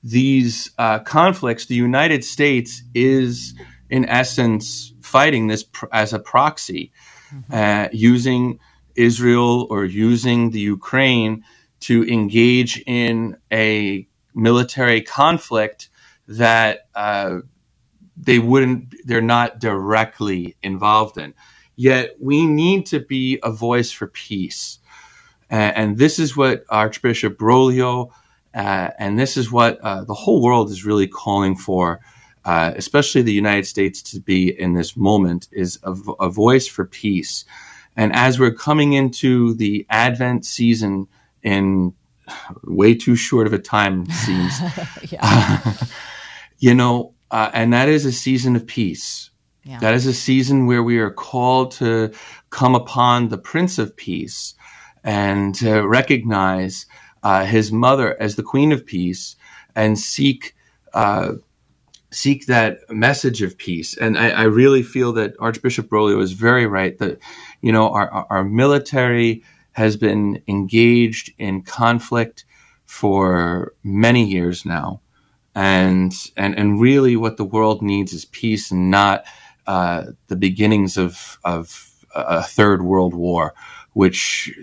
these 0.04 0.72
uh, 0.78 1.00
conflicts, 1.00 1.66
the 1.66 1.76
United 1.76 2.24
States 2.24 2.82
is, 2.96 3.54
in 3.90 4.06
essence, 4.06 4.94
fighting 5.02 5.48
this 5.48 5.64
pr- 5.64 5.86
as 5.92 6.14
a 6.14 6.20
proxy, 6.20 6.92
mm-hmm. 7.32 7.54
uh, 7.54 7.90
using 7.92 8.60
Israel 8.96 9.68
or 9.70 9.86
using 9.86 10.52
the 10.52 10.60
Ukraine 10.60 11.44
to 11.82 12.04
engage 12.06 12.82
in 12.86 13.38
a 13.52 14.08
military 14.34 15.02
conflict 15.02 15.90
that 16.28 16.88
uh, 16.96 17.40
they 18.16 18.40
wouldn't, 18.40 18.96
they're 19.06 19.22
not 19.22 19.60
directly 19.60 20.56
involved 20.62 21.18
in. 21.18 21.34
Yet 21.76 22.16
we 22.20 22.46
need 22.46 22.86
to 22.88 23.00
be 23.00 23.40
a 23.44 23.52
voice 23.52 23.92
for 23.92 24.08
peace. 24.08 24.80
And, 25.52 25.78
and 25.78 25.98
this 25.98 26.18
is 26.18 26.36
what 26.36 26.64
Archbishop 26.70 27.38
Broglio 27.38 28.12
uh, 28.54 28.90
and 29.00 29.18
this 29.18 29.38
is 29.38 29.52
what 29.52 29.80
uh, 29.80 30.04
the 30.04 30.14
whole 30.14 30.42
world 30.42 30.70
is 30.72 30.86
really 30.86 31.08
calling 31.08 31.56
for, 31.56 32.02
uh, 32.44 32.74
especially 32.76 33.22
the 33.22 33.34
United 33.34 33.66
States 33.66 34.02
to 34.02 34.20
be 34.20 34.50
in 34.60 34.74
this 34.74 34.98
moment, 34.98 35.48
is 35.52 35.80
a, 35.84 35.96
a, 36.20 36.30
voice 36.30 36.68
for 36.68 36.86
peace. 36.86 37.46
And 37.96 38.14
as 38.14 38.40
we're 38.40 38.54
coming 38.54 38.94
into 38.94 39.54
the 39.54 39.86
Advent 39.90 40.46
season 40.46 41.08
in 41.44 41.94
way 42.64 42.94
too 42.96 43.16
short 43.16 43.48
of 43.48 43.54
a 43.54 43.60
time, 43.60 44.06
it 44.08 44.12
seems, 44.12 44.60
you 46.60 46.74
know, 46.74 47.14
uh, 47.30 47.52
and 47.54 47.72
that 47.72 47.88
is 47.88 48.06
a 48.06 48.12
season 48.12 48.56
of 48.56 48.68
peace. 48.68 49.30
Yeah. 49.64 49.80
That 49.80 49.94
is 49.94 50.08
a 50.08 50.14
season 50.14 50.66
where 50.66 50.84
we 50.84 50.98
are 50.98 51.12
called 51.12 51.72
to 51.74 52.12
come 52.50 52.76
upon 52.76 53.30
the 53.30 53.38
Prince 53.38 53.78
of 53.78 53.96
Peace 53.96 54.56
and 55.04 55.56
to 55.56 55.82
recognize 55.88 56.86
uh, 57.24 57.46
his 57.46 57.72
mother 57.72 58.20
as 58.22 58.36
the 58.36 58.44
Queen 58.44 58.72
of 58.72 58.86
Peace 58.86 59.36
and 59.76 59.98
seek 59.98 60.56
uh, 60.94 61.34
seek 62.14 62.46
that 62.48 62.80
message 62.90 63.42
of 63.42 63.58
peace. 63.58 63.96
And 63.96 64.18
I, 64.18 64.32
I, 64.32 64.44
really 64.44 64.84
feel 64.84 65.14
that 65.14 65.34
Archbishop 65.40 65.88
Broglio 65.88 66.22
is 66.22 66.34
very 66.34 66.66
right 66.66 66.98
that 66.98 67.20
you 67.62 67.72
know 67.72 67.90
our, 67.94 68.28
our 68.30 68.44
military 68.44 69.44
has 69.74 69.96
been 69.96 70.42
engaged 70.48 71.32
in 71.38 71.62
conflict 71.62 72.46
for 72.86 73.74
many 73.84 74.26
years 74.26 74.66
now. 74.66 75.02
And, 75.56 76.14
and, 76.36 76.58
and 76.58 76.80
really 76.80 77.16
what 77.16 77.38
the 77.38 77.46
world 77.46 77.82
needs 77.82 78.12
is 78.14 78.26
peace 78.26 78.72
and 78.72 78.92
not 78.92 79.24
uh, 79.66 80.08
the 80.28 80.36
beginnings 80.36 80.98
of, 80.98 81.40
of 81.46 81.90
a 82.14 82.44
third 82.44 82.84
world 82.84 83.14
war, 83.14 83.54
which 83.94 84.54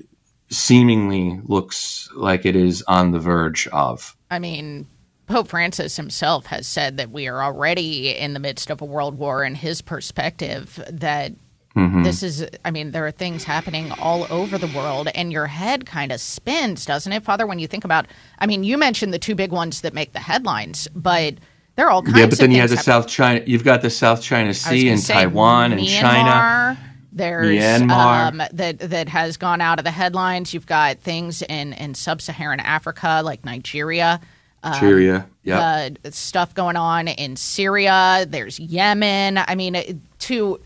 seemingly 0.50 1.40
looks 1.44 2.08
like 2.14 2.46
it 2.46 2.56
is 2.56 2.82
on 2.88 3.12
the 3.12 3.18
verge 3.18 3.68
of. 3.68 4.16
I 4.30 4.38
mean, 4.38 4.86
Pope 5.26 5.48
Francis 5.48 5.96
himself 5.96 6.46
has 6.46 6.66
said 6.66 6.96
that 6.96 7.10
we 7.10 7.28
are 7.28 7.42
already 7.42 8.16
in 8.16 8.32
the 8.32 8.40
midst 8.40 8.70
of 8.70 8.80
a 8.80 8.84
world 8.84 9.18
war, 9.18 9.44
in 9.44 9.54
his 9.54 9.82
perspective 9.82 10.82
that 10.90 11.32
mm-hmm. 11.76 12.02
this 12.02 12.22
is, 12.22 12.46
I 12.64 12.70
mean, 12.70 12.92
there 12.92 13.06
are 13.06 13.10
things 13.10 13.44
happening 13.44 13.92
all 14.00 14.26
over 14.30 14.56
the 14.56 14.68
world, 14.68 15.08
and 15.14 15.30
your 15.30 15.46
head 15.46 15.84
kind 15.84 16.12
of 16.12 16.20
spins, 16.20 16.86
doesn't 16.86 17.12
it, 17.12 17.24
Father, 17.24 17.46
when 17.46 17.58
you 17.58 17.66
think 17.66 17.84
about, 17.84 18.06
I 18.38 18.46
mean, 18.46 18.64
you 18.64 18.78
mentioned 18.78 19.12
the 19.12 19.18
two 19.18 19.34
big 19.34 19.52
ones 19.52 19.82
that 19.82 19.92
make 19.92 20.14
the 20.14 20.20
headlines, 20.20 20.88
but 20.94 21.34
there 21.76 21.86
are 21.86 21.90
all 21.90 22.02
kinds 22.02 22.18
Yeah, 22.18 22.26
but 22.26 22.38
then 22.38 22.50
you 22.50 22.60
have 22.60 22.70
the 22.70 22.76
happening. 22.76 23.02
South 23.02 23.06
China, 23.06 23.42
you've 23.46 23.64
got 23.64 23.82
the 23.82 23.90
South 23.90 24.22
China 24.22 24.54
Sea 24.54 24.88
and 24.88 25.04
Taiwan 25.04 25.72
and 25.72 25.86
China. 25.86 26.78
There's 27.12 27.58
Myanmar. 27.58 28.28
Um, 28.28 28.42
that 28.52 28.78
that 28.78 29.08
has 29.08 29.36
gone 29.36 29.60
out 29.60 29.78
of 29.78 29.84
the 29.84 29.90
headlines. 29.90 30.52
You've 30.52 30.66
got 30.66 30.98
things 31.00 31.42
in 31.42 31.72
in 31.72 31.94
sub-Saharan 31.94 32.60
Africa 32.60 33.22
like 33.24 33.44
Nigeria. 33.44 34.20
Nigeria, 34.62 35.16
um, 35.16 35.24
yeah. 35.44 35.88
Uh, 36.04 36.10
stuff 36.10 36.52
going 36.54 36.76
on 36.76 37.08
in 37.08 37.36
Syria. 37.36 38.26
There's 38.28 38.58
Yemen. 38.58 39.38
I 39.38 39.54
mean, 39.54 40.02
to 40.18 40.60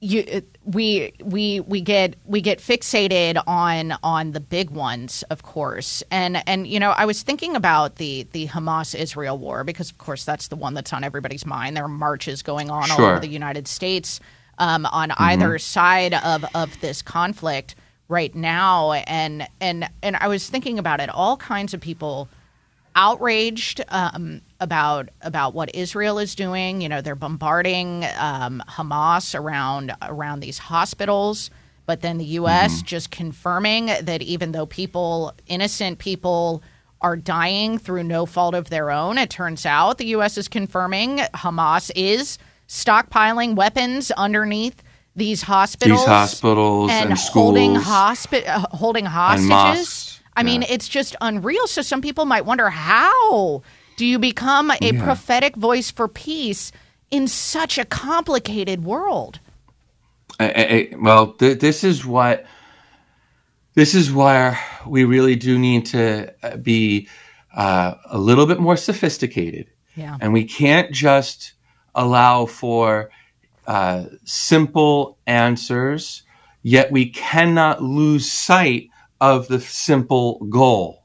you, 0.00 0.42
we 0.64 1.12
we 1.22 1.60
we 1.60 1.80
get 1.80 2.16
we 2.24 2.40
get 2.40 2.60
fixated 2.60 3.42
on 3.46 3.94
on 4.02 4.32
the 4.32 4.40
big 4.40 4.70
ones, 4.70 5.24
of 5.30 5.42
course. 5.42 6.02
And 6.10 6.42
and 6.48 6.66
you 6.66 6.78
know, 6.78 6.90
I 6.90 7.06
was 7.06 7.22
thinking 7.22 7.56
about 7.56 7.96
the 7.96 8.26
the 8.32 8.46
Hamas 8.46 8.94
Israel 8.94 9.38
war 9.38 9.64
because, 9.64 9.90
of 9.90 9.98
course, 9.98 10.24
that's 10.24 10.48
the 10.48 10.56
one 10.56 10.74
that's 10.74 10.92
on 10.92 11.02
everybody's 11.02 11.44
mind. 11.44 11.76
There 11.76 11.84
are 11.84 11.88
marches 11.88 12.42
going 12.42 12.70
on 12.70 12.84
sure. 12.84 13.04
all 13.04 13.10
over 13.12 13.20
the 13.20 13.28
United 13.28 13.66
States 13.66 14.20
um, 14.58 14.86
on 14.86 15.10
mm-hmm. 15.10 15.22
either 15.22 15.58
side 15.58 16.14
of, 16.14 16.44
of 16.54 16.80
this 16.80 17.02
conflict 17.02 17.74
right 18.08 18.34
now 18.34 18.92
and 18.92 19.48
and 19.60 19.88
and 20.02 20.16
I 20.16 20.28
was 20.28 20.48
thinking 20.48 20.78
about 20.78 21.00
it 21.00 21.08
all 21.08 21.36
kinds 21.36 21.74
of 21.74 21.80
people 21.80 22.28
outraged 22.94 23.82
um, 23.88 24.40
about 24.60 25.08
about 25.22 25.54
what 25.54 25.74
Israel 25.74 26.18
is 26.18 26.34
doing 26.34 26.80
you 26.80 26.88
know 26.88 27.00
they're 27.00 27.16
bombarding 27.16 28.04
um, 28.16 28.62
Hamas 28.68 29.38
around 29.38 29.92
around 30.02 30.40
these 30.40 30.58
hospitals 30.58 31.50
but 31.84 32.00
then 32.00 32.18
the 32.18 32.24
US 32.24 32.76
mm-hmm. 32.76 32.86
just 32.86 33.10
confirming 33.10 33.86
that 33.86 34.22
even 34.22 34.52
though 34.52 34.66
people 34.66 35.34
innocent 35.46 35.98
people 35.98 36.62
are 37.00 37.16
dying 37.16 37.76
through 37.76 38.04
no 38.04 38.24
fault 38.24 38.54
of 38.54 38.70
their 38.70 38.92
own 38.92 39.18
it 39.18 39.30
turns 39.30 39.66
out 39.66 39.98
the 39.98 40.06
US 40.06 40.38
is 40.38 40.46
confirming 40.46 41.18
Hamas 41.34 41.90
is 41.96 42.38
stockpiling 42.68 43.54
weapons 43.54 44.10
underneath 44.10 44.82
these 45.14 45.42
hospitals, 45.42 46.00
these 46.00 46.06
hospitals 46.06 46.90
and, 46.90 47.10
and 47.10 47.18
holding 47.18 47.78
schools, 47.78 47.86
hospi- 47.86 48.46
uh, 48.46 48.66
holding 48.76 49.06
hostages. 49.06 50.20
I 50.36 50.42
mean, 50.42 50.62
yeah. 50.62 50.68
it's 50.70 50.88
just 50.88 51.16
unreal. 51.20 51.66
So 51.66 51.80
some 51.80 52.02
people 52.02 52.26
might 52.26 52.44
wonder 52.44 52.68
how 52.68 53.62
do 53.96 54.04
you 54.04 54.18
become 54.18 54.70
a 54.70 54.76
yeah. 54.80 55.02
prophetic 55.02 55.56
voice 55.56 55.90
for 55.90 56.08
peace 56.08 56.72
in 57.10 57.28
such 57.28 57.78
a 57.78 57.84
complicated 57.86 58.84
world? 58.84 59.40
I, 60.38 60.50
I, 60.50 60.96
well, 60.98 61.32
th- 61.32 61.60
this 61.60 61.82
is 61.82 62.04
what 62.04 62.44
this 63.74 63.94
is 63.94 64.12
where 64.12 64.58
we 64.86 65.04
really 65.04 65.36
do 65.36 65.58
need 65.58 65.86
to 65.86 66.34
uh, 66.42 66.56
be 66.56 67.08
uh, 67.54 67.94
a 68.06 68.18
little 68.18 68.46
bit 68.46 68.60
more 68.60 68.76
sophisticated. 68.76 69.70
Yeah. 69.94 70.18
And 70.20 70.34
we 70.34 70.44
can't 70.44 70.92
just 70.92 71.54
allow 71.96 72.46
for 72.46 73.10
uh, 73.66 74.04
simple 74.24 75.18
answers, 75.26 76.22
yet 76.62 76.92
we 76.92 77.10
cannot 77.10 77.82
lose 77.82 78.30
sight 78.30 78.90
of 79.20 79.48
the 79.48 79.60
simple 79.60 80.38
goal. 80.50 81.02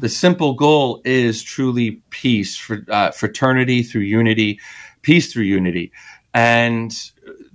The 0.00 0.08
simple 0.08 0.54
goal 0.54 1.02
is 1.04 1.42
truly 1.42 2.02
peace, 2.08 2.56
for, 2.56 2.82
uh, 2.88 3.10
fraternity 3.10 3.82
through 3.82 4.02
unity, 4.02 4.58
peace 5.02 5.30
through 5.30 5.44
unity. 5.44 5.92
And 6.32 6.90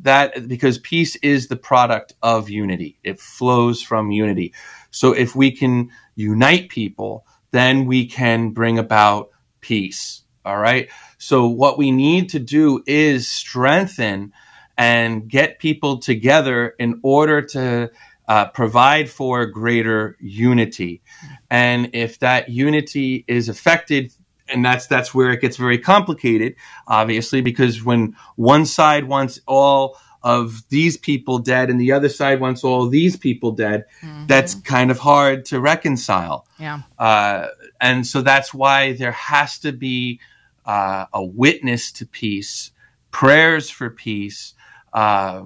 that 0.02 0.48
because 0.48 0.78
peace 0.78 1.16
is 1.18 1.48
the 1.48 1.56
product 1.56 2.14
of 2.22 2.50
unity, 2.50 3.00
it 3.04 3.20
flows 3.20 3.82
from 3.82 4.12
unity. 4.12 4.54
So 4.92 5.14
if 5.14 5.36
we 5.36 5.50
can 5.52 5.90
unite 6.16 6.70
people, 6.70 7.26
then 7.52 7.86
we 7.86 8.06
can 8.06 8.52
bring 8.52 8.78
about 8.78 9.30
peace. 9.62 10.22
All 10.46 10.60
right. 10.60 10.90
So 11.26 11.48
what 11.48 11.80
we 11.80 11.90
need 11.90 12.30
to 12.30 12.40
do 12.40 12.84
is 12.86 13.28
strengthen 13.28 14.32
and 14.78 15.28
get 15.28 15.58
people 15.58 15.98
together 15.98 16.76
in 16.78 17.00
order 17.02 17.42
to 17.42 17.90
uh, 18.28 18.50
provide 18.50 19.10
for 19.10 19.48
greater 19.48 20.18
unity. 20.20 21.02
And 21.50 21.90
if 21.94 22.20
that 22.20 22.50
unity 22.50 23.26
is 23.28 23.50
affected, 23.50 24.14
and 24.48 24.64
that's 24.64 24.86
that's 24.86 25.16
where 25.16 25.32
it 25.32 25.42
gets 25.42 25.58
very 25.58 25.80
complicated, 25.80 26.58
obviously, 26.88 27.42
because 27.42 27.84
when 27.84 28.16
one 28.36 28.68
side 28.68 29.06
wants 29.06 29.42
all 29.48 29.98
of 30.22 30.62
these 30.70 30.96
people 30.96 31.40
dead 31.40 31.72
and 31.72 31.82
the 31.82 31.92
other 31.92 32.10
side 32.10 32.40
wants 32.40 32.64
all 32.64 32.88
these 32.88 33.18
people 33.18 33.52
dead, 33.52 33.86
that's 34.28 34.54
kind 34.54 34.92
of 34.92 35.00
hard 35.00 35.46
to 35.46 35.60
reconcile. 35.60 36.46
Yeah. 36.60 36.82
Uh, 37.00 37.48
and 37.82 38.06
so 38.06 38.22
that's 38.22 38.54
why 38.54 38.94
there 38.94 39.12
has 39.12 39.58
to 39.60 39.72
be 39.72 40.20
uh, 40.66 41.06
a 41.14 41.24
witness 41.24 41.92
to 41.94 42.06
peace, 42.06 42.72
prayers 43.12 43.70
for 43.70 43.90
peace, 43.90 44.54
uh, 44.94 45.44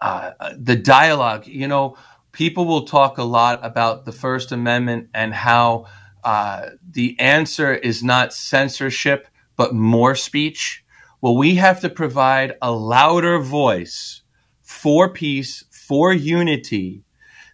uh, 0.00 0.30
the 0.56 0.76
dialogue. 0.76 1.46
You 1.46 1.68
know, 1.68 1.96
people 2.32 2.66
will 2.66 2.84
talk 2.84 3.18
a 3.18 3.24
lot 3.24 3.64
about 3.64 4.04
the 4.04 4.12
First 4.12 4.52
Amendment 4.52 5.08
and 5.14 5.32
how 5.32 5.86
uh, 6.22 6.70
the 6.90 7.18
answer 7.20 7.74
is 7.74 8.02
not 8.02 8.32
censorship, 8.32 9.28
but 9.56 9.74
more 9.74 10.14
speech. 10.14 10.84
Well, 11.20 11.36
we 11.36 11.54
have 11.56 11.80
to 11.80 11.88
provide 11.88 12.54
a 12.60 12.70
louder 12.70 13.38
voice 13.38 14.22
for 14.60 15.10
peace, 15.10 15.64
for 15.70 16.12
unity, 16.12 17.02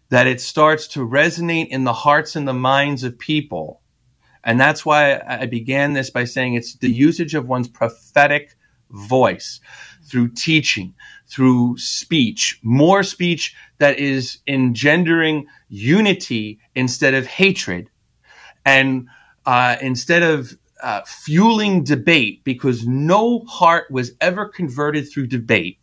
that 0.08 0.26
it 0.26 0.40
starts 0.40 0.88
to 0.88 1.06
resonate 1.06 1.68
in 1.68 1.84
the 1.84 1.92
hearts 1.92 2.34
and 2.34 2.46
the 2.48 2.52
minds 2.52 3.04
of 3.04 3.18
people. 3.18 3.80
And 4.44 4.60
that's 4.60 4.86
why 4.86 5.20
I 5.26 5.46
began 5.46 5.92
this 5.92 6.10
by 6.10 6.24
saying 6.24 6.54
it's 6.54 6.74
the 6.76 6.90
usage 6.90 7.34
of 7.34 7.48
one's 7.48 7.68
prophetic 7.68 8.56
voice 8.90 9.60
through 10.04 10.28
teaching, 10.28 10.94
through 11.28 11.76
speech, 11.78 12.58
more 12.62 13.02
speech 13.02 13.54
that 13.78 13.98
is 13.98 14.38
engendering 14.46 15.46
unity 15.68 16.58
instead 16.74 17.14
of 17.14 17.26
hatred. 17.26 17.90
And 18.64 19.08
uh, 19.46 19.76
instead 19.80 20.22
of 20.22 20.56
uh, 20.82 21.02
fueling 21.06 21.84
debate, 21.84 22.42
because 22.44 22.86
no 22.86 23.40
heart 23.40 23.90
was 23.90 24.12
ever 24.20 24.46
converted 24.46 25.10
through 25.10 25.26
debate, 25.26 25.78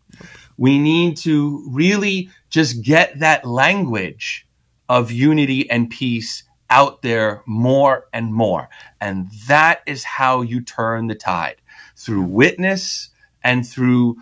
we 0.57 0.79
need 0.79 1.17
to 1.17 1.63
really 1.71 2.29
just 2.49 2.83
get 2.83 3.19
that 3.19 3.45
language 3.45 4.47
of 4.89 5.11
unity 5.11 5.69
and 5.69 5.89
peace 5.89 6.43
out 6.69 7.01
there 7.01 7.43
more 7.45 8.07
and 8.13 8.33
more. 8.33 8.69
And 8.99 9.29
that 9.47 9.81
is 9.85 10.03
how 10.03 10.41
you 10.41 10.61
turn 10.61 11.07
the 11.07 11.15
tide 11.15 11.57
through 11.95 12.23
witness 12.23 13.09
and 13.43 13.67
through 13.67 14.17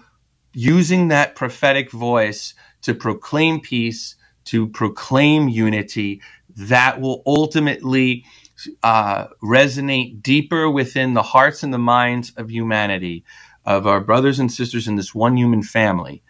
using 0.53 1.09
that 1.09 1.35
prophetic 1.35 1.91
voice 1.91 2.53
to 2.81 2.93
proclaim 2.93 3.59
peace, 3.59 4.15
to 4.45 4.67
proclaim 4.67 5.49
unity. 5.49 6.21
That 6.55 7.01
will 7.01 7.21
ultimately 7.25 8.25
uh, 8.83 9.27
resonate 9.43 10.21
deeper 10.21 10.69
within 10.69 11.13
the 11.13 11.23
hearts 11.23 11.63
and 11.63 11.73
the 11.73 11.77
minds 11.77 12.31
of 12.37 12.49
humanity, 12.49 13.25
of 13.65 13.87
our 13.87 13.99
brothers 13.99 14.39
and 14.39 14.51
sisters 14.51 14.87
in 14.87 14.95
this 14.95 15.13
one 15.13 15.35
human 15.35 15.63
family, 15.63 16.23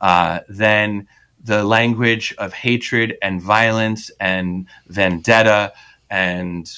uh, 0.00 0.40
than 0.48 1.08
the 1.46 1.64
language 1.64 2.34
of 2.38 2.52
hatred 2.52 3.16
and 3.22 3.40
violence 3.40 4.10
and 4.20 4.66
vendetta 4.88 5.72
and 6.10 6.70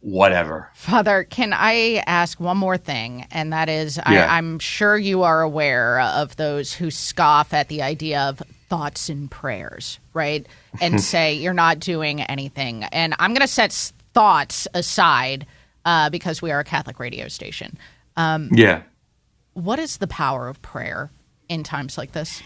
whatever. 0.00 0.70
Father, 0.74 1.24
can 1.24 1.52
I 1.52 2.02
ask 2.06 2.38
one 2.38 2.58
more 2.58 2.76
thing? 2.78 3.26
And 3.30 3.52
that 3.52 3.68
is, 3.68 3.96
Yeah. 3.96 4.30
I, 4.32 4.36
I'm 4.36 4.58
sure 4.58 4.96
you 4.96 5.22
are 5.24 5.42
aware 5.42 6.00
of 6.00 6.36
those 6.36 6.72
who 6.72 6.90
scoff 6.90 7.52
at 7.52 7.68
the 7.68 7.82
idea 7.82 8.20
of 8.20 8.42
thoughts 8.68 9.08
and 9.08 9.30
prayers, 9.30 9.98
right? 10.14 10.46
And 10.80 11.00
say 11.00 11.34
you're 11.34 11.54
not 11.54 11.80
doing 11.80 12.20
anything. 12.20 12.84
And 12.84 13.14
I'm 13.18 13.30
going 13.32 13.40
to 13.40 13.52
set 13.52 13.72
thoughts 14.12 14.68
aside 14.74 15.46
uh, 15.86 16.10
because 16.10 16.42
we 16.42 16.50
are 16.50 16.60
a 16.60 16.64
Catholic 16.64 17.00
radio 17.00 17.28
station. 17.28 17.78
Um, 18.16 18.50
Yeah. 18.52 18.82
What 19.54 19.78
is 19.78 19.96
the 19.96 20.06
power 20.06 20.48
of 20.48 20.60
prayer 20.60 21.10
in 21.48 21.64
times 21.64 21.96
like 21.96 22.12
this? 22.12 22.42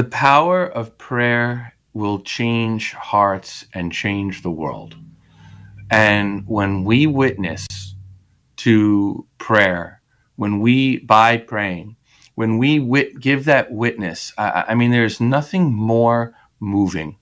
The 0.00 0.08
power 0.08 0.64
of 0.66 0.96
prayer 0.96 1.74
will 1.92 2.20
change 2.22 2.94
hearts 2.94 3.66
and 3.74 3.92
change 3.92 4.40
the 4.40 4.50
world. 4.50 4.96
And 5.90 6.44
when 6.46 6.84
we 6.84 7.06
witness 7.06 7.66
to 8.64 9.26
prayer, 9.36 10.00
when 10.36 10.60
we, 10.60 11.00
by 11.00 11.36
praying, 11.36 11.96
when 12.34 12.56
we 12.56 12.80
wit- 12.80 13.20
give 13.20 13.44
that 13.44 13.70
witness, 13.72 14.32
I, 14.38 14.64
I 14.68 14.74
mean, 14.74 14.90
there's 14.90 15.20
nothing 15.20 15.70
more 15.70 16.32
moving. 16.60 17.18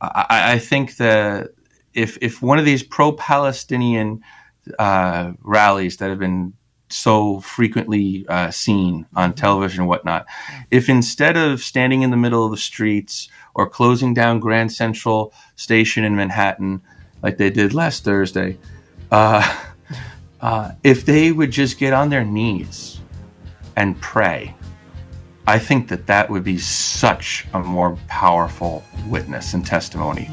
I, 0.00 0.54
I- 0.54 0.58
think 0.58 0.96
that 0.96 1.50
if, 1.94 2.18
if 2.20 2.42
one 2.42 2.58
of 2.58 2.64
these 2.64 2.82
pro 2.82 3.12
Palestinian 3.12 4.22
uh, 4.76 5.34
rallies 5.44 5.98
that 5.98 6.10
have 6.10 6.18
been 6.18 6.54
so 6.90 7.40
frequently 7.40 8.26
uh, 8.28 8.50
seen 8.50 9.06
on 9.14 9.34
television 9.34 9.80
and 9.80 9.88
whatnot, 9.88 10.26
if 10.70 10.88
instead 10.88 11.36
of 11.36 11.60
standing 11.60 12.02
in 12.02 12.10
the 12.10 12.16
middle 12.16 12.44
of 12.44 12.50
the 12.50 12.56
streets 12.56 13.28
or 13.54 13.68
closing 13.68 14.14
down 14.14 14.40
Grand 14.40 14.72
Central 14.72 15.32
Station 15.56 16.04
in 16.04 16.16
Manhattan, 16.16 16.80
like 17.22 17.36
they 17.36 17.50
did 17.50 17.74
last 17.74 18.04
Thursday, 18.04 18.58
uh, 19.10 19.56
uh, 20.40 20.72
if 20.84 21.04
they 21.04 21.32
would 21.32 21.50
just 21.50 21.78
get 21.78 21.92
on 21.92 22.10
their 22.10 22.24
knees 22.24 23.00
and 23.76 24.00
pray, 24.00 24.54
I 25.46 25.58
think 25.58 25.88
that 25.88 26.06
that 26.08 26.28
would 26.28 26.44
be 26.44 26.58
such 26.58 27.46
a 27.54 27.60
more 27.60 27.96
powerful 28.06 28.84
witness 29.06 29.54
and 29.54 29.64
testimony. 29.64 30.28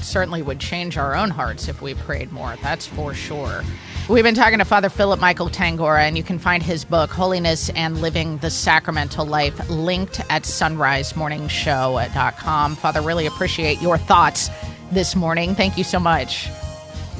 certainly 0.00 0.40
would 0.40 0.58
change 0.58 0.96
our 0.96 1.14
own 1.14 1.28
hearts 1.28 1.68
if 1.68 1.82
we 1.82 1.92
prayed 1.92 2.32
more. 2.32 2.56
That's 2.62 2.86
for 2.86 3.12
sure. 3.12 3.62
We've 4.08 4.24
been 4.24 4.34
talking 4.34 4.58
to 4.58 4.64
Father 4.64 4.88
Philip 4.88 5.20
Michael 5.20 5.50
Tangorra, 5.50 6.00
and 6.00 6.16
you 6.16 6.22
can 6.22 6.38
find 6.38 6.62
his 6.62 6.82
book, 6.82 7.10
Holiness 7.10 7.68
and 7.70 8.00
Living 8.00 8.38
the 8.38 8.48
Sacramental 8.48 9.26
Life, 9.26 9.68
linked 9.68 10.20
at 10.30 10.44
sunrisemorningshow.com. 10.44 12.76
Father, 12.76 13.02
really 13.02 13.26
appreciate 13.26 13.82
your 13.82 13.98
thoughts 13.98 14.48
this 14.92 15.14
morning. 15.14 15.54
Thank 15.54 15.76
you 15.76 15.84
so 15.84 16.00
much. 16.00 16.48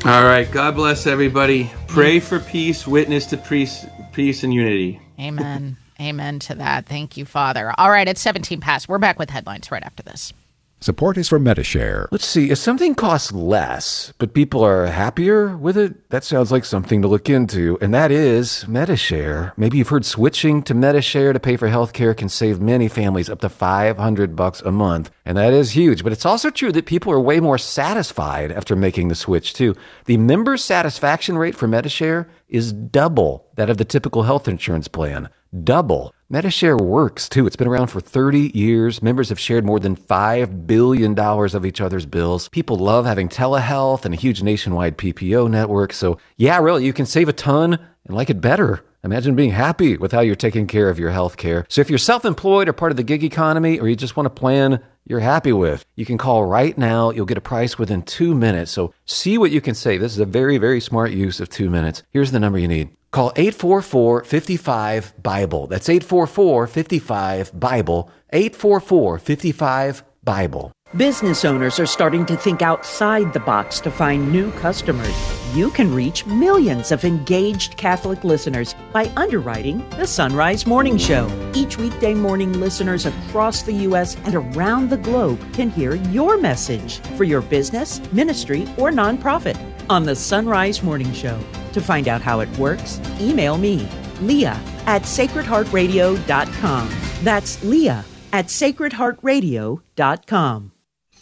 All 0.07 0.25
right. 0.25 0.51
God 0.51 0.77
bless 0.77 1.07
everybody. 1.07 1.71
Pray 1.89 2.21
mm. 2.21 2.23
for 2.23 2.41
peace, 2.41 2.87
witness 2.87 3.27
to 3.27 3.37
peace, 3.37 3.85
peace 4.15 4.43
and 4.43 4.55
unity. 4.55 4.99
Amen. 5.21 5.77
Amen 6.01 6.39
to 6.39 6.55
that. 6.55 6.87
Thank 6.87 7.19
you, 7.19 7.27
Father. 7.27 7.75
All 7.77 7.91
right, 7.91 8.09
it's 8.09 8.23
17 8.23 8.61
past. 8.61 8.89
We're 8.89 8.99
back 8.99 9.19
with 9.19 9.29
headlines 9.29 9.71
right 9.71 9.83
after 9.83 10.03
this. 10.03 10.33
Support 10.81 11.19
is 11.19 11.29
for 11.29 11.41
Medi-Share. 11.41 12.09
Let's 12.13 12.25
see, 12.25 12.51
if 12.51 12.59
something 12.59 12.95
costs 12.95 13.33
less, 13.33 14.13
but 14.19 14.33
people 14.33 14.65
are 14.65 14.87
happier 14.87 15.57
with 15.57 15.77
it, 15.77 16.09
that 16.11 16.23
sounds 16.23 16.53
like 16.53 16.65
something 16.65 17.03
to 17.03 17.09
look 17.09 17.29
into, 17.29 17.77
and 17.81 17.93
that 17.95 18.13
is 18.13 18.67
Medi-Share. 18.69 19.55
Maybe 19.57 19.79
you've 19.79 19.89
heard 19.89 20.05
switching 20.05 20.63
to 20.63 20.75
Medi-Share 20.75 21.33
to 21.33 21.41
pay 21.41 21.57
for 21.57 21.69
healthcare 21.69 22.17
can 22.17 22.29
save 22.29 22.61
many 22.61 22.87
families 22.87 23.29
up 23.29 23.41
to 23.41 23.49
500 23.49 24.37
bucks 24.37 24.61
a 24.61 24.71
month, 24.71 25.11
and 25.25 25.37
that 25.37 25.53
is 25.53 25.73
huge. 25.73 26.05
But 26.05 26.13
it's 26.13 26.25
also 26.25 26.49
true 26.49 26.71
that 26.71 26.87
people 26.87 27.13
are 27.13 27.21
way 27.21 27.41
more 27.41 27.59
satisfied 27.59 28.53
after 28.53 28.77
making 28.77 29.09
the 29.09 29.17
switch 29.17 29.55
too. 29.55 29.75
The 30.05 30.17
member 30.17 30.57
satisfaction 30.57 31.37
rate 31.37 31.57
for 31.57 31.67
Medi-Share 31.67 32.29
is 32.49 32.73
double 32.73 33.49
that 33.57 33.69
of 33.69 33.79
the 33.79 33.85
typical 33.85 34.23
health 34.23 34.47
insurance 34.47 34.87
plan. 34.87 35.29
Double. 35.65 36.15
Medi-Share 36.31 36.77
works 36.77 37.29
too. 37.29 37.47
It's 37.47 37.57
been 37.57 37.69
around 37.69 37.87
for 37.87 38.01
30 38.01 38.51
years. 38.55 39.03
Members 39.03 39.31
have 39.31 39.41
shared 39.41 39.65
more 39.65 39.81
than 39.81 39.97
$5 39.97 40.67
billion 40.67 41.19
of 41.19 41.65
each 41.65 41.81
other's 41.81 42.05
bills. 42.05 42.49
People 42.51 42.77
love 42.77 43.07
having 43.07 43.29
telehealth 43.29 44.05
and 44.05 44.13
a 44.13 44.19
huge 44.19 44.43
nationwide 44.43 44.99
PPO 44.99 45.51
network. 45.51 45.95
So, 45.95 46.19
yeah, 46.37 46.59
really, 46.59 46.85
you 46.85 46.93
can 46.93 47.07
save 47.07 47.29
a 47.29 47.33
ton 47.33 47.79
and 48.05 48.17
like 48.17 48.29
it 48.29 48.43
better. 48.43 48.85
Imagine 49.05 49.37
being 49.37 49.53
happy 49.53 49.97
with 49.97 50.13
how 50.13 50.21
you're 50.21 50.35
taking 50.35 50.67
care 50.67 50.91
of 50.91 50.99
your 50.99 51.11
health 51.11 51.39
care. 51.39 51.65
So, 51.69 51.81
if 51.81 51.89
you're 51.89 51.99
self 51.99 52.27
employed 52.27 52.69
or 52.69 52.75
part 52.75 52.93
of 52.93 52.97
the 52.97 53.03
gig 53.03 53.25
economy, 53.25 53.79
or 53.81 53.89
you 53.89 53.97
just 53.97 54.17
want 54.17 54.27
to 54.27 54.41
plan 54.41 54.83
you're 55.09 55.21
happy 55.21 55.53
with. 55.53 55.87
You 55.97 56.05
can 56.05 56.19
call 56.19 56.45
right 56.45 56.77
now. 56.77 57.11
You'll 57.11 57.25
get 57.25 57.39
a 57.39 57.41
price 57.41 57.79
within 57.79 58.03
two 58.03 58.35
minutes. 58.35 58.71
So 58.71 58.93
see 59.07 59.39
what 59.39 59.51
you 59.51 59.63
can 59.63 59.75
save. 59.75 60.01
This 60.01 60.13
is 60.13 60.19
a 60.19 60.27
very, 60.27 60.59
very 60.59 60.81
smart 60.81 61.13
use 61.13 61.41
of 61.41 61.49
two 61.49 61.71
minutes. 61.71 62.03
Here's 62.11 62.31
the 62.31 62.39
number 62.39 62.59
you 62.59 62.69
need. 62.69 62.91
Call 63.11 63.33
844 63.37 64.25
55 64.25 65.23
Bible. 65.23 65.67
That's 65.67 65.89
844 65.89 66.67
55 66.67 67.59
Bible. 67.59 68.11
844 68.31 69.19
55 69.19 70.05
Bible. 70.25 70.73
Business 70.97 71.45
owners 71.45 71.79
are 71.79 71.87
starting 71.87 72.25
to 72.25 72.37
think 72.37 72.63
outside 72.63 73.35
the 73.35 73.41
box 73.41 73.79
to 73.81 73.91
find 73.91 74.33
new 74.33 74.51
customers. 74.53 75.15
You 75.55 75.71
can 75.71 75.95
reach 75.95 76.25
millions 76.25 76.93
of 76.93 77.05
engaged 77.05 77.77
Catholic 77.77 78.25
listeners 78.25 78.75
by 78.91 79.13
underwriting 79.17 79.87
the 79.91 80.07
Sunrise 80.07 80.67
Morning 80.67 80.97
Show. 80.97 81.31
Each 81.55 81.77
weekday 81.77 82.15
morning, 82.15 82.55
listeners 82.55 83.05
across 83.05 83.63
the 83.63 83.75
U.S. 83.89 84.17
and 84.25 84.35
around 84.35 84.89
the 84.89 84.97
globe 84.97 85.41
can 85.53 85.69
hear 85.69 85.95
your 85.95 86.39
message 86.39 87.01
for 87.19 87.25
your 87.25 87.43
business, 87.43 88.01
ministry, 88.13 88.63
or 88.79 88.91
nonprofit 88.91 89.59
on 89.91 90.05
the 90.05 90.17
Sunrise 90.17 90.83
Morning 90.83 91.13
Show. 91.13 91.39
To 91.73 91.81
find 91.81 92.09
out 92.09 92.23
how 92.23 92.41
it 92.41 92.49
works, 92.59 93.01
email 93.21 93.59
me, 93.59 93.89
Leah 94.21 94.61
at 94.87 95.03
sacredheartradio.com. 95.03 96.91
That's 97.23 97.65
Leah 97.65 98.05
at 98.33 98.47
sacredheartradio.com. 98.47 100.73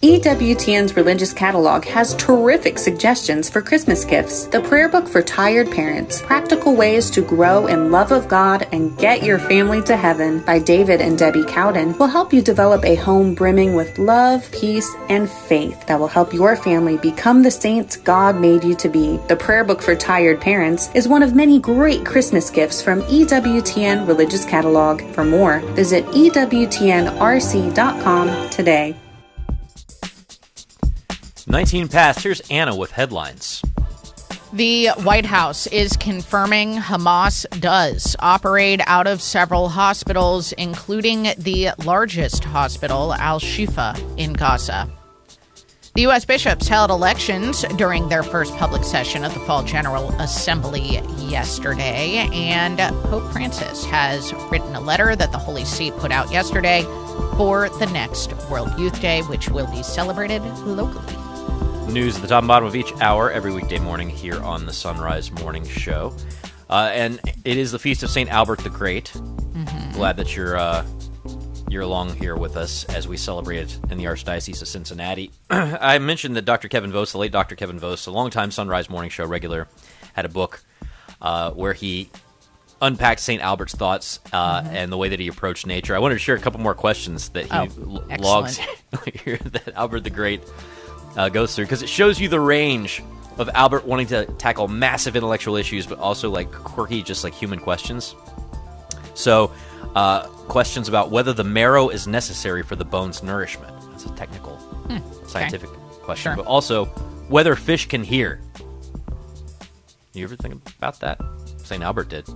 EWTN's 0.07 0.95
religious 0.95 1.33
catalog 1.33 1.85
has 1.85 2.15
terrific 2.15 2.79
suggestions 2.79 3.51
for 3.51 3.61
Christmas 3.61 4.05
gifts. 4.05 4.47
The 4.47 4.61
prayer 4.61 4.89
book 4.89 5.09
for 5.09 5.21
tired 5.21 5.69
parents, 5.73 6.23
practical 6.23 6.77
ways 6.77 7.11
to 7.11 7.23
grow 7.23 7.67
in 7.67 7.91
love 7.91 8.13
of 8.13 8.29
God 8.29 8.69
and 8.71 8.97
get 8.99 9.25
your 9.25 9.41
family 9.41 9.83
to 9.83 9.97
heaven 9.97 10.43
by 10.43 10.61
David 10.61 11.01
and 11.01 11.19
Debbie 11.19 11.45
Cowden 11.45 11.99
will 11.99 12.07
help 12.07 12.33
you 12.33 12.41
develop 12.41 12.85
a 12.85 12.95
home 12.95 13.35
brimming 13.35 13.75
with 13.75 13.99
love, 13.99 14.49
peace, 14.53 14.89
and 15.09 15.29
faith 15.29 15.85
that 15.89 15.99
will 15.99 16.07
help 16.07 16.33
your 16.33 16.55
family 16.55 16.99
become 16.99 17.43
the 17.43 17.51
saints 17.51 17.97
God 17.97 18.41
made 18.41 18.63
you 18.63 18.77
to 18.77 18.89
be. 18.89 19.17
The 19.27 19.35
prayer 19.35 19.65
book 19.65 19.83
for 19.83 19.97
tired 19.97 20.41
parents 20.41 20.89
is 20.95 21.09
one 21.09 21.25
of 21.25 21.35
many 21.35 21.59
great 21.59 22.07
Christmas 22.07 22.49
gifts 22.49 22.81
from 22.81 23.03
EWTN 23.03 24.07
religious 24.07 24.45
catalog. 24.45 25.03
For 25.15 25.25
more, 25.25 25.59
visit 25.75 26.07
EWTNRC.com 26.07 28.51
today. 28.51 28.95
19 31.49 31.89
past. 31.89 32.23
Here's 32.23 32.41
Anna 32.51 32.75
with 32.75 32.91
headlines. 32.91 33.63
The 34.53 34.89
White 35.03 35.27
House 35.27 35.67
is 35.69 35.97
confirming 35.97 36.77
Hamas 36.77 37.49
does 37.61 38.17
operate 38.21 38.81
out 38.87 39.07
of 39.07 39.21
several 39.21 39.69
hospitals, 39.69 40.53
including 40.53 41.29
the 41.39 41.71
largest 41.85 42.45
hospital, 42.45 43.13
Al 43.15 43.39
Shifa, 43.39 43.97
in 44.19 44.33
Gaza. 44.33 44.91
The 45.95 46.03
U.S. 46.03 46.25
bishops 46.25 46.69
held 46.69 46.91
elections 46.91 47.65
during 47.77 48.09
their 48.09 48.23
first 48.23 48.55
public 48.57 48.85
session 48.85 49.25
of 49.25 49.33
the 49.33 49.41
Fall 49.41 49.63
General 49.63 50.11
Assembly 50.21 51.01
yesterday, 51.19 52.29
and 52.33 52.79
Pope 53.05 53.33
Francis 53.33 53.85
has 53.87 54.33
written 54.51 54.75
a 54.75 54.81
letter 54.81 55.17
that 55.17 55.33
the 55.33 55.39
Holy 55.39 55.65
See 55.65 55.91
put 55.91 56.13
out 56.13 56.31
yesterday 56.31 56.83
for 57.37 57.69
the 57.79 57.87
next 57.93 58.35
World 58.51 58.79
Youth 58.79 59.01
Day, 59.01 59.23
which 59.23 59.49
will 59.49 59.71
be 59.71 59.83
celebrated 59.83 60.43
locally. 60.61 61.26
News 61.89 62.17
at 62.17 62.23
the 62.23 62.29
top 62.29 62.41
and 62.43 62.49
bottom 62.49 62.67
of 62.69 62.77
each 62.77 62.93
hour 63.01 63.31
every 63.31 63.53
weekday 63.53 63.79
morning 63.79 64.11
here 64.11 64.39
on 64.43 64.67
the 64.67 64.73
Sunrise 64.73 65.31
Morning 65.33 65.65
Show. 65.67 66.15
Uh, 66.69 66.91
and 66.93 67.19
it 67.45 67.57
is 67.57 67.73
the 67.73 67.79
feast 67.79 68.03
of 68.03 68.11
St. 68.11 68.31
Albert 68.31 68.59
the 68.59 68.69
Great. 68.69 69.07
Mm-hmm. 69.15 69.93
Glad 69.93 70.19
that 70.19 70.37
you're 70.37 70.59
uh, 70.59 70.85
you're 71.71 71.83
along 71.83 72.15
here 72.17 72.37
with 72.37 72.57
us 72.59 72.85
as 72.85 73.09
we 73.09 73.17
celebrate 73.17 73.59
it 73.59 73.79
in 73.91 73.97
the 73.97 74.05
Archdiocese 74.05 74.61
of 74.61 74.69
Cincinnati. 74.69 75.31
I 75.51 75.99
mentioned 75.99 76.37
that 76.37 76.45
Dr. 76.45 76.69
Kevin 76.69 76.93
Vost, 76.93 77.13
the 77.13 77.19
late 77.19 77.33
Dr. 77.33 77.55
Kevin 77.57 77.79
Vost, 77.79 78.07
a 78.07 78.11
longtime 78.11 78.51
Sunrise 78.51 78.91
Morning 78.91 79.11
Show 79.11 79.25
regular, 79.27 79.67
had 80.13 80.27
a 80.27 80.31
book 80.31 80.63
uh, 81.23 81.53
where 81.53 81.73
he 81.73 82.11
unpacked 82.83 83.21
St. 83.21 83.41
Albert's 83.41 83.75
thoughts 83.75 84.21
uh, 84.35 84.61
Mm-hmm. 84.61 84.75
and 84.77 84.93
the 84.93 84.99
way 84.99 85.09
that 85.09 85.19
he 85.21 85.29
approached 85.29 85.67
nature. 85.67 85.97
I 85.97 85.99
wanted 85.99 86.17
to 86.17 86.21
share 86.21 86.35
a 86.35 86.41
couple 86.41 86.61
more 86.61 86.75
questions 86.75 87.31
that 87.31 87.45
he 87.47 87.51
Oh, 87.53 87.69
l- 87.81 88.05
logs 88.21 88.61
here 89.15 89.39
that 89.45 89.73
Albert 89.75 90.01
the 90.01 90.11
Great 90.11 90.43
uh, 91.17 91.29
goes 91.29 91.55
through 91.55 91.65
because 91.65 91.83
it 91.83 91.89
shows 91.89 92.21
you 92.21 92.29
the 92.29 92.41
range 92.41 93.03
of 93.39 93.49
Albert 93.55 93.87
wanting 93.87 94.07
to 94.09 94.25
tackle 94.39 94.69
massive 94.69 95.17
intellectual 95.17 95.57
issues, 95.57 95.87
but 95.87 95.99
also 95.99 96.31
like 96.31 96.51
quirky, 96.53 97.03
just 97.03 97.23
like 97.25 97.35
human 97.35 97.59
questions. 97.59 98.15
So, 99.15 99.53
uh, 99.95 100.27
questions 100.27 100.89
about 100.89 101.11
whether 101.11 101.33
the 101.33 101.45
marrow 101.45 101.89
is 101.89 102.07
necessary 102.07 102.63
for 102.63 102.77
the 102.77 102.85
bone's 102.85 103.23
nourishment. 103.23 103.75
That's 103.91 104.05
a 104.07 104.11
technical, 104.11 104.59
scientific 105.27 105.71
question. 106.03 106.33
Hmm, 106.33 106.37
Sure. 106.37 106.45
But 106.45 106.49
also, 106.51 106.85
whether 107.29 107.55
fish 107.57 107.87
can 107.89 108.03
hear. 108.05 108.41
You 110.13 110.25
ever 110.25 110.37
think 110.37 110.55
about 110.79 111.01
that? 111.01 111.21
St. 111.59 111.83
Albert 111.83 112.09
did. 112.09 112.27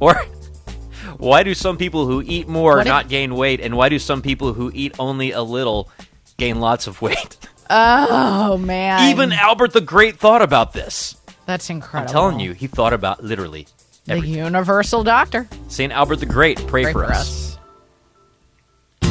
Or, 0.00 0.14
why 1.18 1.42
do 1.42 1.54
some 1.54 1.76
people 1.78 2.06
who 2.06 2.22
eat 2.26 2.48
more 2.48 2.76
What 2.76 2.86
if- 2.86 2.90
not 2.90 3.08
gain 3.08 3.34
weight, 3.34 3.60
and 3.60 3.76
why 3.76 3.88
do 3.88 3.98
some 3.98 4.20
people 4.22 4.52
who 4.52 4.70
eat 4.74 4.94
only 4.98 5.32
a 5.32 5.42
little 5.42 5.88
gain 6.36 6.60
lots 6.60 6.86
of 6.86 7.00
weight? 7.02 7.36
Oh 7.72 8.58
man! 8.58 9.10
Even 9.10 9.32
Albert 9.32 9.72
the 9.72 9.80
Great 9.80 10.16
thought 10.18 10.42
about 10.42 10.72
this. 10.72 11.16
that's 11.46 11.70
incredible. 11.70 12.08
I'm 12.08 12.12
telling 12.12 12.40
you, 12.40 12.52
he 12.52 12.66
thought 12.66 12.92
about 12.92 13.22
literally 13.22 13.66
the 14.06 14.18
universal 14.18 15.04
doctor. 15.04 15.48
St. 15.68 15.92
Albert 15.92 16.16
the 16.16 16.26
Great, 16.26 16.58
pray, 16.66 16.82
Pray 16.82 16.92
for, 16.92 17.04
for 17.06 17.12
us. 17.12 17.49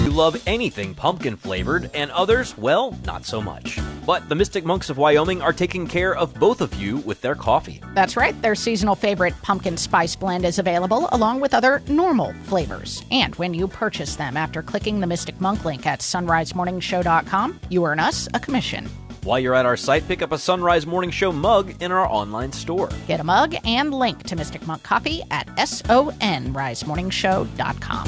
You 0.10 0.16
love 0.16 0.42
anything 0.48 0.96
pumpkin 0.96 1.38
flavored, 1.38 1.92
and 1.94 2.10
others, 2.10 2.58
well, 2.58 2.98
not 3.06 3.26
so 3.26 3.40
much. 3.40 3.80
But 4.08 4.28
the 4.28 4.34
Mystic 4.34 4.66
Monks 4.66 4.90
of 4.90 4.98
Wyoming 4.98 5.40
are 5.40 5.54
taking 5.54 5.86
care 5.86 6.16
of 6.16 6.34
both 6.34 6.62
of 6.62 6.74
you 6.74 6.98
with 6.98 7.22
their 7.22 7.36
coffee. 7.36 7.80
That's 7.94 8.18
right. 8.18 8.42
Their 8.42 8.56
seasonal 8.56 8.96
favorite 8.96 9.40
pumpkin 9.44 9.78
spice 9.78 10.16
blend 10.16 10.46
is 10.46 10.58
available 10.58 11.10
along 11.12 11.42
with 11.42 11.54
other 11.54 11.84
normal 11.88 12.34
flavors. 12.46 13.06
And 13.12 13.36
when 13.36 13.54
you 13.54 13.68
purchase 13.68 14.16
them 14.16 14.36
after 14.36 14.64
clicking 14.64 15.00
the 15.00 15.06
Mystic 15.06 15.40
Monk 15.40 15.64
link 15.64 15.86
at 15.86 16.00
sunrisemorningshow.com, 16.00 17.60
you 17.70 17.86
earn 17.86 18.00
us 18.00 18.28
a 18.34 18.40
commission. 18.40 18.90
While 19.22 19.38
you're 19.38 19.54
at 19.54 19.68
our 19.68 19.78
site, 19.78 20.08
pick 20.08 20.24
up 20.24 20.32
a 20.32 20.40
Sunrise 20.40 20.88
Morning 20.88 21.12
Show 21.12 21.32
mug 21.32 21.80
in 21.84 21.92
our 21.92 22.08
online 22.08 22.52
store. 22.52 22.90
Get 23.08 23.20
a 23.20 23.24
mug 23.24 23.54
and 23.64 23.94
link 23.94 24.24
to 24.24 24.36
Mystic 24.36 24.66
Monk 24.66 24.82
Coffee 24.82 25.22
at 25.30 25.46
sunrisemorningshow.com. 25.50 28.08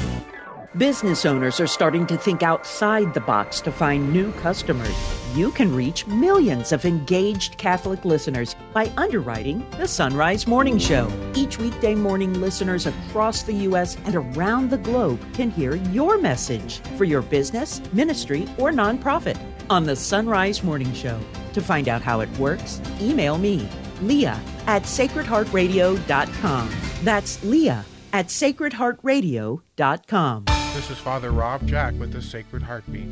Business 0.78 1.26
owners 1.26 1.60
are 1.60 1.66
starting 1.66 2.06
to 2.06 2.16
think 2.16 2.42
outside 2.42 3.12
the 3.12 3.20
box 3.20 3.60
to 3.60 3.70
find 3.70 4.10
new 4.10 4.32
customers. 4.32 4.96
You 5.34 5.50
can 5.50 5.74
reach 5.74 6.06
millions 6.06 6.72
of 6.72 6.86
engaged 6.86 7.58
Catholic 7.58 8.06
listeners 8.06 8.56
by 8.72 8.90
underwriting 8.96 9.66
the 9.76 9.86
Sunrise 9.86 10.46
Morning 10.46 10.78
Show. 10.78 11.12
Each 11.34 11.58
weekday 11.58 11.94
morning, 11.94 12.40
listeners 12.40 12.86
across 12.86 13.42
the 13.42 13.52
U.S. 13.52 13.98
and 14.06 14.14
around 14.14 14.70
the 14.70 14.78
globe 14.78 15.20
can 15.34 15.50
hear 15.50 15.74
your 15.74 16.16
message 16.16 16.78
for 16.96 17.04
your 17.04 17.20
business, 17.20 17.82
ministry, 17.92 18.48
or 18.56 18.70
nonprofit 18.70 19.38
on 19.68 19.84
the 19.84 19.94
Sunrise 19.94 20.62
Morning 20.62 20.94
Show. 20.94 21.20
To 21.52 21.60
find 21.60 21.86
out 21.86 22.00
how 22.00 22.20
it 22.20 22.30
works, 22.38 22.80
email 22.98 23.36
me, 23.36 23.68
Leah 24.00 24.40
at 24.66 24.84
sacredheartradio.com. 24.84 26.70
That's 27.02 27.44
Leah 27.44 27.84
at 28.14 28.28
sacredheartradio.com. 28.28 30.44
This 30.74 30.90
is 30.90 30.98
Father 30.98 31.30
Rob 31.30 31.66
Jack 31.66 31.92
with 31.98 32.12
the 32.12 32.22
Sacred 32.22 32.62
Heartbeat. 32.62 33.10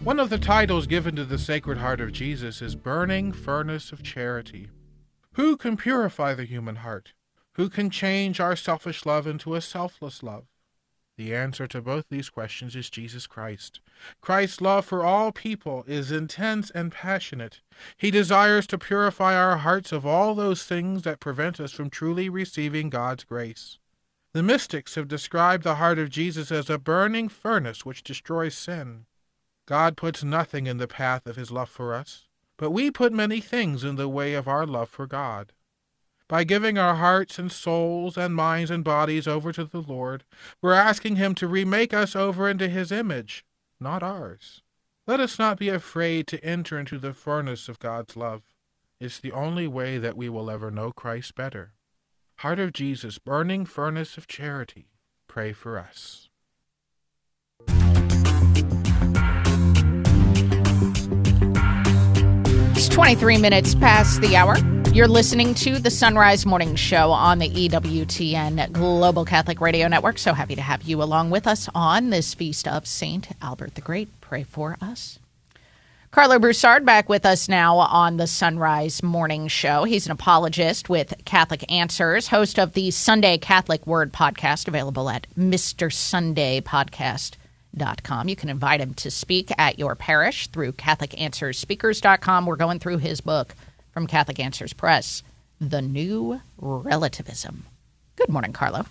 One 0.00 0.18
of 0.18 0.28
the 0.28 0.38
titles 0.38 0.88
given 0.88 1.14
to 1.14 1.24
the 1.24 1.38
Sacred 1.38 1.78
Heart 1.78 2.00
of 2.00 2.10
Jesus 2.10 2.60
is 2.60 2.74
Burning 2.74 3.32
Furnace 3.32 3.92
of 3.92 4.02
Charity. 4.02 4.68
Who 5.34 5.56
can 5.56 5.76
purify 5.76 6.34
the 6.34 6.44
human 6.44 6.76
heart? 6.76 7.12
Who 7.54 7.68
can 7.68 7.90
change 7.90 8.40
our 8.40 8.56
selfish 8.56 9.06
love 9.06 9.28
into 9.28 9.54
a 9.54 9.60
selfless 9.60 10.24
love? 10.24 10.46
The 11.16 11.32
answer 11.32 11.68
to 11.68 11.80
both 11.80 12.06
these 12.10 12.28
questions 12.28 12.74
is 12.74 12.90
Jesus 12.90 13.28
Christ. 13.28 13.78
Christ's 14.20 14.60
love 14.60 14.84
for 14.84 15.04
all 15.04 15.30
people 15.30 15.84
is 15.86 16.10
intense 16.10 16.70
and 16.70 16.90
passionate. 16.90 17.60
He 17.96 18.10
desires 18.10 18.66
to 18.66 18.78
purify 18.78 19.36
our 19.36 19.58
hearts 19.58 19.92
of 19.92 20.04
all 20.04 20.34
those 20.34 20.64
things 20.64 21.02
that 21.02 21.20
prevent 21.20 21.60
us 21.60 21.70
from 21.70 21.88
truly 21.88 22.28
receiving 22.28 22.90
God's 22.90 23.22
grace. 23.22 23.78
The 24.32 24.42
mystics 24.44 24.94
have 24.94 25.08
described 25.08 25.64
the 25.64 25.74
heart 25.74 25.98
of 25.98 26.08
Jesus 26.08 26.52
as 26.52 26.70
a 26.70 26.78
burning 26.78 27.28
furnace 27.28 27.84
which 27.84 28.04
destroys 28.04 28.56
sin. 28.56 29.06
God 29.66 29.96
puts 29.96 30.22
nothing 30.22 30.66
in 30.68 30.76
the 30.76 30.86
path 30.86 31.26
of 31.26 31.34
his 31.34 31.50
love 31.50 31.68
for 31.68 31.92
us, 31.94 32.28
but 32.56 32.70
we 32.70 32.92
put 32.92 33.12
many 33.12 33.40
things 33.40 33.82
in 33.82 33.96
the 33.96 34.08
way 34.08 34.34
of 34.34 34.46
our 34.46 34.66
love 34.66 34.88
for 34.88 35.06
God. 35.06 35.52
By 36.28 36.44
giving 36.44 36.78
our 36.78 36.94
hearts 36.94 37.40
and 37.40 37.50
souls 37.50 38.16
and 38.16 38.32
minds 38.32 38.70
and 38.70 38.84
bodies 38.84 39.26
over 39.26 39.52
to 39.52 39.64
the 39.64 39.82
Lord, 39.82 40.22
we're 40.62 40.74
asking 40.74 41.16
him 41.16 41.34
to 41.34 41.48
remake 41.48 41.92
us 41.92 42.14
over 42.14 42.48
into 42.48 42.68
his 42.68 42.92
image, 42.92 43.44
not 43.80 44.00
ours. 44.00 44.62
Let 45.08 45.18
us 45.18 45.40
not 45.40 45.58
be 45.58 45.70
afraid 45.70 46.28
to 46.28 46.44
enter 46.44 46.78
into 46.78 46.98
the 46.98 47.14
furnace 47.14 47.68
of 47.68 47.80
God's 47.80 48.16
love. 48.16 48.42
It's 49.00 49.18
the 49.18 49.32
only 49.32 49.66
way 49.66 49.98
that 49.98 50.16
we 50.16 50.28
will 50.28 50.52
ever 50.52 50.70
know 50.70 50.92
Christ 50.92 51.34
better. 51.34 51.72
Heart 52.40 52.58
of 52.60 52.72
Jesus, 52.72 53.18
burning 53.18 53.66
furnace 53.66 54.16
of 54.16 54.26
charity, 54.26 54.88
pray 55.28 55.52
for 55.52 55.78
us. 55.78 56.30
It's 62.74 62.88
23 62.88 63.36
minutes 63.36 63.74
past 63.74 64.22
the 64.22 64.36
hour. 64.36 64.56
You're 64.94 65.06
listening 65.06 65.52
to 65.56 65.78
the 65.78 65.90
Sunrise 65.90 66.46
Morning 66.46 66.76
Show 66.76 67.10
on 67.10 67.40
the 67.40 67.50
EWTN 67.50 68.72
Global 68.72 69.26
Catholic 69.26 69.60
Radio 69.60 69.86
Network. 69.86 70.16
So 70.16 70.32
happy 70.32 70.54
to 70.54 70.62
have 70.62 70.80
you 70.84 71.02
along 71.02 71.28
with 71.28 71.46
us 71.46 71.68
on 71.74 72.08
this 72.08 72.32
feast 72.32 72.66
of 72.66 72.86
St. 72.86 73.28
Albert 73.42 73.74
the 73.74 73.82
Great. 73.82 74.18
Pray 74.22 74.44
for 74.44 74.78
us. 74.80 75.18
Karlo 76.12 76.40
Broussard 76.40 76.84
back 76.84 77.08
with 77.08 77.24
us 77.24 77.48
now 77.48 77.76
on 77.76 78.16
the 78.16 78.26
Sunrise 78.26 79.00
Morning 79.00 79.46
Show. 79.46 79.84
He's 79.84 80.06
an 80.06 80.12
apologist 80.12 80.88
with 80.88 81.14
Catholic 81.24 81.64
Answers, 81.70 82.26
host 82.26 82.58
of 82.58 82.72
the 82.72 82.90
Sunday 82.90 83.38
Catholic 83.38 83.86
Word 83.86 84.12
podcast, 84.12 84.66
available 84.66 85.08
at 85.08 85.28
MrSundayPodcast.com. 85.38 88.28
You 88.28 88.34
can 88.34 88.48
invite 88.48 88.80
him 88.80 88.92
to 88.94 89.08
speak 89.08 89.52
at 89.56 89.78
your 89.78 89.94
parish 89.94 90.48
through 90.48 90.72
CatholicAnswersSpeakers.com. 90.72 92.44
We're 92.44 92.56
going 92.56 92.80
through 92.80 92.98
his 92.98 93.20
book 93.20 93.54
from 93.92 94.08
Catholic 94.08 94.40
Answers 94.40 94.72
Press, 94.72 95.22
The 95.60 95.80
New 95.80 96.40
Relativism. 96.58 97.66
Good 98.16 98.30
morning, 98.30 98.52
Karlo. 98.52 98.84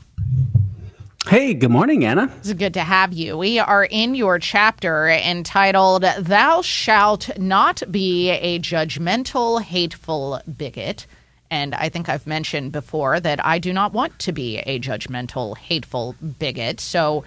Hey, 1.30 1.54
good 1.54 1.70
morning, 1.70 2.06
Anna. 2.06 2.34
It's 2.40 2.52
good 2.54 2.74
to 2.74 2.80
have 2.80 3.14
you. 3.14 3.38
We 3.38 3.60
are 3.60 3.84
in 3.86 4.16
your 4.16 4.40
chapter 4.40 5.08
entitled 5.08 6.02
Thou 6.02 6.64
Shalt 6.64 7.38
Not 7.38 7.84
Be 7.92 8.32
a 8.32 8.58
Judgmental, 8.58 9.62
Hateful 9.62 10.42
Bigot. 10.58 11.06
And 11.52 11.76
I 11.76 11.90
think 11.90 12.10
I've 12.10 12.26
mentioned 12.26 12.72
before 12.72 13.20
that 13.20 13.46
I 13.46 13.60
do 13.60 13.72
not 13.74 13.94
want 13.94 14.18
to 14.18 14.32
be 14.32 14.58
a 14.58 14.80
judgmental, 14.80 15.56
hateful 15.56 16.16
bigot. 16.40 16.80
So, 16.80 17.24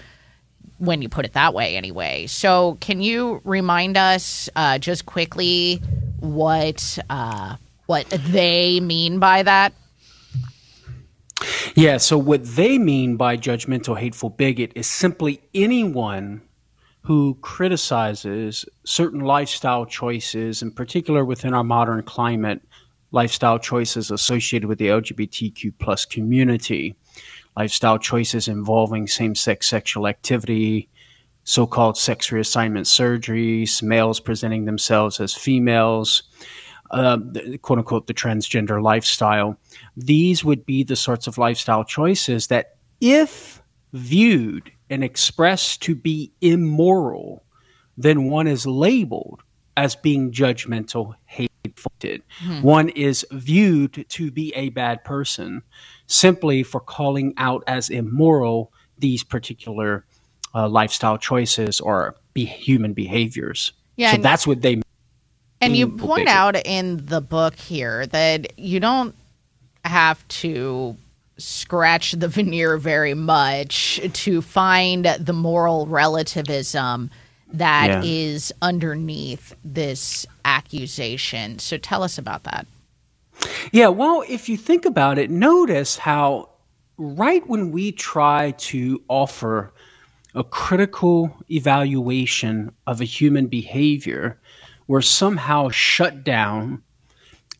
when 0.78 1.00
you 1.00 1.08
put 1.08 1.24
it 1.24 1.34
that 1.34 1.54
way, 1.54 1.76
anyway. 1.76 2.26
So, 2.26 2.78
can 2.80 3.02
you 3.02 3.40
remind 3.44 3.96
us 3.96 4.50
uh, 4.56 4.78
just 4.78 5.06
quickly 5.06 5.76
what 6.18 6.98
uh, 7.08 7.54
what 7.86 8.10
they 8.10 8.80
mean 8.80 9.20
by 9.20 9.44
that? 9.44 9.72
Yeah, 11.74 11.96
so 11.96 12.18
what 12.18 12.44
they 12.44 12.78
mean 12.78 13.16
by 13.16 13.36
judgmental, 13.36 13.98
hateful 13.98 14.30
bigot 14.30 14.72
is 14.74 14.86
simply 14.86 15.40
anyone 15.54 16.42
who 17.02 17.36
criticizes 17.40 18.64
certain 18.84 19.20
lifestyle 19.20 19.86
choices, 19.86 20.62
in 20.62 20.70
particular 20.70 21.24
within 21.24 21.52
our 21.52 21.64
modern 21.64 22.02
climate, 22.02 22.62
lifestyle 23.10 23.58
choices 23.58 24.10
associated 24.10 24.68
with 24.68 24.78
the 24.78 24.88
LGBTQ 24.88 25.74
plus 25.78 26.04
community, 26.04 26.94
lifestyle 27.56 27.98
choices 27.98 28.48
involving 28.48 29.06
same 29.06 29.34
sex 29.34 29.68
sexual 29.68 30.06
activity, 30.06 30.88
so 31.44 31.66
called 31.66 31.98
sex 31.98 32.28
reassignment 32.28 32.86
surgeries, 32.86 33.82
males 33.82 34.20
presenting 34.20 34.64
themselves 34.64 35.20
as 35.20 35.34
females, 35.34 36.22
uh, 36.92 37.18
quote 37.62 37.78
unquote, 37.78 38.06
the 38.06 38.14
transgender 38.14 38.82
lifestyle. 38.82 39.58
These 39.96 40.44
would 40.44 40.64
be 40.64 40.84
the 40.84 40.96
sorts 40.96 41.26
of 41.26 41.38
lifestyle 41.38 41.84
choices 41.84 42.46
that, 42.48 42.76
if 43.00 43.62
viewed 43.92 44.70
and 44.90 45.02
expressed 45.02 45.82
to 45.82 45.94
be 45.94 46.32
immoral, 46.40 47.44
then 47.96 48.28
one 48.28 48.46
is 48.46 48.66
labeled 48.66 49.42
as 49.76 49.96
being 49.96 50.32
judgmental, 50.32 51.14
hateful. 51.26 51.48
Hmm. 52.40 52.62
One 52.62 52.88
is 52.90 53.26
viewed 53.32 54.04
to 54.08 54.30
be 54.30 54.52
a 54.54 54.68
bad 54.70 55.04
person 55.04 55.62
simply 56.06 56.62
for 56.62 56.80
calling 56.80 57.34
out 57.36 57.64
as 57.66 57.88
immoral 57.88 58.72
these 58.98 59.24
particular 59.24 60.04
uh, 60.54 60.68
lifestyle 60.68 61.18
choices 61.18 61.80
or 61.80 62.16
be 62.34 62.44
human 62.44 62.92
behaviors. 62.92 63.72
Yeah, 63.96 64.12
so 64.12 64.22
that's 64.22 64.46
what 64.46 64.62
they. 64.62 64.82
And 65.62 65.76
you 65.76 65.88
mm, 65.88 65.98
point 65.98 66.28
out 66.28 66.56
in 66.66 67.06
the 67.06 67.20
book 67.20 67.54
here 67.54 68.06
that 68.08 68.58
you 68.58 68.80
don't 68.80 69.14
have 69.84 70.26
to 70.28 70.96
scratch 71.38 72.12
the 72.12 72.28
veneer 72.28 72.76
very 72.76 73.14
much 73.14 74.00
to 74.12 74.42
find 74.42 75.04
the 75.04 75.32
moral 75.32 75.86
relativism 75.86 77.10
that 77.52 77.88
yeah. 77.88 78.02
is 78.04 78.52
underneath 78.62 79.54
this 79.64 80.26
accusation. 80.44 81.58
So 81.58 81.76
tell 81.76 82.02
us 82.02 82.18
about 82.18 82.44
that. 82.44 82.66
Yeah, 83.72 83.88
well, 83.88 84.24
if 84.28 84.48
you 84.48 84.56
think 84.56 84.84
about 84.84 85.18
it, 85.18 85.30
notice 85.30 85.96
how 85.96 86.50
right 86.96 87.46
when 87.48 87.70
we 87.72 87.92
try 87.92 88.52
to 88.52 89.02
offer 89.08 89.72
a 90.34 90.44
critical 90.44 91.34
evaluation 91.50 92.72
of 92.86 93.00
a 93.00 93.04
human 93.04 93.46
behavior, 93.46 94.40
we're 94.86 95.02
somehow 95.02 95.68
shut 95.68 96.24
down. 96.24 96.82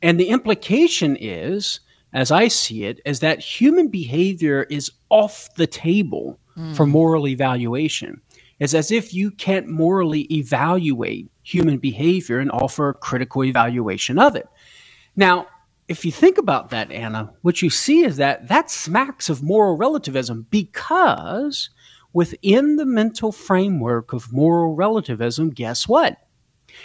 And 0.01 0.19
the 0.19 0.28
implication 0.28 1.16
is 1.20 1.81
as 2.12 2.31
I 2.31 2.49
see 2.49 2.85
it, 2.85 3.01
is 3.05 3.20
that 3.20 3.40
human 3.40 3.89
behavior 3.89 4.65
is 4.65 4.90
off 5.09 5.49
the 5.57 5.66
table 5.66 6.39
mm. 6.57 6.77
for 6.77 6.86
moral 6.86 7.27
evaluation. 7.27 8.20
It's 8.59 8.74
as 8.74 8.90
if 8.90 9.15
you 9.15 9.31
can't 9.31 9.66
morally 9.66 10.23
evaluate 10.32 11.31
human 11.43 11.78
behavior 11.78 12.39
and 12.39 12.51
offer 12.51 12.90
a 12.90 12.94
critical 12.94 13.44
evaluation 13.44 14.19
of 14.19 14.36
it. 14.36 14.47
Now, 15.16 15.49
if 15.89 16.05
you 16.05 16.12
think 16.12 16.39
about 16.39 16.70
that, 16.70 16.93
Anna, 16.93 17.32
what 17.43 17.61
you 17.61 17.70
see 17.70 18.05
is 18.05 18.19
that 18.19 18.49
that 18.49 18.70
smacks 18.70 19.28
of 19.28 19.43
moral 19.43 19.77
relativism 19.77 20.47
because 20.51 21.70
within 22.12 22.77
the 22.77 22.86
mental 22.86 23.32
framework 23.32 24.12
of 24.12 24.32
moral 24.32 24.74
relativism, 24.74 25.51
guess 25.51 25.89
what? 25.89 26.19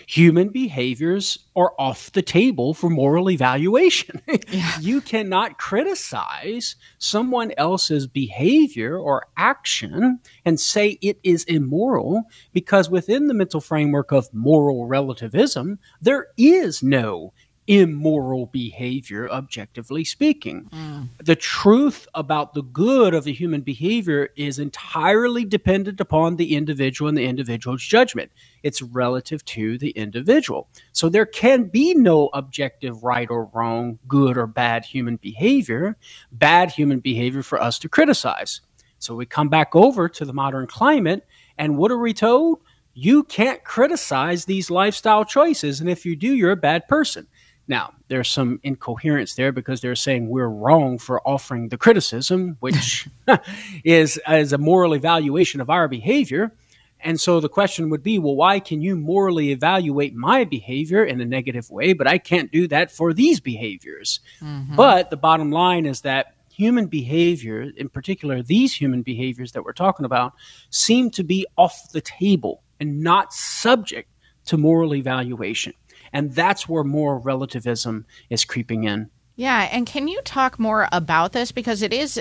Human 0.07 0.49
behaviors 0.49 1.39
are 1.55 1.73
off 1.79 2.11
the 2.11 2.21
table 2.21 2.73
for 2.73 2.89
moral 2.89 3.29
evaluation. 3.29 4.21
Yeah. 4.49 4.79
you 4.79 5.01
cannot 5.01 5.57
criticize 5.57 6.75
someone 6.99 7.51
else's 7.57 8.07
behavior 8.07 8.97
or 8.97 9.27
action 9.35 10.19
and 10.45 10.59
say 10.59 10.97
it 11.01 11.19
is 11.23 11.43
immoral 11.45 12.23
because 12.53 12.89
within 12.89 13.27
the 13.27 13.33
mental 13.33 13.59
framework 13.59 14.11
of 14.11 14.33
moral 14.33 14.85
relativism, 14.85 15.79
there 16.01 16.27
is 16.37 16.81
no 16.81 17.33
immoral 17.67 18.45
behavior, 18.47 19.29
objectively 19.29 20.03
speaking. 20.03 20.69
Mm. 20.71 21.09
The 21.23 21.35
truth 21.35 22.07
about 22.13 22.53
the 22.53 22.61
good 22.63 23.13
of 23.13 23.25
the 23.25 23.33
human 23.33 23.61
behavior 23.61 24.29
is 24.37 24.57
entirely 24.57 25.43
dependent 25.43 25.99
upon 25.99 26.37
the 26.37 26.55
individual 26.55 27.09
and 27.09 27.17
the 27.17 27.25
individual's 27.25 27.83
judgment. 27.83 28.31
It's 28.63 28.81
relative 28.81 29.43
to 29.45 29.77
the 29.77 29.91
individual. 29.91 30.67
So 30.91 31.09
there 31.09 31.25
can 31.25 31.65
be 31.65 31.93
no 31.93 32.29
objective 32.33 33.03
right 33.03 33.29
or 33.29 33.45
wrong, 33.53 33.99
good 34.07 34.37
or 34.37 34.47
bad 34.47 34.85
human 34.85 35.17
behavior, 35.17 35.97
bad 36.31 36.71
human 36.71 36.99
behavior 36.99 37.43
for 37.43 37.61
us 37.61 37.79
to 37.79 37.89
criticize. 37.89 38.61
So 38.99 39.15
we 39.15 39.25
come 39.25 39.49
back 39.49 39.75
over 39.75 40.09
to 40.09 40.25
the 40.25 40.33
modern 40.33 40.67
climate, 40.67 41.25
and 41.57 41.77
what 41.77 41.91
are 41.91 41.99
we 41.99 42.13
told? 42.13 42.59
You 42.93 43.23
can't 43.23 43.63
criticize 43.63 44.45
these 44.45 44.71
lifestyle 44.71 45.23
choices, 45.23 45.79
and 45.81 45.89
if 45.89 46.05
you 46.05 46.15
do, 46.15 46.33
you're 46.33 46.51
a 46.51 46.55
bad 46.55 46.87
person. 46.87 47.27
Now, 47.67 47.93
there's 48.07 48.29
some 48.29 48.59
incoherence 48.63 49.35
there 49.35 49.51
because 49.51 49.81
they're 49.81 49.95
saying 49.95 50.29
we're 50.29 50.47
wrong 50.47 50.97
for 50.97 51.21
offering 51.27 51.69
the 51.69 51.77
criticism, 51.77 52.55
which 52.59 53.07
is, 53.83 54.19
is 54.27 54.53
a 54.53 54.57
moral 54.57 54.93
evaluation 54.93 55.61
of 55.61 55.69
our 55.69 55.87
behavior. 55.87 56.53
And 56.99 57.19
so 57.19 57.39
the 57.39 57.49
question 57.49 57.89
would 57.89 58.03
be, 58.03 58.17
well, 58.19 58.35
why 58.35 58.59
can 58.59 58.81
you 58.81 58.95
morally 58.95 59.51
evaluate 59.51 60.15
my 60.15 60.43
behavior 60.43 61.03
in 61.03 61.21
a 61.21 61.25
negative 61.25 61.69
way, 61.69 61.93
but 61.93 62.07
I 62.07 62.17
can't 62.17 62.51
do 62.51 62.67
that 62.69 62.91
for 62.91 63.13
these 63.13 63.39
behaviors? 63.39 64.19
Mm-hmm. 64.41 64.75
But 64.75 65.09
the 65.09 65.17
bottom 65.17 65.51
line 65.51 65.85
is 65.85 66.01
that 66.01 66.33
human 66.51 66.87
behavior, 66.87 67.71
in 67.77 67.87
particular, 67.87 68.41
these 68.41 68.73
human 68.73 69.03
behaviors 69.03 69.51
that 69.51 69.63
we're 69.63 69.73
talking 69.73 70.05
about, 70.05 70.33
seem 70.71 71.11
to 71.11 71.23
be 71.23 71.45
off 71.55 71.91
the 71.91 72.01
table 72.01 72.63
and 72.79 73.01
not 73.01 73.31
subject 73.31 74.09
to 74.45 74.57
moral 74.57 74.95
evaluation. 74.95 75.73
And 76.13 76.33
that's 76.33 76.67
where 76.67 76.83
moral 76.83 77.19
relativism 77.19 78.05
is 78.29 78.43
creeping 78.43 78.85
in. 78.85 79.09
Yeah. 79.35 79.69
And 79.71 79.85
can 79.85 80.07
you 80.07 80.19
talk 80.23 80.57
more 80.57 80.87
about 80.91 81.33
this? 81.33 81.51
Because 81.51 81.83
it 81.83 81.93
is 81.93 82.19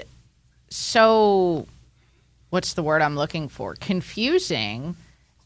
so, 0.69 1.67
what's 2.51 2.75
the 2.75 2.83
word 2.83 3.03
I'm 3.03 3.17
looking 3.17 3.49
for? 3.49 3.75
Confusing 3.75 4.97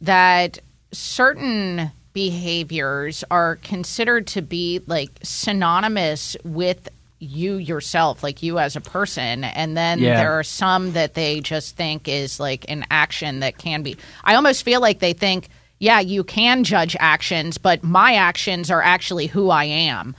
that 0.00 0.58
certain 0.92 1.92
behaviors 2.12 3.24
are 3.30 3.56
considered 3.56 4.26
to 4.28 4.42
be 4.42 4.80
like 4.86 5.10
synonymous 5.22 6.36
with 6.44 6.88
you 7.20 7.56
yourself, 7.56 8.22
like 8.22 8.42
you 8.42 8.58
as 8.58 8.76
a 8.76 8.80
person. 8.80 9.44
And 9.44 9.76
then 9.76 9.98
yeah. 9.98 10.16
there 10.16 10.32
are 10.32 10.42
some 10.42 10.92
that 10.92 11.14
they 11.14 11.40
just 11.40 11.76
think 11.76 12.08
is 12.08 12.40
like 12.40 12.64
an 12.68 12.86
action 12.90 13.40
that 13.40 13.58
can 13.58 13.82
be. 13.82 13.96
I 14.24 14.34
almost 14.34 14.64
feel 14.64 14.80
like 14.80 14.98
they 14.98 15.12
think 15.12 15.48
yeah, 15.80 16.00
you 16.00 16.22
can 16.24 16.62
judge 16.62 16.94
actions, 17.00 17.56
but 17.56 17.82
my 17.82 18.14
actions 18.14 18.70
are 18.70 18.82
actually 18.82 19.26
who 19.26 19.48
I 19.48 19.64
am. 19.64 20.14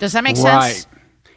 Does 0.00 0.12
that 0.12 0.24
make 0.24 0.36
right. 0.36 0.72
sense? 0.72 0.86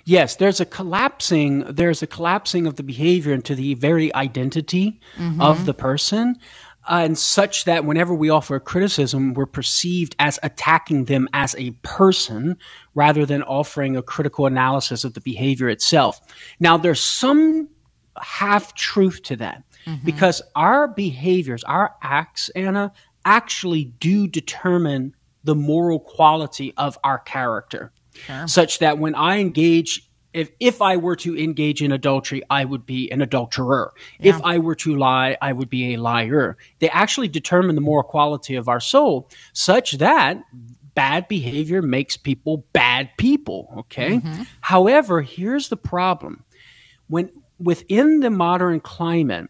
Yes, 0.07 0.37
there's 0.37 0.61
a 0.61 0.65
collapsing. 0.65 1.65
There's 1.67 2.01
a 2.01 2.07
collapsing 2.07 2.65
of 2.65 2.77
the 2.77 2.83
behavior 2.83 3.33
into 3.33 3.55
the 3.55 3.73
very 3.73 4.13
identity 4.15 5.01
mm-hmm. 5.17 5.41
of 5.41 5.65
the 5.65 5.73
person. 5.73 6.37
uh, 6.87 7.01
and 7.03 7.17
such 7.17 7.65
that 7.65 7.83
whenever 7.83 8.13
we 8.13 8.29
offer 8.29 8.55
a 8.55 8.59
criticism, 8.61 9.33
we're 9.33 9.45
perceived 9.45 10.15
as 10.19 10.39
attacking 10.43 11.05
them 11.05 11.27
as 11.33 11.53
a 11.57 11.71
person 11.83 12.55
rather 12.95 13.25
than 13.25 13.43
offering 13.43 13.97
a 13.97 14.01
critical 14.01 14.45
analysis 14.45 15.03
of 15.03 15.13
the 15.13 15.19
behavior 15.19 15.67
itself. 15.67 16.21
Now, 16.61 16.77
there's 16.77 17.01
some 17.01 17.67
half 18.21 18.73
truth 18.75 19.21
to 19.23 19.35
that 19.35 19.63
mm-hmm. 19.85 20.05
because 20.05 20.41
our 20.55 20.87
behaviors, 20.87 21.65
our 21.65 21.95
acts, 22.01 22.47
Anna, 22.55 22.93
actually 23.25 23.83
do 23.99 24.25
determine 24.25 25.13
the 25.43 25.55
moral 25.55 25.99
quality 25.99 26.73
of 26.77 26.97
our 27.03 27.19
character. 27.19 27.91
Sure. 28.25 28.47
Such 28.47 28.79
that 28.79 28.97
when 28.97 29.15
I 29.15 29.39
engage 29.39 30.07
if 30.33 30.51
if 30.59 30.81
I 30.81 30.97
were 30.97 31.15
to 31.17 31.37
engage 31.37 31.81
in 31.81 31.91
adultery, 31.91 32.43
I 32.49 32.65
would 32.65 32.85
be 32.85 33.09
an 33.11 33.21
adulterer. 33.21 33.93
Yeah. 34.19 34.35
If 34.35 34.41
I 34.43 34.59
were 34.59 34.75
to 34.75 34.95
lie, 34.95 35.37
I 35.41 35.51
would 35.53 35.69
be 35.69 35.93
a 35.93 35.97
liar. 35.97 36.57
They 36.79 36.89
actually 36.89 37.27
determine 37.27 37.75
the 37.75 37.81
moral 37.81 38.03
quality 38.03 38.55
of 38.55 38.69
our 38.69 38.79
soul, 38.79 39.29
such 39.53 39.93
that 39.93 40.43
bad 40.93 41.27
behavior 41.27 41.81
makes 41.81 42.17
people 42.17 42.65
bad 42.73 43.09
people. 43.17 43.73
Okay. 43.77 44.17
Mm-hmm. 44.17 44.43
However, 44.61 45.21
here's 45.21 45.69
the 45.69 45.77
problem: 45.77 46.43
when 47.07 47.31
within 47.59 48.19
the 48.19 48.29
modern 48.29 48.79
climate, 48.79 49.49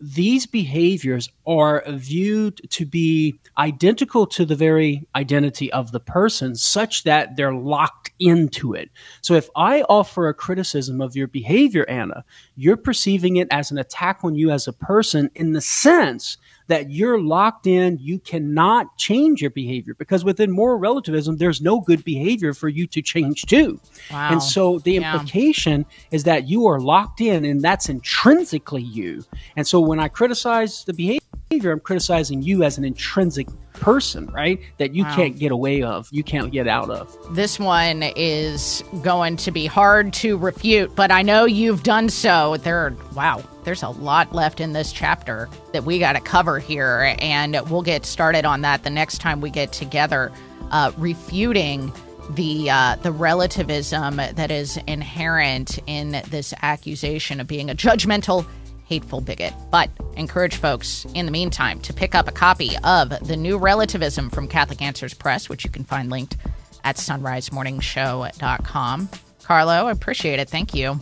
these 0.00 0.46
behaviors 0.46 1.28
are 1.46 1.82
viewed 1.88 2.60
to 2.70 2.84
be 2.84 3.38
identical 3.56 4.26
to 4.26 4.44
the 4.44 4.54
very 4.54 5.06
identity 5.14 5.72
of 5.72 5.92
the 5.92 6.00
person, 6.00 6.54
such 6.54 7.04
that 7.04 7.36
they're 7.36 7.54
locked 7.54 8.10
into 8.18 8.74
it. 8.74 8.90
So 9.22 9.34
if 9.34 9.48
I 9.56 9.82
offer 9.82 10.28
a 10.28 10.34
criticism 10.34 11.00
of 11.00 11.16
your 11.16 11.28
behavior, 11.28 11.88
Anna, 11.88 12.24
you're 12.56 12.76
perceiving 12.76 13.36
it 13.36 13.48
as 13.50 13.70
an 13.70 13.78
attack 13.78 14.20
on 14.22 14.34
you 14.34 14.50
as 14.50 14.68
a 14.68 14.72
person 14.72 15.30
in 15.34 15.52
the 15.52 15.60
sense 15.60 16.36
that 16.68 16.90
you're 16.90 17.20
locked 17.20 17.66
in. 17.66 17.98
You 18.00 18.18
cannot 18.18 18.96
change 18.96 19.40
your 19.40 19.50
behavior 19.50 19.94
because 19.94 20.24
within 20.24 20.50
moral 20.50 20.78
relativism, 20.78 21.36
there's 21.36 21.60
no 21.60 21.80
good 21.80 22.04
behavior 22.04 22.54
for 22.54 22.68
you 22.68 22.86
to 22.88 23.02
change 23.02 23.42
to. 23.46 23.80
Wow. 24.10 24.32
And 24.32 24.42
so 24.42 24.78
the 24.80 24.96
implication 24.96 25.86
is 26.10 26.24
that 26.24 26.48
you 26.48 26.66
are 26.66 26.80
locked 26.80 27.20
in 27.20 27.44
and 27.44 27.62
that's 27.62 27.88
intrinsically 27.88 28.82
you. 28.82 29.24
And 29.56 29.66
so 29.66 29.80
when 29.80 30.00
I 30.00 30.08
criticize 30.08 30.84
the 30.84 30.92
behavior, 30.92 31.72
I'm 31.72 31.80
criticizing 31.80 32.42
you 32.42 32.62
as 32.64 32.78
an 32.78 32.84
intrinsic 32.84 33.46
person, 33.76 34.26
right? 34.26 34.60
That 34.78 34.94
you 34.94 35.04
wow. 35.04 35.14
can't 35.14 35.38
get 35.38 35.52
away 35.52 35.82
of, 35.82 36.08
you 36.10 36.22
can't 36.22 36.52
get 36.52 36.68
out 36.68 36.90
of. 36.90 37.16
This 37.34 37.58
one 37.58 38.02
is 38.02 38.82
going 39.02 39.36
to 39.38 39.50
be 39.50 39.66
hard 39.66 40.12
to 40.14 40.36
refute, 40.36 40.94
but 40.94 41.10
I 41.10 41.22
know 41.22 41.44
you've 41.44 41.82
done 41.82 42.08
so. 42.08 42.56
There 42.56 42.78
are, 42.78 42.96
wow, 43.14 43.42
there's 43.64 43.82
a 43.82 43.88
lot 43.88 44.32
left 44.32 44.60
in 44.60 44.72
this 44.72 44.92
chapter 44.92 45.48
that 45.72 45.84
we 45.84 45.98
got 45.98 46.12
to 46.12 46.20
cover 46.20 46.58
here, 46.58 47.16
and 47.18 47.58
we'll 47.70 47.82
get 47.82 48.06
started 48.06 48.44
on 48.44 48.62
that 48.62 48.84
the 48.84 48.90
next 48.90 49.18
time 49.18 49.40
we 49.40 49.50
get 49.50 49.72
together, 49.72 50.32
uh, 50.70 50.92
refuting 50.96 51.92
the 52.30 52.68
uh, 52.70 52.96
the 53.02 53.12
relativism 53.12 54.16
that 54.16 54.50
is 54.50 54.78
inherent 54.86 55.78
in 55.86 56.22
this 56.28 56.52
accusation 56.62 57.40
of 57.40 57.46
being 57.46 57.70
a 57.70 57.74
judgmental 57.74 58.46
hateful 58.86 59.20
bigot. 59.20 59.52
But 59.70 59.90
encourage 60.16 60.56
folks, 60.56 61.06
in 61.14 61.26
the 61.26 61.32
meantime, 61.32 61.80
to 61.80 61.92
pick 61.92 62.14
up 62.14 62.28
a 62.28 62.32
copy 62.32 62.76
of 62.84 63.10
The 63.26 63.36
New 63.36 63.58
Relativism 63.58 64.30
from 64.30 64.48
Catholic 64.48 64.80
Answers 64.80 65.14
Press, 65.14 65.48
which 65.48 65.64
you 65.64 65.70
can 65.70 65.84
find 65.84 66.10
linked 66.10 66.36
at 66.84 66.96
sunrisemorningshow.com. 66.96 69.08
Karlo, 69.42 69.84
I 69.84 69.90
appreciate 69.90 70.40
it. 70.40 70.48
Thank 70.48 70.74
you. 70.74 70.98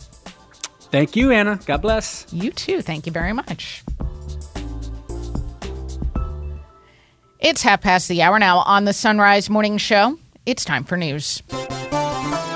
Thank 0.91 1.15
you, 1.15 1.31
Anna. 1.31 1.59
God 1.65 1.81
bless. 1.81 2.25
You 2.31 2.51
too. 2.51 2.81
Thank 2.81 3.05
you 3.05 3.11
very 3.11 3.33
much. 3.33 3.83
It's 7.39 7.61
half 7.61 7.81
past 7.81 8.07
the 8.07 8.21
hour 8.21 8.39
now 8.39 8.59
on 8.59 8.85
the 8.85 8.93
Sunrise 8.93 9.49
Morning 9.49 9.77
Show. 9.77 10.17
It's 10.45 10.65
time 10.65 10.83
for 10.83 10.97
news. 10.97 11.43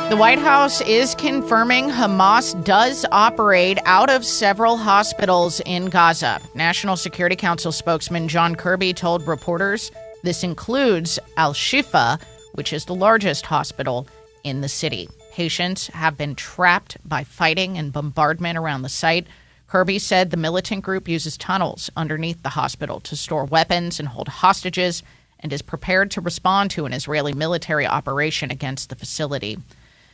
The 0.10 0.18
White 0.18 0.40
House 0.40 0.82
is 0.82 1.14
confirming 1.14 1.88
Hamas 1.88 2.64
does 2.64 3.06
operate 3.12 3.78
out 3.86 4.10
of 4.10 4.26
several 4.26 4.76
hospitals 4.76 5.60
in 5.68 5.86
Gaza. 5.86 6.42
National 6.56 6.98
Security 6.98 7.36
Council 7.36 7.72
spokesman 7.72 8.28
John 8.28 8.56
Kirby 8.56 8.92
told 8.96 9.28
reporters 9.28 9.92
this 10.24 10.44
includes 10.44 11.20
Al 11.38 11.54
Shifa, 11.54 12.20
which 12.54 12.74
is 12.74 12.86
the 12.86 12.96
largest 12.96 13.46
hospital 13.46 14.08
in 14.44 14.62
the 14.62 14.68
city. 14.68 15.08
Patients 15.32 15.86
have 15.90 16.18
been 16.18 16.34
trapped 16.34 16.98
by 17.08 17.24
fighting 17.24 17.78
and 17.78 17.94
bombardment 17.94 18.58
around 18.58 18.82
the 18.82 18.90
site. 18.90 19.28
Kirby 19.68 20.00
said 20.00 20.32
the 20.32 20.38
militant 20.38 20.84
group 20.84 21.08
uses 21.08 21.38
tunnels 21.38 21.92
underneath 21.96 22.42
the 22.42 22.50
hospital 22.50 23.00
to 23.02 23.16
store 23.16 23.46
weapons 23.46 24.00
and 24.00 24.10
hold 24.10 24.28
hostages 24.28 25.04
and 25.40 25.54
is 25.54 25.62
prepared 25.62 26.10
to 26.12 26.20
respond 26.20 26.72
to 26.72 26.86
an 26.86 26.94
Israeli 26.94 27.32
military 27.32 27.86
operation 27.86 28.50
against 28.50 28.90
the 28.90 28.96
facility. 28.96 29.60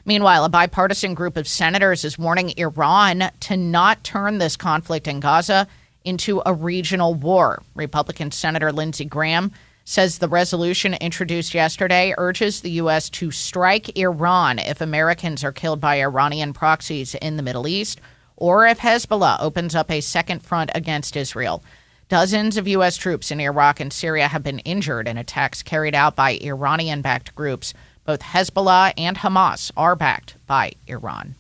Meanwhile, 0.06 0.46
a 0.46 0.50
bipartisan 0.50 1.16
group 1.16 1.36
of 1.36 1.48
senators 1.48 2.06
is 2.06 2.20
warning 2.20 2.54
Iran 2.58 3.32
to 3.42 3.58
not 3.58 4.04
turn 4.04 4.38
this 4.38 4.56
conflict 4.56 5.08
in 5.08 5.20
Gaza 5.20 5.68
into 6.04 6.44
a 6.46 6.54
regional 6.54 7.16
war. 7.16 7.64
Republican 7.74 8.30
Senator 8.30 8.72
Lindsey 8.72 9.06
Graham 9.06 9.52
says 9.84 10.20
the 10.20 10.28
resolution 10.28 10.94
introduced 10.96 11.54
yesterday 11.54 12.14
urges 12.18 12.62
the 12.62 12.72
U.S. 12.72 13.10
to 13.12 13.32
strike 13.32 13.98
Iran 13.98 14.60
if 14.60 14.80
Americans 14.80 15.44
are 15.44 15.52
killed 15.52 15.82
by 15.82 16.02
Iranian 16.02 16.54
proxies 16.54 17.16
in 17.16 17.38
the 17.38 17.44
Middle 17.44 17.68
East 17.68 18.00
or 18.36 18.68
if 18.68 18.80
Hezbollah 18.80 19.38
opens 19.40 19.76
up 19.76 19.90
a 19.90 20.02
second 20.02 20.44
front 20.44 20.70
against 20.76 21.16
Israel. 21.16 21.64
Dozens 22.10 22.58
of 22.58 22.68
U.S. 22.68 22.98
troops 22.98 23.32
in 23.32 23.40
Iraq 23.40 23.80
and 23.80 23.92
Syria 23.92 24.28
have 24.28 24.44
been 24.44 24.60
injured 24.60 25.08
in 25.08 25.18
attacks 25.18 25.64
carried 25.64 25.96
out 25.96 26.16
by 26.16 26.38
Iranian 26.42 27.02
backed 27.02 27.34
groups. 27.34 27.74
Both 28.06 28.22
Hezbollah 28.22 28.94
and 28.98 29.18
Hamas 29.18 29.72
are 29.76 29.96
backed 29.96 30.36
by 30.46 30.74
Iran. 30.88 31.36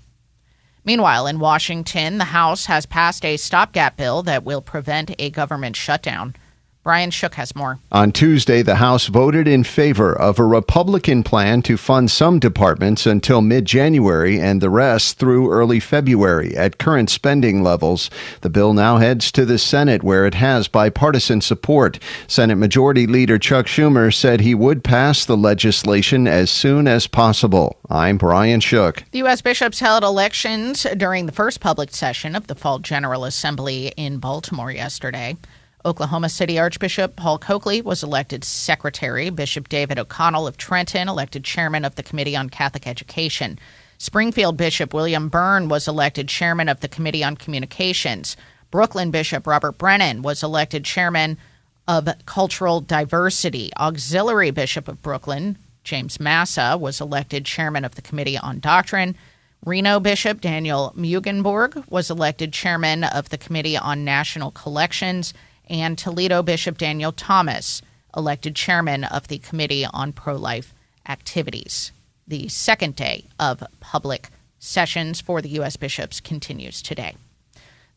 Meanwhile, 0.83 1.27
in 1.27 1.39
Washington, 1.39 2.17
the 2.17 2.25
House 2.25 2.65
has 2.65 2.85
passed 2.85 3.23
a 3.23 3.37
stopgap 3.37 3.97
bill 3.97 4.23
that 4.23 4.43
will 4.43 4.61
prevent 4.61 5.15
a 5.17 5.29
government 5.29 5.75
shutdown. 5.75 6.35
Brian 6.86 7.10
Shook 7.10 7.34
has 7.34 7.56
more. 7.56 7.80
On 7.91 8.12
Tuesday, 8.12 8.62
the 8.62 8.76
House 8.76 9.07
voted 9.07 9.48
in 9.48 9.64
favor 9.64 10.14
of 10.14 10.38
a 10.38 10.45
Republican 10.45 11.24
plan 11.24 11.64
to 11.64 11.78
fund 11.78 12.12
some 12.12 12.38
departments 12.38 13.07
until 13.07 13.41
mid 13.41 13.66
January 13.66 14.40
and 14.40 14.62
the 14.62 14.70
rest 14.70 15.18
through 15.18 15.52
early 15.52 15.80
February 15.80 16.56
at 16.56 16.78
current 16.78 17.10
spending 17.10 17.64
levels. 17.64 18.12
The 18.41 18.52
bill 18.52 18.74
now 18.74 18.98
heads 18.98 19.32
to 19.32 19.45
the 19.45 19.57
Senate, 19.57 20.03
where 20.03 20.28
it 20.28 20.36
has 20.36 20.68
bipartisan 20.68 21.41
support. 21.41 21.98
Senate 22.28 22.57
Majority 22.57 23.07
Leader 23.07 23.40
Chuck 23.40 23.66
Schumer 23.66 24.14
said 24.14 24.40
he 24.40 24.53
would 24.53 24.84
pass 24.84 25.26
the 25.26 25.36
legislation 25.36 26.28
as 26.28 26.52
soon 26.52 26.88
as 26.88 27.07
possible. 27.07 27.80
I'm 27.90 28.20
Brian 28.20 28.60
Shook. 28.60 29.06
The 29.10 29.20
U.S. 29.20 29.41
bishops 29.41 29.80
held 29.80 30.03
elections 30.03 30.86
during 30.95 31.26
the 31.26 31.32
first 31.32 31.62
public 31.62 31.95
session 31.95 32.36
of 32.36 32.45
the 32.45 32.53
Fall 32.53 32.78
General 32.78 33.26
Assembly 33.26 33.88
in 33.98 34.20
Baltimore 34.20 34.72
yesterday. 34.72 35.36
Oklahoma 35.86 36.30
City 36.30 36.57
Archbishop 36.57 37.16
Paul 37.16 37.38
Coakley 37.38 37.80
was 37.80 38.02
elected 38.02 38.44
secretary. 38.44 39.30
Bishop 39.30 39.70
David 39.70 39.99
O'Connell 39.99 40.48
of 40.48 40.57
Trenton 40.57 41.07
elected 41.07 41.44
chairman 41.44 41.86
of 41.86 41.94
the 41.94 42.02
Committee 42.02 42.36
on 42.36 42.49
Catholic 42.49 42.88
Education. 42.88 43.60
Springfield 43.99 44.57
Bishop 44.57 44.95
William 44.95 45.30
Byrne 45.30 45.70
was 45.70 45.88
elected 45.88 46.28
chairman 46.28 46.70
of 46.70 46.80
the 46.80 46.88
Committee 46.88 47.24
on 47.24 47.38
Communications. 47.38 48.36
Brooklyn 48.72 49.12
Bishop 49.12 49.45
Robert 49.45 49.78
Brennan 49.78 50.24
was 50.24 50.41
elected 50.41 50.84
chairman 50.86 51.38
of 51.88 52.10
Cultural 52.26 52.82
Diversity. 52.82 53.70
Auxiliary 53.78 54.49
Bishop 54.49 54.88
of 54.88 55.03
Brooklyn 55.03 55.56
James 55.84 56.20
Massa 56.20 56.78
was 56.80 56.99
elected 56.99 57.45
chairman 57.45 57.86
of 57.86 57.94
the 57.94 58.02
Committee 58.02 58.40
on 58.40 58.60
Doctrine. 58.60 59.16
Reno 59.64 59.99
Bishop 59.99 60.41
Daniel 60.41 60.94
Mueggenborg 60.98 61.88
was 61.91 62.10
elected 62.10 62.52
chairman 62.52 63.03
of 63.03 63.30
the 63.30 63.38
Committee 63.38 63.78
on 63.78 64.03
National 64.03 64.49
Collections 64.49 65.32
and 65.67 65.97
Toledo 65.97 66.41
Bishop 66.43 66.77
Daniel 66.77 67.11
Thomas, 67.11 67.81
elected 68.15 68.55
chairman 68.55 69.03
of 69.03 69.27
the 69.27 69.39
Committee 69.39 69.85
on 69.85 70.13
Pro 70.13 70.35
Life 70.35 70.73
Activities. 71.07 71.91
The 72.27 72.47
second 72.47 72.95
day 72.95 73.25
of 73.39 73.63
public 73.79 74.29
sessions 74.57 75.21
for 75.21 75.41
the 75.41 75.49
U.S. 75.49 75.77
bishops 75.77 76.19
continues 76.19 76.81
today. 76.81 77.15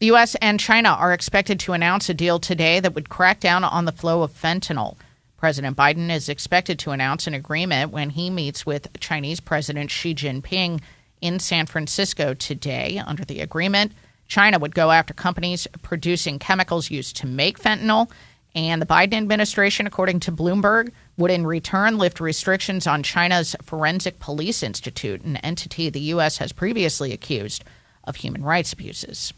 The 0.00 0.06
U.S. 0.06 0.36
and 0.36 0.60
China 0.60 0.90
are 0.90 1.12
expected 1.12 1.58
to 1.60 1.72
announce 1.72 2.08
a 2.08 2.14
deal 2.14 2.38
today 2.38 2.78
that 2.80 2.94
would 2.94 3.08
crack 3.08 3.40
down 3.40 3.64
on 3.64 3.84
the 3.84 3.92
flow 3.92 4.22
of 4.22 4.32
fentanyl. 4.32 4.96
President 5.36 5.76
Biden 5.76 6.10
is 6.10 6.28
expected 6.28 6.78
to 6.80 6.90
announce 6.90 7.26
an 7.26 7.34
agreement 7.34 7.90
when 7.90 8.10
he 8.10 8.28
meets 8.28 8.66
with 8.66 8.88
Chinese 9.00 9.40
President 9.40 9.90
Xi 9.90 10.14
Jinping 10.14 10.80
in 11.20 11.38
San 11.38 11.66
Francisco 11.66 12.34
today. 12.34 13.00
Under 13.04 13.24
the 13.24 13.40
agreement, 13.40 13.92
China 14.28 14.58
would 14.58 14.74
go 14.74 14.90
after 14.90 15.14
companies 15.14 15.66
producing 15.82 16.38
chemicals 16.38 16.90
used 16.90 17.16
to 17.16 17.26
make 17.26 17.58
fentanyl. 17.58 18.10
And 18.54 18.80
the 18.80 18.86
Biden 18.86 19.14
administration, 19.14 19.86
according 19.86 20.20
to 20.20 20.32
Bloomberg, 20.32 20.92
would 21.16 21.30
in 21.30 21.46
return 21.46 21.98
lift 21.98 22.20
restrictions 22.20 22.86
on 22.86 23.02
China's 23.02 23.56
Forensic 23.62 24.18
Police 24.20 24.62
Institute, 24.62 25.22
an 25.22 25.36
entity 25.38 25.90
the 25.90 26.00
U.S. 26.00 26.38
has 26.38 26.52
previously 26.52 27.12
accused 27.12 27.64
of 28.04 28.16
human 28.16 28.42
rights 28.42 28.72
abuses. 28.72 29.32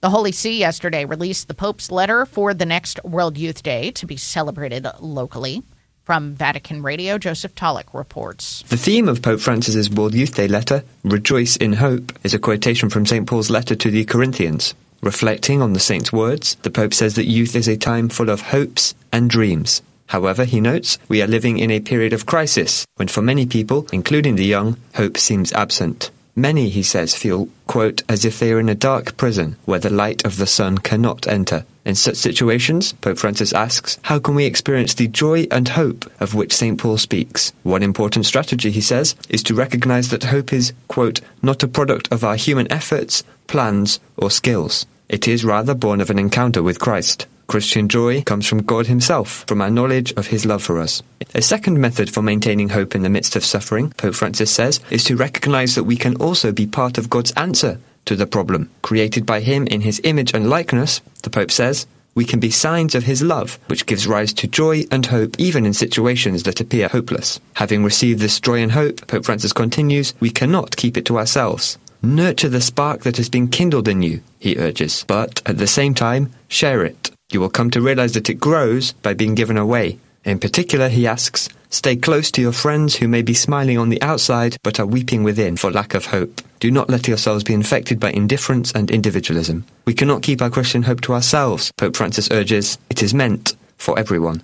The 0.00 0.10
Holy 0.10 0.32
See 0.32 0.58
yesterday 0.58 1.04
released 1.04 1.48
the 1.48 1.54
Pope's 1.54 1.90
letter 1.90 2.26
for 2.26 2.52
the 2.52 2.66
next 2.66 3.02
World 3.04 3.38
Youth 3.38 3.62
Day 3.62 3.90
to 3.92 4.06
be 4.06 4.16
celebrated 4.16 4.86
locally. 5.00 5.62
From 6.06 6.36
Vatican 6.36 6.84
Radio, 6.84 7.18
Joseph 7.18 7.56
Tulloch 7.56 7.92
reports. 7.92 8.62
The 8.68 8.76
theme 8.76 9.08
of 9.08 9.22
Pope 9.22 9.40
Francis's 9.40 9.90
World 9.90 10.14
Youth 10.14 10.36
Day 10.36 10.46
letter, 10.46 10.84
Rejoice 11.02 11.56
in 11.56 11.72
Hope, 11.72 12.16
is 12.22 12.32
a 12.32 12.38
quotation 12.38 12.90
from 12.90 13.04
St. 13.04 13.26
Paul's 13.26 13.50
letter 13.50 13.74
to 13.74 13.90
the 13.90 14.04
Corinthians. 14.04 14.72
Reflecting 15.02 15.60
on 15.60 15.72
the 15.72 15.80
saint's 15.80 16.12
words, 16.12 16.54
the 16.62 16.70
Pope 16.70 16.94
says 16.94 17.16
that 17.16 17.26
youth 17.26 17.56
is 17.56 17.66
a 17.66 17.76
time 17.76 18.08
full 18.08 18.30
of 18.30 18.40
hopes 18.40 18.94
and 19.10 19.28
dreams. 19.28 19.82
However, 20.06 20.44
he 20.44 20.60
notes, 20.60 20.96
we 21.08 21.22
are 21.22 21.26
living 21.26 21.58
in 21.58 21.72
a 21.72 21.80
period 21.80 22.12
of 22.12 22.24
crisis, 22.24 22.86
when 22.94 23.08
for 23.08 23.20
many 23.20 23.44
people, 23.44 23.88
including 23.92 24.36
the 24.36 24.46
young, 24.46 24.76
hope 24.94 25.18
seems 25.18 25.52
absent. 25.54 26.12
Many, 26.38 26.68
he 26.68 26.82
says, 26.82 27.14
feel, 27.14 27.48
quote, 27.66 28.02
as 28.10 28.26
if 28.26 28.38
they 28.38 28.52
are 28.52 28.60
in 28.60 28.68
a 28.68 28.74
dark 28.74 29.16
prison 29.16 29.56
where 29.64 29.78
the 29.78 29.88
light 29.88 30.22
of 30.26 30.36
the 30.36 30.46
sun 30.46 30.76
cannot 30.76 31.26
enter. 31.26 31.64
In 31.86 31.94
such 31.94 32.16
situations, 32.16 32.92
Pope 32.92 33.16
Francis 33.16 33.54
asks, 33.54 33.98
how 34.02 34.18
can 34.18 34.34
we 34.34 34.44
experience 34.44 34.92
the 34.92 35.08
joy 35.08 35.46
and 35.50 35.68
hope 35.68 36.04
of 36.20 36.34
which 36.34 36.54
St. 36.54 36.78
Paul 36.78 36.98
speaks? 36.98 37.54
One 37.62 37.82
important 37.82 38.26
strategy, 38.26 38.70
he 38.70 38.82
says, 38.82 39.14
is 39.30 39.42
to 39.44 39.54
recognize 39.54 40.10
that 40.10 40.24
hope 40.24 40.52
is, 40.52 40.74
quote, 40.88 41.22
not 41.40 41.62
a 41.62 41.68
product 41.68 42.12
of 42.12 42.22
our 42.22 42.36
human 42.36 42.70
efforts, 42.70 43.24
plans, 43.46 43.98
or 44.18 44.30
skills. 44.30 44.84
It 45.08 45.26
is 45.26 45.42
rather 45.42 45.74
born 45.74 46.02
of 46.02 46.10
an 46.10 46.18
encounter 46.18 46.62
with 46.62 46.80
Christ. 46.80 47.26
Christian 47.46 47.88
joy 47.88 48.22
comes 48.22 48.46
from 48.46 48.62
God 48.62 48.86
Himself, 48.86 49.44
from 49.46 49.62
our 49.62 49.70
knowledge 49.70 50.12
of 50.14 50.26
His 50.26 50.44
love 50.44 50.62
for 50.62 50.80
us. 50.80 51.02
A 51.34 51.42
second 51.42 51.80
method 51.80 52.10
for 52.12 52.22
maintaining 52.22 52.70
hope 52.70 52.94
in 52.94 53.02
the 53.02 53.08
midst 53.08 53.36
of 53.36 53.44
suffering, 53.44 53.90
Pope 53.96 54.14
Francis 54.14 54.50
says, 54.50 54.80
is 54.90 55.04
to 55.04 55.16
recognize 55.16 55.74
that 55.74 55.84
we 55.84 55.96
can 55.96 56.16
also 56.16 56.52
be 56.52 56.66
part 56.66 56.98
of 56.98 57.10
God's 57.10 57.32
answer 57.32 57.78
to 58.06 58.16
the 58.16 58.26
problem. 58.26 58.70
Created 58.82 59.24
by 59.26 59.40
Him 59.40 59.66
in 59.66 59.82
His 59.82 60.00
image 60.04 60.34
and 60.34 60.50
likeness, 60.50 61.00
the 61.22 61.30
Pope 61.30 61.50
says, 61.50 61.86
we 62.16 62.24
can 62.24 62.40
be 62.40 62.50
signs 62.50 62.94
of 62.94 63.04
His 63.04 63.22
love, 63.22 63.58
which 63.66 63.86
gives 63.86 64.06
rise 64.06 64.32
to 64.34 64.48
joy 64.48 64.84
and 64.90 65.04
hope 65.06 65.38
even 65.38 65.66
in 65.66 65.74
situations 65.74 66.44
that 66.44 66.60
appear 66.60 66.88
hopeless. 66.88 67.38
Having 67.54 67.84
received 67.84 68.20
this 68.20 68.40
joy 68.40 68.60
and 68.60 68.72
hope, 68.72 69.06
Pope 69.06 69.24
Francis 69.24 69.52
continues, 69.52 70.14
we 70.18 70.30
cannot 70.30 70.76
keep 70.76 70.96
it 70.96 71.04
to 71.04 71.18
ourselves. 71.18 71.78
Nurture 72.02 72.48
the 72.48 72.60
spark 72.60 73.02
that 73.02 73.18
has 73.18 73.28
been 73.28 73.48
kindled 73.48 73.88
in 73.88 74.02
you, 74.02 74.22
he 74.38 74.56
urges, 74.58 75.04
but 75.06 75.42
at 75.44 75.58
the 75.58 75.66
same 75.66 75.94
time, 75.94 76.32
share 76.48 76.84
it. 76.84 77.10
You 77.32 77.40
will 77.40 77.50
come 77.50 77.70
to 77.72 77.80
realize 77.80 78.12
that 78.12 78.30
it 78.30 78.34
grows 78.34 78.92
by 78.92 79.12
being 79.12 79.34
given 79.34 79.56
away. 79.56 79.98
In 80.24 80.38
particular, 80.38 80.88
he 80.88 81.08
asks, 81.08 81.48
stay 81.70 81.96
close 81.96 82.30
to 82.30 82.40
your 82.40 82.52
friends 82.52 82.96
who 82.96 83.08
may 83.08 83.22
be 83.22 83.34
smiling 83.34 83.78
on 83.78 83.88
the 83.88 84.00
outside 84.00 84.56
but 84.62 84.78
are 84.78 84.86
weeping 84.86 85.24
within 85.24 85.56
for 85.56 85.72
lack 85.72 85.94
of 85.94 86.06
hope. 86.06 86.40
Do 86.60 86.70
not 86.70 86.88
let 86.88 87.08
yourselves 87.08 87.42
be 87.42 87.52
infected 87.52 87.98
by 87.98 88.12
indifference 88.12 88.70
and 88.72 88.92
individualism. 88.92 89.64
We 89.86 89.94
cannot 89.94 90.22
keep 90.22 90.40
our 90.40 90.50
Christian 90.50 90.84
hope 90.84 91.00
to 91.02 91.14
ourselves, 91.14 91.72
Pope 91.76 91.96
Francis 91.96 92.30
urges. 92.30 92.78
It 92.90 93.02
is 93.02 93.12
meant 93.12 93.56
for 93.76 93.98
everyone. 93.98 94.42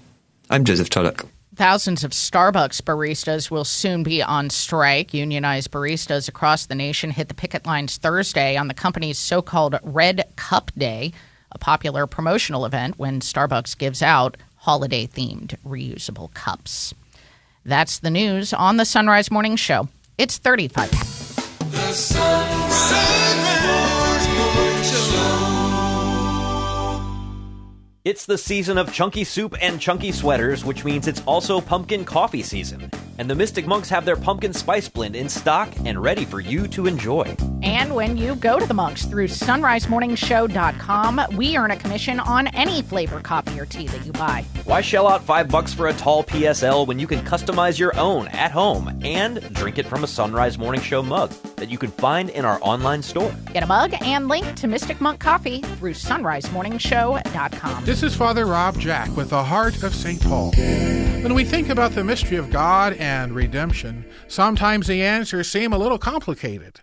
I'm 0.50 0.64
Joseph 0.64 0.90
Tulloch. 0.90 1.24
Thousands 1.54 2.02
of 2.02 2.10
Starbucks 2.10 2.82
baristas 2.82 3.48
will 3.48 3.64
soon 3.64 4.02
be 4.02 4.22
on 4.22 4.50
strike. 4.50 5.14
Unionized 5.14 5.70
baristas 5.70 6.28
across 6.28 6.66
the 6.66 6.74
nation 6.74 7.12
hit 7.12 7.28
the 7.28 7.34
picket 7.34 7.64
lines 7.64 7.96
Thursday 7.96 8.56
on 8.56 8.66
the 8.66 8.74
company's 8.74 9.18
so 9.18 9.40
called 9.40 9.78
Red 9.84 10.24
Cup 10.34 10.72
Day 10.76 11.12
a 11.52 11.58
popular 11.58 12.06
promotional 12.06 12.64
event 12.66 12.98
when 12.98 13.20
Starbucks 13.20 13.78
gives 13.78 14.02
out 14.02 14.36
holiday 14.56 15.06
themed 15.06 15.56
reusable 15.64 16.32
cups. 16.34 16.94
That's 17.64 17.98
the 18.00 18.10
news 18.10 18.52
on 18.52 18.76
the 18.76 18.84
Sunrise 18.84 19.30
Morning 19.30 19.56
Show. 19.56 19.88
It's 20.18 20.38
35. 20.38 20.90
It's 28.04 28.26
the 28.26 28.36
season 28.36 28.78
of 28.78 28.92
chunky 28.92 29.22
soup 29.22 29.54
and 29.60 29.80
chunky 29.80 30.10
sweaters, 30.10 30.64
which 30.64 30.84
means 30.84 31.06
it's 31.06 31.22
also 31.22 31.60
pumpkin 31.60 32.04
coffee 32.04 32.42
season. 32.42 32.90
And 33.18 33.30
the 33.30 33.34
Mystic 33.36 33.64
Monks 33.66 33.88
have 33.90 34.04
their 34.04 34.16
pumpkin 34.16 34.52
spice 34.52 34.88
blend 34.88 35.14
in 35.14 35.28
stock 35.28 35.72
and 35.84 36.02
ready 36.02 36.24
for 36.24 36.40
you 36.40 36.66
to 36.68 36.86
enjoy. 36.86 37.36
And 37.62 37.94
when 37.94 38.16
you 38.16 38.34
go 38.34 38.58
to 38.58 38.66
the 38.66 38.74
Monks 38.74 39.04
through 39.04 39.28
sunrisemorningshow.com, 39.28 41.20
we 41.36 41.56
earn 41.56 41.70
a 41.70 41.76
commission 41.76 42.18
on 42.18 42.48
any 42.48 42.82
flavor 42.82 43.20
coffee 43.20 43.60
or 43.60 43.66
tea 43.66 43.86
that 43.86 44.04
you 44.04 44.10
buy. 44.12 44.44
Why 44.64 44.80
shell 44.80 45.06
out 45.06 45.22
five 45.22 45.48
bucks 45.48 45.72
for 45.72 45.86
a 45.86 45.92
tall 45.92 46.24
PSL 46.24 46.84
when 46.88 46.98
you 46.98 47.06
can 47.06 47.20
customize 47.20 47.78
your 47.78 47.96
own 47.96 48.26
at 48.28 48.50
home 48.50 48.98
and 49.04 49.40
drink 49.54 49.78
it 49.78 49.86
from 49.86 50.02
a 50.02 50.08
Sunrise 50.08 50.58
Morning 50.58 50.80
Show 50.80 51.04
mug 51.04 51.30
that 51.56 51.70
you 51.70 51.78
can 51.78 51.92
find 51.92 52.30
in 52.30 52.44
our 52.44 52.58
online 52.62 53.02
store? 53.02 53.32
Get 53.52 53.62
a 53.62 53.66
mug 53.66 53.94
and 54.00 54.26
link 54.26 54.56
to 54.56 54.66
Mystic 54.66 55.00
Monk 55.00 55.20
Coffee 55.20 55.60
through 55.60 55.92
sunrisemorningshow.com. 55.92 57.84
This 57.92 58.02
is 58.02 58.16
Father 58.16 58.46
Rob 58.46 58.78
Jack 58.78 59.14
with 59.18 59.28
the 59.28 59.44
Heart 59.44 59.82
of 59.82 59.94
St. 59.94 60.18
Paul. 60.22 60.52
When 60.52 61.34
we 61.34 61.44
think 61.44 61.68
about 61.68 61.92
the 61.92 62.02
mystery 62.02 62.38
of 62.38 62.48
God 62.48 62.94
and 62.94 63.34
redemption, 63.34 64.06
sometimes 64.28 64.86
the 64.86 65.02
answers 65.02 65.50
seem 65.50 65.74
a 65.74 65.78
little 65.78 65.98
complicated. 65.98 66.80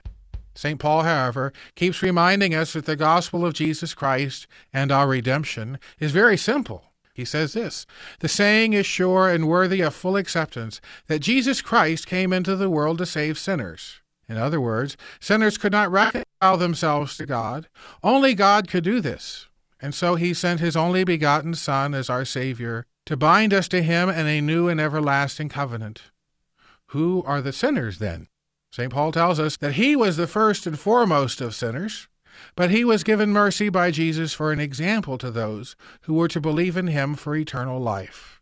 St. 0.53 0.79
Paul, 0.79 1.01
however, 1.01 1.51
keeps 1.73 2.03
reminding 2.03 2.53
us 2.53 2.73
that 2.73 2.85
the 2.85 2.95
gospel 2.95 3.43
of 3.43 3.55
Jesus 3.55 3.95
Christ 3.95 4.45
and 4.71 4.91
our 4.91 5.07
redemption 5.07 5.79
is 5.99 6.11
very 6.11 6.37
simple. 6.37 6.91
He 7.11 7.25
says 7.25 7.53
this 7.53 7.87
The 8.19 8.29
saying 8.29 8.73
is 8.73 8.85
sure 8.85 9.29
and 9.29 9.47
worthy 9.47 9.81
of 9.81 9.95
full 9.95 10.15
acceptance 10.15 10.79
that 11.07 11.23
Jesus 11.23 11.63
Christ 11.63 12.05
came 12.05 12.31
into 12.31 12.55
the 12.55 12.69
world 12.69 12.99
to 12.99 13.07
save 13.07 13.39
sinners. 13.39 13.99
In 14.27 14.37
other 14.37 14.61
words, 14.61 14.95
sinners 15.19 15.57
could 15.57 15.71
not 15.71 15.91
reconcile 15.91 16.57
themselves 16.57 17.17
to 17.17 17.25
God. 17.25 17.67
Only 18.03 18.35
God 18.35 18.67
could 18.67 18.83
do 18.83 19.01
this. 19.01 19.48
And 19.81 19.95
so 19.95 20.15
he 20.15 20.33
sent 20.33 20.59
his 20.59 20.75
only 20.75 21.03
begotten 21.03 21.53
Son 21.53 21.93
as 21.93 22.09
our 22.09 22.25
Savior 22.25 22.85
to 23.05 23.17
bind 23.17 23.53
us 23.53 23.67
to 23.69 23.81
him 23.81 24.09
in 24.09 24.27
a 24.27 24.41
new 24.41 24.67
and 24.67 24.79
everlasting 24.79 25.49
covenant. 25.49 26.03
Who 26.87 27.23
are 27.25 27.41
the 27.41 27.53
sinners 27.53 27.99
then? 27.99 28.27
St. 28.71 28.91
Paul 28.91 29.11
tells 29.11 29.39
us 29.39 29.57
that 29.57 29.73
he 29.73 29.95
was 29.95 30.17
the 30.17 30.27
first 30.27 30.67
and 30.67 30.77
foremost 30.77 31.41
of 31.41 31.55
sinners, 31.55 32.07
but 32.55 32.69
he 32.69 32.85
was 32.85 33.03
given 33.03 33.31
mercy 33.31 33.69
by 33.69 33.89
Jesus 33.91 34.33
for 34.33 34.51
an 34.51 34.59
example 34.59 35.17
to 35.17 35.31
those 35.31 35.75
who 36.03 36.13
were 36.13 36.27
to 36.27 36.41
believe 36.41 36.77
in 36.77 36.87
him 36.87 37.15
for 37.15 37.35
eternal 37.35 37.79
life. 37.79 38.41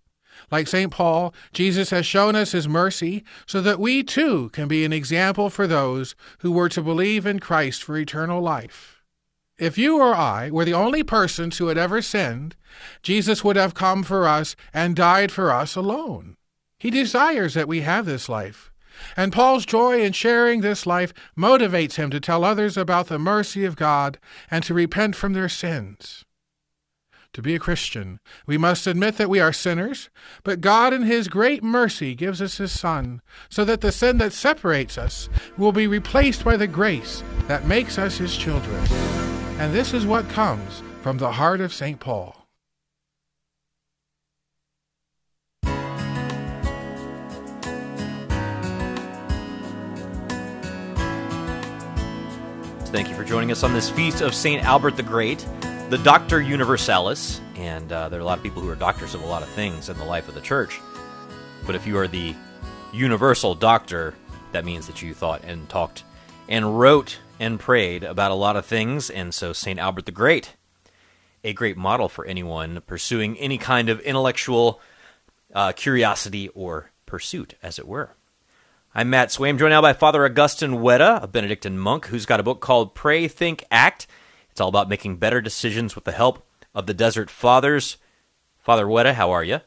Like 0.51 0.67
St. 0.67 0.91
Paul, 0.91 1.33
Jesus 1.51 1.89
has 1.89 2.05
shown 2.05 2.35
us 2.35 2.51
his 2.51 2.67
mercy 2.67 3.23
so 3.45 3.61
that 3.61 3.79
we 3.79 4.03
too 4.03 4.49
can 4.49 4.67
be 4.67 4.85
an 4.85 4.93
example 4.93 5.49
for 5.49 5.67
those 5.67 6.15
who 6.39 6.51
were 6.51 6.69
to 6.69 6.81
believe 6.81 7.25
in 7.25 7.39
Christ 7.39 7.83
for 7.83 7.97
eternal 7.97 8.41
life. 8.41 8.96
If 9.59 9.75
you 9.77 9.97
or 9.97 10.13
I 10.13 10.51
were 10.51 10.65
the 10.65 10.75
only 10.75 11.01
persons 11.01 11.57
who 11.57 11.67
had 11.67 11.79
ever 11.79 12.01
sinned, 12.01 12.55
Jesus 13.01 13.43
would 13.43 13.55
have 13.55 13.73
come 13.73 14.03
for 14.03 14.27
us 14.27 14.55
and 14.71 14.95
died 14.95 15.31
for 15.31 15.51
us 15.51 15.75
alone. 15.75 16.37
He 16.77 16.91
desires 16.91 17.55
that 17.55 17.67
we 17.67 17.81
have 17.81 18.05
this 18.05 18.29
life. 18.29 18.71
And 19.15 19.33
Paul's 19.33 19.65
joy 19.65 20.01
in 20.01 20.13
sharing 20.13 20.61
this 20.61 20.85
life 20.85 21.11
motivates 21.35 21.95
him 21.95 22.11
to 22.11 22.19
tell 22.19 22.43
others 22.43 22.77
about 22.77 23.07
the 23.07 23.17
mercy 23.17 23.65
of 23.65 23.75
God 23.75 24.19
and 24.51 24.63
to 24.63 24.75
repent 24.75 25.15
from 25.15 25.33
their 25.33 25.49
sins. 25.49 26.23
To 27.33 27.41
be 27.41 27.55
a 27.55 27.59
Christian, 27.59 28.19
we 28.45 28.57
must 28.57 28.87
admit 28.87 29.17
that 29.17 29.29
we 29.29 29.39
are 29.39 29.53
sinners, 29.53 30.09
but 30.43 30.61
God 30.61 30.93
in 30.93 31.03
His 31.03 31.27
great 31.27 31.63
mercy 31.63 32.15
gives 32.15 32.41
us 32.41 32.57
His 32.57 32.71
Son, 32.71 33.21
so 33.49 33.63
that 33.65 33.81
the 33.81 33.91
sin 33.91 34.17
that 34.17 34.33
separates 34.33 34.97
us 34.97 35.29
will 35.55 35.71
be 35.71 35.85
replaced 35.85 36.43
by 36.43 36.57
the 36.57 36.65
grace 36.65 37.23
that 37.47 37.67
makes 37.67 37.99
us 37.99 38.17
His 38.17 38.35
children. 38.35 38.83
And 39.59 39.73
this 39.73 39.91
is 39.91 40.05
what 40.05 40.29
comes 40.29 40.83
from 41.01 41.17
the 41.17 41.31
heart 41.31 41.61
of 41.61 41.73
St. 41.73 41.99
Paul. 41.99 42.35
Thank 52.85 53.09
you 53.09 53.15
for 53.15 53.23
joining 53.23 53.51
us 53.51 53.63
on 53.63 53.73
this 53.73 53.89
feast 53.89 54.21
of 54.21 54.35
St. 54.35 54.63
Albert 54.63 54.95
the 54.95 55.01
Great, 55.01 55.43
the 55.89 55.99
Doctor 56.03 56.39
Universalis. 56.39 57.41
And 57.55 57.91
uh, 57.91 58.09
there 58.09 58.19
are 58.19 58.21
a 58.21 58.25
lot 58.25 58.37
of 58.37 58.43
people 58.43 58.61
who 58.61 58.69
are 58.69 58.75
doctors 58.75 59.15
of 59.15 59.23
a 59.23 59.25
lot 59.25 59.41
of 59.41 59.49
things 59.49 59.89
in 59.89 59.97
the 59.97 60.05
life 60.05 60.27
of 60.27 60.35
the 60.35 60.41
church. 60.41 60.79
But 61.65 61.73
if 61.73 61.87
you 61.87 61.97
are 61.97 62.07
the 62.07 62.35
universal 62.93 63.55
doctor, 63.55 64.13
that 64.51 64.65
means 64.65 64.85
that 64.85 65.01
you 65.01 65.15
thought 65.15 65.43
and 65.43 65.67
talked 65.67 66.03
and 66.47 66.79
wrote 66.79 67.17
and 67.39 67.59
prayed 67.59 68.03
about 68.03 68.31
a 68.31 68.35
lot 68.35 68.55
of 68.55 68.65
things. 68.65 69.09
And 69.09 69.33
so, 69.33 69.53
St. 69.53 69.79
Albert 69.79 70.05
the 70.05 70.11
Great, 70.11 70.55
a 71.43 71.53
great 71.53 71.77
model 71.77 72.09
for 72.09 72.25
anyone 72.25 72.81
pursuing 72.87 73.37
any 73.37 73.57
kind 73.57 73.89
of 73.89 73.99
intellectual 74.01 74.81
uh, 75.53 75.71
curiosity 75.71 76.49
or 76.49 76.91
pursuit, 77.05 77.55
as 77.63 77.79
it 77.79 77.87
were. 77.87 78.11
I'm 78.95 79.09
Matt 79.09 79.29
Swaim, 79.29 79.59
joined 79.59 79.71
now 79.71 79.81
by 79.81 79.93
Father 79.93 80.25
Augustine 80.25 80.77
Wetta, 80.77 81.21
a 81.21 81.27
Benedictine 81.27 81.77
monk 81.77 82.07
who's 82.07 82.25
got 82.25 82.39
a 82.39 82.43
book 82.43 82.61
called 82.61 82.95
Pray, 82.95 83.27
Think, 83.27 83.63
Act. 83.69 84.07
It's 84.49 84.59
all 84.59 84.69
about 84.69 84.89
making 84.89 85.17
better 85.17 85.39
decisions 85.39 85.93
with 85.93 86.03
the 86.03 86.11
help 86.11 86.43
of 86.73 86.87
the 86.87 86.93
Desert 86.93 87.29
Fathers. 87.29 87.97
Father 88.59 88.85
Wetta, 88.85 89.13
how 89.13 89.31
are 89.31 89.43
you? 89.43 89.61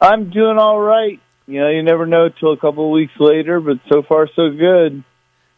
I'm 0.00 0.30
doing 0.30 0.56
all 0.58 0.78
right. 0.78 1.20
You 1.46 1.60
know, 1.60 1.68
you 1.68 1.82
never 1.82 2.06
know 2.06 2.28
till 2.28 2.52
a 2.52 2.56
couple 2.56 2.86
of 2.86 2.92
weeks 2.92 3.12
later, 3.18 3.60
but 3.60 3.78
so 3.92 4.02
far 4.02 4.28
so 4.34 4.50
good. 4.50 5.04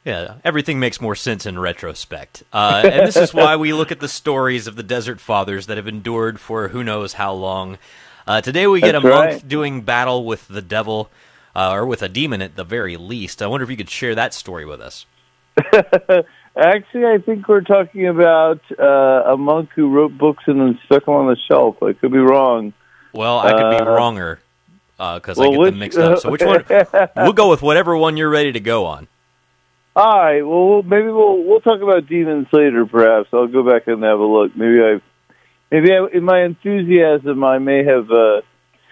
Yeah, 0.06 0.34
everything 0.44 0.78
makes 0.78 1.00
more 1.00 1.16
sense 1.16 1.46
in 1.46 1.58
retrospect. 1.58 2.44
Uh, 2.52 2.82
and 2.84 3.08
this 3.08 3.16
is 3.16 3.34
why 3.34 3.56
we 3.56 3.72
look 3.72 3.90
at 3.90 3.98
the 3.98 4.06
stories 4.06 4.68
of 4.68 4.76
the 4.76 4.84
Desert 4.84 5.20
Fathers 5.20 5.66
that 5.66 5.76
have 5.78 5.88
endured 5.88 6.38
for 6.38 6.68
who 6.68 6.84
knows 6.84 7.14
how 7.14 7.32
long. 7.32 7.76
Uh, 8.24 8.40
today 8.40 8.68
we 8.68 8.80
get 8.80 8.92
That's 8.92 9.04
a 9.04 9.08
monk 9.08 9.30
right. 9.32 9.48
doing 9.48 9.80
battle 9.82 10.24
with 10.24 10.46
the 10.46 10.62
devil, 10.62 11.10
uh, 11.56 11.72
or 11.72 11.84
with 11.86 12.02
a 12.02 12.08
demon 12.08 12.40
at 12.40 12.54
the 12.54 12.62
very 12.62 12.96
least. 12.96 13.42
I 13.42 13.48
wonder 13.48 13.64
if 13.64 13.70
you 13.70 13.76
could 13.76 13.90
share 13.90 14.14
that 14.14 14.32
story 14.32 14.64
with 14.64 14.80
us. 14.80 15.06
Actually, 16.56 17.06
I 17.06 17.18
think 17.18 17.48
we're 17.48 17.62
talking 17.62 18.06
about 18.06 18.60
uh, 18.78 19.32
a 19.32 19.36
monk 19.36 19.70
who 19.74 19.90
wrote 19.90 20.16
books 20.16 20.44
and 20.46 20.60
then 20.60 20.78
stuck 20.86 21.06
them 21.06 21.14
on 21.14 21.26
the 21.26 21.36
shelf. 21.48 21.82
I 21.82 21.94
could 21.94 22.12
be 22.12 22.18
wrong. 22.18 22.74
Well, 23.12 23.40
I 23.40 23.50
could 23.50 23.70
be 23.70 23.76
Uh, 23.84 23.90
wronger 23.90 24.38
because 24.98 25.36
I 25.36 25.42
well, 25.42 25.50
get 25.50 25.58
which- 25.58 25.70
them 25.72 25.78
mixed 25.80 25.98
up. 25.98 26.18
So 26.20 26.30
which 26.30 26.44
one? 26.44 26.64
we'll 27.16 27.32
go 27.32 27.50
with 27.50 27.60
whatever 27.60 27.96
one 27.96 28.16
you're 28.16 28.30
ready 28.30 28.52
to 28.52 28.60
go 28.60 28.86
on. 28.86 29.08
All 29.96 30.18
right. 30.18 30.42
Well, 30.42 30.82
maybe 30.82 31.06
we'll 31.06 31.42
we'll 31.42 31.60
talk 31.60 31.80
about 31.80 32.06
demons 32.06 32.48
later. 32.52 32.84
Perhaps 32.84 33.30
I'll 33.32 33.46
go 33.46 33.66
back 33.66 33.86
and 33.86 34.02
have 34.02 34.18
a 34.18 34.26
look. 34.26 34.54
Maybe 34.54 34.78
I, 34.82 35.00
maybe 35.70 35.88
I, 35.90 36.06
in 36.14 36.22
my 36.22 36.44
enthusiasm, 36.44 37.42
I 37.42 37.56
may 37.56 37.82
have 37.82 38.10
uh, 38.10 38.42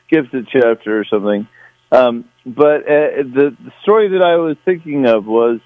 skipped 0.07 0.33
a 0.33 0.45
chapter 0.51 0.99
or 0.99 1.05
something. 1.05 1.47
Um, 1.93 2.25
but 2.47 2.89
uh, 2.89 3.21
the, 3.21 3.55
the 3.63 3.73
story 3.83 4.09
that 4.17 4.25
I 4.25 4.37
was 4.37 4.57
thinking 4.65 5.07
of 5.07 5.27
was 5.27 5.61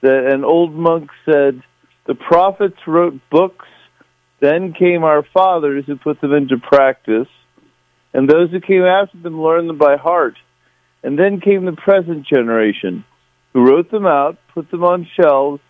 that 0.00 0.32
an 0.32 0.42
old 0.42 0.74
monk 0.74 1.10
said, 1.26 1.62
"The 2.06 2.14
prophets 2.14 2.78
wrote 2.86 3.20
books, 3.30 3.66
then 4.40 4.72
came 4.72 5.04
our 5.04 5.22
fathers 5.34 5.84
who 5.86 5.96
put 5.96 6.22
them 6.22 6.32
into 6.32 6.56
practice, 6.56 7.28
and 8.14 8.26
those 8.26 8.50
who 8.50 8.60
came 8.62 8.84
after 8.84 9.18
them 9.18 9.38
learned 9.38 9.68
them 9.68 9.76
by 9.76 9.98
heart, 9.98 10.38
and 11.02 11.18
then 11.18 11.42
came 11.42 11.66
the 11.66 11.72
present 11.72 12.26
generation." 12.26 13.04
Who 13.52 13.66
wrote 13.66 13.90
them 13.90 14.06
out, 14.06 14.38
put 14.54 14.70
them 14.70 14.84
on 14.84 15.08
shelves, 15.20 15.62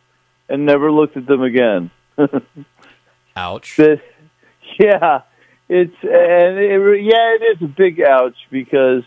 and 0.49 0.67
never 0.67 0.91
looked 0.91 1.17
at 1.17 1.27
them 1.27 1.43
again. 1.43 1.91
Ouch. 3.37 3.79
Yeah, 4.79 5.23
it's 5.69 5.95
and 6.03 6.59
it, 6.59 7.03
yeah, 7.03 7.35
it 7.35 7.57
is 7.57 7.63
a 7.63 7.69
big 7.69 8.01
ouch 8.01 8.37
because, 8.51 9.03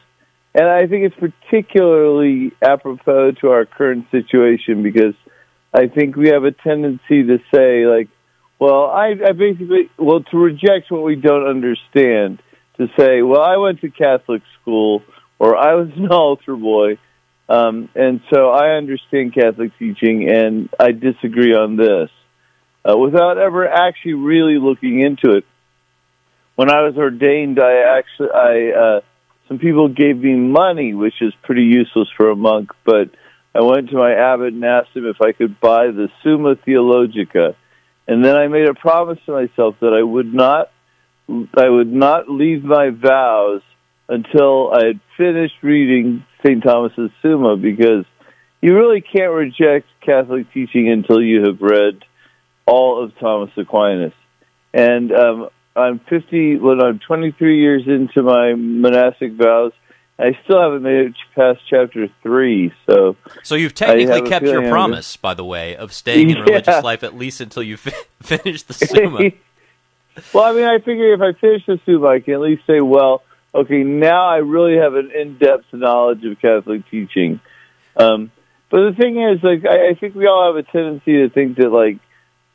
and 0.53 0.65
I 0.67 0.87
think 0.87 1.05
it's 1.05 1.15
particularly 1.15 2.51
apropos 2.61 3.31
to 3.41 3.49
our 3.49 3.65
current 3.65 4.05
situation 4.11 4.83
because 4.83 5.15
I 5.73 5.87
think 5.87 6.15
we 6.15 6.29
have 6.29 6.43
a 6.43 6.51
tendency 6.51 7.23
to 7.23 7.39
say 7.53 7.85
like, 7.85 8.09
well, 8.59 8.85
I, 8.85 9.15
I 9.27 9.31
basically 9.31 9.89
well 9.97 10.21
to 10.31 10.37
reject 10.37 10.91
what 10.91 11.03
we 11.03 11.15
don't 11.15 11.47
understand 11.47 12.41
to 12.77 12.87
say, 12.97 13.21
well, 13.21 13.41
I 13.41 13.57
went 13.57 13.81
to 13.81 13.89
Catholic 13.89 14.41
school 14.61 15.03
or 15.39 15.57
I 15.57 15.73
was 15.75 15.89
an 15.95 16.07
altar 16.11 16.55
boy. 16.55 16.97
Um, 17.51 17.89
and 17.95 18.21
so 18.33 18.49
I 18.49 18.77
understand 18.77 19.33
Catholic 19.33 19.77
teaching, 19.77 20.29
and 20.29 20.69
I 20.79 20.93
disagree 20.93 21.53
on 21.53 21.75
this, 21.75 22.09
uh, 22.85 22.97
without 22.97 23.37
ever 23.37 23.67
actually 23.67 24.13
really 24.13 24.57
looking 24.57 25.01
into 25.01 25.35
it. 25.35 25.45
When 26.55 26.71
I 26.71 26.83
was 26.83 26.95
ordained, 26.95 27.59
I 27.59 27.97
actually, 27.97 28.29
I 28.33 28.71
uh, 28.71 29.01
some 29.49 29.59
people 29.59 29.89
gave 29.89 30.17
me 30.17 30.35
money, 30.35 30.93
which 30.93 31.15
is 31.19 31.33
pretty 31.43 31.63
useless 31.63 32.07
for 32.15 32.29
a 32.29 32.37
monk. 32.37 32.69
But 32.85 33.09
I 33.53 33.61
went 33.61 33.89
to 33.89 33.97
my 33.97 34.13
abbot 34.13 34.53
and 34.53 34.63
asked 34.63 34.95
him 34.95 35.05
if 35.05 35.17
I 35.21 35.33
could 35.33 35.59
buy 35.59 35.87
the 35.87 36.07
Summa 36.23 36.55
Theologica, 36.55 37.57
and 38.07 38.23
then 38.23 38.37
I 38.37 38.47
made 38.47 38.69
a 38.69 38.75
promise 38.75 39.19
to 39.25 39.33
myself 39.33 39.75
that 39.81 39.93
I 39.93 40.01
would 40.01 40.33
not, 40.33 40.71
I 41.27 41.67
would 41.67 41.91
not 41.91 42.29
leave 42.29 42.63
my 42.63 42.91
vows 42.91 43.61
until 44.11 44.71
I 44.73 44.87
had 44.87 44.99
finished 45.17 45.55
reading 45.63 46.25
St. 46.45 46.61
Thomas's 46.61 47.11
Summa 47.21 47.55
because 47.55 48.05
you 48.61 48.75
really 48.75 48.99
can't 48.99 49.31
reject 49.31 49.87
Catholic 50.05 50.51
teaching 50.53 50.89
until 50.89 51.21
you 51.21 51.45
have 51.45 51.61
read 51.61 52.03
all 52.65 53.01
of 53.03 53.17
Thomas 53.19 53.51
Aquinas. 53.55 54.13
And 54.73 55.13
um, 55.13 55.49
I'm 55.77 55.99
50, 56.09 56.57
well, 56.57 56.83
I'm 56.83 56.99
23 56.99 57.59
years 57.61 57.83
into 57.87 58.21
my 58.21 58.53
monastic 58.53 59.31
vows. 59.33 59.71
I 60.19 60.37
still 60.43 60.61
haven't 60.61 60.83
made 60.83 61.05
it 61.07 61.13
past 61.33 61.61
chapter 61.69 62.07
three, 62.21 62.73
so 62.85 63.15
So 63.43 63.55
you've 63.55 63.73
technically 63.73 64.29
kept 64.29 64.45
your 64.45 64.69
promise, 64.69 65.15
by 65.15 65.33
the 65.33 65.45
way, 65.45 65.75
of 65.75 65.93
staying 65.93 66.29
in 66.29 66.37
Yeah. 66.39 66.43
religious 66.43 66.83
life 66.83 67.03
at 67.03 67.15
least 67.15 67.39
until 67.39 67.63
you 67.63 67.77
fi- 67.77 67.93
finish 68.21 68.63
the 68.63 68.73
Summa. 68.73 69.31
well, 70.33 70.43
I 70.43 70.53
mean, 70.53 70.65
I 70.65 70.79
figure 70.79 71.13
if 71.13 71.21
I 71.21 71.31
finish 71.39 71.65
the 71.65 71.79
Summa, 71.85 72.07
I 72.07 72.19
can 72.19 72.33
at 72.35 72.41
least 72.41 72.63
say, 72.67 72.81
well, 72.81 73.23
okay, 73.53 73.83
now 73.83 74.27
I 74.27 74.37
really 74.37 74.77
have 74.77 74.93
an 74.95 75.11
in-depth 75.11 75.65
knowledge 75.73 76.23
of 76.25 76.39
Catholic 76.39 76.89
teaching. 76.89 77.39
Um, 77.95 78.31
but 78.69 78.89
the 78.89 78.95
thing 78.97 79.21
is, 79.21 79.43
like, 79.43 79.65
I, 79.65 79.89
I 79.89 79.93
think 79.99 80.15
we 80.15 80.27
all 80.27 80.53
have 80.53 80.55
a 80.55 80.71
tendency 80.71 81.17
to 81.17 81.29
think 81.29 81.57
that, 81.57 81.69
like, 81.69 81.99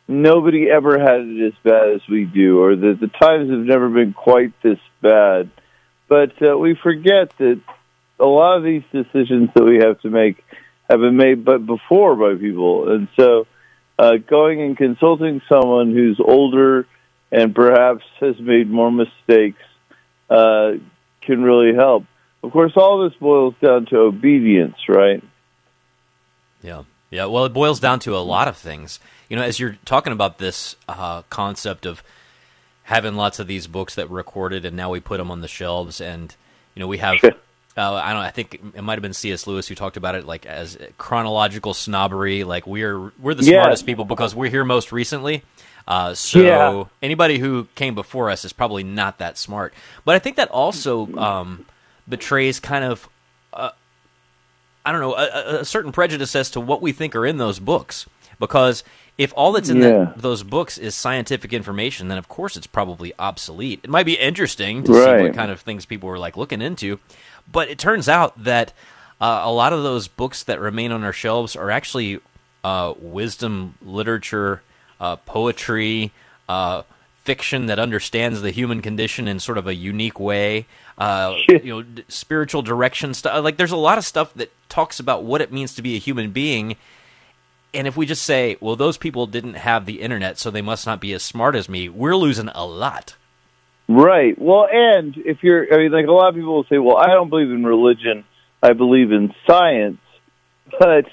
nobody 0.08 0.70
ever 0.70 0.98
had 0.98 1.20
it 1.20 1.46
as 1.48 1.52
bad 1.62 1.90
as 1.94 2.00
we 2.08 2.24
do, 2.24 2.60
or 2.60 2.76
that 2.76 2.98
the 3.00 3.08
times 3.08 3.50
have 3.50 3.58
never 3.60 3.88
been 3.90 4.12
quite 4.12 4.52
this 4.62 4.78
bad. 5.02 5.50
But 6.08 6.40
uh, 6.40 6.56
we 6.56 6.78
forget 6.82 7.36
that 7.38 7.60
a 8.18 8.24
lot 8.24 8.56
of 8.56 8.64
these 8.64 8.84
decisions 8.92 9.50
that 9.54 9.64
we 9.64 9.78
have 9.78 10.00
to 10.00 10.10
make 10.10 10.42
have 10.88 11.00
been 11.00 11.16
made 11.16 11.44
but 11.44 11.66
before 11.66 12.14
by 12.14 12.40
people, 12.40 12.92
and 12.92 13.08
so 13.18 13.46
uh, 13.98 14.16
going 14.16 14.62
and 14.62 14.76
consulting 14.76 15.42
someone 15.48 15.92
who's 15.92 16.20
older 16.24 16.86
and 17.32 17.54
perhaps 17.54 18.04
has 18.20 18.38
made 18.38 18.70
more 18.70 18.92
mistakes 18.92 19.62
uh, 20.30 20.72
can 21.22 21.42
really 21.42 21.74
help. 21.74 22.04
Of 22.42 22.52
course, 22.52 22.72
all 22.76 23.02
this 23.08 23.16
boils 23.18 23.54
down 23.62 23.86
to 23.86 23.98
obedience, 23.98 24.76
right? 24.88 25.22
Yeah. 26.62 26.82
Yeah. 27.10 27.26
Well, 27.26 27.44
it 27.44 27.52
boils 27.52 27.80
down 27.80 28.00
to 28.00 28.16
a 28.16 28.18
lot 28.18 28.48
of 28.48 28.56
things. 28.56 29.00
You 29.28 29.36
know, 29.36 29.42
as 29.42 29.58
you're 29.58 29.76
talking 29.84 30.12
about 30.12 30.38
this 30.38 30.76
uh, 30.88 31.22
concept 31.30 31.86
of 31.86 32.02
having 32.84 33.14
lots 33.16 33.38
of 33.40 33.46
these 33.46 33.66
books 33.66 33.96
that 33.96 34.08
were 34.08 34.16
recorded 34.16 34.64
and 34.64 34.76
now 34.76 34.90
we 34.90 35.00
put 35.00 35.18
them 35.18 35.30
on 35.30 35.40
the 35.40 35.48
shelves, 35.48 36.00
and 36.00 36.34
you 36.74 36.80
know, 36.80 36.86
we 36.86 36.98
have. 36.98 37.16
Uh, 37.78 37.92
I 37.92 38.12
don't. 38.12 38.22
I 38.22 38.30
think 38.30 38.54
it 38.74 38.82
might 38.82 38.94
have 38.94 39.02
been 39.02 39.12
C.S. 39.12 39.46
Lewis 39.46 39.68
who 39.68 39.74
talked 39.74 39.96
about 39.98 40.14
it, 40.14 40.24
like 40.24 40.46
as 40.46 40.78
chronological 40.96 41.74
snobbery. 41.74 42.42
Like 42.44 42.66
we're 42.66 43.12
we're 43.20 43.34
the 43.34 43.44
Yeah. 43.44 43.62
smartest 43.62 43.84
people 43.86 44.04
because 44.06 44.34
we're 44.34 44.50
here 44.50 44.64
most 44.64 44.92
recently. 44.92 45.42
Uh, 45.88 46.14
so 46.14 46.40
Yeah. 46.40 46.84
anybody 47.02 47.38
who 47.38 47.68
came 47.74 47.94
before 47.94 48.30
us 48.30 48.44
is 48.44 48.52
probably 48.52 48.82
not 48.82 49.18
that 49.18 49.38
smart. 49.38 49.72
But 50.04 50.16
I 50.16 50.18
think 50.18 50.36
that 50.36 50.48
also 50.50 51.06
um, 51.16 51.64
betrays 52.08 52.58
kind 52.60 52.84
of 52.84 53.08
uh, 53.52 53.70
I 54.84 54.92
don't 54.92 55.00
know, 55.00 55.14
a, 55.16 55.60
a- 55.60 55.64
certain 55.64 55.92
prejudice 55.92 56.36
as 56.36 56.50
to 56.52 56.60
what 56.60 56.80
we 56.82 56.92
think 56.92 57.16
are 57.16 57.26
in 57.26 57.38
those 57.38 57.58
books. 57.58 58.06
Because 58.38 58.84
if 59.18 59.32
all 59.36 59.52
that's 59.52 59.68
in 59.68 59.78
Yeah. 59.78 59.88
that, 59.90 60.18
those 60.18 60.42
books 60.42 60.76
is 60.78 60.94
scientific 60.94 61.52
information, 61.52 62.08
then 62.08 62.18
of 62.18 62.28
course 62.28 62.56
it's 62.56 62.66
probably 62.66 63.12
obsolete. 63.18 63.80
It 63.82 63.90
might 63.90 64.06
be 64.06 64.14
interesting 64.14 64.84
to 64.84 64.92
see 64.92 65.22
what 65.22 65.34
kind 65.34 65.50
of 65.50 65.60
things 65.60 65.86
people 65.86 66.08
were 66.08 66.18
like 66.18 66.36
looking 66.36 66.60
into, 66.62 67.00
but 67.50 67.68
it 67.70 67.78
turns 67.78 68.08
out 68.08 68.42
that 68.44 68.72
uh, 69.20 69.40
a 69.44 69.50
lot 69.52 69.72
of 69.72 69.82
those 69.82 70.06
books 70.08 70.42
that 70.44 70.60
remain 70.60 70.92
on 70.92 71.02
our 71.02 71.12
shelves 71.14 71.56
are 71.56 71.70
actually 71.70 72.20
uh, 72.62 72.92
wisdom 72.98 73.74
literature, 73.82 74.62
uh, 75.00 75.16
poetry, 75.16 76.12
uh, 76.48 76.82
fiction 77.24 77.66
that 77.66 77.78
understands 77.78 78.40
the 78.40 78.50
human 78.50 78.80
condition 78.80 79.26
in 79.26 79.40
sort 79.40 79.58
of 79.58 79.66
a 79.66 79.74
unique 79.74 80.20
way. 80.20 80.66
Uh, 80.96 81.34
you 81.48 81.64
know, 81.64 81.82
d- 81.82 82.04
spiritual 82.08 82.62
direction 82.62 83.12
stuff. 83.14 83.42
Like, 83.42 83.56
there's 83.56 83.72
a 83.72 83.76
lot 83.76 83.98
of 83.98 84.04
stuff 84.04 84.32
that 84.34 84.52
talks 84.68 85.00
about 85.00 85.24
what 85.24 85.40
it 85.40 85.52
means 85.52 85.74
to 85.74 85.82
be 85.82 85.96
a 85.96 85.98
human 85.98 86.30
being. 86.30 86.76
And 87.74 87.86
if 87.86 87.96
we 87.96 88.06
just 88.06 88.22
say, 88.22 88.56
well, 88.60 88.76
those 88.76 88.96
people 88.96 89.26
didn't 89.26 89.54
have 89.54 89.84
the 89.84 90.00
internet, 90.00 90.38
so 90.38 90.50
they 90.50 90.62
must 90.62 90.86
not 90.86 91.00
be 91.00 91.12
as 91.12 91.22
smart 91.22 91.54
as 91.54 91.68
me, 91.68 91.88
we're 91.88 92.16
losing 92.16 92.48
a 92.48 92.64
lot. 92.64 93.16
Right. 93.88 94.36
Well, 94.40 94.66
and 94.70 95.14
if 95.16 95.42
you're, 95.42 95.72
I 95.72 95.78
mean, 95.78 95.92
like 95.92 96.06
a 96.06 96.12
lot 96.12 96.28
of 96.30 96.34
people 96.34 96.54
will 96.54 96.64
say, 96.64 96.78
well, 96.78 96.96
I 96.96 97.08
don't 97.08 97.28
believe 97.28 97.50
in 97.50 97.64
religion, 97.64 98.24
I 98.62 98.72
believe 98.72 99.12
in 99.12 99.34
science. 99.46 99.98
But, 100.80 101.04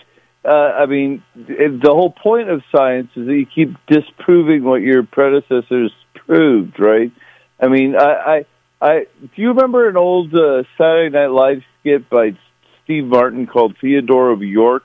uh, 0.45 0.49
I 0.49 0.85
mean, 0.87 1.23
the 1.35 1.79
whole 1.85 2.11
point 2.11 2.49
of 2.49 2.63
science 2.71 3.09
is 3.15 3.27
that 3.27 3.33
you 3.33 3.45
keep 3.45 3.75
disproving 3.87 4.63
what 4.63 4.81
your 4.81 5.03
predecessors 5.03 5.93
proved, 6.13 6.79
right? 6.79 7.11
I 7.59 7.67
mean, 7.67 7.95
I, 7.95 8.01
I, 8.01 8.45
I 8.81 9.07
do 9.21 9.41
you 9.41 9.49
remember 9.49 9.87
an 9.87 9.95
old 9.95 10.33
uh, 10.35 10.63
Saturday 10.77 11.09
Night 11.17 11.31
Live 11.31 11.63
skit 11.79 12.09
by 12.09 12.37
Steve 12.83 13.05
Martin 13.05 13.47
called 13.47 13.77
Theodore 13.79 14.31
of 14.31 14.41
York, 14.41 14.83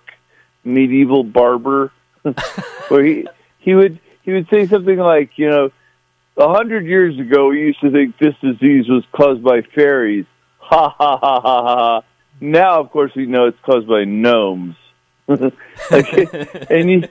medieval 0.63 1.25
barber, 1.25 1.93
where 2.89 3.05
he 3.05 3.27
he 3.59 3.75
would 3.75 3.99
he 4.23 4.33
would 4.33 4.49
say 4.51 4.67
something 4.67 4.99
like, 4.99 5.31
you 5.37 5.51
know, 5.51 5.71
a 6.37 6.49
hundred 6.55 6.87
years 6.87 7.19
ago, 7.19 7.49
we 7.49 7.61
used 7.61 7.81
to 7.81 7.91
think 7.91 8.17
this 8.19 8.35
disease 8.41 8.89
was 8.89 9.05
caused 9.13 9.43
by 9.43 9.63
fairies. 9.63 10.27
Ha 10.59 10.89
ha 10.91 11.17
ha 11.17 11.41
ha 11.41 11.41
ha. 11.41 11.63
ha. 11.63 12.03
Now, 12.41 12.81
of 12.81 12.91
course, 12.91 13.11
we 13.17 13.27
know 13.27 13.47
it's 13.47 13.59
caused 13.65 13.89
by 13.89 14.05
gnomes. 14.05 14.77
And 16.71 16.91
you, 16.91 17.03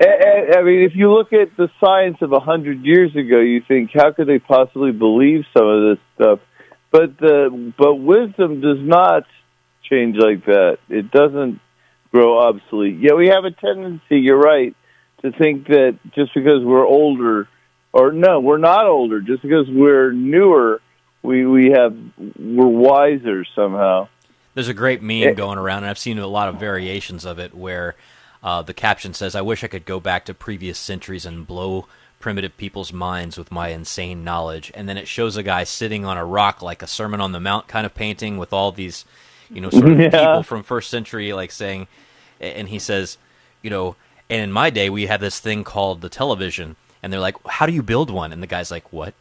I 0.00 0.62
mean, 0.62 0.82
if 0.82 0.92
you 0.94 1.12
look 1.12 1.32
at 1.32 1.56
the 1.56 1.68
science 1.80 2.18
of 2.20 2.32
a 2.32 2.40
hundred 2.40 2.84
years 2.84 3.14
ago, 3.14 3.40
you 3.40 3.62
think, 3.66 3.90
how 3.94 4.12
could 4.12 4.26
they 4.26 4.38
possibly 4.38 4.92
believe 4.92 5.44
some 5.56 5.66
of 5.66 5.82
this 5.90 6.04
stuff? 6.14 6.40
But 6.90 7.18
the 7.18 7.72
but 7.76 7.94
wisdom 7.94 8.60
does 8.60 8.78
not 8.80 9.24
change 9.88 10.16
like 10.18 10.44
that. 10.46 10.78
It 10.88 11.10
doesn't 11.10 11.60
grow 12.12 12.38
obsolete. 12.38 12.98
Yeah, 13.00 13.14
we 13.14 13.28
have 13.28 13.44
a 13.44 13.50
tendency. 13.50 14.20
You're 14.20 14.38
right 14.38 14.76
to 15.22 15.32
think 15.32 15.66
that 15.68 15.98
just 16.14 16.34
because 16.34 16.62
we're 16.62 16.86
older, 16.86 17.48
or 17.92 18.12
no, 18.12 18.40
we're 18.40 18.58
not 18.58 18.86
older. 18.86 19.20
Just 19.20 19.42
because 19.42 19.66
we're 19.68 20.12
newer, 20.12 20.80
we 21.22 21.46
we 21.46 21.70
have 21.74 21.96
we're 22.38 22.66
wiser 22.68 23.44
somehow. 23.56 24.08
There's 24.54 24.68
a 24.68 24.74
great 24.74 25.02
meme 25.02 25.34
going 25.34 25.58
around, 25.58 25.78
and 25.78 25.86
I've 25.86 25.98
seen 25.98 26.18
a 26.18 26.26
lot 26.26 26.48
of 26.48 26.56
variations 26.56 27.24
of 27.24 27.38
it 27.38 27.54
where 27.54 27.94
uh, 28.42 28.62
the 28.62 28.74
caption 28.74 29.12
says, 29.14 29.34
"I 29.34 29.40
wish 29.42 29.64
I 29.64 29.68
could 29.68 29.84
go 29.84 30.00
back 30.00 30.24
to 30.26 30.34
previous 30.34 30.78
centuries 30.78 31.26
and 31.26 31.46
blow." 31.46 31.86
primitive 32.20 32.56
people's 32.56 32.90
minds 32.90 33.36
with 33.36 33.52
my 33.52 33.68
insane 33.68 34.24
knowledge 34.24 34.72
and 34.74 34.88
then 34.88 34.96
it 34.96 35.06
shows 35.06 35.36
a 35.36 35.42
guy 35.42 35.62
sitting 35.62 36.06
on 36.06 36.16
a 36.16 36.24
rock 36.24 36.62
like 36.62 36.80
a 36.80 36.86
sermon 36.86 37.20
on 37.20 37.32
the 37.32 37.40
mount 37.40 37.68
kind 37.68 37.84
of 37.84 37.94
painting 37.94 38.38
with 38.38 38.50
all 38.50 38.72
these 38.72 39.04
you 39.50 39.60
know 39.60 39.68
sort 39.68 39.90
of 39.90 39.98
Yeah. 40.00 40.08
people 40.08 40.42
from 40.42 40.62
first 40.62 40.88
century 40.88 41.34
like 41.34 41.52
saying 41.52 41.86
and 42.40 42.70
he 42.70 42.78
says 42.78 43.18
you 43.60 43.68
know 43.68 43.94
and 44.30 44.40
in 44.40 44.50
my 44.52 44.70
day 44.70 44.88
we 44.88 45.04
had 45.04 45.20
this 45.20 45.38
thing 45.38 45.64
called 45.64 46.00
the 46.00 46.08
television 46.08 46.76
and 47.02 47.12
they're 47.12 47.20
like 47.20 47.36
how 47.46 47.66
do 47.66 47.74
you 47.74 47.82
build 47.82 48.08
one 48.08 48.32
and 48.32 48.42
the 48.42 48.46
guy's 48.46 48.70
like 48.70 48.90
what 48.90 49.12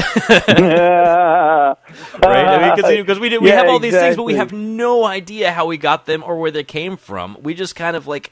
right 0.28 1.76
I 2.22 2.58
mean, 2.90 3.02
because 3.04 3.18
we, 3.18 3.28
do- 3.28 3.40
we 3.40 3.48
Yeah, 3.48 3.56
have 3.56 3.68
all 3.68 3.78
these 3.78 3.92
things 3.94 4.16
but 4.16 4.24
we 4.24 4.34
have 4.34 4.52
no 4.52 5.04
idea 5.04 5.52
how 5.52 5.66
we 5.66 5.76
got 5.76 6.06
them 6.06 6.22
or 6.24 6.38
where 6.38 6.50
they 6.50 6.64
came 6.64 6.96
from 6.96 7.36
we 7.42 7.54
just 7.54 7.74
kind 7.76 7.96
of 7.96 8.06
like 8.06 8.30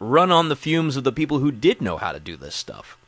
run 0.00 0.30
on 0.30 0.48
the 0.48 0.56
fumes 0.56 0.96
of 0.96 1.04
the 1.04 1.12
people 1.12 1.38
who 1.38 1.50
did 1.52 1.80
know 1.80 1.96
how 1.96 2.12
to 2.12 2.20
do 2.20 2.36
this 2.36 2.54
stuff 2.54 2.98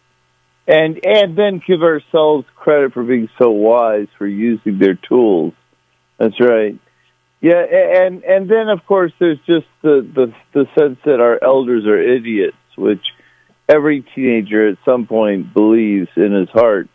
and 0.66 0.98
and 1.04 1.36
then 1.36 1.60
give 1.66 1.82
ourselves 1.82 2.46
credit 2.56 2.92
for 2.92 3.04
being 3.04 3.28
so 3.40 3.50
wise 3.50 4.08
for 4.18 4.26
using 4.26 4.78
their 4.78 4.94
tools. 4.94 5.54
That's 6.18 6.40
right. 6.40 6.78
Yeah, 7.40 7.62
and 7.62 8.24
and 8.24 8.50
then 8.50 8.68
of 8.68 8.84
course 8.86 9.12
there's 9.20 9.38
just 9.46 9.66
the 9.82 10.00
the 10.14 10.32
the 10.52 10.66
sense 10.78 10.98
that 11.04 11.20
our 11.20 11.38
elders 11.42 11.86
are 11.86 12.00
idiots, 12.00 12.56
which 12.76 13.04
every 13.68 14.04
teenager 14.14 14.68
at 14.68 14.78
some 14.84 15.06
point 15.06 15.54
believes 15.54 16.08
in 16.16 16.32
his 16.32 16.48
heart. 16.48 16.88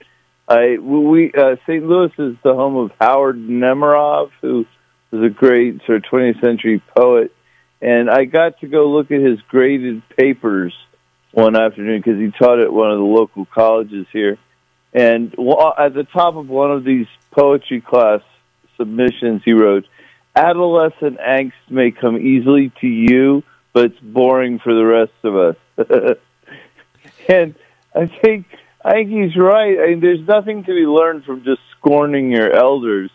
I 0.52 0.78
we 0.80 1.32
uh, 1.34 1.56
St. 1.66 1.86
Louis 1.86 2.12
is 2.18 2.36
the 2.44 2.54
home 2.54 2.76
of 2.76 2.92
Howard 3.00 3.38
Nemerov, 3.38 4.32
who 4.42 4.66
was 5.10 5.24
a 5.24 5.30
great 5.30 5.80
sort 5.86 6.00
of 6.00 6.12
20th 6.12 6.42
century 6.42 6.84
poet, 6.94 7.34
and 7.82 8.10
I 8.10 8.26
got 8.26 8.60
to 8.60 8.68
go 8.68 8.90
look 8.90 9.12
at 9.12 9.22
his 9.22 9.40
graded 9.48 10.04
papers 10.18 10.74
one 11.32 11.56
afternoon 11.56 12.02
because 12.04 12.20
he 12.20 12.32
taught 12.32 12.60
at 12.60 12.74
one 12.74 12.92
of 12.92 12.98
the 12.98 13.06
local 13.06 13.46
colleges 13.46 14.08
here. 14.12 14.38
And 14.94 15.32
at 15.32 15.94
the 15.94 16.06
top 16.12 16.36
of 16.36 16.50
one 16.50 16.72
of 16.72 16.84
these 16.84 17.08
poetry 17.32 17.80
class 17.80 18.20
submissions, 18.76 19.44
he 19.46 19.54
wrote, 19.54 19.86
"Adolescent 20.36 21.18
angst 21.20 21.54
may 21.70 21.92
come 21.92 22.18
easily 22.18 22.74
to 22.82 22.88
you, 22.88 23.44
but 23.72 23.86
it's 23.86 24.00
boring 24.02 24.60
for 24.60 24.74
the 24.74 24.86
rest 24.86 25.14
of 25.24 25.38
us." 25.38 25.56
and 27.30 27.56
I 27.96 28.08
think 28.08 28.48
I 28.84 28.94
think 28.94 29.10
he's 29.10 29.36
right. 29.36 29.80
I 29.80 29.88
mean, 29.88 30.00
there's 30.00 30.28
nothing 30.28 30.64
to 30.64 30.72
be 30.74 30.86
learned 30.86 31.26
from 31.26 31.44
just 31.44 31.62
scorning 31.78 32.32
your 32.32 32.52
elders, 32.52 33.12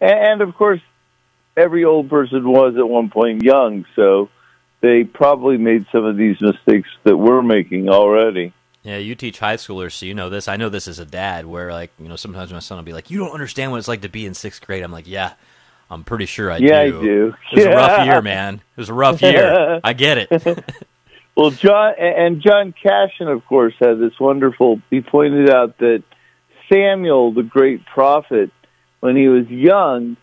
and, 0.00 0.12
and 0.12 0.40
of 0.42 0.54
course, 0.54 0.80
every 1.56 1.84
old 1.84 2.10
person 2.10 2.48
was 2.48 2.76
at 2.76 2.88
one 2.88 3.10
point 3.10 3.42
young, 3.42 3.84
so 3.96 4.28
they 4.80 5.04
probably 5.04 5.56
made 5.56 5.86
some 5.92 6.04
of 6.04 6.16
these 6.16 6.40
mistakes 6.40 6.88
that 7.04 7.16
we're 7.16 7.42
making 7.42 7.88
already. 7.88 8.52
Yeah, 8.82 8.98
you 8.98 9.14
teach 9.14 9.38
high 9.38 9.56
schoolers, 9.56 9.92
so 9.92 10.04
you 10.04 10.12
know 10.12 10.28
this. 10.28 10.46
I 10.46 10.56
know 10.56 10.68
this 10.68 10.86
as 10.88 10.98
a 10.98 11.06
dad, 11.06 11.46
where 11.46 11.72
like 11.72 11.90
you 11.98 12.08
know 12.08 12.16
sometimes 12.16 12.52
my 12.52 12.58
son 12.58 12.76
will 12.76 12.84
be 12.84 12.92
like, 12.92 13.10
"You 13.10 13.18
don't 13.18 13.32
understand 13.32 13.72
what 13.72 13.78
it's 13.78 13.88
like 13.88 14.02
to 14.02 14.10
be 14.10 14.26
in 14.26 14.34
sixth 14.34 14.60
grade." 14.66 14.82
I'm 14.82 14.92
like, 14.92 15.06
"Yeah, 15.08 15.32
I'm 15.90 16.04
pretty 16.04 16.26
sure 16.26 16.50
I 16.50 16.58
Yeah, 16.58 16.80
I 16.80 16.90
do." 16.90 17.00
do. 17.00 17.34
It 17.52 17.56
was 17.56 17.64
a 17.64 17.70
rough 17.70 18.06
year, 18.06 18.20
man. 18.20 18.56
It 18.56 18.80
was 18.80 18.90
a 18.90 18.94
rough 18.94 19.22
year. 19.22 19.80
I 19.84 19.94
get 19.94 20.18
it. 20.18 20.64
Well, 21.36 21.50
John 21.50 21.94
and 21.98 22.40
John 22.40 22.72
Cassian, 22.80 23.28
of 23.28 23.44
course, 23.46 23.74
had 23.80 23.98
this 23.98 24.18
wonderful. 24.20 24.80
He 24.90 25.00
pointed 25.00 25.50
out 25.50 25.78
that 25.78 26.04
Samuel, 26.72 27.32
the 27.32 27.42
great 27.42 27.84
prophet, 27.86 28.50
when 29.00 29.16
he 29.16 29.28
was 29.28 29.48
young, 29.48 30.16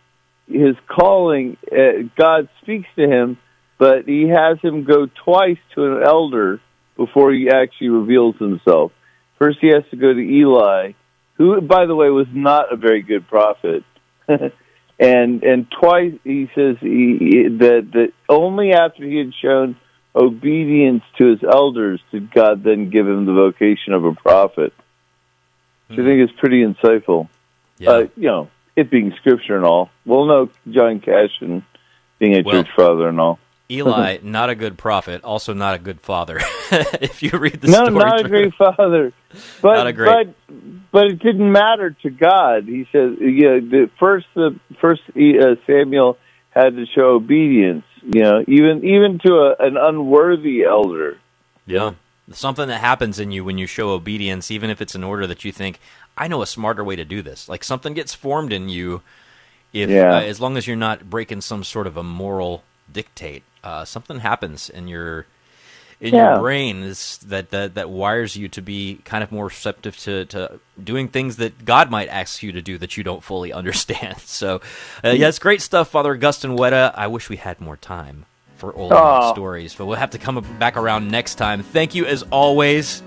his 0.47 0.75
calling, 0.87 1.57
uh, 1.71 2.07
God 2.17 2.49
speaks 2.61 2.87
to 2.95 3.07
him, 3.07 3.37
but 3.77 4.05
he 4.07 4.29
has 4.29 4.59
him 4.61 4.83
go 4.83 5.07
twice 5.25 5.57
to 5.75 5.97
an 5.97 6.03
elder 6.03 6.61
before 6.95 7.33
he 7.33 7.49
actually 7.49 7.89
reveals 7.89 8.37
himself. 8.37 8.91
First, 9.37 9.57
he 9.59 9.67
has 9.67 9.83
to 9.91 9.97
go 9.97 10.13
to 10.13 10.19
Eli, 10.19 10.93
who, 11.33 11.59
by 11.61 11.85
the 11.87 11.95
way, 11.95 12.09
was 12.09 12.27
not 12.31 12.71
a 12.71 12.77
very 12.77 13.01
good 13.01 13.27
prophet. 13.27 13.83
and 14.27 15.43
and 15.43 15.67
twice 15.71 16.13
he 16.23 16.49
says 16.55 16.77
he, 16.79 17.47
that 17.59 17.89
that 17.93 18.13
only 18.29 18.71
after 18.71 19.03
he 19.03 19.17
had 19.17 19.33
shown 19.41 19.75
obedience 20.15 21.03
to 21.17 21.27
his 21.27 21.39
elders 21.43 22.01
did 22.11 22.31
God 22.33 22.63
then 22.63 22.89
give 22.89 23.07
him 23.07 23.25
the 23.25 23.33
vocation 23.33 23.93
of 23.93 24.05
a 24.05 24.13
prophet. 24.13 24.73
Which 25.87 25.99
I 25.99 26.03
think 26.03 26.21
is 26.29 26.31
pretty 26.37 26.63
insightful. 26.63 27.27
Uh, 27.85 28.05
you 28.15 28.27
know, 28.27 28.49
it 28.75 28.89
being 28.91 29.13
scripture 29.17 29.55
and 29.55 29.65
all. 29.65 29.89
Well, 30.05 30.25
no, 30.25 30.49
John 30.69 30.99
Cassian 30.99 31.65
being 32.19 32.35
a 32.35 32.43
Well, 32.43 32.63
church 32.63 32.71
father 32.75 33.09
and 33.09 33.19
all. 33.19 33.39
Eli, 33.69 34.17
not 34.23 34.49
a 34.49 34.55
good 34.55 34.77
prophet, 34.77 35.23
also 35.23 35.53
not 35.53 35.75
a 35.75 35.79
good 35.79 35.99
father. 35.99 36.39
if 36.71 37.23
you 37.23 37.31
read 37.31 37.61
the 37.61 37.67
no, 37.67 37.85
story, 37.85 37.91
not 37.91 38.25
a 38.25 38.29
great 38.29 38.53
father. 38.57 39.13
But 39.61 39.75
Not 39.75 39.87
a 39.87 39.93
great- 39.93 40.27
but 40.47 40.91
but 40.91 41.05
it 41.07 41.19
didn't 41.19 41.51
matter 41.51 41.91
to 42.03 42.09
God. 42.09 42.65
He 42.65 42.85
says, 42.91 43.15
yeah, 43.19 43.59
the 43.59 43.89
first 43.99 44.27
the 44.35 44.59
first 44.81 45.01
uh, 45.09 45.55
Samuel 45.65 46.17
had 46.51 46.75
to 46.75 46.85
show 46.85 47.15
obedience. 47.15 47.85
You 48.03 48.21
know, 48.21 48.43
even 48.47 48.83
even 48.83 49.19
to 49.19 49.33
a, 49.35 49.55
an 49.59 49.77
unworthy 49.77 50.63
elder. 50.63 51.17
Yeah. 51.65 51.93
Something 52.31 52.67
that 52.69 52.79
happens 52.79 53.19
in 53.19 53.31
you 53.31 53.43
when 53.43 53.57
you 53.57 53.67
show 53.67 53.89
obedience, 53.89 54.51
even 54.51 54.69
if 54.69 54.81
it's 54.81 54.95
an 54.95 55.03
order 55.03 55.27
that 55.27 55.43
you 55.43 55.51
think, 55.51 55.79
I 56.17 56.27
know 56.27 56.41
a 56.41 56.47
smarter 56.47 56.83
way 56.83 56.95
to 56.95 57.03
do 57.03 57.21
this. 57.21 57.49
Like 57.49 57.63
something 57.63 57.93
gets 57.93 58.13
formed 58.13 58.53
in 58.53 58.69
you 58.69 59.01
if 59.73 59.89
Yeah. 59.89 60.17
uh, 60.17 60.21
as 60.21 60.39
long 60.39 60.57
as 60.57 60.67
you're 60.67 60.75
not 60.75 61.09
breaking 61.09 61.41
some 61.41 61.63
sort 61.63 61.87
of 61.87 61.97
a 61.97 62.03
moral 62.03 62.63
dictate, 62.91 63.43
uh, 63.63 63.85
something 63.85 64.19
happens 64.19 64.69
in 64.69 64.87
your 64.87 65.25
in 66.01 66.13
Yeah. 66.15 66.31
your 66.33 66.39
brain 66.41 66.81
is 66.83 67.19
that, 67.27 67.51
that 67.51 67.75
that 67.75 67.89
wires 67.89 68.35
you 68.35 68.49
to 68.49 68.61
be 68.61 68.99
kind 69.05 69.23
of 69.23 69.31
more 69.31 69.45
receptive 69.45 69.95
to, 69.99 70.25
to 70.25 70.59
doing 70.83 71.07
things 71.07 71.37
that 71.37 71.63
God 71.63 71.89
might 71.91 72.09
ask 72.09 72.41
you 72.43 72.51
to 72.51 72.61
do 72.61 72.77
that 72.79 72.97
you 72.97 73.03
don't 73.03 73.23
fully 73.23 73.53
understand. 73.61 74.17
So, 74.19 74.61
uh, 75.05 75.09
yeah, 75.09 75.27
it's 75.29 75.39
great 75.39 75.61
stuff, 75.61 75.89
Father 75.89 76.11
Augustine 76.13 76.57
Wetta. 76.57 76.91
I 76.95 77.07
wish 77.07 77.29
we 77.29 77.37
had 77.37 77.61
more 77.61 77.77
time 77.77 78.25
for 78.57 78.73
old 78.75 78.91
Aw. 78.93 79.31
stories, 79.33 79.73
but 79.75 79.85
we'll 79.85 79.97
have 79.97 80.11
to 80.11 80.17
come 80.19 80.39
back 80.59 80.75
around 80.75 81.09
next 81.09 81.35
time. 81.35 81.63
Thank 81.63 81.95
you 81.95 82.05
as 82.05 82.23
always. 82.31 83.01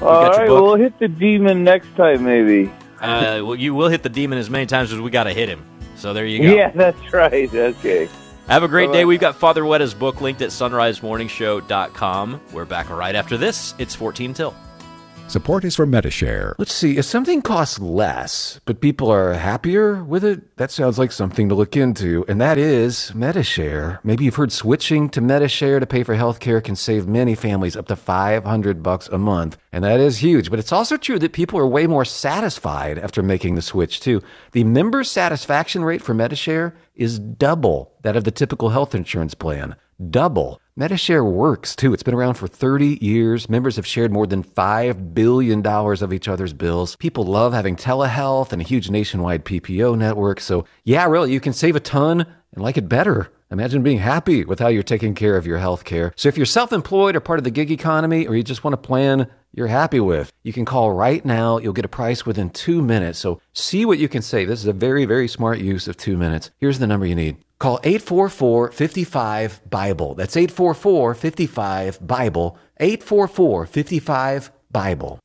We 0.00 0.06
All 0.06 0.30
right, 0.30 0.48
we'll 0.48 0.76
hit 0.76 0.98
the 0.98 1.08
demon 1.08 1.62
next 1.62 1.94
time, 1.94 2.24
maybe. 2.24 2.72
Uh, 3.00 3.40
well, 3.44 3.54
you 3.54 3.74
will 3.74 3.88
hit 3.88 4.02
the 4.02 4.08
demon 4.08 4.38
as 4.38 4.48
many 4.50 4.64
times 4.66 4.92
as 4.92 4.98
we 5.00 5.10
got 5.10 5.24
to 5.24 5.32
hit 5.32 5.48
him. 5.48 5.62
So 5.96 6.12
there 6.14 6.24
you 6.26 6.42
go. 6.42 6.54
Yeah, 6.56 6.70
that's 6.70 7.12
right. 7.12 7.52
Okay. 7.54 8.08
Have 8.50 8.64
a 8.64 8.68
great 8.68 8.86
Bye-bye. 8.86 8.98
day. 8.98 9.04
We've 9.04 9.20
got 9.20 9.36
Father 9.36 9.64
Wetta's 9.64 9.94
book 9.94 10.20
linked 10.20 10.42
at 10.42 10.50
sunrisemorningshow.com. 10.50 12.40
We're 12.52 12.64
back 12.64 12.90
right 12.90 13.14
after 13.14 13.36
this. 13.38 13.74
It's 13.78 13.94
14 13.94 14.34
till. 14.34 14.56
Support 15.30 15.64
is 15.64 15.76
for 15.76 15.86
Medi-Share. 15.86 16.56
Let's 16.58 16.74
see, 16.74 16.98
if 16.98 17.04
something 17.04 17.40
costs 17.40 17.78
less, 17.78 18.58
but 18.64 18.80
people 18.80 19.12
are 19.12 19.34
happier 19.34 20.02
with 20.02 20.24
it, 20.24 20.56
that 20.56 20.72
sounds 20.72 20.98
like 20.98 21.12
something 21.12 21.48
to 21.48 21.54
look 21.54 21.76
into, 21.76 22.24
and 22.26 22.40
that 22.40 22.58
is 22.58 23.14
Medi-Share. 23.14 24.00
Maybe 24.02 24.24
you've 24.24 24.34
heard 24.34 24.50
switching 24.50 25.08
to 25.10 25.20
Medi-Share 25.20 25.78
to 25.78 25.86
pay 25.86 26.02
for 26.02 26.16
healthcare 26.16 26.62
can 26.64 26.74
save 26.74 27.06
many 27.06 27.36
families 27.36 27.76
up 27.76 27.86
to 27.86 27.94
500 27.94 28.82
bucks 28.82 29.06
a 29.06 29.18
month, 29.18 29.56
and 29.70 29.84
that 29.84 30.00
is 30.00 30.18
huge. 30.18 30.50
But 30.50 30.58
it's 30.58 30.72
also 30.72 30.96
true 30.96 31.20
that 31.20 31.32
people 31.32 31.60
are 31.60 31.66
way 31.66 31.86
more 31.86 32.04
satisfied 32.04 32.98
after 32.98 33.22
making 33.22 33.54
the 33.54 33.62
switch 33.62 34.00
too. 34.00 34.20
The 34.50 34.64
member 34.64 35.04
satisfaction 35.04 35.84
rate 35.84 36.02
for 36.02 36.12
Medi-Share 36.12 36.74
is 36.96 37.20
double 37.20 37.92
that 38.02 38.16
of 38.16 38.24
the 38.24 38.32
typical 38.32 38.70
health 38.70 38.96
insurance 38.96 39.34
plan. 39.34 39.76
Double. 40.10 40.60
Medi-Share 40.76 41.24
works 41.24 41.74
too. 41.74 41.92
It's 41.92 42.02
been 42.02 42.14
around 42.14 42.34
for 42.34 42.46
30 42.46 42.98
years. 43.00 43.48
Members 43.48 43.76
have 43.76 43.86
shared 43.86 44.12
more 44.12 44.26
than 44.26 44.44
$5 44.44 45.14
billion 45.14 45.66
of 45.66 46.12
each 46.12 46.28
other's 46.28 46.52
bills. 46.52 46.96
People 46.96 47.24
love 47.24 47.52
having 47.52 47.76
telehealth 47.76 48.52
and 48.52 48.62
a 48.62 48.64
huge 48.64 48.88
nationwide 48.88 49.44
PPO 49.44 49.98
network. 49.98 50.40
So, 50.40 50.64
yeah, 50.84 51.06
really, 51.06 51.32
you 51.32 51.40
can 51.40 51.52
save 51.52 51.74
a 51.74 51.80
ton 51.80 52.20
and 52.20 52.62
like 52.62 52.76
it 52.76 52.88
better. 52.88 53.32
Imagine 53.50 53.82
being 53.82 53.98
happy 53.98 54.44
with 54.44 54.60
how 54.60 54.68
you're 54.68 54.84
taking 54.84 55.12
care 55.12 55.36
of 55.36 55.44
your 55.44 55.58
health 55.58 55.84
care. 55.84 56.12
So, 56.14 56.28
if 56.28 56.36
you're 56.36 56.46
self 56.46 56.72
employed 56.72 57.16
or 57.16 57.20
part 57.20 57.40
of 57.40 57.44
the 57.44 57.50
gig 57.50 57.72
economy, 57.72 58.28
or 58.28 58.36
you 58.36 58.44
just 58.44 58.62
want 58.62 58.74
a 58.74 58.78
plan 58.78 59.28
you're 59.52 59.66
happy 59.66 59.98
with, 59.98 60.32
you 60.44 60.52
can 60.52 60.64
call 60.64 60.92
right 60.92 61.24
now. 61.24 61.58
You'll 61.58 61.72
get 61.72 61.84
a 61.84 61.88
price 61.88 62.24
within 62.24 62.50
two 62.50 62.80
minutes. 62.80 63.18
So, 63.18 63.40
see 63.52 63.84
what 63.84 63.98
you 63.98 64.08
can 64.08 64.22
save. 64.22 64.46
This 64.46 64.60
is 64.60 64.68
a 64.68 64.72
very, 64.72 65.04
very 65.04 65.26
smart 65.26 65.58
use 65.58 65.88
of 65.88 65.96
two 65.96 66.16
minutes. 66.16 66.52
Here's 66.58 66.78
the 66.78 66.86
number 66.86 67.06
you 67.06 67.16
need. 67.16 67.38
Call 67.60 67.78
844 67.84 68.72
55 68.72 69.60
Bible. 69.68 70.14
That's 70.14 70.34
844 70.34 71.14
55 71.14 72.06
Bible. 72.06 72.58
844 72.78 73.66
55 73.66 74.50
Bible. 74.72 75.18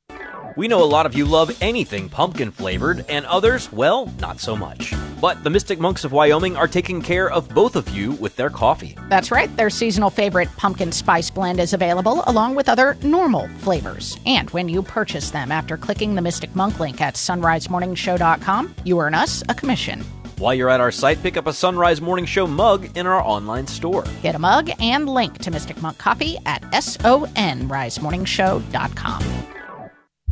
We 0.58 0.68
know 0.68 0.84
a 0.84 0.86
lot 0.86 1.06
of 1.06 1.16
you 1.16 1.26
love 1.26 1.58
anything 1.62 2.08
pumpkin 2.10 2.52
flavored, 2.52 3.06
and 3.10 3.26
others, 3.26 3.72
well, 3.72 4.12
not 4.20 4.40
so 4.40 4.56
much. 4.56 4.94
But 5.22 5.44
the 5.44 5.50
Mystic 5.50 5.80
Monks 5.80 6.04
of 6.04 6.12
Wyoming 6.12 6.56
are 6.56 6.68
taking 6.68 7.02
care 7.02 7.30
of 7.30 7.50
both 7.50 7.76
of 7.76 7.90
you 7.90 8.12
with 8.14 8.36
their 8.36 8.50
coffee. 8.50 8.98
That's 9.10 9.32
right. 9.32 9.54
Their 9.56 9.70
seasonal 9.70 10.10
favorite 10.10 10.50
pumpkin 10.58 10.92
spice 10.92 11.30
blend 11.30 11.60
is 11.60 11.74
available 11.74 12.24
along 12.28 12.56
with 12.56 12.70
other 12.70 12.98
normal 13.02 13.48
flavors. 13.60 14.18
And 14.26 14.50
when 14.52 14.68
you 14.70 14.82
purchase 14.82 15.30
them 15.30 15.52
after 15.52 15.78
clicking 15.78 16.16
the 16.16 16.22
Mystic 16.22 16.54
Monk 16.56 16.80
link 16.80 17.00
at 17.00 17.16
sunrisemorningshow.com, 17.16 18.76
you 18.84 19.00
earn 19.00 19.14
us 19.14 19.44
a 19.48 19.56
commission. 19.56 20.04
While 20.38 20.54
you're 20.54 20.70
at 20.70 20.82
our 20.82 20.92
site, 20.92 21.24
pick 21.24 21.38
up 21.38 21.48
a 21.48 21.54
Sunrise 21.54 22.02
Morning 22.02 22.26
Show 22.26 22.46
mug 22.46 22.98
in 22.98 23.08
our 23.08 23.22
online 23.22 23.68
store. 23.68 24.04
Get 24.22 24.36
a 24.36 24.40
mug 24.40 24.70
and 24.82 25.08
link 25.08 25.38
to 25.40 25.50
Mystic 25.50 25.82
Monk 25.82 25.98
Coffee 25.98 26.36
at 26.46 26.62
sunrisemorningshow.com. 26.64 29.55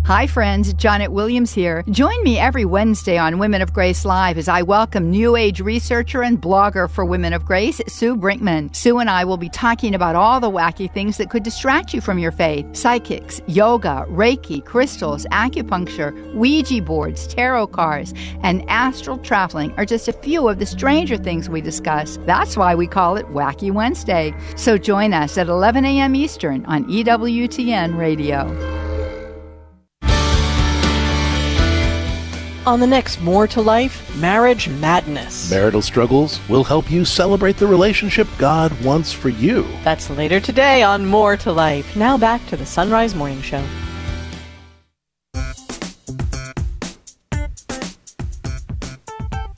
Hi, 0.06 0.28
friends. 0.28 0.74
Janet 0.74 1.14
Williams 1.14 1.54
here. 1.54 1.82
Join 1.90 2.22
me 2.24 2.38
every 2.38 2.66
Wednesday 2.66 3.18
on 3.18 3.40
Women 3.40 3.62
of 3.62 3.72
Grace 3.72 4.04
Live 4.04 4.38
as 4.38 4.50
I 4.50 4.62
welcome 4.62 5.10
New 5.10 5.38
Age 5.38 5.62
researcher 5.62 6.24
and 6.24 6.42
blogger 6.42 6.90
for 6.90 7.06
Women 7.06 7.32
of 7.32 7.46
Grace, 7.46 7.80
Sue 7.88 8.18
Brinkman. 8.18 8.76
Sue 8.76 9.00
and 9.00 9.10
I 9.10 9.24
will 9.24 9.38
be 9.38 9.48
talking 9.48 9.96
about 9.96 10.18
all 10.18 10.42
the 10.42 10.52
wacky 10.52 10.94
things 10.94 11.16
that 11.16 11.30
could 11.30 11.44
distract 11.44 11.94
you 11.94 12.02
from 12.02 12.20
your 12.20 12.34
faith 12.34 12.66
psychics, 12.76 13.42
yoga, 13.48 14.06
Reiki, 14.10 14.64
crystals, 14.66 15.26
acupuncture, 15.32 16.12
Ouija 16.34 16.82
boards, 16.82 17.26
tarot 17.26 17.68
cards, 17.68 18.14
and 18.42 18.70
astral 18.70 19.18
traveling 19.20 19.72
are 19.78 19.86
just 19.86 20.10
a 20.10 20.14
few 20.14 20.50
of 20.50 20.60
the 20.60 20.66
stranger 20.66 21.16
things 21.16 21.50
we 21.50 21.62
discuss. 21.62 22.20
That's 22.26 22.58
why 22.58 22.76
we 22.76 22.88
call 22.88 23.16
it 23.16 23.28
Wacky 23.28 23.72
Wednesday. 23.72 24.36
So 24.58 24.78
join 24.78 25.14
us 25.14 25.38
at 25.38 25.48
11 25.48 25.86
a.m. 25.86 26.14
Eastern 26.14 26.66
on 26.66 26.84
EWTN 26.90 27.98
Radio. 27.98 28.93
On 32.66 32.80
the 32.80 32.88
next 32.88 33.20
More 33.20 33.46
to 33.48 33.60
Life, 33.60 34.16
Marriage 34.16 34.70
Madness. 34.70 35.52
Marital 35.52 35.82
struggles 35.82 36.40
will 36.48 36.64
help 36.64 36.90
you 36.90 37.04
celebrate 37.04 37.58
the 37.58 37.68
relationship 37.68 38.26
God 38.38 38.72
wants 38.82 39.12
for 39.12 39.28
you. 39.28 39.68
That's 39.84 40.10
later 40.10 40.40
today 40.40 40.82
on 40.82 41.06
More 41.06 41.36
to 41.36 41.52
Life. 41.52 41.94
Now 41.98 42.18
back 42.18 42.46
to 42.48 42.56
the 42.56 42.66
Sunrise 42.66 43.16
Morning 43.16 43.42
Show. 43.42 43.62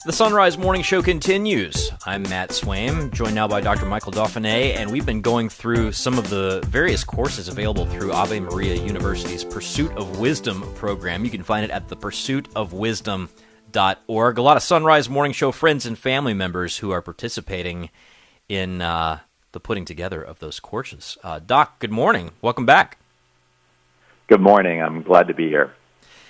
The 0.04 0.12
Sunrise 0.12 0.58
Morning 0.58 0.82
Show 0.82 1.00
continues. 1.00 1.85
I'm 2.08 2.22
Matt 2.22 2.50
Swaim, 2.50 3.10
joined 3.10 3.34
now 3.34 3.48
by 3.48 3.60
Dr. 3.60 3.84
Michael 3.84 4.12
Dauphinais, 4.12 4.76
and 4.76 4.92
we've 4.92 5.04
been 5.04 5.22
going 5.22 5.48
through 5.48 5.90
some 5.90 6.18
of 6.18 6.30
the 6.30 6.62
various 6.68 7.02
courses 7.02 7.48
available 7.48 7.84
through 7.84 8.12
Ave 8.12 8.38
Maria 8.38 8.76
University's 8.76 9.42
Pursuit 9.42 9.90
of 9.96 10.20
Wisdom 10.20 10.62
program. 10.76 11.24
You 11.24 11.32
can 11.32 11.42
find 11.42 11.64
it 11.64 11.72
at 11.72 11.88
thepursuitofwisdom.org. 11.88 14.38
A 14.38 14.42
lot 14.42 14.56
of 14.56 14.62
Sunrise 14.62 15.10
Morning 15.10 15.32
Show 15.32 15.50
friends 15.50 15.84
and 15.84 15.98
family 15.98 16.32
members 16.32 16.78
who 16.78 16.92
are 16.92 17.02
participating 17.02 17.90
in 18.48 18.80
uh, 18.80 19.18
the 19.50 19.58
putting 19.58 19.84
together 19.84 20.22
of 20.22 20.38
those 20.38 20.60
courses. 20.60 21.18
Uh, 21.24 21.40
Doc, 21.40 21.80
good 21.80 21.90
morning. 21.90 22.30
Welcome 22.40 22.66
back. 22.66 22.98
Good 24.28 24.40
morning. 24.40 24.80
I'm 24.80 25.02
glad 25.02 25.26
to 25.26 25.34
be 25.34 25.48
here. 25.48 25.74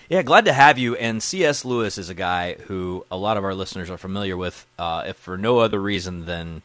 Yeah, 0.08 0.22
glad 0.22 0.44
to 0.44 0.52
have 0.52 0.78
you. 0.78 0.94
And 0.94 1.20
C.S. 1.20 1.64
Lewis 1.64 1.98
is 1.98 2.08
a 2.08 2.14
guy 2.14 2.54
who 2.54 3.04
a 3.10 3.16
lot 3.16 3.36
of 3.36 3.44
our 3.44 3.54
listeners 3.54 3.90
are 3.90 3.96
familiar 3.96 4.36
with, 4.36 4.64
uh, 4.78 5.04
if 5.08 5.16
for 5.16 5.36
no 5.36 5.58
other 5.58 5.80
reason 5.80 6.26
than 6.26 6.62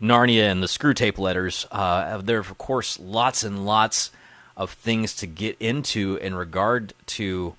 Narnia 0.00 0.50
and 0.50 0.62
the 0.62 0.68
Screwtape 0.68 1.18
letters. 1.18 1.66
Uh, 1.72 2.18
there 2.18 2.36
are, 2.36 2.40
of 2.40 2.56
course, 2.56 3.00
lots 3.00 3.42
and 3.42 3.66
lots 3.66 4.12
of 4.56 4.70
things 4.70 5.16
to 5.16 5.26
get 5.26 5.56
into 5.58 6.16
in 6.16 6.34
regard 6.34 6.94
to 7.06 7.54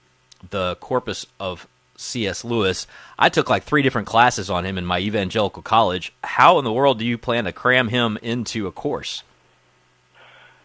the 0.50 0.76
corpus 0.78 1.26
of 1.42 1.68
C.S. 1.98 2.46
Lewis. 2.46 2.88
I 3.20 3.28
took 3.28 3.50
like 3.50 3.64
three 3.64 3.82
different 3.82 4.08
classes 4.08 4.50
on 4.50 4.66
him 4.66 4.78
in 4.78 4.86
my 4.86 5.00
evangelical 5.00 5.62
college. 5.62 6.14
How 6.24 6.58
in 6.58 6.64
the 6.64 6.72
world 6.72 7.00
do 7.00 7.06
you 7.06 7.18
plan 7.18 7.44
to 7.44 7.52
cram 7.52 7.90
him 7.90 8.18
into 8.22 8.66
a 8.66 8.72
course? 8.72 9.24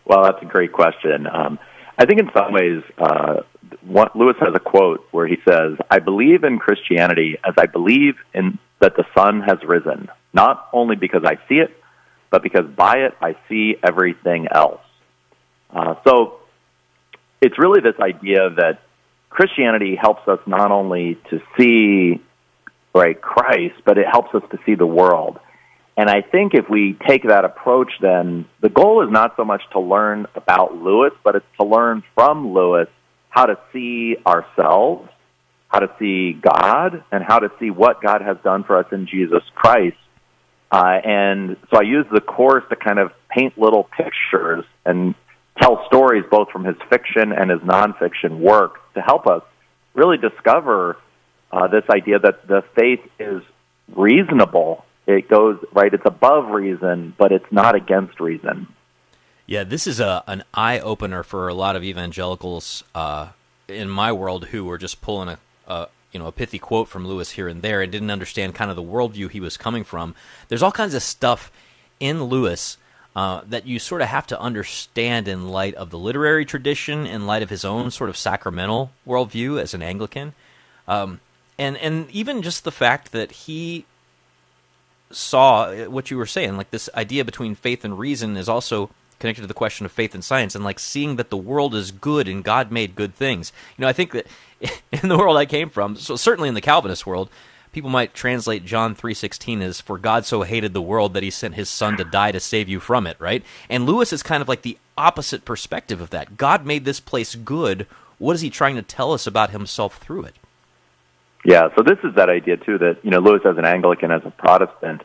Well, 0.05 0.23
that's 0.23 0.43
a 0.43 0.47
great 0.47 0.73
question. 0.73 1.27
Um, 1.27 1.59
I 1.99 2.07
think 2.07 2.21
in 2.21 2.31
some 2.33 2.53
ways, 2.53 2.83
uh, 2.99 3.43
Lewis 4.15 4.37
has 4.41 4.55
a 4.55 4.61
quote 4.61 5.07
where 5.11 5.27
he 5.27 5.39
says, 5.49 5.77
"I 5.91 5.99
believe 5.99 6.45
in 6.45 6.59
Christianity 6.59 7.39
as 7.45 7.55
I 7.59 7.67
believe 7.67 8.17
in 8.33 8.59
that 8.79 8.97
the 8.97 9.05
sun 9.17 9.41
has 9.43 9.59
risen, 9.65 10.09
not 10.33 10.69
only 10.73 10.97
because 10.97 11.25
I 11.25 11.37
see 11.49 11.59
it, 11.59 11.77
but 12.31 12.43
because 12.43 12.67
by 12.67 12.99
it 12.99 13.15
I 13.21 13.37
see 13.49 13.77
everything 13.83 14.49
else." 14.51 14.83
Uh, 15.75 15.95
so 16.07 16.41
it's 17.41 17.59
really 17.59 17.81
this 17.81 17.99
idea 18.01 18.51
that 18.51 18.81
Christianity 19.29 19.97
helps 19.97 20.27
us 20.29 20.41
not 20.47 20.71
only 20.71 21.17
to 21.31 21.41
see 21.57 22.21
right 22.95 23.21
Christ, 23.21 23.77
but 23.85 23.99
it 23.99 24.07
helps 24.07 24.35
us 24.35 24.43
to 24.51 24.59
see 24.67 24.75
the 24.75 24.87
world. 24.87 25.39
And 25.97 26.09
I 26.09 26.23
think 26.23 26.55
if 26.55 26.69
we 26.69 26.97
take 27.07 27.25
that 27.25 27.45
approach, 27.45 27.93
then 28.01 28.47
the 28.61 28.69
goal 28.69 29.03
is 29.05 29.11
not 29.11 29.37
so 29.37 29.45
much 29.45 29.63
to 29.73 29.81
learn 29.81 30.27
about 30.35 30.77
Lewis, 30.77 31.13
but 31.23 31.37
it's 31.37 31.47
to 31.61 31.67
learn 31.67 32.03
from 32.15 32.53
Lewis 32.53 32.89
how 33.31 33.47
to 33.47 33.59
see 33.73 34.17
ourselves, 34.27 35.09
how 35.69 35.79
to 35.79 35.91
see 35.99 36.33
God, 36.33 37.03
and 37.11 37.25
how 37.25 37.39
to 37.39 37.51
see 37.59 37.71
what 37.71 38.03
God 38.03 38.21
has 38.21 38.37
done 38.45 38.65
for 38.65 38.77
us 38.77 38.87
in 38.93 39.07
Jesus 39.07 39.43
Christ. 39.55 39.97
Uh, 40.71 40.99
and 41.03 41.57
so 41.73 41.81
I 41.81 41.83
use 41.83 42.07
the 42.13 42.21
course 42.21 42.65
to 42.71 42.77
kind 42.77 42.99
of 42.99 43.13
paint 43.29 43.57
little 43.57 43.85
pictures 43.97 44.65
and 44.85 45.15
tell 45.61 45.85
stories 45.87 46.25
both 46.31 46.51
from 46.51 46.65
his 46.65 46.77
fiction 46.89 47.33
and 47.33 47.51
his 47.51 47.61
nonfiction 47.61 48.39
work 48.41 48.75
to 48.95 49.01
help 49.01 49.27
us 49.27 49.43
really 49.95 50.17
discover 50.17 50.97
uh, 51.53 51.69
this 51.69 51.85
idea 51.91 52.19
that 52.19 52.47
the 52.47 52.63
faith 52.77 53.01
is 53.19 53.43
reasonable. 53.95 54.85
It 55.07 55.29
goes 55.29 55.59
right; 55.73 55.93
it's 55.93 56.07
above 56.07 56.51
reason, 56.51 57.15
but 57.19 57.33
it's 57.33 57.51
not 57.51 57.75
against 57.75 58.21
reason. 58.21 58.69
Yeah, 59.51 59.65
this 59.65 59.89
is 59.89 59.99
a 59.99 60.23
an 60.29 60.45
eye 60.55 60.79
opener 60.79 61.25
for 61.25 61.49
a 61.49 61.55
lot 61.55 61.75
of 61.75 61.83
evangelicals 61.83 62.85
uh, 62.95 63.31
in 63.67 63.91
my 63.91 64.13
world 64.13 64.45
who 64.47 64.65
were 64.65 64.79
just 64.79 65.03
pulling 65.03 65.29
a, 65.29 65.39
a 65.67 65.89
you 66.13 66.21
know 66.21 66.29
a 66.29 66.33
pithy 66.33 66.61
quote 66.61 66.87
from 66.87 67.05
Lewis 67.05 67.33
here 67.33 67.49
and 67.49 67.61
there 67.61 67.83
and 67.83 67.91
didn't 67.91 68.13
understand 68.13 68.55
kind 68.55 68.71
of 68.71 68.77
the 68.77 68.83
worldview 68.83 69.29
he 69.29 69.41
was 69.41 69.57
coming 69.57 69.83
from. 69.83 70.15
There's 70.47 70.63
all 70.63 70.71
kinds 70.71 70.95
of 70.95 71.03
stuff 71.03 71.51
in 71.99 72.23
Lewis 72.23 72.77
uh, 73.17 73.41
that 73.49 73.67
you 73.67 73.81
sort 73.81 74.03
of 74.03 74.07
have 74.07 74.25
to 74.29 74.41
understand 74.41 75.27
in 75.27 75.49
light 75.49 75.75
of 75.75 75.91
the 75.91 75.99
literary 75.99 76.45
tradition, 76.45 77.05
in 77.05 77.27
light 77.27 77.43
of 77.43 77.51
his 77.51 77.65
own 77.65 77.91
sort 77.91 78.09
of 78.09 78.17
sacramental 78.17 78.93
worldview 79.05 79.61
as 79.61 79.75
an 79.75 79.83
Anglican, 79.83 80.33
um, 80.87 81.19
and 81.59 81.77
and 81.79 82.09
even 82.13 82.43
just 82.43 82.63
the 82.63 82.71
fact 82.71 83.11
that 83.11 83.33
he 83.33 83.85
saw 85.11 85.75
what 85.87 86.09
you 86.09 86.17
were 86.17 86.25
saying, 86.25 86.57
like 86.57 86.71
this 86.71 86.89
idea 86.95 87.25
between 87.25 87.57
faith 87.57 87.85
and 87.85 87.99
reason 87.99 88.37
is 88.37 88.49
also 88.49 88.91
connected 89.21 89.43
to 89.43 89.47
the 89.47 89.55
question 89.55 89.87
of 89.87 89.93
faith 89.93 90.15
and 90.15 90.25
science 90.25 90.55
and 90.55 90.65
like 90.65 90.79
seeing 90.79 91.17
that 91.17 91.31
the 91.31 91.37
world 91.37 91.75
is 91.75 91.93
good 91.93 92.27
and 92.27 92.43
God 92.43 92.73
made 92.73 92.97
good 92.97 93.15
things. 93.15 93.53
You 93.77 93.83
know, 93.83 93.89
I 93.89 93.93
think 93.93 94.13
that 94.13 94.27
in 94.93 95.09
the 95.09 95.19
world 95.19 95.37
I 95.37 95.47
came 95.47 95.71
from, 95.71 95.97
so 95.97 96.17
certainly 96.17 96.49
in 96.49 96.55
the 96.55 96.61
Calvinist 96.61 97.07
world, 97.07 97.31
people 97.73 97.91
might 97.91 98.15
translate 98.15 98.65
John 98.65 98.95
3:16 98.95 99.63
as 99.63 99.81
for 99.81 99.99
God 99.99 100.25
so 100.25 100.43
hated 100.43 100.73
the 100.73 100.83
world 100.83 101.15
that 101.15 101.23
he 101.23 101.31
sent 101.31 101.55
his 101.55 101.69
son 101.69 101.97
to 101.97 102.05
die 102.05 102.33
to 102.33 102.41
save 102.41 102.69
you 102.69 102.81
from 102.81 103.07
it, 103.07 103.17
right? 103.21 103.45
And 103.69 103.87
Lewis 103.87 104.13
is 104.13 104.23
kind 104.23 104.43
of 104.43 104.49
like 104.49 104.63
the 104.63 104.79
opposite 104.97 105.45
perspective 105.45 106.01
of 106.01 106.11
that. 106.11 106.37
God 106.37 106.67
made 106.67 106.85
this 106.85 107.01
place 107.01 107.35
good. 107.35 107.87
What 108.19 108.35
is 108.35 108.43
he 108.43 108.51
trying 108.51 108.77
to 108.77 108.83
tell 108.83 109.13
us 109.13 109.27
about 109.27 109.51
himself 109.51 109.99
through 109.99 110.25
it? 110.25 110.37
Yeah, 111.45 111.69
so 111.75 111.83
this 111.83 111.99
is 112.05 112.15
that 112.17 112.29
idea 112.29 112.59
too 112.59 112.79
that 112.79 112.99
you 113.03 113.11
know 113.11 113.21
Lewis 113.21 113.43
as 113.45 113.57
an 113.57 113.65
Anglican, 113.65 114.11
as 114.11 114.23
a 114.25 114.31
Protestant, 114.31 115.03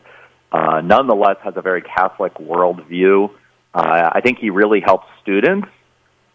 uh, 0.52 0.80
nonetheless 0.82 1.36
has 1.42 1.54
a 1.56 1.62
very 1.62 1.82
Catholic 1.82 2.34
worldview. 2.34 3.30
Uh, 3.76 4.08
I 4.14 4.22
think 4.22 4.38
he 4.38 4.48
really 4.48 4.80
helps 4.80 5.06
students 5.20 5.68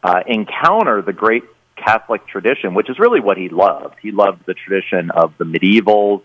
uh, 0.03 0.21
encounter 0.27 1.01
the 1.01 1.11
great 1.11 1.43
Catholic 1.75 2.27
tradition, 2.27 2.75
which 2.75 2.87
is 2.87 2.99
really 2.99 3.19
what 3.19 3.35
he 3.35 3.49
loved. 3.49 3.95
He 3.99 4.11
loved 4.11 4.45
the 4.45 4.53
tradition 4.53 5.09
of 5.09 5.33
the 5.39 5.45
medievals, 5.45 6.21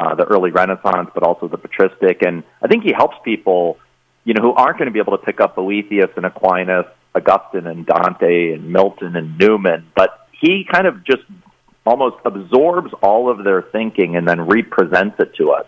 uh, 0.00 0.16
the 0.16 0.24
early 0.24 0.50
Renaissance, 0.50 1.10
but 1.14 1.22
also 1.22 1.46
the 1.46 1.56
patristic. 1.56 2.22
And 2.22 2.42
I 2.60 2.66
think 2.66 2.82
he 2.82 2.92
helps 2.92 3.16
people, 3.24 3.78
you 4.24 4.34
know, 4.34 4.42
who 4.42 4.54
aren't 4.54 4.78
going 4.78 4.86
to 4.86 4.92
be 4.92 4.98
able 4.98 5.16
to 5.16 5.24
pick 5.24 5.40
up 5.40 5.54
Boethius 5.54 6.10
and 6.16 6.26
Aquinas, 6.26 6.86
Augustine 7.14 7.68
and 7.68 7.86
Dante 7.86 8.52
and 8.52 8.72
Milton 8.72 9.14
and 9.14 9.38
Newman, 9.38 9.86
but 9.94 10.28
he 10.32 10.66
kind 10.70 10.88
of 10.88 11.04
just 11.04 11.22
almost 11.86 12.16
absorbs 12.24 12.92
all 13.04 13.30
of 13.30 13.44
their 13.44 13.62
thinking 13.62 14.16
and 14.16 14.26
then 14.26 14.40
represents 14.40 15.14
it 15.20 15.32
to 15.36 15.52
us. 15.52 15.66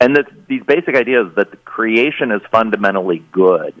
And 0.00 0.16
this, 0.16 0.24
these 0.48 0.62
basic 0.62 0.96
ideas 0.96 1.32
that 1.36 1.50
the 1.50 1.58
creation 1.58 2.32
is 2.32 2.40
fundamentally 2.50 3.22
good, 3.30 3.74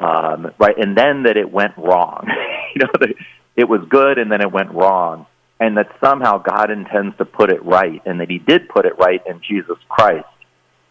um, 0.00 0.52
right? 0.58 0.76
And 0.78 0.96
then 0.96 1.24
that 1.24 1.36
it 1.36 1.50
went 1.50 1.76
wrong. 1.76 2.26
you 2.74 2.82
know, 2.82 2.90
that 3.00 3.14
it 3.56 3.68
was 3.68 3.80
good 3.88 4.18
and 4.18 4.30
then 4.30 4.40
it 4.40 4.50
went 4.50 4.72
wrong, 4.72 5.26
and 5.60 5.76
that 5.76 5.88
somehow 6.02 6.38
God 6.38 6.70
intends 6.70 7.16
to 7.18 7.24
put 7.24 7.50
it 7.50 7.64
right, 7.64 8.02
and 8.06 8.20
that 8.20 8.30
He 8.30 8.38
did 8.38 8.68
put 8.68 8.86
it 8.86 8.98
right 8.98 9.22
in 9.26 9.40
Jesus 9.46 9.78
Christ. 9.88 10.26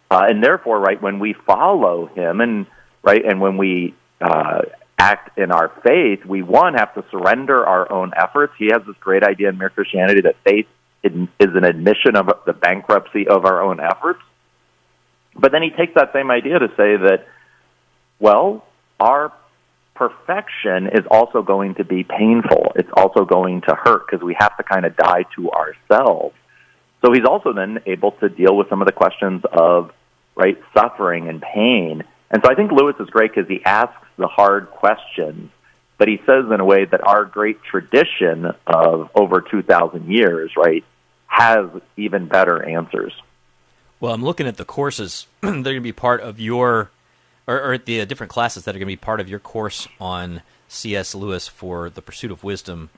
Uh, 0.09 0.25
and 0.27 0.43
therefore, 0.43 0.79
right 0.79 1.01
when 1.01 1.19
we 1.19 1.33
follow 1.45 2.07
Him, 2.07 2.41
and 2.41 2.67
right, 3.03 3.23
and 3.25 3.41
when 3.41 3.57
we 3.57 3.95
uh, 4.19 4.61
act 4.97 5.37
in 5.37 5.51
our 5.51 5.71
faith, 5.83 6.23
we 6.25 6.43
one 6.43 6.75
have 6.75 6.93
to 6.93 7.03
surrender 7.09 7.65
our 7.65 7.91
own 7.91 8.11
efforts. 8.15 8.53
He 8.57 8.69
has 8.71 8.83
this 8.85 8.95
great 8.99 9.23
idea 9.23 9.49
in 9.49 9.57
Mere 9.57 9.71
Christianity 9.71 10.21
that 10.21 10.35
faith 10.43 10.67
is 11.03 11.13
an 11.39 11.63
admission 11.63 12.15
of 12.15 12.29
the 12.45 12.53
bankruptcy 12.53 13.27
of 13.27 13.45
our 13.45 13.61
own 13.63 13.79
efforts. 13.79 14.21
But 15.35 15.51
then 15.51 15.63
he 15.63 15.71
takes 15.71 15.95
that 15.95 16.13
same 16.13 16.29
idea 16.29 16.59
to 16.59 16.67
say 16.77 16.97
that, 16.97 17.25
well, 18.19 18.63
our 19.01 19.33
perfection 19.95 20.87
is 20.87 21.05
also 21.09 21.41
going 21.41 21.75
to 21.75 21.83
be 21.83 22.03
painful. 22.03 22.71
It's 22.75 22.89
also 22.95 23.25
going 23.25 23.61
to 23.61 23.75
hurt 23.75 24.07
because 24.07 24.23
we 24.23 24.35
have 24.39 24.55
to 24.57 24.63
kind 24.63 24.85
of 24.85 24.95
die 24.95 25.25
to 25.35 25.51
ourselves. 25.51 26.35
So 27.03 27.11
he's 27.11 27.25
also 27.25 27.51
then 27.53 27.79
able 27.85 28.11
to 28.13 28.29
deal 28.29 28.55
with 28.55 28.69
some 28.69 28.81
of 28.81 28.85
the 28.85 28.93
questions 28.93 29.41
of 29.51 29.91
right 30.35 30.57
suffering 30.73 31.27
and 31.27 31.41
pain. 31.41 32.03
And 32.29 32.41
so 32.43 32.49
I 32.49 32.55
think 32.55 32.71
Lewis 32.71 32.95
is 32.99 33.09
great 33.09 33.33
because 33.35 33.49
he 33.49 33.63
asks 33.65 34.05
the 34.17 34.27
hard 34.27 34.69
questions, 34.69 35.51
but 35.97 36.07
he 36.07 36.17
says 36.25 36.45
in 36.51 36.59
a 36.59 36.65
way 36.65 36.85
that 36.85 37.05
our 37.05 37.25
great 37.25 37.61
tradition 37.63 38.45
of 38.67 39.09
over 39.15 39.41
2,000 39.41 40.11
years, 40.11 40.51
right, 40.55 40.85
has 41.27 41.69
even 41.97 42.27
better 42.27 42.63
answers. 42.63 43.13
Well, 43.99 44.13
I'm 44.13 44.23
looking 44.23 44.47
at 44.47 44.57
the 44.57 44.65
courses. 44.65 45.27
They're 45.41 45.51
going 45.51 45.75
to 45.75 45.81
be 45.81 45.91
part 45.91 46.21
of 46.21 46.39
your, 46.39 46.91
or, 47.51 47.73
or 47.73 47.77
the 47.77 48.01
uh, 48.01 48.05
different 48.05 48.31
classes 48.31 48.65
that 48.65 48.75
are 48.75 48.79
going 48.79 48.87
to 48.87 48.93
be 48.93 48.95
part 48.95 49.19
of 49.19 49.29
your 49.29 49.39
course 49.39 49.87
on 49.99 50.41
C.S. 50.67 51.13
Lewis 51.13 51.47
for 51.47 51.89
the 51.89 52.01
Pursuit 52.01 52.31
of 52.31 52.43
Wisdom 52.43 52.89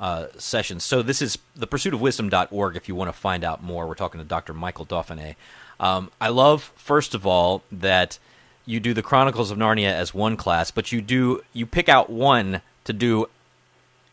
uh, 0.00 0.28
sessions. 0.38 0.84
So 0.84 1.02
this 1.02 1.20
is 1.20 1.38
the 1.54 1.66
pursuitofwisdom.org 1.66 2.76
if 2.76 2.88
you 2.88 2.94
want 2.94 3.08
to 3.08 3.18
find 3.18 3.44
out 3.44 3.62
more. 3.62 3.86
We're 3.86 3.94
talking 3.94 4.20
to 4.20 4.24
Dr. 4.24 4.54
Michael 4.54 4.86
Dauphinais. 4.86 5.34
Um, 5.80 6.10
I 6.20 6.28
love, 6.28 6.72
first 6.76 7.14
of 7.14 7.26
all, 7.26 7.62
that 7.70 8.18
you 8.64 8.80
do 8.80 8.94
the 8.94 9.02
Chronicles 9.02 9.50
of 9.50 9.58
Narnia 9.58 9.92
as 9.92 10.12
one 10.12 10.36
class, 10.36 10.70
but 10.70 10.92
you 10.92 11.00
do 11.00 11.42
you 11.52 11.66
pick 11.66 11.88
out 11.88 12.10
one 12.10 12.60
to 12.84 12.92
do 12.92 13.28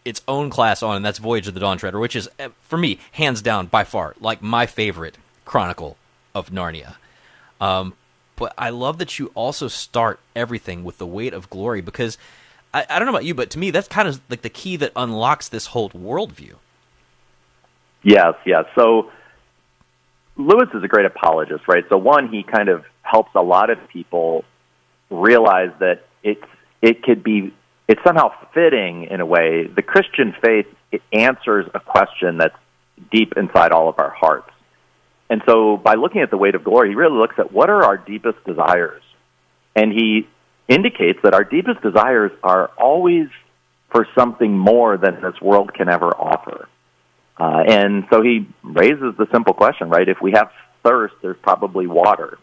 its 0.03 0.21
own 0.27 0.49
class 0.49 0.83
on, 0.83 0.95
and 0.95 1.03
that's 1.05 1.17
Voyage 1.17 1.47
of 1.47 1.55
the 1.55 1.59
Dawn 1.59 1.77
Treader, 1.77 1.99
which 1.99 2.15
is 2.15 2.29
eh, 2.39 2.49
for 2.61 2.77
me 2.77 2.99
hands 3.13 3.41
down 3.41 3.65
by 3.65 3.83
far 3.83 4.15
like 4.19 4.41
my 4.41 4.65
favorite 4.65 5.17
Chronicle 5.43 5.97
of 6.33 6.51
Narnia. 6.51 6.95
Um, 7.59 7.93
but 8.35 8.53
I 8.57 8.69
love 8.69 8.97
that 8.97 9.19
you 9.19 9.31
also 9.33 9.67
start 9.67 10.19
everything 10.35 10.83
with 10.83 10.97
the 10.97 11.07
weight 11.07 11.33
of 11.33 11.49
glory 11.49 11.81
because 11.81 12.17
I, 12.73 12.85
I, 12.89 12.99
don't 12.99 13.05
know 13.05 13.13
about 13.13 13.25
you, 13.25 13.33
but 13.33 13.49
to 13.51 13.59
me 13.59 13.71
that's 13.71 13.87
kind 13.87 14.07
of 14.07 14.21
like 14.29 14.41
the 14.41 14.49
key 14.49 14.75
that 14.77 14.91
unlocks 14.95 15.49
this 15.49 15.67
whole 15.67 15.89
worldview. 15.91 16.55
Yes, 18.03 18.35
yes. 18.45 18.65
So 18.75 19.11
Lewis 20.37 20.69
is 20.73 20.83
a 20.83 20.87
great 20.87 21.05
apologist, 21.05 21.67
right? 21.67 21.85
So 21.89 21.97
one, 21.97 22.29
he 22.29 22.43
kind 22.43 22.69
of 22.69 22.85
helps 23.01 23.31
a 23.35 23.41
lot 23.41 23.69
of 23.69 23.77
people 23.87 24.43
realize 25.09 25.71
that 25.79 26.05
it's 26.23 26.43
it 26.81 27.03
could 27.03 27.23
be 27.23 27.53
it's 27.87 28.01
somehow 28.03 28.31
fitting 28.53 29.05
in 29.05 29.21
a 29.21 29.25
way. 29.25 29.67
The 29.67 29.81
Christian 29.81 30.35
faith 30.43 30.67
it 30.91 31.01
answers 31.11 31.65
a 31.73 31.79
question 31.79 32.37
that's 32.37 32.55
deep 33.11 33.33
inside 33.37 33.71
all 33.71 33.89
of 33.89 33.99
our 33.99 34.09
hearts. 34.09 34.49
And 35.29 35.41
so 35.47 35.77
by 35.77 35.95
looking 35.95 36.21
at 36.21 36.29
the 36.29 36.37
weight 36.37 36.55
of 36.55 36.63
glory, 36.63 36.89
he 36.89 36.95
really 36.95 37.17
looks 37.17 37.35
at 37.39 37.51
what 37.51 37.69
are 37.69 37.83
our 37.83 37.97
deepest 37.97 38.43
desires. 38.45 39.01
And 39.75 39.91
he 39.91 40.27
indicates 40.67 41.19
that 41.23 41.33
our 41.33 41.43
deepest 41.43 41.81
desires 41.81 42.31
are 42.43 42.71
always 42.77 43.27
for 43.91 44.07
something 44.17 44.57
more 44.57 44.97
than 44.97 45.21
this 45.21 45.39
world 45.41 45.73
can 45.73 45.89
ever 45.89 46.09
offer. 46.09 46.67
Uh, 47.37 47.63
and 47.67 48.05
so 48.11 48.21
he 48.21 48.47
raises 48.63 49.15
the 49.17 49.27
simple 49.31 49.53
question, 49.53 49.89
right? 49.89 50.07
If 50.07 50.21
we 50.21 50.31
have 50.31 50.51
thirst, 50.83 51.15
there's 51.21 51.37
probably 51.41 51.87
water. 51.87 52.37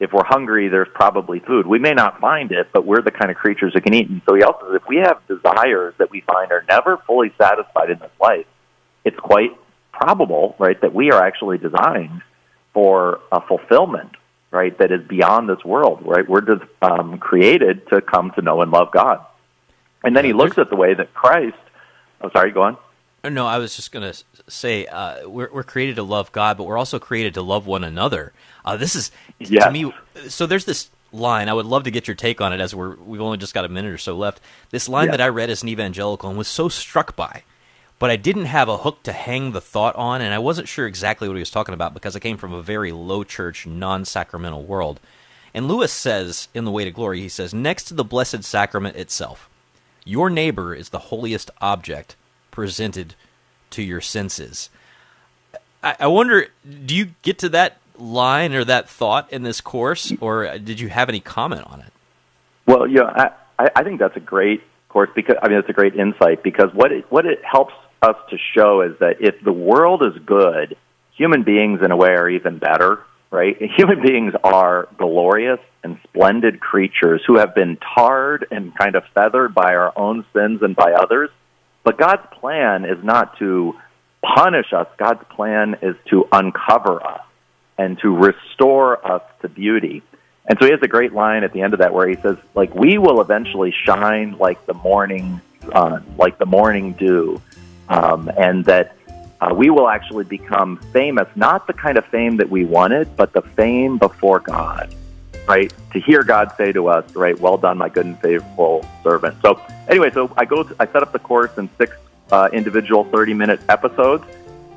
If 0.00 0.12
we're 0.12 0.24
hungry, 0.24 0.68
there's 0.68 0.88
probably 0.94 1.40
food. 1.40 1.66
We 1.66 1.80
may 1.80 1.92
not 1.92 2.20
find 2.20 2.52
it, 2.52 2.68
but 2.72 2.86
we're 2.86 3.02
the 3.02 3.10
kind 3.10 3.30
of 3.30 3.36
creatures 3.36 3.72
that 3.74 3.82
can 3.82 3.94
eat. 3.94 4.08
And 4.08 4.22
so 4.28 4.34
he 4.36 4.42
also 4.42 4.66
says 4.66 4.80
if 4.82 4.88
we 4.88 4.98
have 4.98 5.20
desires 5.26 5.94
that 5.98 6.10
we 6.10 6.20
find 6.20 6.52
are 6.52 6.64
never 6.68 6.98
fully 7.06 7.32
satisfied 7.40 7.90
in 7.90 7.98
this 7.98 8.10
life, 8.20 8.46
it's 9.04 9.18
quite 9.18 9.58
probable, 10.00 10.54
right, 10.58 10.80
that 10.80 10.94
we 10.94 11.10
are 11.10 11.22
actually 11.22 11.58
designed 11.58 12.22
for 12.72 13.20
a 13.32 13.40
fulfillment, 13.40 14.12
right, 14.50 14.76
that 14.78 14.92
is 14.92 15.06
beyond 15.06 15.48
this 15.48 15.64
world, 15.64 16.00
right? 16.02 16.28
We're 16.28 16.40
just, 16.40 16.62
um, 16.82 17.18
created 17.18 17.86
to 17.88 18.00
come 18.00 18.30
to 18.36 18.42
know 18.42 18.62
and 18.62 18.70
love 18.70 18.92
God. 18.92 19.24
And 20.04 20.16
then 20.16 20.24
he 20.24 20.32
looks 20.32 20.58
at 20.58 20.70
the 20.70 20.76
way 20.76 20.94
that 20.94 21.12
Christ. 21.14 21.56
I'm 22.20 22.30
oh, 22.30 22.30
sorry, 22.32 22.52
go 22.52 22.62
on. 22.62 22.76
No, 23.24 23.46
I 23.46 23.58
was 23.58 23.74
just 23.74 23.90
going 23.90 24.12
to 24.12 24.24
say 24.48 24.86
uh, 24.86 25.28
we're, 25.28 25.50
we're 25.52 25.64
created 25.64 25.96
to 25.96 26.02
love 26.04 26.30
God, 26.30 26.56
but 26.56 26.64
we're 26.64 26.78
also 26.78 26.98
created 26.98 27.34
to 27.34 27.42
love 27.42 27.66
one 27.66 27.82
another. 27.82 28.32
Uh, 28.64 28.76
this 28.76 28.94
is 28.94 29.10
yes. 29.38 29.64
to 29.64 29.70
me. 29.70 29.92
So 30.28 30.46
there's 30.46 30.64
this 30.64 30.88
line. 31.12 31.48
I 31.48 31.54
would 31.54 31.66
love 31.66 31.84
to 31.84 31.90
get 31.90 32.06
your 32.06 32.14
take 32.14 32.40
on 32.40 32.52
it, 32.52 32.60
as 32.60 32.74
we're 32.74 32.94
we've 32.96 33.20
only 33.20 33.38
just 33.38 33.54
got 33.54 33.64
a 33.64 33.68
minute 33.68 33.92
or 33.92 33.98
so 33.98 34.16
left. 34.16 34.40
This 34.70 34.88
line 34.88 35.06
yes. 35.06 35.14
that 35.14 35.20
I 35.20 35.28
read 35.28 35.50
as 35.50 35.62
an 35.62 35.68
evangelical 35.68 36.28
and 36.28 36.38
was 36.38 36.48
so 36.48 36.68
struck 36.68 37.16
by 37.16 37.42
but 37.98 38.10
I 38.10 38.16
didn't 38.16 38.46
have 38.46 38.68
a 38.68 38.78
hook 38.78 39.02
to 39.04 39.12
hang 39.12 39.52
the 39.52 39.60
thought 39.60 39.96
on, 39.96 40.20
and 40.20 40.32
I 40.32 40.38
wasn't 40.38 40.68
sure 40.68 40.86
exactly 40.86 41.28
what 41.28 41.34
he 41.34 41.40
was 41.40 41.50
talking 41.50 41.74
about 41.74 41.94
because 41.94 42.14
I 42.14 42.20
came 42.20 42.36
from 42.36 42.52
a 42.52 42.62
very 42.62 42.92
low 42.92 43.24
church, 43.24 43.66
non 43.66 44.04
sacramental 44.04 44.62
world. 44.62 45.00
And 45.54 45.66
Lewis 45.66 45.92
says 45.92 46.48
in 46.54 46.64
The 46.64 46.70
Weight 46.70 46.88
of 46.88 46.94
Glory, 46.94 47.20
he 47.20 47.28
says, 47.28 47.52
next 47.52 47.84
to 47.84 47.94
the 47.94 48.04
Blessed 48.04 48.44
Sacrament 48.44 48.96
itself, 48.96 49.48
your 50.04 50.30
neighbor 50.30 50.74
is 50.74 50.90
the 50.90 50.98
holiest 50.98 51.50
object 51.60 52.14
presented 52.50 53.14
to 53.70 53.82
your 53.82 54.00
senses. 54.00 54.70
I, 55.82 55.96
I 56.00 56.06
wonder, 56.06 56.48
do 56.86 56.94
you 56.94 57.14
get 57.22 57.38
to 57.40 57.48
that 57.50 57.78
line 57.96 58.54
or 58.54 58.64
that 58.64 58.88
thought 58.88 59.32
in 59.32 59.42
this 59.42 59.60
course, 59.60 60.12
or 60.20 60.58
did 60.58 60.78
you 60.78 60.88
have 60.88 61.08
any 61.08 61.20
comment 61.20 61.64
on 61.66 61.80
it? 61.80 61.92
Well, 62.66 62.86
yeah, 62.86 63.30
I, 63.58 63.70
I 63.74 63.82
think 63.82 63.98
that's 63.98 64.16
a 64.16 64.20
great 64.20 64.62
course 64.88 65.10
because 65.14 65.36
I 65.42 65.48
mean 65.48 65.58
it's 65.58 65.68
a 65.68 65.74
great 65.74 65.94
insight 65.94 66.42
because 66.42 66.72
what 66.72 66.92
it, 66.92 67.04
what 67.10 67.26
it 67.26 67.40
helps 67.44 67.74
us 68.02 68.16
to 68.30 68.38
show 68.54 68.82
is 68.82 68.98
that 69.00 69.20
if 69.20 69.42
the 69.42 69.52
world 69.52 70.02
is 70.02 70.20
good, 70.24 70.76
human 71.16 71.42
beings 71.42 71.80
in 71.82 71.90
a 71.90 71.96
way 71.96 72.10
are 72.10 72.28
even 72.28 72.58
better, 72.58 73.04
right? 73.30 73.56
Human 73.76 74.00
beings 74.02 74.34
are 74.42 74.88
glorious 74.96 75.60
and 75.84 75.98
splendid 76.04 76.60
creatures 76.60 77.22
who 77.26 77.38
have 77.38 77.54
been 77.54 77.78
tarred 77.94 78.46
and 78.50 78.74
kind 78.76 78.96
of 78.96 79.04
feathered 79.14 79.54
by 79.54 79.74
our 79.74 79.92
own 79.96 80.24
sins 80.32 80.62
and 80.62 80.74
by 80.74 80.92
others. 80.92 81.30
But 81.84 81.98
God's 81.98 82.26
plan 82.32 82.84
is 82.84 83.02
not 83.02 83.38
to 83.38 83.74
punish 84.22 84.72
us. 84.72 84.86
God's 84.96 85.24
plan 85.30 85.76
is 85.82 85.96
to 86.10 86.28
uncover 86.32 87.04
us 87.04 87.22
and 87.76 87.98
to 88.00 88.14
restore 88.16 89.06
us 89.06 89.22
to 89.42 89.48
beauty. 89.48 90.02
And 90.46 90.58
so 90.58 90.66
he 90.66 90.72
has 90.72 90.80
a 90.82 90.88
great 90.88 91.12
line 91.12 91.44
at 91.44 91.52
the 91.52 91.62
end 91.62 91.74
of 91.74 91.80
that 91.80 91.92
where 91.92 92.08
he 92.08 92.16
says, 92.16 92.36
like, 92.54 92.74
we 92.74 92.98
will 92.98 93.20
eventually 93.20 93.72
shine 93.84 94.36
like 94.38 94.64
the 94.66 94.74
morning 94.74 95.40
sun, 95.70 96.04
like 96.16 96.38
the 96.38 96.46
morning 96.46 96.94
dew 96.94 97.40
um, 97.88 98.30
and 98.36 98.64
that 98.66 98.96
uh, 99.40 99.54
we 99.54 99.70
will 99.70 99.88
actually 99.88 100.24
become 100.24 100.78
famous, 100.92 101.28
not 101.36 101.66
the 101.66 101.72
kind 101.72 101.96
of 101.96 102.04
fame 102.06 102.36
that 102.36 102.48
we 102.48 102.64
wanted, 102.64 103.16
but 103.16 103.32
the 103.32 103.42
fame 103.42 103.98
before 103.98 104.40
God, 104.40 104.94
right? 105.46 105.72
To 105.92 106.00
hear 106.00 106.22
God 106.22 106.52
say 106.56 106.72
to 106.72 106.88
us, 106.88 107.14
right, 107.14 107.38
well 107.38 107.56
done, 107.56 107.78
my 107.78 107.88
good 107.88 108.06
and 108.06 108.20
faithful 108.20 108.84
servant. 109.02 109.36
So, 109.42 109.60
anyway, 109.88 110.10
so 110.10 110.32
I 110.36 110.44
go, 110.44 110.64
to, 110.64 110.76
I 110.80 110.86
set 110.86 111.02
up 111.02 111.12
the 111.12 111.20
course 111.20 111.56
in 111.56 111.68
six 111.78 111.96
uh, 112.32 112.48
individual 112.52 113.04
30 113.04 113.34
minute 113.34 113.60
episodes, 113.68 114.24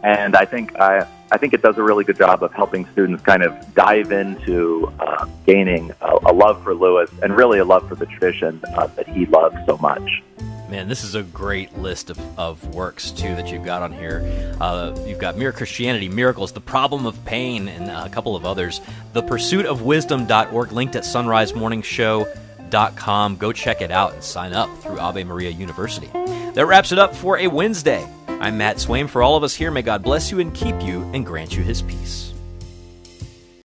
and 0.03 0.35
I 0.35 0.45
think 0.45 0.75
I, 0.79 1.07
I 1.31 1.37
think 1.37 1.53
it 1.53 1.61
does 1.61 1.77
a 1.77 1.83
really 1.83 2.03
good 2.03 2.17
job 2.17 2.43
of 2.43 2.53
helping 2.53 2.85
students 2.91 3.23
kind 3.23 3.41
of 3.41 3.73
dive 3.73 4.11
into 4.11 4.93
uh, 4.99 5.25
gaining 5.45 5.91
a, 6.01 6.17
a, 6.25 6.33
love 6.33 6.61
for 6.61 6.73
Lewis 6.73 7.09
and 7.23 7.35
really 7.35 7.59
a 7.59 7.65
love 7.65 7.87
for 7.87 7.95
the 7.95 8.05
tradition 8.05 8.59
uh, 8.75 8.87
that 8.87 9.07
he 9.07 9.25
loves 9.25 9.55
so 9.65 9.77
much. 9.77 10.21
Man, 10.71 10.87
this 10.87 11.03
is 11.03 11.15
a 11.15 11.23
great 11.23 11.77
list 11.77 12.09
of, 12.09 12.17
of 12.39 12.73
works, 12.73 13.11
too, 13.11 13.35
that 13.35 13.51
you've 13.51 13.65
got 13.65 13.81
on 13.81 13.91
here. 13.91 14.55
Uh, 14.61 14.97
you've 15.05 15.19
got 15.19 15.37
Mere 15.37 15.51
Christianity, 15.51 16.07
Miracles, 16.07 16.53
The 16.53 16.61
Problem 16.61 17.05
of 17.05 17.25
Pain, 17.25 17.67
and 17.67 17.89
a 17.89 18.07
couple 18.07 18.37
of 18.37 18.45
others. 18.45 18.79
The 19.11 19.21
Pursuit 19.21 19.65
of 19.65 19.81
Wisdom.org, 19.81 20.71
linked 20.71 20.95
at 20.95 21.03
sunrisemorningshow.com. 21.03 23.35
Go 23.35 23.51
check 23.51 23.81
it 23.81 23.91
out 23.91 24.13
and 24.13 24.23
sign 24.23 24.53
up 24.53 24.69
through 24.77 24.97
Ave 24.97 25.25
Maria 25.25 25.49
University. 25.49 26.07
That 26.53 26.65
wraps 26.65 26.93
it 26.93 26.99
up 26.99 27.13
for 27.13 27.37
a 27.37 27.47
Wednesday. 27.47 28.07
I'm 28.29 28.57
Matt 28.57 28.77
Swaim. 28.77 29.09
For 29.09 29.21
all 29.21 29.35
of 29.35 29.43
us 29.43 29.53
here, 29.53 29.71
may 29.71 29.81
God 29.81 30.03
bless 30.03 30.31
you 30.31 30.39
and 30.39 30.53
keep 30.53 30.81
you 30.81 31.01
and 31.13 31.25
grant 31.25 31.53
you 31.53 31.63
his 31.63 31.81
peace. 31.81 32.30